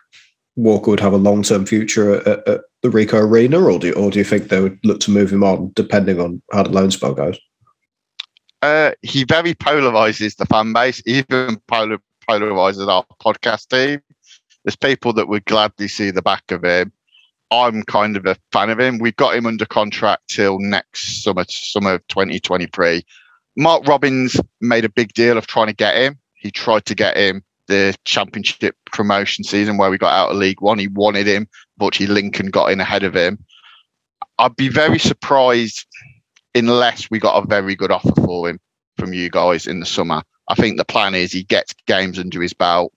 Walker 0.57 0.91
would 0.91 1.01
have 1.01 1.13
a 1.13 1.19
long 1.19 1.43
term 1.43 1.67
future 1.67 2.17
at, 2.29 2.47
at, 2.49 2.61
the 2.83 2.89
Ricoh 2.91 3.21
Arena, 3.21 3.61
or 3.61 3.77
do, 3.81 3.89
you, 3.89 3.93
or 3.95 4.09
do 4.09 4.21
you 4.21 4.25
think 4.25 4.49
they 4.49 4.61
would 4.61 4.79
look 4.85 5.01
to 5.01 5.11
move 5.11 5.33
him 5.33 5.43
on 5.43 5.73
depending 5.75 6.21
on 6.21 6.41
how 6.53 6.63
the 6.63 6.71
loan 6.71 6.93
spell 6.93 7.13
goes? 7.13 7.37
Uh, 8.63 8.93
he 9.03 9.25
very 9.25 9.53
polarizes 9.53 10.37
the 10.37 10.47
fan 10.47 10.73
base, 10.73 11.03
even 11.05 11.61
polar, 11.67 11.99
polarizes 12.29 12.87
our 12.87 13.05
podcast 13.21 13.67
team. 13.69 14.01
There's 14.65 14.77
people 14.77 15.13
that 15.15 15.29
would 15.29 15.45
gladly 15.45 15.89
see 15.89 16.13
the 16.13 16.23
back 16.23 16.53
of 16.53 16.65
him. 16.65 16.93
I'm 17.51 17.83
kind 17.85 18.17
of 18.17 18.27
a 18.27 18.37
fan 18.53 18.71
of 18.71 18.79
him. 18.79 18.99
We've 18.99 19.17
got 19.17 19.35
him 19.35 19.47
under 19.47 19.65
contract 19.65 20.29
till 20.29 20.59
next 20.59 21.23
summer, 21.23 21.45
summer 21.49 21.95
of 21.95 22.07
2023. 22.09 23.03
Mark 23.57 23.87
Robins 23.87 24.41
made 24.61 24.85
a 24.85 24.91
big 24.91 25.13
deal 25.15 25.39
of 25.39 25.47
trying 25.47 25.69
to 25.69 25.75
get 25.75 25.97
him. 25.97 26.19
He 26.35 26.51
tried 26.51 26.85
to 26.87 26.95
get 26.95 27.17
him 27.17 27.43
the 27.67 27.95
championship 28.05 28.77
promotion 28.93 29.45
season 29.45 29.77
where 29.77 29.91
we 29.91 29.99
got 29.99 30.13
out 30.13 30.31
of 30.31 30.37
League 30.37 30.61
One. 30.61 30.79
He 30.79 30.89
wanted 30.89 31.27
him, 31.27 31.49
but 31.77 31.99
Lincoln 32.01 32.51
got 32.51 32.73
in 32.73 32.81
ahead 32.81 33.03
of 33.03 33.15
him. 33.15 33.45
I'd 34.39 34.57
be 34.57 34.69
very 34.69 34.99
surprised 34.99 35.87
unless 36.55 37.11
we 37.11 37.19
got 37.19 37.43
a 37.43 37.47
very 37.47 37.77
good 37.77 37.91
offer 37.91 38.15
for 38.15 38.49
him 38.49 38.59
from 38.97 39.13
you 39.13 39.31
guys 39.31 39.67
in 39.67 39.81
the 39.81 39.87
summer. 39.87 40.23
I 40.49 40.55
think 40.55 40.77
the 40.77 40.85
plan 40.85 41.15
is 41.15 41.33
he 41.33 41.45
gets 41.45 41.75
games 41.87 42.19
under 42.19 42.41
his 42.41 42.55
belt. 42.55 42.93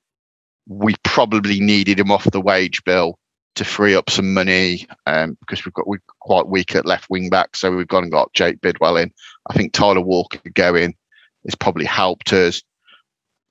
We 0.68 0.96
probably 1.04 1.60
needed 1.60 2.00
him 2.00 2.12
off 2.12 2.24
the 2.32 2.42
wage 2.42 2.84
bill 2.84 3.20
to 3.56 3.66
free 3.66 3.96
up 3.96 4.10
some 4.10 4.34
money 4.34 4.88
um, 5.08 5.38
because 5.40 5.66
we've 5.66 5.74
got 5.74 5.88
we're 5.88 6.02
quite 6.20 6.48
weak 6.48 6.76
at 6.76 6.86
left 6.86 7.10
wing 7.10 7.30
back, 7.30 7.56
so 7.56 7.72
we've 7.76 7.88
gone 7.88 8.04
and 8.04 8.12
got 8.12 8.34
Jake 8.34 8.62
Bidwell 8.62 8.98
in. 8.98 9.12
I 9.50 9.54
think 9.54 9.74
Tyler 9.74 10.02
Walker 10.02 10.40
going 10.54 10.96
has 11.46 11.56
probably 11.56 11.86
helped 11.86 12.32
us. 12.34 12.62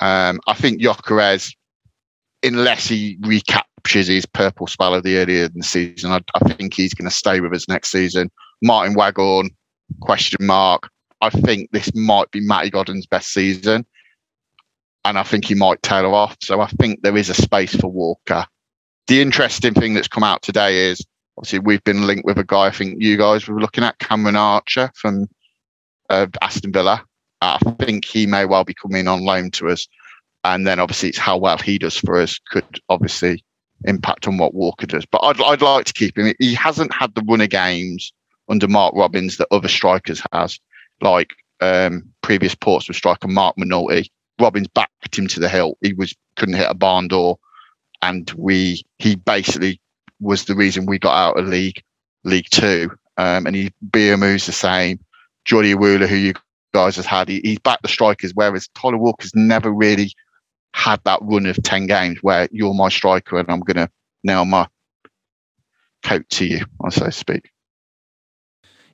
Um, 0.01 0.41
I 0.47 0.55
think 0.55 0.81
Gyökeres, 0.81 1.55
unless 2.43 2.87
he 2.87 3.19
recaptures 3.21 4.07
his 4.07 4.25
purple 4.27 4.67
spell 4.67 4.95
of 4.95 5.03
the 5.03 5.19
earlier 5.19 5.45
in 5.45 5.53
the 5.55 5.63
season, 5.63 6.13
I, 6.13 6.21
I 6.35 6.53
think 6.55 6.73
he's 6.73 6.95
going 6.95 7.09
to 7.09 7.15
stay 7.15 7.41
with 7.41 7.53
us 7.53 7.69
next 7.69 7.91
season. 7.91 8.31
Martin 8.63 8.95
Waghorn, 8.95 9.51
question 10.01 10.47
mark. 10.47 10.89
I 11.21 11.29
think 11.29 11.71
this 11.73 11.95
might 11.95 12.31
be 12.31 12.41
Matty 12.41 12.71
Godden's 12.71 13.07
best 13.07 13.33
season, 13.33 13.85
and 15.05 15.19
I 15.19 15.23
think 15.23 15.45
he 15.45 15.55
might 15.55 15.83
tail 15.83 16.15
off. 16.15 16.39
So 16.41 16.63
I 16.63 16.69
think 16.69 17.03
there 17.03 17.19
is 17.19 17.29
a 17.29 17.35
space 17.35 17.77
for 17.77 17.89
Walker 17.89 18.47
the 19.07 19.21
interesting 19.21 19.75
thing 19.75 19.95
that's 19.95 20.09
come 20.09 20.23
out 20.23 20.43
today 20.43 20.91
is 20.91 21.05
obviously 21.37 21.59
we've 21.59 21.85
been 21.85 22.07
linked 22.07 22.25
with 22.25 22.39
a 22.39 22.45
guy. 22.45 22.67
I 22.67 22.71
think 22.71 23.01
you 23.01 23.17
guys 23.17 23.49
were 23.49 23.61
looking 23.61 23.85
at 23.85 23.99
Cameron 23.99 24.37
Archer 24.37 24.91
from 24.95 25.29
uh, 26.09 26.27
Aston 26.43 26.73
Villa. 26.73 27.05
I 27.41 27.59
think 27.79 28.05
he 28.05 28.27
may 28.27 28.45
well 28.45 28.65
be 28.65 28.75
coming 28.75 29.09
on 29.09 29.25
loan 29.25 29.51
to 29.53 29.69
us, 29.69 29.89
and 30.45 30.67
then 30.67 30.79
obviously 30.79 31.09
it's 31.09 31.19
how 31.19 31.39
well 31.39 31.57
he 31.59 31.79
does 31.79 31.97
for 31.97 32.21
us 32.21 32.39
could 32.51 32.81
obviously 32.89 33.43
impact 33.85 34.29
on 34.29 34.37
what 34.37 34.55
Walker 34.55 34.87
does. 34.87 35.07
But 35.07 35.23
I'd 35.25 35.41
I'd 35.41 35.63
like 35.63 35.87
to 35.87 35.93
keep 35.93 36.19
him. 36.19 36.35
He 36.39 36.55
hasn't 36.55 36.93
had 36.93 37.15
the 37.15 37.25
run 37.27 37.41
of 37.41 37.49
games 37.49 38.13
under 38.49 38.69
Mark 38.69 38.95
Robins 38.95 39.39
that 39.39 39.49
other 39.51 39.69
strikers 39.69 40.23
has, 40.33 40.59
like 41.01 41.31
um, 41.61 42.05
previous 42.23 42.55
Portsmouth 42.55 42.97
striker 42.97 43.29
Marc 43.29 43.57
McNulty. 43.57 44.09
Robins 44.39 44.69
backed 44.69 45.19
him 45.19 45.27
to 45.29 45.41
the 45.41 45.49
hill. 45.49 45.79
He 45.81 45.93
was 45.95 46.15
couldn't 46.37 46.57
hit 46.57 46.71
a 46.71 46.75
barn 46.75 47.09
door, 47.09 47.39
and 48.03 48.31
we 48.37 48.83
he 48.99 49.17
basically 49.17 49.81
was 50.21 50.45
the 50.45 50.55
reason 50.55 50.87
we 50.87 50.99
got 50.99 51.17
out 51.17 51.39
of 51.39 51.47
league 51.47 51.83
League 52.25 52.49
Two. 52.51 52.91
Um, 53.17 53.47
and 53.47 53.55
he 53.55 53.73
Biamou's 53.91 54.47
the 54.47 54.53
same. 54.53 55.01
Jordy 55.45 55.75
Hiwula, 55.75 56.07
who 56.07 56.17
you 56.17 56.35
guys 56.73 56.97
have 56.97 57.07
had, 57.07 57.29
he, 57.29 57.41
he's 57.43 57.59
backed 57.59 57.83
the 57.83 57.89
strikers, 57.89 58.33
whereas 58.35 58.69
Tyler 58.69 58.99
Walker's 58.99 59.35
never 59.35 59.71
really 59.71 60.13
had 60.75 61.03
that 61.05 61.19
run 61.23 61.47
of 61.47 61.61
10 61.63 61.87
games 61.87 62.19
where 62.23 62.49
you're 62.53 62.75
my 62.75 62.89
striker 62.89 63.39
and 63.39 63.51
I'm 63.51 63.61
to 63.63 63.91
nail 64.23 64.45
my 64.45 64.67
coat 66.03 66.29
to 66.31 66.47
you, 66.47 66.65
so 66.91 67.07
to 67.07 67.13
speak. 67.13 67.51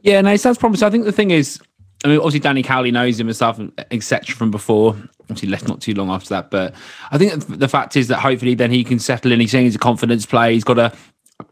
Yeah, 0.01 0.21
no, 0.21 0.33
it 0.33 0.41
sounds 0.41 0.59
promising. 0.59 0.87
I 0.87 0.91
think 0.91 1.05
the 1.05 1.13
thing 1.13 1.31
is, 1.31 1.61
I 2.07 2.11
mean, 2.11 2.19
obviously 2.19 2.39
Danny 2.39 2.63
Cowley 2.63 2.93
knows 2.93 3.19
him 3.19 3.27
and 3.27 3.35
stuff, 3.35 3.61
etc. 3.91 4.37
from 4.37 4.53
before. 4.53 4.97
Obviously, 5.23 5.49
left 5.49 5.67
not 5.67 5.81
too 5.81 5.93
long 5.93 6.09
after 6.09 6.29
that. 6.29 6.53
But 6.53 6.73
I 7.11 7.19
think 7.19 7.45
the 7.49 7.67
fact 7.67 7.97
is 7.97 8.07
that 8.07 8.21
hopefully 8.21 8.55
then 8.55 8.71
he 8.71 8.85
can 8.85 9.01
settle 9.01 9.33
in. 9.33 9.41
He's 9.41 9.51
saying 9.51 9.65
he's 9.65 9.75
a 9.75 9.81
confidence 9.81 10.25
player. 10.25 10.53
He's 10.53 10.63
got 10.63 10.79
a, 10.79 10.97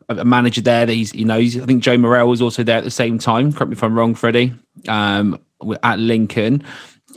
a 0.08 0.24
manager 0.24 0.60
there 0.60 0.86
that 0.86 0.92
he's, 0.92 1.10
he 1.10 1.24
knows. 1.24 1.58
I 1.58 1.66
think 1.66 1.82
Joe 1.82 1.98
Morrell 1.98 2.28
was 2.28 2.40
also 2.40 2.62
there 2.62 2.78
at 2.78 2.84
the 2.84 2.90
same 2.92 3.18
time. 3.18 3.52
Correct 3.52 3.70
me 3.70 3.72
if 3.72 3.82
I'm 3.82 3.98
wrong, 3.98 4.14
Freddie, 4.14 4.52
um, 4.86 5.40
at 5.82 5.98
Lincoln. 5.98 6.62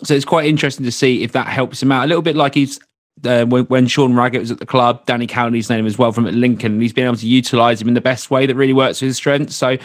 So 0.03 0.15
it's 0.15 0.25
quite 0.25 0.47
interesting 0.47 0.85
to 0.85 0.91
see 0.91 1.21
if 1.21 1.33
that 1.33 1.45
helps 1.45 1.83
him 1.83 1.91
out. 1.91 2.05
A 2.05 2.07
little 2.07 2.23
bit 2.23 2.35
like 2.35 2.55
he's 2.55 2.79
uh, 3.23 3.45
when, 3.45 3.65
when, 3.65 3.85
Sean 3.85 4.15
Raggett 4.15 4.41
was 4.41 4.51
at 4.51 4.57
the 4.57 4.65
club, 4.65 5.05
Danny 5.05 5.27
Cowley's 5.27 5.69
name 5.69 5.85
as 5.85 5.99
well 5.99 6.11
from 6.11 6.25
at 6.25 6.33
Lincoln. 6.33 6.73
And 6.73 6.81
he's 6.81 6.93
been 6.93 7.05
able 7.05 7.17
to 7.17 7.27
utilize 7.27 7.79
him 7.79 7.87
in 7.87 7.93
the 7.93 8.01
best 8.01 8.31
way 8.31 8.47
that 8.47 8.55
really 8.55 8.73
works 8.73 8.97
for 8.97 9.05
his 9.05 9.17
strengths. 9.17 9.55
So 9.55 9.77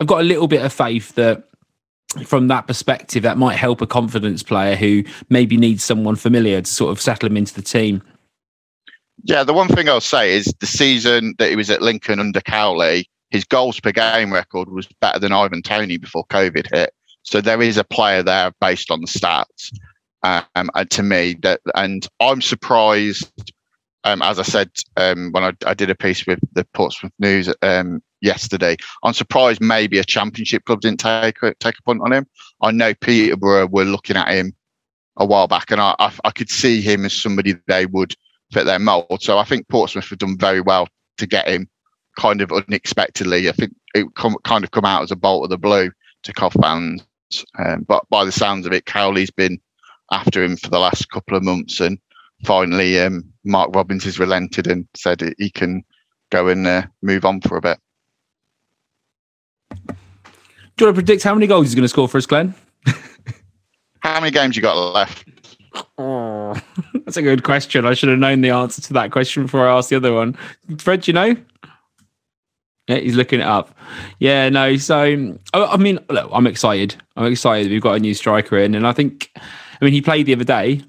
I've 0.00 0.06
got 0.06 0.20
a 0.20 0.24
little 0.24 0.46
bit 0.46 0.64
of 0.64 0.72
faith 0.72 1.16
that 1.16 1.48
from 2.24 2.48
that 2.48 2.66
perspective, 2.66 3.22
that 3.22 3.38
might 3.38 3.56
help 3.56 3.80
a 3.80 3.86
confidence 3.86 4.42
player 4.42 4.76
who 4.76 5.04
maybe 5.28 5.56
needs 5.56 5.82
someone 5.82 6.16
familiar 6.16 6.60
to 6.60 6.70
sort 6.70 6.92
of 6.92 7.00
settle 7.00 7.28
him 7.28 7.36
into 7.36 7.54
the 7.54 7.62
team. 7.62 8.02
Yeah, 9.24 9.44
the 9.44 9.52
one 9.52 9.68
thing 9.68 9.88
I'll 9.88 10.00
say 10.00 10.34
is 10.34 10.52
the 10.60 10.66
season 10.66 11.34
that 11.38 11.50
he 11.50 11.56
was 11.56 11.70
at 11.70 11.82
Lincoln 11.82 12.18
under 12.18 12.40
Cowley, 12.40 13.08
his 13.30 13.44
goals 13.44 13.80
per 13.80 13.92
game 13.92 14.32
record 14.32 14.68
was 14.68 14.86
better 15.00 15.18
than 15.18 15.32
Ivan 15.32 15.62
Toney 15.62 15.96
before 15.96 16.26
COVID 16.26 16.72
hit. 16.72 16.92
So 17.22 17.40
there 17.40 17.62
is 17.62 17.76
a 17.78 17.84
player 17.84 18.22
there 18.22 18.52
based 18.60 18.90
on 18.90 19.00
the 19.00 19.06
stats. 19.06 19.72
Um, 20.22 20.70
and 20.74 20.90
to 20.90 21.02
me, 21.02 21.36
that 21.42 21.60
and 21.74 22.06
I'm 22.20 22.40
surprised. 22.42 23.52
Um, 24.04 24.20
as 24.20 24.40
I 24.40 24.42
said 24.42 24.70
um, 24.96 25.30
when 25.30 25.44
I, 25.44 25.52
I, 25.64 25.74
did 25.74 25.88
a 25.88 25.94
piece 25.94 26.26
with 26.26 26.40
the 26.54 26.64
Portsmouth 26.74 27.12
News 27.20 27.48
um, 27.62 28.02
yesterday, 28.22 28.76
I'm 29.02 29.12
surprised 29.12 29.60
maybe 29.60 29.98
a 29.98 30.04
Championship 30.04 30.64
club 30.64 30.80
didn't 30.80 31.00
take 31.00 31.38
take 31.60 31.78
a 31.78 31.82
punt 31.82 32.00
on 32.02 32.12
him. 32.12 32.26
I 32.62 32.70
know 32.70 32.94
Peterborough 32.94 33.66
were 33.66 33.84
looking 33.84 34.16
at 34.16 34.28
him 34.28 34.54
a 35.16 35.26
while 35.26 35.48
back, 35.48 35.70
and 35.70 35.80
I, 35.80 35.94
I, 35.98 36.12
I 36.24 36.30
could 36.30 36.50
see 36.50 36.80
him 36.80 37.04
as 37.04 37.12
somebody 37.12 37.54
they 37.66 37.86
would 37.86 38.14
fit 38.52 38.64
their 38.64 38.78
mould. 38.78 39.22
So 39.22 39.38
I 39.38 39.44
think 39.44 39.68
Portsmouth 39.68 40.08
have 40.08 40.18
done 40.18 40.38
very 40.38 40.60
well 40.60 40.88
to 41.18 41.26
get 41.26 41.48
him 41.48 41.68
kind 42.18 42.40
of 42.40 42.52
unexpectedly. 42.52 43.48
I 43.48 43.52
think 43.52 43.74
it 43.94 44.06
come, 44.14 44.36
kind 44.44 44.64
of 44.64 44.70
come 44.70 44.84
out 44.84 45.02
as 45.02 45.10
a 45.10 45.16
bolt 45.16 45.44
of 45.44 45.50
the 45.50 45.58
blue 45.58 45.90
to 46.22 46.32
Cov 46.32 46.54
fans. 46.60 47.02
Um, 47.58 47.82
but 47.82 48.08
by 48.10 48.24
the 48.24 48.32
sounds 48.32 48.66
of 48.66 48.72
it, 48.72 48.86
Cowley's 48.86 49.30
been 49.30 49.58
after 50.10 50.42
him 50.42 50.56
for 50.56 50.68
the 50.68 50.78
last 50.78 51.08
couple 51.10 51.36
of 51.36 51.42
months, 51.42 51.80
and 51.80 51.98
finally, 52.44 53.00
um, 53.00 53.24
Mark 53.44 53.74
Robins 53.74 54.04
has 54.04 54.18
relented 54.18 54.66
and 54.66 54.86
said 54.94 55.34
he 55.38 55.50
can 55.50 55.82
go 56.30 56.48
and 56.48 56.66
uh, 56.66 56.82
move 57.00 57.24
on 57.24 57.40
for 57.40 57.56
a 57.56 57.60
bit. 57.62 57.78
Do 59.72 60.84
you 60.84 60.86
want 60.86 60.96
to 60.96 61.02
predict 61.02 61.22
how 61.22 61.34
many 61.34 61.46
goals 61.46 61.66
he's 61.66 61.74
going 61.74 61.82
to 61.82 61.88
score 61.88 62.08
for 62.08 62.18
us, 62.18 62.26
Glenn? 62.26 62.54
how 64.00 64.20
many 64.20 64.30
games 64.30 64.56
you 64.56 64.62
got 64.62 64.76
left? 64.92 65.28
Oh, 65.98 66.60
that's 66.94 67.16
a 67.16 67.22
good 67.22 67.44
question. 67.44 67.86
I 67.86 67.94
should 67.94 68.08
have 68.08 68.18
known 68.18 68.40
the 68.40 68.50
answer 68.50 68.82
to 68.82 68.92
that 68.94 69.12
question 69.12 69.44
before 69.44 69.66
I 69.68 69.76
asked 69.76 69.90
the 69.90 69.96
other 69.96 70.12
one. 70.12 70.36
Fred, 70.78 71.06
you 71.06 71.14
know? 71.14 71.36
Yeah, 72.88 72.96
he's 72.96 73.14
looking 73.14 73.40
it 73.40 73.46
up. 73.46 73.76
Yeah, 74.18 74.48
no. 74.48 74.76
So, 74.76 75.36
I 75.54 75.76
mean, 75.76 75.98
look, 76.10 76.28
I'm 76.32 76.46
excited. 76.46 76.96
I'm 77.16 77.30
excited. 77.30 77.70
We've 77.70 77.82
got 77.82 77.96
a 77.96 78.00
new 78.00 78.14
striker 78.14 78.58
in, 78.58 78.74
and 78.74 78.86
I 78.86 78.92
think, 78.92 79.30
I 79.36 79.84
mean, 79.84 79.92
he 79.92 80.02
played 80.02 80.26
the 80.26 80.34
other 80.34 80.44
day, 80.44 80.82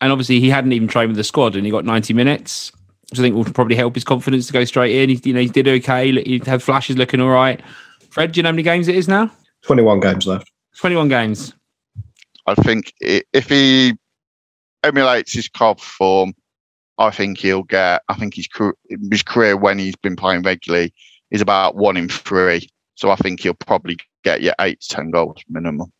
and 0.00 0.12
obviously 0.12 0.40
he 0.40 0.50
hadn't 0.50 0.72
even 0.72 0.88
trained 0.88 1.08
with 1.08 1.16
the 1.16 1.24
squad, 1.24 1.56
and 1.56 1.64
he 1.64 1.72
got 1.72 1.84
90 1.84 2.12
minutes. 2.12 2.70
So 3.14 3.22
I 3.22 3.24
think 3.24 3.34
will 3.34 3.44
probably 3.44 3.76
help 3.76 3.94
his 3.94 4.04
confidence 4.04 4.48
to 4.48 4.52
go 4.52 4.64
straight 4.64 4.94
in. 4.94 5.08
He, 5.08 5.20
you 5.24 5.32
know, 5.32 5.40
he 5.40 5.48
did 5.48 5.68
okay. 5.68 6.12
He 6.22 6.40
had 6.44 6.62
flashes 6.62 6.96
looking 6.96 7.20
all 7.20 7.30
right. 7.30 7.62
Fred, 8.16 8.32
do 8.32 8.38
you 8.38 8.42
know 8.44 8.48
how 8.48 8.52
many 8.52 8.62
games 8.62 8.88
it 8.88 8.94
is 8.94 9.08
now? 9.08 9.30
21 9.66 10.00
games 10.00 10.26
left. 10.26 10.50
21 10.78 11.08
games. 11.08 11.52
I 12.46 12.54
think 12.54 12.94
if 13.02 13.50
he 13.50 13.92
emulates 14.82 15.34
his 15.34 15.50
club 15.50 15.80
form, 15.80 16.32
I 16.96 17.10
think 17.10 17.36
he'll 17.36 17.64
get. 17.64 18.00
I 18.08 18.14
think 18.14 18.32
his 18.32 18.48
his 19.10 19.22
career 19.22 19.58
when 19.58 19.78
he's 19.78 19.96
been 19.96 20.16
playing 20.16 20.44
regularly 20.44 20.94
is 21.30 21.42
about 21.42 21.76
one 21.76 21.98
in 21.98 22.08
three. 22.08 22.70
So 22.94 23.10
I 23.10 23.16
think 23.16 23.40
he'll 23.40 23.52
probably 23.52 23.98
get 24.24 24.40
you 24.40 24.52
eight 24.62 24.80
to 24.80 24.88
ten 24.88 25.10
goals 25.10 25.42
minimum. 25.50 25.92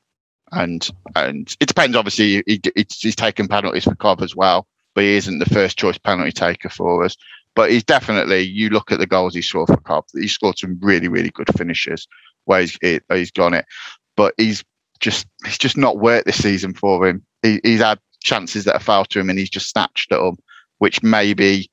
And 0.52 0.88
and 1.16 1.54
it 1.60 1.68
depends. 1.68 1.98
Obviously, 1.98 2.42
he, 2.46 2.62
he's 2.74 3.14
taken 3.14 3.46
penalties 3.46 3.84
for 3.84 3.94
Cov 3.94 4.22
as 4.22 4.34
well, 4.34 4.66
but 4.94 5.04
he 5.04 5.16
isn't 5.16 5.38
the 5.38 5.54
first 5.54 5.78
choice 5.78 5.98
penalty 5.98 6.32
taker 6.32 6.70
for 6.70 7.04
us. 7.04 7.14
But 7.56 7.72
he's 7.72 7.82
definitely. 7.82 8.42
You 8.42 8.68
look 8.68 8.92
at 8.92 9.00
the 9.00 9.06
goals 9.06 9.34
he 9.34 9.42
scored 9.42 9.68
for 9.68 9.78
Cov. 9.78 10.04
He 10.12 10.28
scored 10.28 10.58
some 10.58 10.78
really 10.80 11.08
really 11.08 11.30
good 11.30 11.48
finishes 11.56 12.06
where 12.44 12.60
he's 12.60 12.78
he's 13.10 13.32
gone 13.32 13.54
it. 13.54 13.66
But 14.16 14.34
he's 14.36 14.62
just 15.00 15.26
he's 15.44 15.58
just 15.58 15.76
not 15.76 15.98
worked 15.98 16.26
this 16.26 16.42
season 16.42 16.74
for 16.74 17.08
him. 17.08 17.24
He, 17.42 17.60
he's 17.64 17.80
had 17.80 17.98
chances 18.22 18.64
that 18.64 18.74
have 18.74 18.82
failed 18.82 19.10
to 19.10 19.20
him, 19.20 19.30
and 19.30 19.38
he's 19.38 19.50
just 19.50 19.70
snatched 19.70 20.12
at 20.12 20.20
them, 20.20 20.36
which 20.78 21.02
maybe 21.02 21.68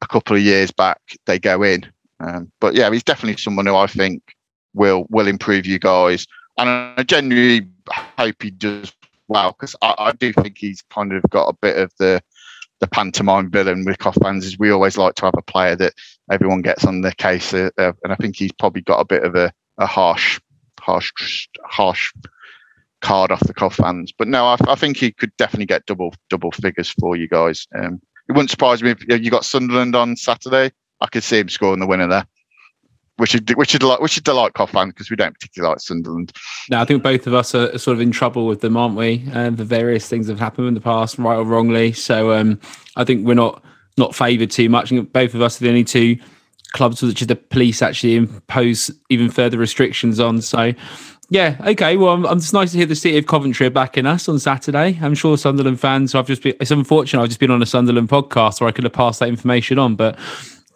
a 0.00 0.06
couple 0.06 0.36
of 0.36 0.42
years 0.42 0.70
back 0.70 1.00
they 1.26 1.38
go 1.38 1.62
in. 1.62 1.84
Um, 2.20 2.50
but 2.60 2.74
yeah, 2.74 2.90
he's 2.90 3.04
definitely 3.04 3.40
someone 3.40 3.66
who 3.66 3.76
I 3.76 3.86
think 3.86 4.22
will 4.74 5.06
will 5.10 5.26
improve 5.26 5.66
you 5.66 5.78
guys, 5.78 6.26
and 6.56 6.68
I 6.68 7.02
genuinely 7.02 7.68
hope 7.90 8.42
he 8.42 8.50
does 8.50 8.92
well 9.28 9.52
because 9.52 9.76
I, 9.82 9.94
I, 9.98 10.12
do 10.12 10.32
think 10.32 10.56
he's 10.56 10.82
kind 10.90 11.12
of 11.12 11.22
got 11.30 11.48
a 11.48 11.56
bit 11.60 11.76
of 11.76 11.92
the 11.98 12.22
the 12.80 12.86
pantomime 12.86 13.50
villain 13.50 13.84
with 13.84 13.98
Cov 13.98 14.16
fans. 14.22 14.44
Is 14.44 14.58
we 14.58 14.70
always 14.70 14.96
like 14.96 15.14
to 15.16 15.24
have 15.24 15.34
a 15.36 15.42
player 15.42 15.76
that 15.76 15.94
everyone 16.30 16.62
gets 16.62 16.84
on 16.84 17.00
their 17.00 17.12
case, 17.12 17.52
uh, 17.52 17.70
uh, 17.78 17.92
and 18.04 18.12
I 18.12 18.16
think 18.16 18.36
he's 18.36 18.52
probably 18.52 18.82
got 18.82 19.00
a 19.00 19.04
bit 19.04 19.24
of 19.24 19.34
a, 19.34 19.52
a 19.78 19.86
harsh, 19.86 20.40
harsh, 20.80 21.48
harsh 21.64 22.12
card 23.00 23.30
off 23.30 23.40
the 23.40 23.54
Cov 23.54 23.74
fans. 23.74 24.12
But 24.16 24.28
no, 24.28 24.46
I, 24.46 24.56
I, 24.66 24.74
think 24.74 24.96
he 24.96 25.12
could 25.12 25.36
definitely 25.36 25.66
get 25.66 25.86
double 25.86 26.14
double 26.30 26.52
figures 26.52 26.90
for 26.90 27.16
you 27.16 27.28
guys. 27.28 27.66
Um, 27.76 28.00
it 28.28 28.32
wouldn't 28.32 28.50
surprise 28.50 28.82
me 28.82 28.90
if 28.90 29.02
you 29.08 29.30
got 29.30 29.44
Sunderland 29.44 29.96
on 29.96 30.16
Saturday. 30.16 30.72
I 31.00 31.06
could 31.06 31.22
see 31.22 31.38
him 31.38 31.48
scoring 31.48 31.80
the 31.80 31.86
winner 31.86 32.08
there. 32.08 32.26
Which 33.18 33.30
should 33.30 33.50
which 33.56 33.70
should 33.70 33.80
delight 33.80 34.00
which 34.00 34.12
should 34.12 34.24
delight 34.24 34.52
fans 34.56 34.92
because 34.92 35.10
we 35.10 35.16
don't 35.16 35.34
particularly 35.34 35.72
like 35.72 35.80
Sunderland. 35.80 36.32
No, 36.70 36.80
I 36.80 36.84
think 36.84 37.02
both 37.02 37.26
of 37.26 37.34
us 37.34 37.54
are 37.54 37.76
sort 37.76 37.96
of 37.96 38.00
in 38.00 38.12
trouble 38.12 38.46
with 38.46 38.60
them, 38.60 38.76
aren't 38.76 38.94
we? 38.94 39.24
And 39.32 39.56
the 39.56 39.64
various 39.64 40.08
things 40.08 40.26
that 40.26 40.34
have 40.34 40.40
happened 40.40 40.68
in 40.68 40.74
the 40.74 40.80
past, 40.80 41.18
right 41.18 41.36
or 41.36 41.44
wrongly. 41.44 41.92
So 41.92 42.32
um, 42.32 42.60
I 42.96 43.04
think 43.04 43.26
we're 43.26 43.34
not 43.34 43.62
not 43.96 44.14
favoured 44.14 44.50
too 44.50 44.68
much. 44.68 44.90
And 44.90 45.12
both 45.12 45.34
of 45.34 45.42
us 45.42 45.60
are 45.60 45.64
the 45.64 45.68
only 45.68 45.84
two 45.84 46.16
clubs 46.72 47.02
which 47.02 47.20
the 47.20 47.34
police 47.36 47.82
actually 47.82 48.16
impose 48.16 48.90
even 49.08 49.30
further 49.30 49.58
restrictions 49.58 50.20
on. 50.20 50.40
So 50.40 50.72
yeah, 51.30 51.56
okay. 51.66 51.96
Well, 51.96 52.14
I'm, 52.14 52.26
I'm, 52.26 52.38
it's 52.38 52.52
nice 52.52 52.72
to 52.72 52.78
hear 52.78 52.86
the 52.86 52.96
city 52.96 53.18
of 53.18 53.26
Coventry 53.26 53.66
are 53.66 53.70
backing 53.70 54.06
us 54.06 54.28
on 54.28 54.38
Saturday. 54.38 54.98
I'm 55.02 55.14
sure 55.14 55.36
Sunderland 55.36 55.78
fans. 55.78 56.14
I've 56.14 56.26
just 56.26 56.42
been. 56.42 56.54
It's 56.60 56.70
unfortunate. 56.70 57.22
I've 57.22 57.28
just 57.28 57.40
been 57.40 57.50
on 57.50 57.62
a 57.62 57.66
Sunderland 57.66 58.08
podcast 58.08 58.60
where 58.60 58.68
I 58.68 58.72
could 58.72 58.84
have 58.84 58.94
passed 58.94 59.20
that 59.20 59.28
information 59.28 59.78
on. 59.78 59.94
But 59.94 60.18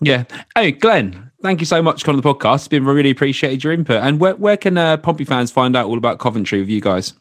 yeah. 0.03 0.25
Hey, 0.55 0.73
Glenn, 0.73 1.31
thank 1.43 1.61
you 1.61 1.67
so 1.67 1.83
much 1.83 2.01
for 2.01 2.07
coming 2.07 2.19
on 2.19 2.23
the 2.23 2.35
podcast. 2.35 2.57
It's 2.57 2.69
been 2.69 2.85
really 2.85 3.11
appreciated 3.11 3.63
your 3.63 3.73
input. 3.73 4.03
And 4.03 4.21
where 4.21 4.37
where 4.37 4.57
can 4.57 4.79
uh, 4.79 4.97
Pompey 4.97 5.25
fans 5.25 5.51
find 5.51 5.77
out 5.77 5.87
all 5.87 5.99
about 5.99 6.19
Coventry 6.19 6.61
with 6.61 6.69
you 6.69 6.81
guys? 6.81 7.13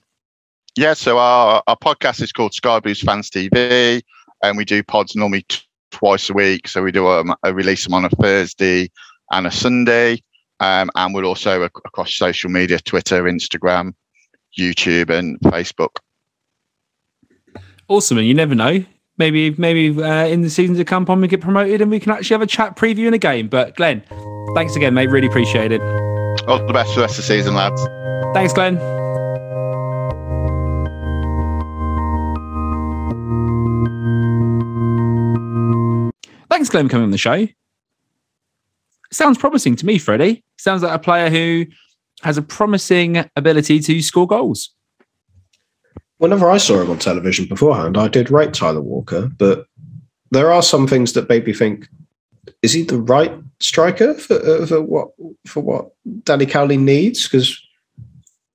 Yeah, 0.78 0.94
so 0.94 1.18
our 1.18 1.64
our 1.68 1.76
podcast 1.78 2.22
is 2.22 2.32
called 2.32 2.54
Sky 2.54 2.80
Blues 2.80 3.02
Fans 3.02 3.30
TV, 3.30 4.02
and 4.44 4.58
we 4.58 4.66
do 4.66 4.84
pods 4.84 5.16
normally 5.16 5.44
t- 5.44 5.62
twice 5.92 6.30
a 6.30 6.34
week. 6.34 6.68
So 6.68 6.82
we 6.82 6.92
do 6.92 7.08
a, 7.08 7.22
um, 7.22 7.36
a 7.44 7.54
release 7.54 7.84
them 7.84 7.94
on 7.94 8.06
a 8.06 8.10
Thursday 8.10 8.90
and 9.32 9.48
a 9.48 9.52
Sunday. 9.52 10.22
Um, 10.60 10.92
and 10.96 11.14
we're 11.14 11.26
also 11.26 11.64
across 11.64 12.14
social 12.14 12.50
media 12.50 12.80
Twitter, 12.80 13.24
Instagram, 13.24 13.94
YouTube, 14.58 15.10
and 15.10 15.40
Facebook. 15.40 15.98
Awesome. 17.88 18.20
And 18.20 18.28
you 18.28 18.36
never 18.36 18.56
know. 18.56 18.86
Maybe 19.18 19.52
maybe 19.58 20.02
uh, 20.02 20.26
in 20.26 20.42
the 20.42 20.50
season 20.50 20.76
to 20.76 20.86
come, 20.86 21.06
on 21.08 21.22
we 21.22 21.28
get 21.28 21.42
promoted 21.42 21.82
and 21.82 21.92
we 21.92 22.00
can 22.00 22.12
actually 22.12 22.34
have 22.34 22.42
a 22.42 22.48
chat 22.48 22.76
previewing 22.76 23.14
a 23.14 23.18
game. 23.18 23.48
But 23.48 23.76
Glenn, 23.76 24.04
thanks 24.56 24.76
again, 24.76 24.94
mate. 24.94 25.10
Really 25.10 25.28
appreciate 25.28 25.72
it. 25.72 25.82
All 26.48 26.66
the 26.66 26.74
best 26.74 26.90
for 26.94 26.96
the 26.96 27.02
rest 27.02 27.20
of 27.20 27.26
the 27.26 27.28
season, 27.28 27.54
lads. 27.54 27.82
Thanks, 28.34 28.54
Glenn. 28.54 28.78
Thanks, 36.50 36.70
Glenn, 36.70 36.86
for 36.86 36.92
coming 36.92 37.06
on 37.06 37.12
the 37.12 37.18
show. 37.18 37.48
Sounds 39.12 39.38
promising 39.38 39.76
to 39.78 39.86
me, 39.86 39.98
Freddie. 39.98 40.44
Sounds 40.58 40.84
like 40.84 40.94
a 40.94 41.00
player 41.00 41.30
who 41.30 41.66
has 42.24 42.38
a 42.38 42.42
promising 42.42 43.26
ability 43.36 43.80
to 43.80 44.02
score 44.02 44.28
goals. 44.28 44.70
Whenever 46.22 46.52
I 46.52 46.58
saw 46.58 46.80
him 46.80 46.92
on 46.92 47.00
television 47.00 47.48
beforehand, 47.48 47.98
I 47.98 48.08
did 48.08 48.30
rate 48.30 48.54
Tyler 48.54 48.80
Walker, 48.80 49.28
but 49.40 49.66
there 50.30 50.52
are 50.52 50.62
some 50.62 50.86
things 50.86 51.14
that 51.14 51.28
made 51.28 51.48
me 51.48 51.52
think: 51.52 51.88
is 52.62 52.74
he 52.74 52.84
the 52.84 53.02
right 53.02 53.34
striker 53.60 54.14
for, 54.14 54.36
uh, 54.36 54.68
for 54.68 54.84
what 54.84 55.10
for 55.48 55.62
what 55.62 55.90
Danny 56.24 56.46
Cowley 56.46 56.78
needs? 56.78 57.28
Because 57.28 57.60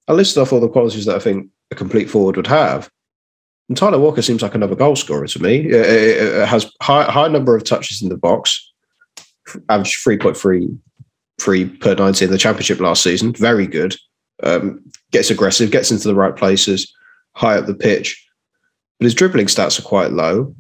I 0.07 0.13
listed 0.13 0.41
off 0.41 0.53
all 0.53 0.61
the 0.61 0.69
qualities 0.69 1.07
that 1.07 1.17
I 1.17 1.19
think 1.19 1.51
a 1.73 1.75
complete 1.75 2.09
forward 2.09 2.37
would 2.37 2.47
have, 2.47 2.89
and 3.69 3.77
Tyler 3.77 3.99
Walker 3.99 4.23
seems 4.23 4.43
like 4.43 4.55
another 4.55 4.77
goal 4.77 4.95
scorer 4.95 5.27
to 5.27 5.43
me. 5.43 5.57
It, 5.57 5.75
it, 5.75 6.35
it 6.43 6.49
has 6.49 6.71
high 6.83 7.11
high 7.11 7.27
number 7.27 7.57
of 7.57 7.65
touches 7.65 8.01
in 8.01 8.11
the 8.11 8.17
box, 8.17 8.73
average 9.69 10.01
three 10.05 10.19
point 10.19 10.37
three 10.37 10.69
three 11.41 11.65
per 11.65 11.97
ninety 11.97 12.27
in 12.27 12.31
the 12.31 12.39
championship 12.39 12.79
last 12.79 13.03
season. 13.03 13.33
Very 13.33 13.67
good. 13.67 13.97
Um, 14.45 14.85
gets 15.11 15.31
aggressive, 15.31 15.73
gets 15.73 15.91
into 15.91 16.07
the 16.07 16.15
right 16.15 16.37
places, 16.37 16.95
high 17.37 17.57
up 17.59 17.67
the 17.67 17.75
pitch. 17.75 18.27
But 18.99 19.05
his 19.05 19.15
dribbling 19.15 19.47
stats 19.47 19.79
are 19.79 19.83
quite 19.83 20.13
low. 20.13 20.55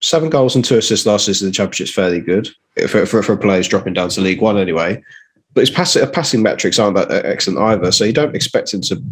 Seven 0.00 0.30
goals 0.30 0.54
and 0.54 0.64
two 0.64 0.78
assists 0.78 1.06
last 1.06 1.26
season 1.26 1.46
in 1.46 1.50
the 1.50 1.56
championship 1.56 1.88
is 1.88 1.94
fairly 1.94 2.20
good 2.20 2.48
for, 2.88 3.06
for, 3.06 3.22
for 3.22 3.36
players 3.36 3.68
dropping 3.68 3.94
down 3.94 4.10
to 4.10 4.20
League 4.20 4.40
One 4.40 4.58
anyway. 4.58 5.02
But 5.54 5.62
his 5.62 5.70
passing, 5.70 6.08
passing 6.10 6.42
metrics 6.42 6.78
aren't 6.78 6.96
that 6.96 7.10
uh, 7.10 7.22
excellent 7.24 7.60
either. 7.60 7.90
So 7.92 8.04
you 8.04 8.12
don't 8.12 8.34
expect 8.34 8.74
him 8.74 8.80
to 8.82 9.02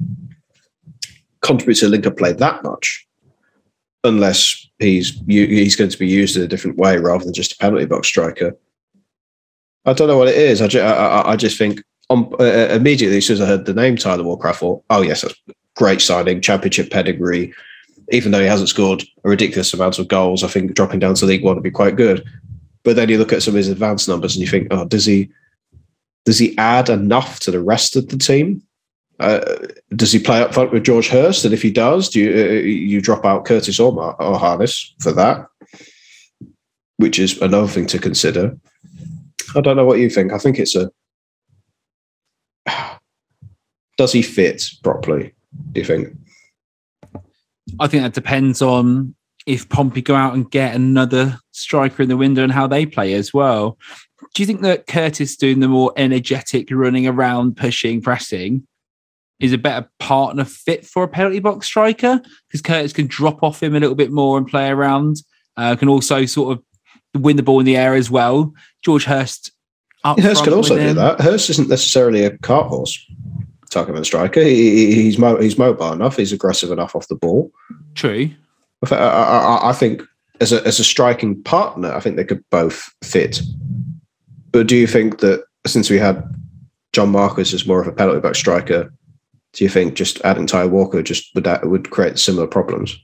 contribute 1.42 1.76
to 1.76 1.88
link 1.88 2.06
up 2.06 2.16
play 2.16 2.32
that 2.32 2.62
much 2.64 3.06
unless 4.04 4.68
he's 4.78 5.20
he's 5.26 5.76
going 5.76 5.90
to 5.90 5.98
be 5.98 6.08
used 6.08 6.36
in 6.36 6.42
a 6.42 6.48
different 6.48 6.76
way 6.76 6.98
rather 6.98 7.24
than 7.24 7.34
just 7.34 7.52
a 7.52 7.58
penalty 7.58 7.86
box 7.86 8.08
striker. 8.08 8.56
I 9.84 9.92
don't 9.92 10.08
know 10.08 10.18
what 10.18 10.28
it 10.28 10.36
is. 10.36 10.60
I 10.60 10.66
just, 10.66 10.84
I, 10.84 11.32
I 11.32 11.36
just 11.36 11.56
think 11.56 11.82
on, 12.10 12.32
uh, 12.40 12.68
immediately 12.70 13.18
as 13.18 13.26
soon 13.26 13.34
as 13.34 13.40
I 13.40 13.46
heard 13.46 13.66
the 13.66 13.74
name 13.74 13.96
Tyler 13.96 14.24
Walker, 14.24 14.48
I 14.48 14.52
thought, 14.52 14.84
oh 14.90 15.02
yes, 15.02 15.22
that's 15.22 15.34
great 15.76 16.00
signing, 16.00 16.40
championship 16.40 16.90
pedigree. 16.90 17.54
Even 18.10 18.32
though 18.32 18.40
he 18.40 18.46
hasn't 18.46 18.68
scored 18.68 19.04
a 19.24 19.28
ridiculous 19.28 19.72
amount 19.72 19.98
of 19.98 20.08
goals, 20.08 20.42
I 20.42 20.48
think 20.48 20.74
dropping 20.74 21.00
down 21.00 21.14
to 21.16 21.26
League 21.26 21.42
One 21.42 21.54
would 21.54 21.62
be 21.62 21.70
quite 21.70 21.96
good. 21.96 22.24
But 22.84 22.96
then 22.96 23.08
you 23.08 23.18
look 23.18 23.32
at 23.32 23.42
some 23.42 23.52
of 23.52 23.58
his 23.58 23.68
advanced 23.68 24.08
numbers 24.08 24.36
and 24.36 24.42
you 24.42 24.48
think, 24.48 24.68
oh, 24.70 24.84
does 24.84 25.04
he 25.04 25.28
does 26.24 26.38
he 26.38 26.56
add 26.58 26.88
enough 26.88 27.40
to 27.40 27.50
the 27.50 27.62
rest 27.62 27.96
of 27.96 28.08
the 28.08 28.18
team? 28.18 28.62
Uh, 29.18 29.40
does 29.94 30.12
he 30.12 30.18
play 30.18 30.42
up 30.42 30.52
front 30.52 30.72
with 30.72 30.84
George 30.84 31.08
Hirst? 31.08 31.44
And 31.44 31.54
if 31.54 31.62
he 31.62 31.70
does, 31.70 32.08
do 32.10 32.20
you 32.20 32.30
uh, 32.30 32.52
you 32.62 33.00
drop 33.00 33.24
out 33.24 33.44
Curtis 33.44 33.80
or, 33.80 33.92
or 34.20 34.38
Harness 34.38 34.94
for 35.00 35.12
that? 35.12 35.46
Which 36.98 37.18
is 37.18 37.40
another 37.40 37.68
thing 37.68 37.86
to 37.86 37.98
consider. 37.98 38.56
I 39.54 39.60
don't 39.60 39.76
know 39.76 39.84
what 39.84 40.00
you 40.00 40.10
think. 40.10 40.32
I 40.32 40.38
think 40.38 40.58
it's 40.58 40.76
a. 40.76 40.90
Does 43.96 44.12
he 44.12 44.20
fit 44.22 44.62
properly? 44.82 45.35
Do 45.76 45.80
you 45.80 45.84
think? 45.84 46.16
I 47.78 47.86
think 47.86 48.02
that 48.02 48.14
depends 48.14 48.62
on 48.62 49.14
if 49.46 49.68
Pompey 49.68 50.00
go 50.00 50.14
out 50.14 50.32
and 50.32 50.50
get 50.50 50.74
another 50.74 51.38
striker 51.52 52.02
in 52.02 52.08
the 52.08 52.16
window 52.16 52.42
and 52.42 52.52
how 52.52 52.66
they 52.66 52.86
play 52.86 53.12
as 53.12 53.34
well. 53.34 53.76
Do 54.32 54.42
you 54.42 54.46
think 54.46 54.62
that 54.62 54.86
Curtis 54.86 55.36
doing 55.36 55.60
the 55.60 55.68
more 55.68 55.92
energetic, 55.98 56.68
running 56.70 57.06
around, 57.06 57.58
pushing, 57.58 58.00
pressing 58.00 58.66
is 59.38 59.52
a 59.52 59.58
better 59.58 59.86
partner 59.98 60.46
fit 60.46 60.86
for 60.86 61.02
a 61.02 61.08
penalty 61.08 61.40
box 61.40 61.66
striker? 61.66 62.22
Because 62.48 62.62
Curtis 62.62 62.94
can 62.94 63.06
drop 63.06 63.42
off 63.42 63.62
him 63.62 63.76
a 63.76 63.80
little 63.80 63.94
bit 63.94 64.10
more 64.10 64.38
and 64.38 64.48
play 64.48 64.70
around. 64.70 65.16
Uh, 65.58 65.76
can 65.76 65.90
also 65.90 66.24
sort 66.24 66.56
of 66.56 67.22
win 67.22 67.36
the 67.36 67.42
ball 67.42 67.60
in 67.60 67.66
the 67.66 67.76
air 67.76 67.94
as 67.94 68.10
well. 68.10 68.54
George 68.82 69.04
Hirst. 69.04 69.52
Hirst 70.04 70.44
can 70.44 70.54
also 70.54 70.76
do 70.76 70.94
that. 70.94 71.20
Hirst 71.20 71.50
isn't 71.50 71.68
necessarily 71.68 72.24
a 72.24 72.38
cart 72.38 72.68
horse 72.68 72.98
type 73.70 73.88
of 73.88 73.96
a 73.96 74.04
striker. 74.04 74.42
He, 74.42 74.94
he's 74.94 75.18
mo- 75.18 75.40
he's 75.40 75.58
mobile 75.58 75.92
enough. 75.92 76.16
He's 76.16 76.32
aggressive 76.32 76.70
enough 76.70 76.94
off 76.94 77.08
the 77.08 77.16
ball. 77.16 77.50
True. 77.94 78.30
I, 78.90 78.94
I, 78.94 79.70
I, 79.70 79.72
think 79.72 80.02
as 80.40 80.52
a 80.52 80.64
as 80.66 80.78
a 80.78 80.84
striking 80.84 81.42
partner, 81.42 81.92
I 81.92 82.00
think 82.00 82.16
they 82.16 82.24
could 82.24 82.44
both 82.50 82.92
fit. 83.02 83.40
But 84.52 84.66
do 84.66 84.76
you 84.76 84.86
think 84.86 85.18
that 85.20 85.44
since 85.66 85.90
we 85.90 85.98
had 85.98 86.22
John 86.92 87.10
Marquis 87.10 87.54
as 87.54 87.66
more 87.66 87.80
of 87.80 87.88
a 87.88 87.92
penalty 87.92 88.20
box 88.20 88.38
striker, 88.38 88.92
do 89.52 89.64
you 89.64 89.70
think 89.70 89.94
just 89.94 90.20
adding 90.24 90.46
Ty 90.46 90.66
Walker 90.66 91.02
just 91.02 91.34
would 91.34 91.44
that 91.44 91.66
would 91.66 91.90
create 91.90 92.18
similar 92.18 92.46
problems? 92.46 92.96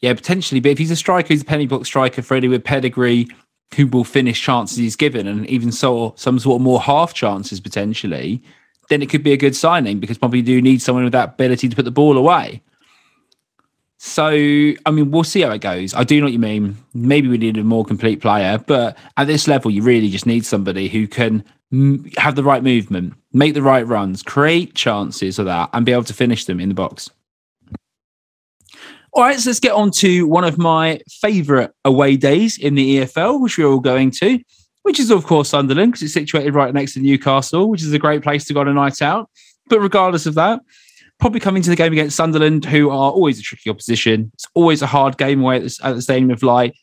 Yeah, 0.00 0.14
potentially. 0.14 0.60
But 0.60 0.72
if 0.72 0.78
he's 0.78 0.90
a 0.90 0.96
striker, 0.96 1.28
he's 1.28 1.42
a 1.42 1.46
penny 1.46 1.66
box 1.66 1.86
striker, 1.88 2.22
Freddie 2.22 2.48
with 2.48 2.64
pedigree, 2.64 3.28
who 3.74 3.86
will 3.86 4.04
finish 4.04 4.40
chances 4.40 4.76
he's 4.76 4.96
given, 4.96 5.26
and 5.26 5.46
even 5.46 5.70
so, 5.72 6.14
some 6.16 6.38
sort 6.38 6.56
of 6.56 6.62
more 6.62 6.80
half 6.80 7.14
chances 7.14 7.60
potentially, 7.60 8.42
then 8.88 9.02
it 9.02 9.10
could 9.10 9.22
be 9.22 9.32
a 9.32 9.36
good 9.36 9.56
signing 9.56 10.00
because 10.00 10.18
probably 10.18 10.42
do 10.42 10.60
need 10.60 10.82
someone 10.82 11.04
with 11.04 11.12
that 11.12 11.30
ability 11.30 11.68
to 11.68 11.76
put 11.76 11.84
the 11.84 11.90
ball 11.90 12.16
away. 12.16 12.62
So, 14.04 14.30
I 14.30 14.90
mean, 14.90 15.12
we'll 15.12 15.22
see 15.22 15.42
how 15.42 15.52
it 15.52 15.60
goes. 15.60 15.94
I 15.94 16.02
do 16.02 16.18
know 16.18 16.26
what 16.26 16.32
you 16.32 16.40
mean. 16.40 16.76
Maybe 16.92 17.28
we 17.28 17.38
need 17.38 17.56
a 17.56 17.62
more 17.62 17.84
complete 17.84 18.20
player, 18.20 18.58
but 18.58 18.98
at 19.16 19.28
this 19.28 19.46
level, 19.46 19.70
you 19.70 19.82
really 19.82 20.10
just 20.10 20.26
need 20.26 20.44
somebody 20.44 20.88
who 20.88 21.06
can 21.06 21.44
m- 21.72 22.10
have 22.16 22.34
the 22.34 22.42
right 22.42 22.64
movement, 22.64 23.14
make 23.32 23.54
the 23.54 23.62
right 23.62 23.86
runs, 23.86 24.22
create 24.24 24.74
chances 24.74 25.38
of 25.38 25.46
that, 25.46 25.70
and 25.72 25.86
be 25.86 25.92
able 25.92 26.02
to 26.02 26.14
finish 26.14 26.46
them 26.46 26.58
in 26.58 26.68
the 26.68 26.74
box. 26.74 27.10
All 29.14 29.22
right, 29.22 29.38
so 29.38 29.50
let's 29.50 29.60
get 29.60 29.72
on 29.72 29.92
to 29.98 30.26
one 30.26 30.42
of 30.44 30.58
my 30.58 31.00
favourite 31.20 31.70
away 31.84 32.16
days 32.16 32.58
in 32.58 32.74
the 32.74 32.98
EFL, 32.98 33.40
which 33.40 33.56
we're 33.56 33.68
all 33.68 33.78
going 33.78 34.10
to, 34.10 34.40
which 34.82 35.00
is, 35.00 35.10
of 35.10 35.24
course, 35.24 35.50
Sunderland, 35.50 35.92
because 35.92 36.02
it's 36.02 36.14
situated 36.14 36.54
right 36.54 36.74
next 36.74 36.94
to 36.94 37.00
Newcastle, 37.00 37.68
which 37.68 37.82
is 37.82 37.92
a 37.92 37.98
great 37.98 38.22
place 38.22 38.44
to 38.46 38.54
go 38.54 38.60
on 38.60 38.68
a 38.68 38.74
night 38.74 39.00
out. 39.02 39.30
But 39.68 39.80
regardless 39.80 40.26
of 40.26 40.34
that, 40.34 40.60
probably 41.20 41.40
coming 41.40 41.62
to 41.62 41.70
the 41.70 41.76
game 41.76 41.92
against 41.92 42.16
Sunderland, 42.16 42.64
who 42.64 42.90
are 42.90 43.12
always 43.12 43.38
a 43.38 43.42
tricky 43.42 43.70
opposition. 43.70 44.30
It's 44.34 44.46
always 44.54 44.82
a 44.82 44.86
hard 44.86 45.16
game 45.18 45.40
away 45.40 45.56
at 45.56 45.62
the, 45.62 45.78
at 45.84 45.94
the 45.94 46.02
Stadium 46.02 46.30
of 46.30 46.42
Light. 46.42 46.74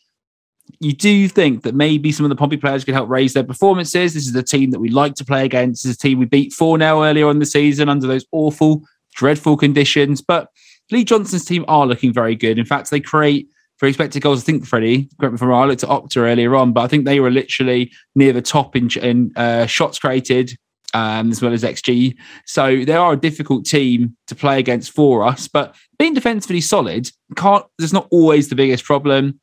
You 0.80 0.94
do 0.94 1.28
think 1.28 1.64
that 1.64 1.76
maybe 1.76 2.12
some 2.12 2.26
of 2.26 2.30
the 2.30 2.36
Pompey 2.36 2.56
players 2.56 2.86
could 2.86 2.94
help 2.94 3.10
raise 3.10 3.34
their 3.34 3.44
performances. 3.44 4.14
This 4.14 4.28
is 4.28 4.36
a 4.36 4.44
team 4.44 4.72
that 4.72 4.80
we 4.80 4.90
like 4.90 5.16
to 5.16 5.26
play 5.26 5.44
against. 5.44 5.84
This 5.84 5.90
is 5.92 5.96
a 5.98 6.00
team 6.00 6.20
we 6.20 6.26
beat 6.26 6.54
4 6.54 6.80
0 6.80 7.04
earlier 7.04 7.28
on 7.28 7.40
the 7.40 7.46
season 7.46 7.90
under 7.90 8.08
those 8.08 8.26
awful, 8.32 8.84
dreadful 9.14 9.58
conditions. 9.58 10.22
But 10.22 10.48
Lee 10.92 11.04
Johnson's 11.04 11.44
team 11.44 11.66
are 11.68 11.86
looking 11.86 12.14
very 12.14 12.36
good. 12.36 12.58
In 12.58 12.66
fact, 12.66 12.92
they 12.92 13.00
create 13.00 13.50
for 13.80 13.88
expected 13.88 14.22
goals. 14.22 14.42
I 14.42 14.46
think 14.46 14.66
Freddie, 14.66 15.10
correct 15.20 15.34
me 15.34 15.36
if 15.36 15.42
I'm 15.42 15.48
wrong. 15.48 15.64
I 15.64 15.66
looked 15.66 15.84
at 15.84 15.90
Opta 15.90 16.18
earlier 16.18 16.56
on, 16.56 16.74
but 16.74 16.82
I 16.82 16.88
think 16.88 17.06
they 17.06 17.20
were 17.20 17.32
literally 17.32 17.92
near 18.16 18.34
the 18.34 18.42
top 18.42 18.76
in, 18.76 18.90
in 19.02 19.32
uh, 19.36 19.66
shots 19.66 19.98
created 20.00 20.58
um, 20.94 21.32
as 21.32 21.42
well 21.42 21.54
as 21.54 21.64
XG. 21.64 22.16
So 22.46 22.84
they 22.84 22.94
are 22.94 23.14
a 23.14 23.18
difficult 23.18 23.66
team 23.66 24.16
to 24.28 24.36
play 24.36 24.60
against 24.60 24.92
for 24.92 25.24
us. 25.24 25.48
But 25.48 25.76
being 25.98 26.14
defensively 26.14 26.62
solid 26.62 27.10
can't. 27.36 27.66
There's 27.78 27.94
not 27.94 28.08
always 28.12 28.50
the 28.50 28.56
biggest 28.56 28.84
problem. 28.84 29.40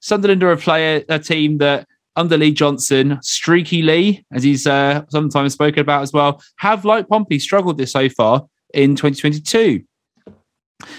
Sunderland 0.00 0.42
are 0.42 0.52
a 0.52 0.56
player, 0.56 1.04
a 1.08 1.18
team 1.18 1.58
that 1.58 1.86
under 2.16 2.36
Lee 2.36 2.52
Johnson, 2.52 3.18
Streaky 3.22 3.82
Lee, 3.82 4.24
as 4.32 4.42
he's 4.42 4.66
uh, 4.66 5.02
sometimes 5.10 5.52
spoken 5.52 5.80
about 5.80 6.02
as 6.02 6.12
well, 6.12 6.42
have 6.56 6.84
like 6.84 7.08
Pompey 7.08 7.38
struggled 7.38 7.76
this 7.76 7.92
so 7.92 8.08
far 8.08 8.46
in 8.72 8.96
2022. 8.96 9.82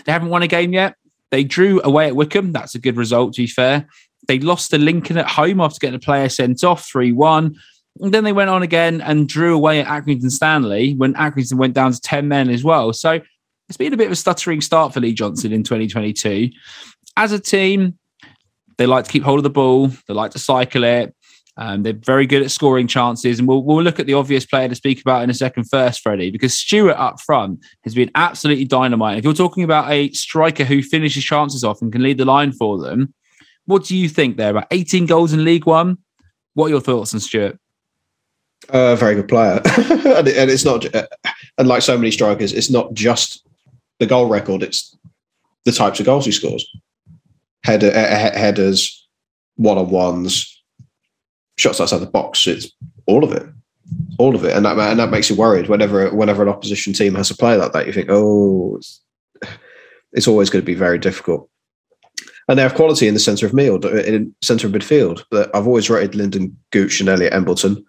They 0.05 0.11
haven't 0.11 0.29
won 0.29 0.43
a 0.43 0.47
game 0.47 0.73
yet. 0.73 0.95
They 1.31 1.43
drew 1.43 1.81
away 1.83 2.07
at 2.07 2.15
Wycombe. 2.15 2.51
That's 2.51 2.75
a 2.75 2.79
good 2.79 2.97
result, 2.97 3.33
to 3.33 3.43
be 3.43 3.47
fair. 3.47 3.87
They 4.27 4.39
lost 4.39 4.71
to 4.71 4.77
Lincoln 4.77 5.17
at 5.17 5.29
home 5.29 5.61
after 5.61 5.79
getting 5.79 5.95
a 5.95 5.99
player 5.99 6.29
sent 6.29 6.63
off 6.63 6.85
3 6.85 7.11
1. 7.11 7.55
And 7.99 8.13
then 8.13 8.23
they 8.23 8.33
went 8.33 8.49
on 8.49 8.63
again 8.63 9.01
and 9.01 9.27
drew 9.27 9.55
away 9.55 9.81
at 9.81 9.87
Accrington 9.87 10.31
Stanley 10.31 10.93
when 10.93 11.13
Accrington 11.15 11.57
went 11.57 11.73
down 11.73 11.91
to 11.91 11.99
10 11.99 12.27
men 12.27 12.49
as 12.49 12.63
well. 12.63 12.93
So 12.93 13.19
it's 13.67 13.77
been 13.77 13.93
a 13.93 13.97
bit 13.97 14.05
of 14.05 14.11
a 14.11 14.15
stuttering 14.15 14.61
start 14.61 14.93
for 14.93 14.99
Lee 14.99 15.13
Johnson 15.13 15.51
in 15.51 15.63
2022. 15.63 16.49
As 17.15 17.31
a 17.31 17.39
team, 17.39 17.97
they 18.77 18.85
like 18.85 19.05
to 19.05 19.11
keep 19.11 19.23
hold 19.23 19.39
of 19.39 19.43
the 19.43 19.49
ball, 19.49 19.87
they 20.07 20.13
like 20.13 20.31
to 20.31 20.39
cycle 20.39 20.83
it. 20.83 21.15
Um, 21.57 21.81
they're 21.81 21.93
very 21.93 22.27
good 22.27 22.43
at 22.43 22.51
scoring 22.51 22.87
chances, 22.87 23.39
and 23.39 23.47
we'll, 23.47 23.63
we'll 23.63 23.81
look 23.81 23.99
at 23.99 24.05
the 24.05 24.13
obvious 24.13 24.45
player 24.45 24.69
to 24.69 24.75
speak 24.75 25.01
about 25.01 25.23
in 25.23 25.29
a 25.29 25.33
second 25.33 25.63
first, 25.63 26.01
Freddie, 26.01 26.29
because 26.29 26.53
Stewart 26.53 26.95
up 26.97 27.19
front 27.19 27.65
has 27.83 27.95
been 27.95 28.11
absolutely 28.13 28.65
dynamite. 28.65 29.17
If 29.17 29.23
you're 29.23 29.33
talking 29.33 29.63
about 29.63 29.91
a 29.91 30.11
striker 30.11 30.63
who 30.63 30.83
finishes 30.83 31.23
chances 31.23 31.63
off 31.63 31.81
and 31.81 31.91
can 31.91 32.03
lead 32.03 32.19
the 32.19 32.25
line 32.25 32.51
for 32.51 32.77
them, 32.77 33.13
what 33.65 33.85
do 33.85 33.97
you 33.97 34.07
think 34.07 34.37
there? 34.37 34.51
About 34.51 34.67
18 34.69 35.07
goals 35.07 35.33
in 35.33 35.43
League 35.43 35.65
One. 35.65 35.97
What 36.53 36.67
are 36.67 36.69
your 36.69 36.81
thoughts 36.81 37.13
on 37.13 37.19
Stewart? 37.19 37.57
A 38.69 38.77
uh, 38.77 38.95
very 38.95 39.15
good 39.15 39.27
player, 39.27 39.61
and, 39.77 40.27
and, 40.27 40.49
it's 40.51 40.65
not. 40.65 40.93
Uh, 40.93 41.07
and 41.57 41.67
like 41.67 41.83
so 41.83 41.95
many 41.95 42.09
strikers, 42.09 42.53
it's 42.53 42.71
not 42.71 42.93
just 42.93 43.47
the 43.99 44.07
goal 44.07 44.27
record; 44.27 44.63
it's 44.63 44.97
the 45.65 45.71
types 45.71 45.99
of 45.99 46.07
goals 46.07 46.25
he 46.25 46.31
scores. 46.31 46.67
header, 47.63 47.91
he- 47.91 48.39
headers, 48.39 49.07
one 49.55 49.77
on 49.77 49.89
ones, 49.89 50.56
shots 51.57 51.81
outside 51.81 51.99
the 51.99 52.07
box. 52.07 52.47
It's 52.47 52.71
all 53.05 53.23
of 53.23 53.31
it, 53.31 53.43
all 54.17 54.35
of 54.35 54.45
it, 54.45 54.55
and 54.55 54.65
that 54.65 54.77
and 54.77 54.99
that 54.99 55.09
makes 55.09 55.29
you 55.29 55.35
worried 55.35 55.69
whenever 55.69 56.09
whenever 56.13 56.43
an 56.43 56.49
opposition 56.49 56.93
team 56.93 57.15
has 57.15 57.31
a 57.31 57.37
play 57.37 57.57
like 57.57 57.73
that. 57.73 57.87
You 57.87 57.93
think, 57.93 58.07
oh, 58.09 58.77
it's, 58.77 59.01
it's 60.13 60.27
always 60.27 60.49
going 60.49 60.61
to 60.61 60.65
be 60.65 60.75
very 60.75 60.97
difficult. 60.97 61.49
And 62.49 62.57
they 62.57 62.63
have 62.63 62.75
quality 62.75 63.07
in 63.07 63.13
the 63.13 63.19
centre 63.19 63.45
of 63.45 63.51
midfield, 63.51 64.05
in 64.05 64.33
centre 64.41 64.67
of 64.67 64.73
midfield. 64.73 65.23
But 65.29 65.53
I've 65.53 65.67
always 65.67 65.89
rated 65.89 66.15
Lyndon 66.15 66.57
Gooch 66.71 67.01
and 67.01 67.09
Elliot 67.09 67.33
Embleton. 67.33 67.85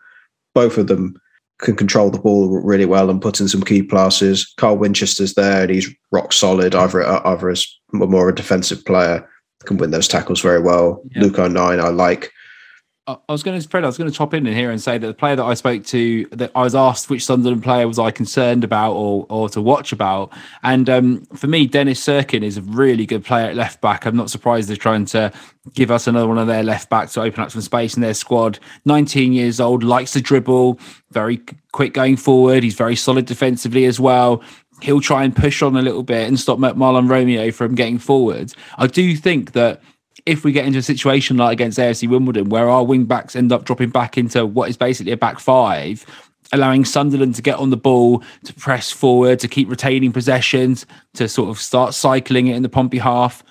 Both 0.52 0.78
of 0.78 0.88
them 0.88 1.20
can 1.60 1.76
control 1.76 2.10
the 2.10 2.18
ball 2.18 2.48
really 2.48 2.84
well 2.84 3.08
and 3.10 3.22
put 3.22 3.40
in 3.40 3.48
some 3.48 3.62
key 3.62 3.82
passes. 3.82 4.52
Carl 4.56 4.76
Winchester's 4.76 5.34
there 5.34 5.62
and 5.62 5.70
he's 5.70 5.88
rock 6.10 6.32
solid, 6.32 6.74
either 6.74 7.04
either 7.04 7.50
as 7.50 7.66
more 7.92 8.28
of 8.28 8.32
a 8.32 8.36
defensive 8.36 8.84
player, 8.84 9.28
can 9.64 9.76
win 9.76 9.90
those 9.90 10.08
tackles 10.08 10.40
very 10.40 10.60
well. 10.60 11.02
Yeah. 11.10 11.22
Luke 11.22 11.38
O'Nien, 11.38 11.80
I 11.80 11.88
like. 11.88 12.32
I 13.08 13.32
was 13.32 13.42
going 13.42 13.58
to, 13.58 13.66
Fred, 13.66 13.84
I 13.84 13.86
was 13.86 13.96
going 13.96 14.10
to 14.10 14.16
top 14.16 14.34
in 14.34 14.44
here 14.44 14.70
and 14.70 14.82
say 14.82 14.98
that 14.98 15.06
the 15.06 15.14
player 15.14 15.34
that 15.34 15.44
I 15.44 15.54
spoke 15.54 15.82
to, 15.86 16.26
that 16.26 16.50
I 16.54 16.62
was 16.62 16.74
asked 16.74 17.08
which 17.08 17.24
Sunderland 17.24 17.62
player 17.62 17.88
was 17.88 17.98
I 17.98 18.10
concerned 18.10 18.64
about 18.64 18.92
or 18.92 19.24
or 19.30 19.48
to 19.50 19.62
watch 19.62 19.92
about, 19.92 20.30
and 20.62 20.90
um, 20.90 21.24
for 21.34 21.46
me, 21.46 21.66
Dennis 21.66 22.04
Cirkin 22.04 22.42
is 22.42 22.58
a 22.58 22.62
really 22.62 23.06
good 23.06 23.24
player 23.24 23.46
at 23.46 23.56
left 23.56 23.80
back. 23.80 24.04
I'm 24.04 24.14
not 24.16 24.28
surprised 24.28 24.68
they're 24.68 24.76
trying 24.76 25.06
to 25.06 25.32
give 25.72 25.90
us 25.90 26.06
another 26.06 26.28
one 26.28 26.36
of 26.36 26.46
their 26.48 26.62
left 26.62 26.90
backs 26.90 27.14
to 27.14 27.22
open 27.22 27.42
up 27.42 27.50
some 27.50 27.62
space 27.62 27.94
in 27.94 28.02
their 28.02 28.14
squad. 28.14 28.58
19 28.84 29.32
years 29.32 29.58
old, 29.58 29.82
likes 29.82 30.12
to 30.12 30.20
dribble, 30.20 30.78
very 31.10 31.40
quick 31.72 31.94
going 31.94 32.16
forward. 32.16 32.62
He's 32.62 32.74
very 32.74 32.96
solid 32.96 33.24
defensively 33.24 33.86
as 33.86 33.98
well. 33.98 34.42
He'll 34.82 35.00
try 35.00 35.24
and 35.24 35.34
push 35.34 35.62
on 35.62 35.76
a 35.76 35.82
little 35.82 36.02
bit 36.02 36.28
and 36.28 36.38
stop 36.38 36.58
Mahlon 36.58 37.08
Romeo 37.08 37.52
from 37.52 37.74
getting 37.74 37.98
forward. 37.98 38.52
I 38.76 38.86
do 38.86 39.16
think 39.16 39.52
that 39.52 39.80
if 40.26 40.44
we 40.44 40.52
get 40.52 40.66
into 40.66 40.78
a 40.78 40.82
situation 40.82 41.36
like 41.36 41.52
against 41.52 41.78
AFC 41.78 42.08
Wimbledon, 42.08 42.48
where 42.48 42.68
our 42.68 42.84
wing 42.84 43.04
backs 43.04 43.36
end 43.36 43.52
up 43.52 43.64
dropping 43.64 43.90
back 43.90 44.18
into 44.18 44.46
what 44.46 44.68
is 44.68 44.76
basically 44.76 45.12
a 45.12 45.16
back 45.16 45.38
five, 45.38 46.04
allowing 46.52 46.84
Sunderland 46.84 47.34
to 47.36 47.42
get 47.42 47.58
on 47.58 47.70
the 47.70 47.76
ball, 47.76 48.22
to 48.44 48.54
press 48.54 48.90
forward, 48.90 49.38
to 49.40 49.48
keep 49.48 49.68
retaining 49.68 50.12
possessions, 50.12 50.86
to 51.14 51.28
sort 51.28 51.50
of 51.50 51.58
start 51.58 51.94
cycling 51.94 52.46
it 52.46 52.56
in 52.56 52.62
the 52.62 52.68
Pompey 52.68 52.98
half. 52.98 53.42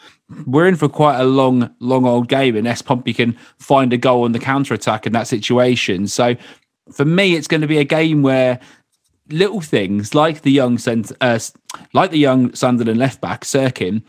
We're 0.45 0.67
in 0.67 0.75
for 0.75 0.89
quite 0.89 1.19
a 1.19 1.23
long, 1.23 1.73
long 1.79 2.05
old 2.05 2.27
game 2.27 2.55
unless 2.55 2.81
Pompey 2.81 3.13
can 3.13 3.37
find 3.59 3.93
a 3.93 3.97
goal 3.97 4.23
on 4.23 4.33
the 4.33 4.39
counter 4.39 4.73
attack 4.73 5.05
in 5.05 5.13
that 5.13 5.27
situation. 5.27 6.07
So 6.07 6.35
for 6.91 7.05
me, 7.05 7.35
it's 7.35 7.47
going 7.47 7.61
to 7.61 7.67
be 7.67 7.77
a 7.77 7.85
game 7.85 8.23
where 8.23 8.59
little 9.29 9.61
things 9.61 10.13
like 10.13 10.41
the 10.41 10.51
young 10.51 10.77
cent- 10.77 11.11
uh, 11.21 11.39
like 11.93 12.11
the 12.11 12.19
young 12.19 12.53
Sunderland 12.53 12.99
left 12.99 13.21
back 13.21 13.43
Cirkin 13.43 14.01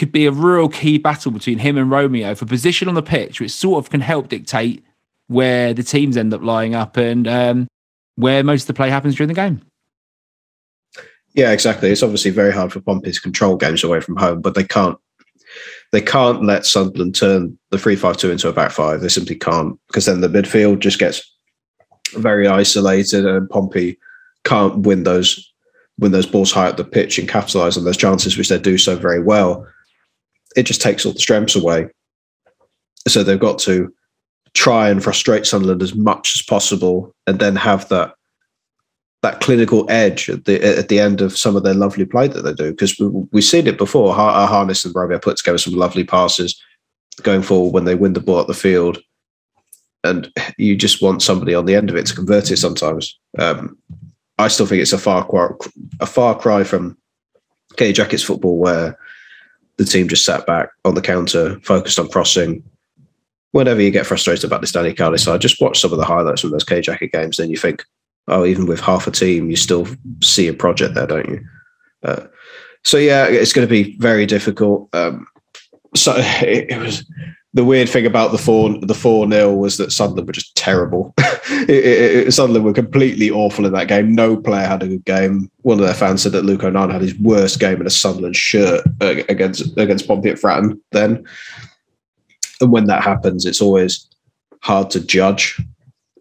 could 0.00 0.10
be 0.10 0.24
a 0.24 0.32
real 0.32 0.66
key 0.66 0.96
battle 0.96 1.30
between 1.30 1.58
him 1.58 1.76
and 1.76 1.90
Romeo 1.90 2.34
for 2.34 2.46
position 2.46 2.88
on 2.88 2.94
the 2.94 3.02
pitch, 3.02 3.38
which 3.38 3.50
sort 3.50 3.84
of 3.84 3.90
can 3.90 4.00
help 4.00 4.28
dictate 4.28 4.82
where 5.26 5.74
the 5.74 5.82
teams 5.82 6.16
end 6.16 6.32
up 6.32 6.42
lying 6.42 6.74
up 6.74 6.96
and 6.96 7.28
um, 7.28 7.68
where 8.16 8.42
most 8.42 8.62
of 8.62 8.66
the 8.68 8.74
play 8.74 8.88
happens 8.88 9.14
during 9.14 9.28
the 9.28 9.34
game. 9.34 9.60
Yeah, 11.34 11.52
exactly. 11.52 11.90
It's 11.90 12.02
obviously 12.02 12.30
very 12.30 12.50
hard 12.50 12.72
for 12.72 12.80
Pompey 12.80 13.12
to 13.12 13.20
control 13.20 13.56
games 13.56 13.84
away 13.84 14.00
from 14.00 14.16
home, 14.16 14.40
but 14.40 14.54
they 14.54 14.64
can't. 14.64 14.96
They 15.92 16.00
can't 16.00 16.44
let 16.44 16.64
Sunderland 16.64 17.14
turn 17.14 17.58
the 17.70 17.78
three-five-two 17.78 18.30
into 18.30 18.48
a 18.48 18.52
back 18.52 18.70
five. 18.70 19.02
They 19.02 19.08
simply 19.08 19.36
can't 19.36 19.78
because 19.88 20.06
then 20.06 20.22
the 20.22 20.28
midfield 20.28 20.78
just 20.78 20.98
gets 20.98 21.20
very 22.14 22.48
isolated, 22.48 23.26
and 23.26 23.50
Pompey 23.50 23.98
can't 24.44 24.78
win 24.78 25.02
those 25.02 25.52
win 25.98 26.12
those 26.12 26.26
balls 26.26 26.52
high 26.52 26.68
up 26.68 26.78
the 26.78 26.84
pitch 26.84 27.18
and 27.18 27.28
capitalise 27.28 27.76
on 27.76 27.84
those 27.84 27.98
chances, 27.98 28.38
which 28.38 28.48
they 28.48 28.58
do 28.58 28.78
so 28.78 28.96
very 28.96 29.22
well. 29.22 29.66
It 30.56 30.64
just 30.64 30.80
takes 30.80 31.06
all 31.06 31.12
the 31.12 31.20
strengths 31.20 31.56
away. 31.56 31.88
So 33.08 33.22
they've 33.22 33.38
got 33.38 33.58
to 33.60 33.92
try 34.54 34.88
and 34.88 35.02
frustrate 35.02 35.46
Sunderland 35.46 35.82
as 35.82 35.94
much 35.94 36.34
as 36.34 36.42
possible, 36.42 37.14
and 37.26 37.38
then 37.38 37.56
have 37.56 37.88
that 37.88 38.14
that 39.22 39.40
clinical 39.40 39.86
edge 39.90 40.30
at 40.30 40.44
the 40.46 40.62
at 40.78 40.88
the 40.88 40.98
end 40.98 41.20
of 41.20 41.36
some 41.36 41.56
of 41.56 41.62
their 41.62 41.74
lovely 41.74 42.04
play 42.04 42.26
that 42.26 42.42
they 42.42 42.52
do. 42.52 42.70
Because 42.70 42.98
we, 42.98 43.06
we've 43.32 43.44
seen 43.44 43.66
it 43.66 43.78
before. 43.78 44.14
Har- 44.14 44.48
Harness 44.48 44.84
and 44.84 44.94
Romeo 44.94 45.18
put 45.18 45.36
together 45.36 45.58
some 45.58 45.74
lovely 45.74 46.04
passes 46.04 46.60
going 47.22 47.42
forward 47.42 47.72
when 47.72 47.84
they 47.84 47.94
win 47.94 48.14
the 48.14 48.20
ball 48.20 48.40
at 48.40 48.46
the 48.46 48.54
field, 48.54 48.98
and 50.04 50.32
you 50.58 50.74
just 50.76 51.00
want 51.00 51.22
somebody 51.22 51.54
on 51.54 51.66
the 51.66 51.74
end 51.76 51.90
of 51.90 51.96
it 51.96 52.06
to 52.06 52.14
convert 52.14 52.50
it. 52.50 52.56
Sometimes, 52.56 53.18
um, 53.38 53.78
I 54.38 54.48
still 54.48 54.66
think 54.66 54.82
it's 54.82 54.92
a 54.92 54.98
far 54.98 55.24
cry, 55.26 55.48
a 56.00 56.06
far 56.06 56.36
cry 56.36 56.64
from 56.64 56.98
K 57.76 57.92
Jackett's 57.92 58.22
football, 58.22 58.58
where 58.58 58.98
the 59.80 59.86
team 59.86 60.08
just 60.08 60.26
sat 60.26 60.46
back 60.46 60.68
on 60.84 60.94
the 60.94 61.00
counter, 61.00 61.58
focused 61.60 61.98
on 61.98 62.06
crossing. 62.10 62.62
Whenever 63.52 63.80
you 63.80 63.90
get 63.90 64.06
frustrated 64.06 64.44
about 64.44 64.60
this 64.60 64.72
Danny 64.72 64.92
Cowley 64.92 65.16
side, 65.16 65.40
just 65.40 65.58
watch 65.58 65.80
some 65.80 65.90
of 65.90 65.96
the 65.96 66.04
highlights 66.04 66.42
from 66.42 66.50
those 66.50 66.64
K 66.64 66.82
Jackett 66.82 67.12
games, 67.12 67.38
then 67.38 67.48
you 67.48 67.56
think, 67.56 67.82
oh, 68.28 68.44
even 68.44 68.66
with 68.66 68.78
half 68.78 69.06
a 69.06 69.10
team, 69.10 69.48
you 69.48 69.56
still 69.56 69.88
see 70.22 70.48
a 70.48 70.52
project 70.52 70.94
there, 70.94 71.06
don't 71.06 71.30
you? 71.30 71.40
Uh, 72.02 72.26
so 72.84 72.98
yeah, 72.98 73.26
it's 73.26 73.54
going 73.54 73.66
to 73.66 73.70
be 73.70 73.96
very 73.96 74.26
difficult. 74.26 74.94
Um, 74.94 75.26
so 75.96 76.14
it, 76.18 76.70
it, 76.70 76.78
was 76.78 77.02
the 77.52 77.64
weird 77.64 77.88
thing 77.88 78.06
about 78.06 78.30
the 78.30 78.38
four 78.38 78.78
the 78.80 78.94
four 78.94 79.26
nil 79.26 79.56
was 79.56 79.76
that 79.76 79.92
Sunderland 79.92 80.28
were 80.28 80.32
just 80.32 80.54
terrible. 80.56 81.14
it, 81.18 81.70
it, 81.70 82.32
Sunderland 82.32 82.64
were 82.64 82.72
completely 82.72 83.30
awful 83.30 83.66
in 83.66 83.72
that 83.72 83.88
game. 83.88 84.14
No 84.14 84.36
player 84.36 84.66
had 84.66 84.82
a 84.82 84.88
good 84.88 85.04
game. 85.04 85.50
One 85.62 85.80
of 85.80 85.84
their 85.84 85.94
fans 85.94 86.22
said 86.22 86.32
that 86.32 86.44
Luke 86.44 86.62
O'Nien 86.62 86.90
had 86.90 87.02
his 87.02 87.18
worst 87.18 87.58
game 87.58 87.80
in 87.80 87.86
a 87.86 87.90
Sunderland 87.90 88.36
shirt 88.36 88.84
against 89.00 89.76
against 89.76 90.06
Pompey 90.06 90.30
at 90.30 90.36
Fratton. 90.38 90.78
Then, 90.92 91.24
and 92.60 92.70
when 92.70 92.86
that 92.86 93.02
happens, 93.02 93.44
it's 93.44 93.60
always 93.60 94.06
hard 94.62 94.90
to 94.90 95.00
judge 95.00 95.58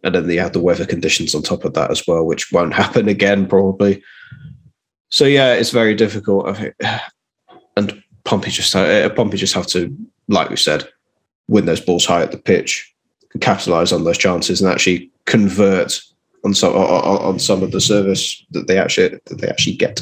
and 0.04 0.16
then 0.16 0.30
you 0.30 0.40
have 0.40 0.54
the 0.54 0.60
weather 0.60 0.86
conditions 0.86 1.36
on 1.36 1.42
top 1.42 1.66
of 1.66 1.74
that 1.74 1.92
as 1.92 2.08
well, 2.08 2.26
which 2.26 2.52
won't 2.52 2.74
happen 2.84 3.08
again 3.08 3.48
probably. 3.48 4.04
So 5.10 5.26
yeah, 5.26 5.54
it's 5.54 5.72
very 5.72 5.96
difficult. 5.96 6.48
I 6.48 6.54
think, 6.54 6.76
and 7.78 8.04
Pompey 8.24 8.52
just 8.52 8.76
uh, 8.76 9.10
Pompey 9.10 9.38
just 9.38 9.54
have 9.54 9.68
to, 9.68 9.96
like 10.28 10.50
we 10.50 10.58
said, 10.58 10.88
win 11.50 11.66
those 11.66 11.82
balls 11.82 12.06
high 12.06 12.22
at 12.22 12.32
the 12.32 12.38
pitch, 12.38 12.94
and 13.34 13.42
capitalize 13.42 13.92
on 13.92 14.06
those 14.06 14.18
chances, 14.18 14.62
and 14.62 14.72
actually 14.72 15.12
convert 15.26 16.02
on 16.46 16.54
some 16.54 16.74
on, 16.74 17.22
on 17.22 17.40
some 17.40 17.64
of 17.64 17.72
the 17.72 17.82
service 17.82 18.46
that 18.52 18.68
they 18.68 18.78
actually 18.78 19.20
that 19.26 19.40
they 19.40 19.48
actually 19.48 19.76
get. 19.76 20.02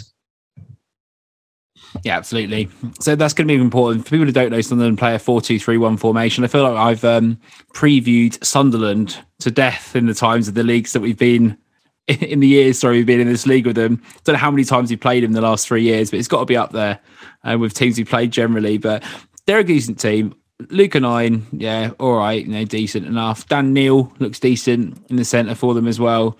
Yeah, 2.03 2.18
absolutely. 2.18 2.69
So 2.99 3.15
that's 3.15 3.34
going 3.34 3.48
to 3.48 3.53
be 3.53 3.60
important 3.60 4.03
for 4.03 4.11
people 4.11 4.26
who 4.26 4.32
don't 4.32 4.52
know 4.52 4.61
Sunderland 4.61 4.98
play 4.98 5.15
a 5.15 5.19
four-two-three-one 5.19 5.98
formation. 5.98 6.44
I 6.44 6.48
feel 6.48 6.64
like 6.64 6.78
I've 6.78 7.03
um, 7.03 7.40
previewed 7.74 8.44
Sunderland 8.44 9.18
to 9.40 9.49
death 9.49 9.95
in 9.95 10.06
the 10.06 10.14
times 10.14 10.48
of 10.48 10.53
the 10.53 10.64
leagues 10.64 10.94
that 10.94 10.99
we've 10.99 11.18
been 11.18 11.57
in 12.07 12.40
the 12.40 12.48
years. 12.48 12.80
Sorry, 12.80 12.98
we've 12.98 13.06
been 13.06 13.19
in 13.19 13.28
this 13.28 13.48
league 13.48 13.65
with 13.65 13.76
them. 13.76 14.02
Don't 14.24 14.34
know 14.34 14.40
how 14.40 14.52
many 14.52 14.64
times 14.64 14.90
we've 14.90 14.99
played 14.99 15.24
in 15.24 15.32
the 15.32 15.41
last 15.41 15.68
three 15.68 15.84
years, 15.84 16.11
but 16.11 16.19
it's 16.19 16.28
got 16.28 16.40
to 16.40 16.45
be 16.45 16.57
up 16.57 16.72
there 16.72 16.99
uh, 17.44 17.57
with 17.57 17.74
teams 17.74 17.98
we 17.98 18.03
played 18.03 18.32
generally. 18.32 18.78
But 18.78 19.03
they're 19.45 19.60
a 19.60 19.64
decent 19.64 19.99
team. 19.99 20.36
Luke 20.70 20.96
O'Nien, 20.96 21.46
yeah, 21.52 21.92
all 22.00 22.18
right, 22.18 22.46
you 22.46 22.52
know, 22.52 22.66
decent 22.66 23.06
enough. 23.06 23.48
Dan 23.48 23.74
Neil 23.74 24.12
looks 24.20 24.40
decent 24.40 24.98
in 25.10 25.16
the 25.16 25.26
centre 25.26 25.56
for 25.56 25.74
them 25.74 25.88
as 25.88 26.00
well 26.00 26.38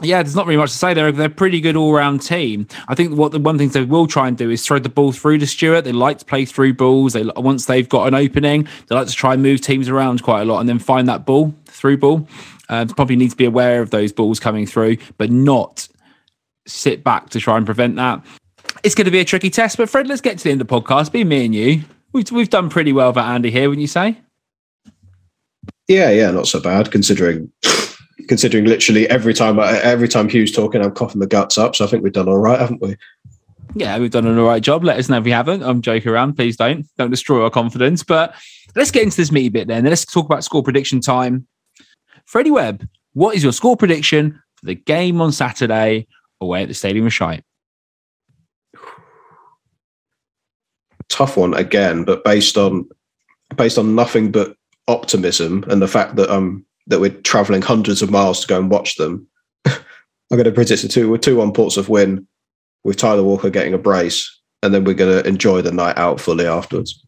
yeah, 0.00 0.22
there's 0.22 0.36
not 0.36 0.46
really 0.46 0.58
much 0.58 0.70
to 0.72 0.76
say. 0.76 0.94
They're 0.94 1.10
they're 1.10 1.26
a 1.26 1.30
pretty 1.30 1.60
good 1.60 1.76
all 1.76 1.92
round 1.92 2.22
team. 2.22 2.66
I 2.88 2.94
think 2.94 3.16
what 3.16 3.32
the 3.32 3.38
one 3.38 3.58
thing 3.58 3.68
they 3.70 3.84
will 3.84 4.06
try 4.06 4.28
and 4.28 4.36
do 4.36 4.50
is 4.50 4.64
throw 4.64 4.78
the 4.78 4.88
ball 4.88 5.12
through 5.12 5.38
to 5.38 5.46
Stewart. 5.46 5.84
They 5.84 5.92
like 5.92 6.18
to 6.18 6.24
play 6.24 6.44
through 6.44 6.74
balls. 6.74 7.14
They 7.14 7.24
once 7.36 7.66
they've 7.66 7.88
got 7.88 8.06
an 8.06 8.14
opening, 8.14 8.68
they 8.86 8.94
like 8.94 9.08
to 9.08 9.12
try 9.12 9.34
and 9.34 9.42
move 9.42 9.60
teams 9.60 9.88
around 9.88 10.22
quite 10.22 10.42
a 10.42 10.44
lot 10.44 10.60
and 10.60 10.68
then 10.68 10.78
find 10.78 11.08
that 11.08 11.26
ball 11.26 11.54
through 11.66 11.98
ball. 11.98 12.28
Uh, 12.68 12.86
probably 12.94 13.16
need 13.16 13.30
to 13.30 13.36
be 13.36 13.44
aware 13.44 13.80
of 13.82 13.90
those 13.90 14.12
balls 14.12 14.38
coming 14.38 14.66
through, 14.66 14.98
but 15.16 15.30
not 15.30 15.88
sit 16.66 17.02
back 17.02 17.30
to 17.30 17.40
try 17.40 17.56
and 17.56 17.64
prevent 17.66 17.96
that. 17.96 18.24
It's 18.84 18.94
going 18.94 19.06
to 19.06 19.10
be 19.10 19.20
a 19.20 19.24
tricky 19.24 19.50
test. 19.50 19.78
But 19.78 19.88
Fred, 19.88 20.06
let's 20.06 20.20
get 20.20 20.38
to 20.38 20.44
the 20.44 20.50
end 20.50 20.60
of 20.60 20.68
the 20.68 20.80
podcast. 20.80 21.10
Be 21.10 21.24
me 21.24 21.46
and 21.46 21.54
you. 21.54 21.82
We've 22.12 22.30
we've 22.30 22.50
done 22.50 22.70
pretty 22.70 22.92
well 22.92 23.12
for 23.12 23.20
Andy 23.20 23.50
here, 23.50 23.68
wouldn't 23.68 23.82
you 23.82 23.86
say? 23.86 24.18
Yeah, 25.86 26.10
yeah, 26.10 26.30
not 26.30 26.46
so 26.46 26.60
bad 26.60 26.90
considering 26.90 27.50
considering 28.28 28.64
literally 28.64 29.08
every 29.08 29.34
time 29.34 29.58
every 29.58 30.08
time 30.08 30.28
Hugh's 30.28 30.52
talking, 30.52 30.82
I'm 30.82 30.92
coughing 30.92 31.20
the 31.20 31.26
guts 31.26 31.58
up. 31.58 31.76
So 31.76 31.84
I 31.84 31.88
think 31.88 32.02
we've 32.02 32.12
done 32.12 32.28
all 32.28 32.38
right, 32.38 32.58
haven't 32.58 32.82
we? 32.82 32.96
Yeah, 33.74 33.98
we've 33.98 34.10
done 34.10 34.26
an 34.26 34.38
all 34.38 34.46
right 34.46 34.62
job. 34.62 34.84
Let 34.84 34.98
us 34.98 35.08
know 35.08 35.18
if 35.18 35.24
we 35.24 35.30
haven't. 35.30 35.62
I'm 35.62 35.82
joking 35.82 36.10
around. 36.10 36.34
Please 36.34 36.56
don't. 36.56 36.86
Don't 36.96 37.10
destroy 37.10 37.42
our 37.44 37.50
confidence. 37.50 38.02
But 38.02 38.34
let's 38.74 38.90
get 38.90 39.02
into 39.02 39.16
this 39.16 39.30
meaty 39.30 39.50
bit 39.50 39.68
then. 39.68 39.84
Let's 39.84 40.04
talk 40.04 40.26
about 40.26 40.44
score 40.44 40.62
prediction 40.62 41.00
time. 41.00 41.46
Freddie 42.24 42.50
Webb, 42.50 42.88
what 43.12 43.34
is 43.36 43.42
your 43.42 43.52
score 43.52 43.76
prediction 43.76 44.40
for 44.56 44.66
the 44.66 44.74
game 44.74 45.20
on 45.20 45.32
Saturday 45.32 46.06
away 46.40 46.62
at 46.62 46.68
the 46.68 46.74
Stadium 46.74 47.06
of 47.06 47.12
Shite? 47.12 47.44
Tough 51.08 51.36
one 51.36 51.54
again, 51.54 52.04
but 52.04 52.24
based 52.24 52.56
on 52.56 52.88
based 53.56 53.78
on 53.78 53.94
nothing 53.94 54.30
but 54.30 54.56
optimism 54.88 55.64
and 55.68 55.80
the 55.80 55.88
fact 55.88 56.16
that 56.16 56.30
um 56.30 56.64
that 56.88 57.00
we're 57.00 57.10
traveling 57.10 57.62
hundreds 57.62 58.02
of 58.02 58.10
miles 58.10 58.40
to 58.40 58.46
go 58.46 58.58
and 58.58 58.70
watch 58.70 58.96
them. 58.96 59.26
I'm 59.66 60.36
going 60.36 60.44
to 60.44 60.52
predict 60.52 60.96
a 60.96 61.34
one 61.34 61.52
Portsmouth 61.52 61.88
win 61.88 62.26
with 62.84 62.96
Tyler 62.96 63.22
Walker 63.22 63.50
getting 63.50 63.74
a 63.74 63.78
brace, 63.78 64.40
and 64.62 64.74
then 64.74 64.84
we're 64.84 64.94
going 64.94 65.22
to 65.22 65.28
enjoy 65.28 65.62
the 65.62 65.72
night 65.72 65.96
out 65.98 66.20
fully 66.20 66.46
afterwards. 66.46 67.04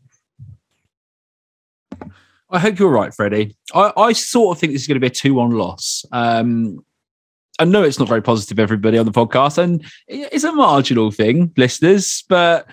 I 2.51 2.59
hope 2.59 2.79
you're 2.79 2.91
right, 2.91 3.15
Freddie. 3.15 3.57
I, 3.75 3.93
I 3.97 4.13
sort 4.13 4.57
of 4.57 4.61
think 4.61 4.73
this 4.73 4.83
is 4.83 4.89
going 4.89 4.97
to 4.97 5.01
be 5.01 5.07
a 5.07 5.11
2 5.11 5.35
1 5.35 5.51
loss. 5.51 6.05
Um, 6.13 6.85
I 7.59 7.65
know 7.65 7.83
it's 7.83 7.99
not 7.99 8.09
very 8.09 8.23
positive, 8.23 8.59
everybody 8.59 8.99
on 8.99 9.07
the 9.07 9.13
podcast, 9.13 9.59
and 9.59 9.85
it's 10.09 10.45
a 10.45 10.53
marginal 10.53 11.11
thing, 11.11 11.53
listeners, 11.57 12.25
but 12.29 12.67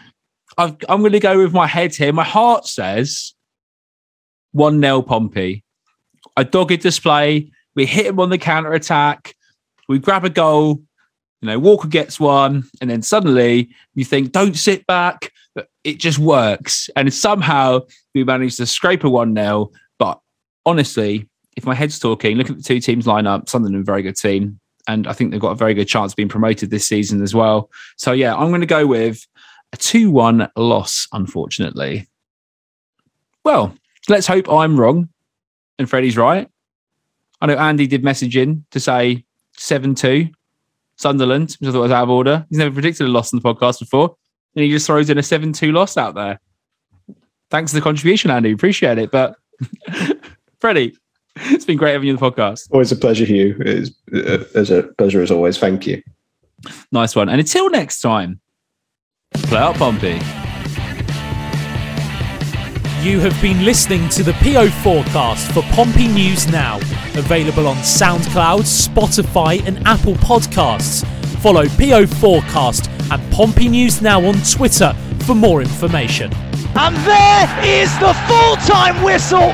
i 0.58 0.76
am 0.90 1.00
going 1.02 1.12
to 1.12 1.20
go 1.20 1.38
with 1.38 1.54
my 1.54 1.68
head 1.68 1.96
here. 1.96 2.12
My 2.12 2.24
heart 2.24 2.68
says 2.68 3.34
1 4.54 4.82
0 4.82 5.02
Pompey. 5.04 5.64
A 6.36 6.44
dogged 6.44 6.82
display. 6.82 7.52
We 7.76 7.86
hit 7.86 8.08
him 8.08 8.20
on 8.20 8.30
the 8.30 8.38
counter 8.38 8.74
attack. 8.74 9.36
We 9.88 10.00
grab 10.00 10.26
a 10.26 10.30
goal. 10.30 10.82
You 11.42 11.48
know, 11.50 11.60
Walker 11.60 11.88
gets 11.88 12.20
one, 12.20 12.64
and 12.82 12.90
then 12.90 13.04
suddenly 13.04 13.70
you 13.94 14.04
think, 14.04 14.32
don't 14.32 14.58
sit 14.58 14.88
back. 14.88 15.32
It 15.84 16.00
just 16.00 16.18
works. 16.18 16.90
And 16.96 17.14
somehow 17.14 17.82
we 18.16 18.24
managed 18.24 18.58
to 18.58 18.66
scrape 18.66 19.04
a 19.04 19.10
1 19.10 19.36
0. 19.36 19.72
But 20.00 20.20
honestly, 20.66 21.30
if 21.56 21.66
my 21.66 21.76
head's 21.76 22.00
talking, 22.00 22.38
look 22.38 22.50
at 22.50 22.58
the 22.58 22.64
two 22.64 22.80
teams 22.80 23.06
line 23.06 23.28
up. 23.28 23.48
Sunderland, 23.48 23.82
a 23.82 23.86
very 23.86 24.02
good 24.02 24.18
team. 24.18 24.60
And 24.88 25.06
I 25.06 25.14
think 25.14 25.32
they've 25.32 25.40
got 25.40 25.52
a 25.52 25.56
very 25.56 25.74
good 25.74 25.88
chance 25.88 26.14
of 26.14 26.16
being 26.16 26.30
promoted 26.30 26.70
this 26.70 26.88
season 26.88 27.22
as 27.22 27.36
well. 27.36 27.70
So, 27.98 28.14
yeah, 28.14 28.36
I'm 28.36 28.50
going 28.50 28.62
to 28.62 28.68
go 28.68 28.88
with 28.88 29.20
a 29.73 29.77
2 29.77 30.11
1 30.11 30.49
loss, 30.56 31.07
unfortunately. 31.11 32.07
Well, 33.44 33.76
let's 34.10 34.27
hope 34.27 34.49
I'm 34.49 34.80
wrong 34.80 35.10
and 35.80 35.89
Freddie's 35.89 36.18
right. 36.18 36.49
I 37.41 37.45
know 37.45 37.56
Andy 37.56 37.88
did 37.88 38.03
message 38.03 38.35
in 38.35 38.65
to 38.72 38.80
say 38.80 39.23
7 39.57 39.95
2 39.95 40.30
Sunderland, 40.95 41.56
which 41.60 41.69
I 41.69 41.72
thought 41.72 41.81
was 41.81 41.91
out 41.91 42.03
of 42.03 42.10
order. 42.10 42.45
He's 42.49 42.57
never 42.57 42.73
predicted 42.73 43.07
a 43.07 43.10
loss 43.10 43.34
on 43.34 43.39
the 43.39 43.53
podcast 43.53 43.80
before. 43.80 44.15
And 44.56 44.64
he 44.64 44.72
just 44.72 44.88
throws 44.88 45.10
in 45.10 45.18
a 45.18 45.23
7 45.23 45.53
2 45.53 45.72
loss 45.72 45.98
out 45.98 46.15
there. 46.15 46.39
Thanks 47.49 47.72
for 47.72 47.77
the 47.77 47.84
contribution, 47.84 48.31
Andy. 48.31 48.52
Appreciate 48.52 48.98
it. 48.98 49.11
But 49.11 49.38
Freddie, 50.60 50.98
it's 51.35 51.65
been 51.65 51.77
great 51.77 51.94
having 51.94 52.07
you 52.07 52.18
on 52.18 52.19
the 52.19 52.31
podcast. 52.31 52.68
Always 52.72 52.91
a 52.91 52.95
pleasure, 52.95 53.26
Hugh. 53.26 53.56
It's, 53.60 53.91
uh, 54.11 54.44
it's 54.56 54.72
a 54.72 54.84
pleasure 54.98 55.22
as 55.22 55.31
always. 55.31 55.57
Thank 55.57 55.85
you. 55.85 56.02
Nice 56.91 57.15
one. 57.15 57.30
And 57.30 57.39
until 57.39 57.69
next 57.69 57.99
time, 57.99 58.41
play 59.48 59.60
out 59.60 59.76
Pompey. 59.76 60.20
You 63.02 63.20
have 63.20 63.40
been 63.41 63.64
listening 63.64 64.10
to 64.10 64.24
the 64.24 64.34
PO 64.34 64.70
forecast 64.82 65.52
for 65.54 65.62
Pompey 65.74 66.08
News 66.08 66.48
Now, 66.48 66.78
available 67.16 67.68
on 67.68 67.78
SoundCloud, 67.78 68.64
Spotify, 68.64 69.66
and 69.66 69.86
Apple 69.88 70.16
Podcasts. 70.16 71.06
Follow 71.41 71.68
PO 71.70 72.08
Forecast 72.08 72.90
and 73.12 73.32
Pompey 73.32 73.70
News 73.70 74.02
Now 74.02 74.26
on 74.26 74.36
Twitter 74.41 74.94
for 75.26 75.36
more 75.36 75.62
information. 75.62 76.34
And 76.76 76.95
there 77.06 77.48
is 77.64 77.90
the 77.99 78.14
full 78.28 78.56
time 78.58 79.02
whistle 79.04 79.54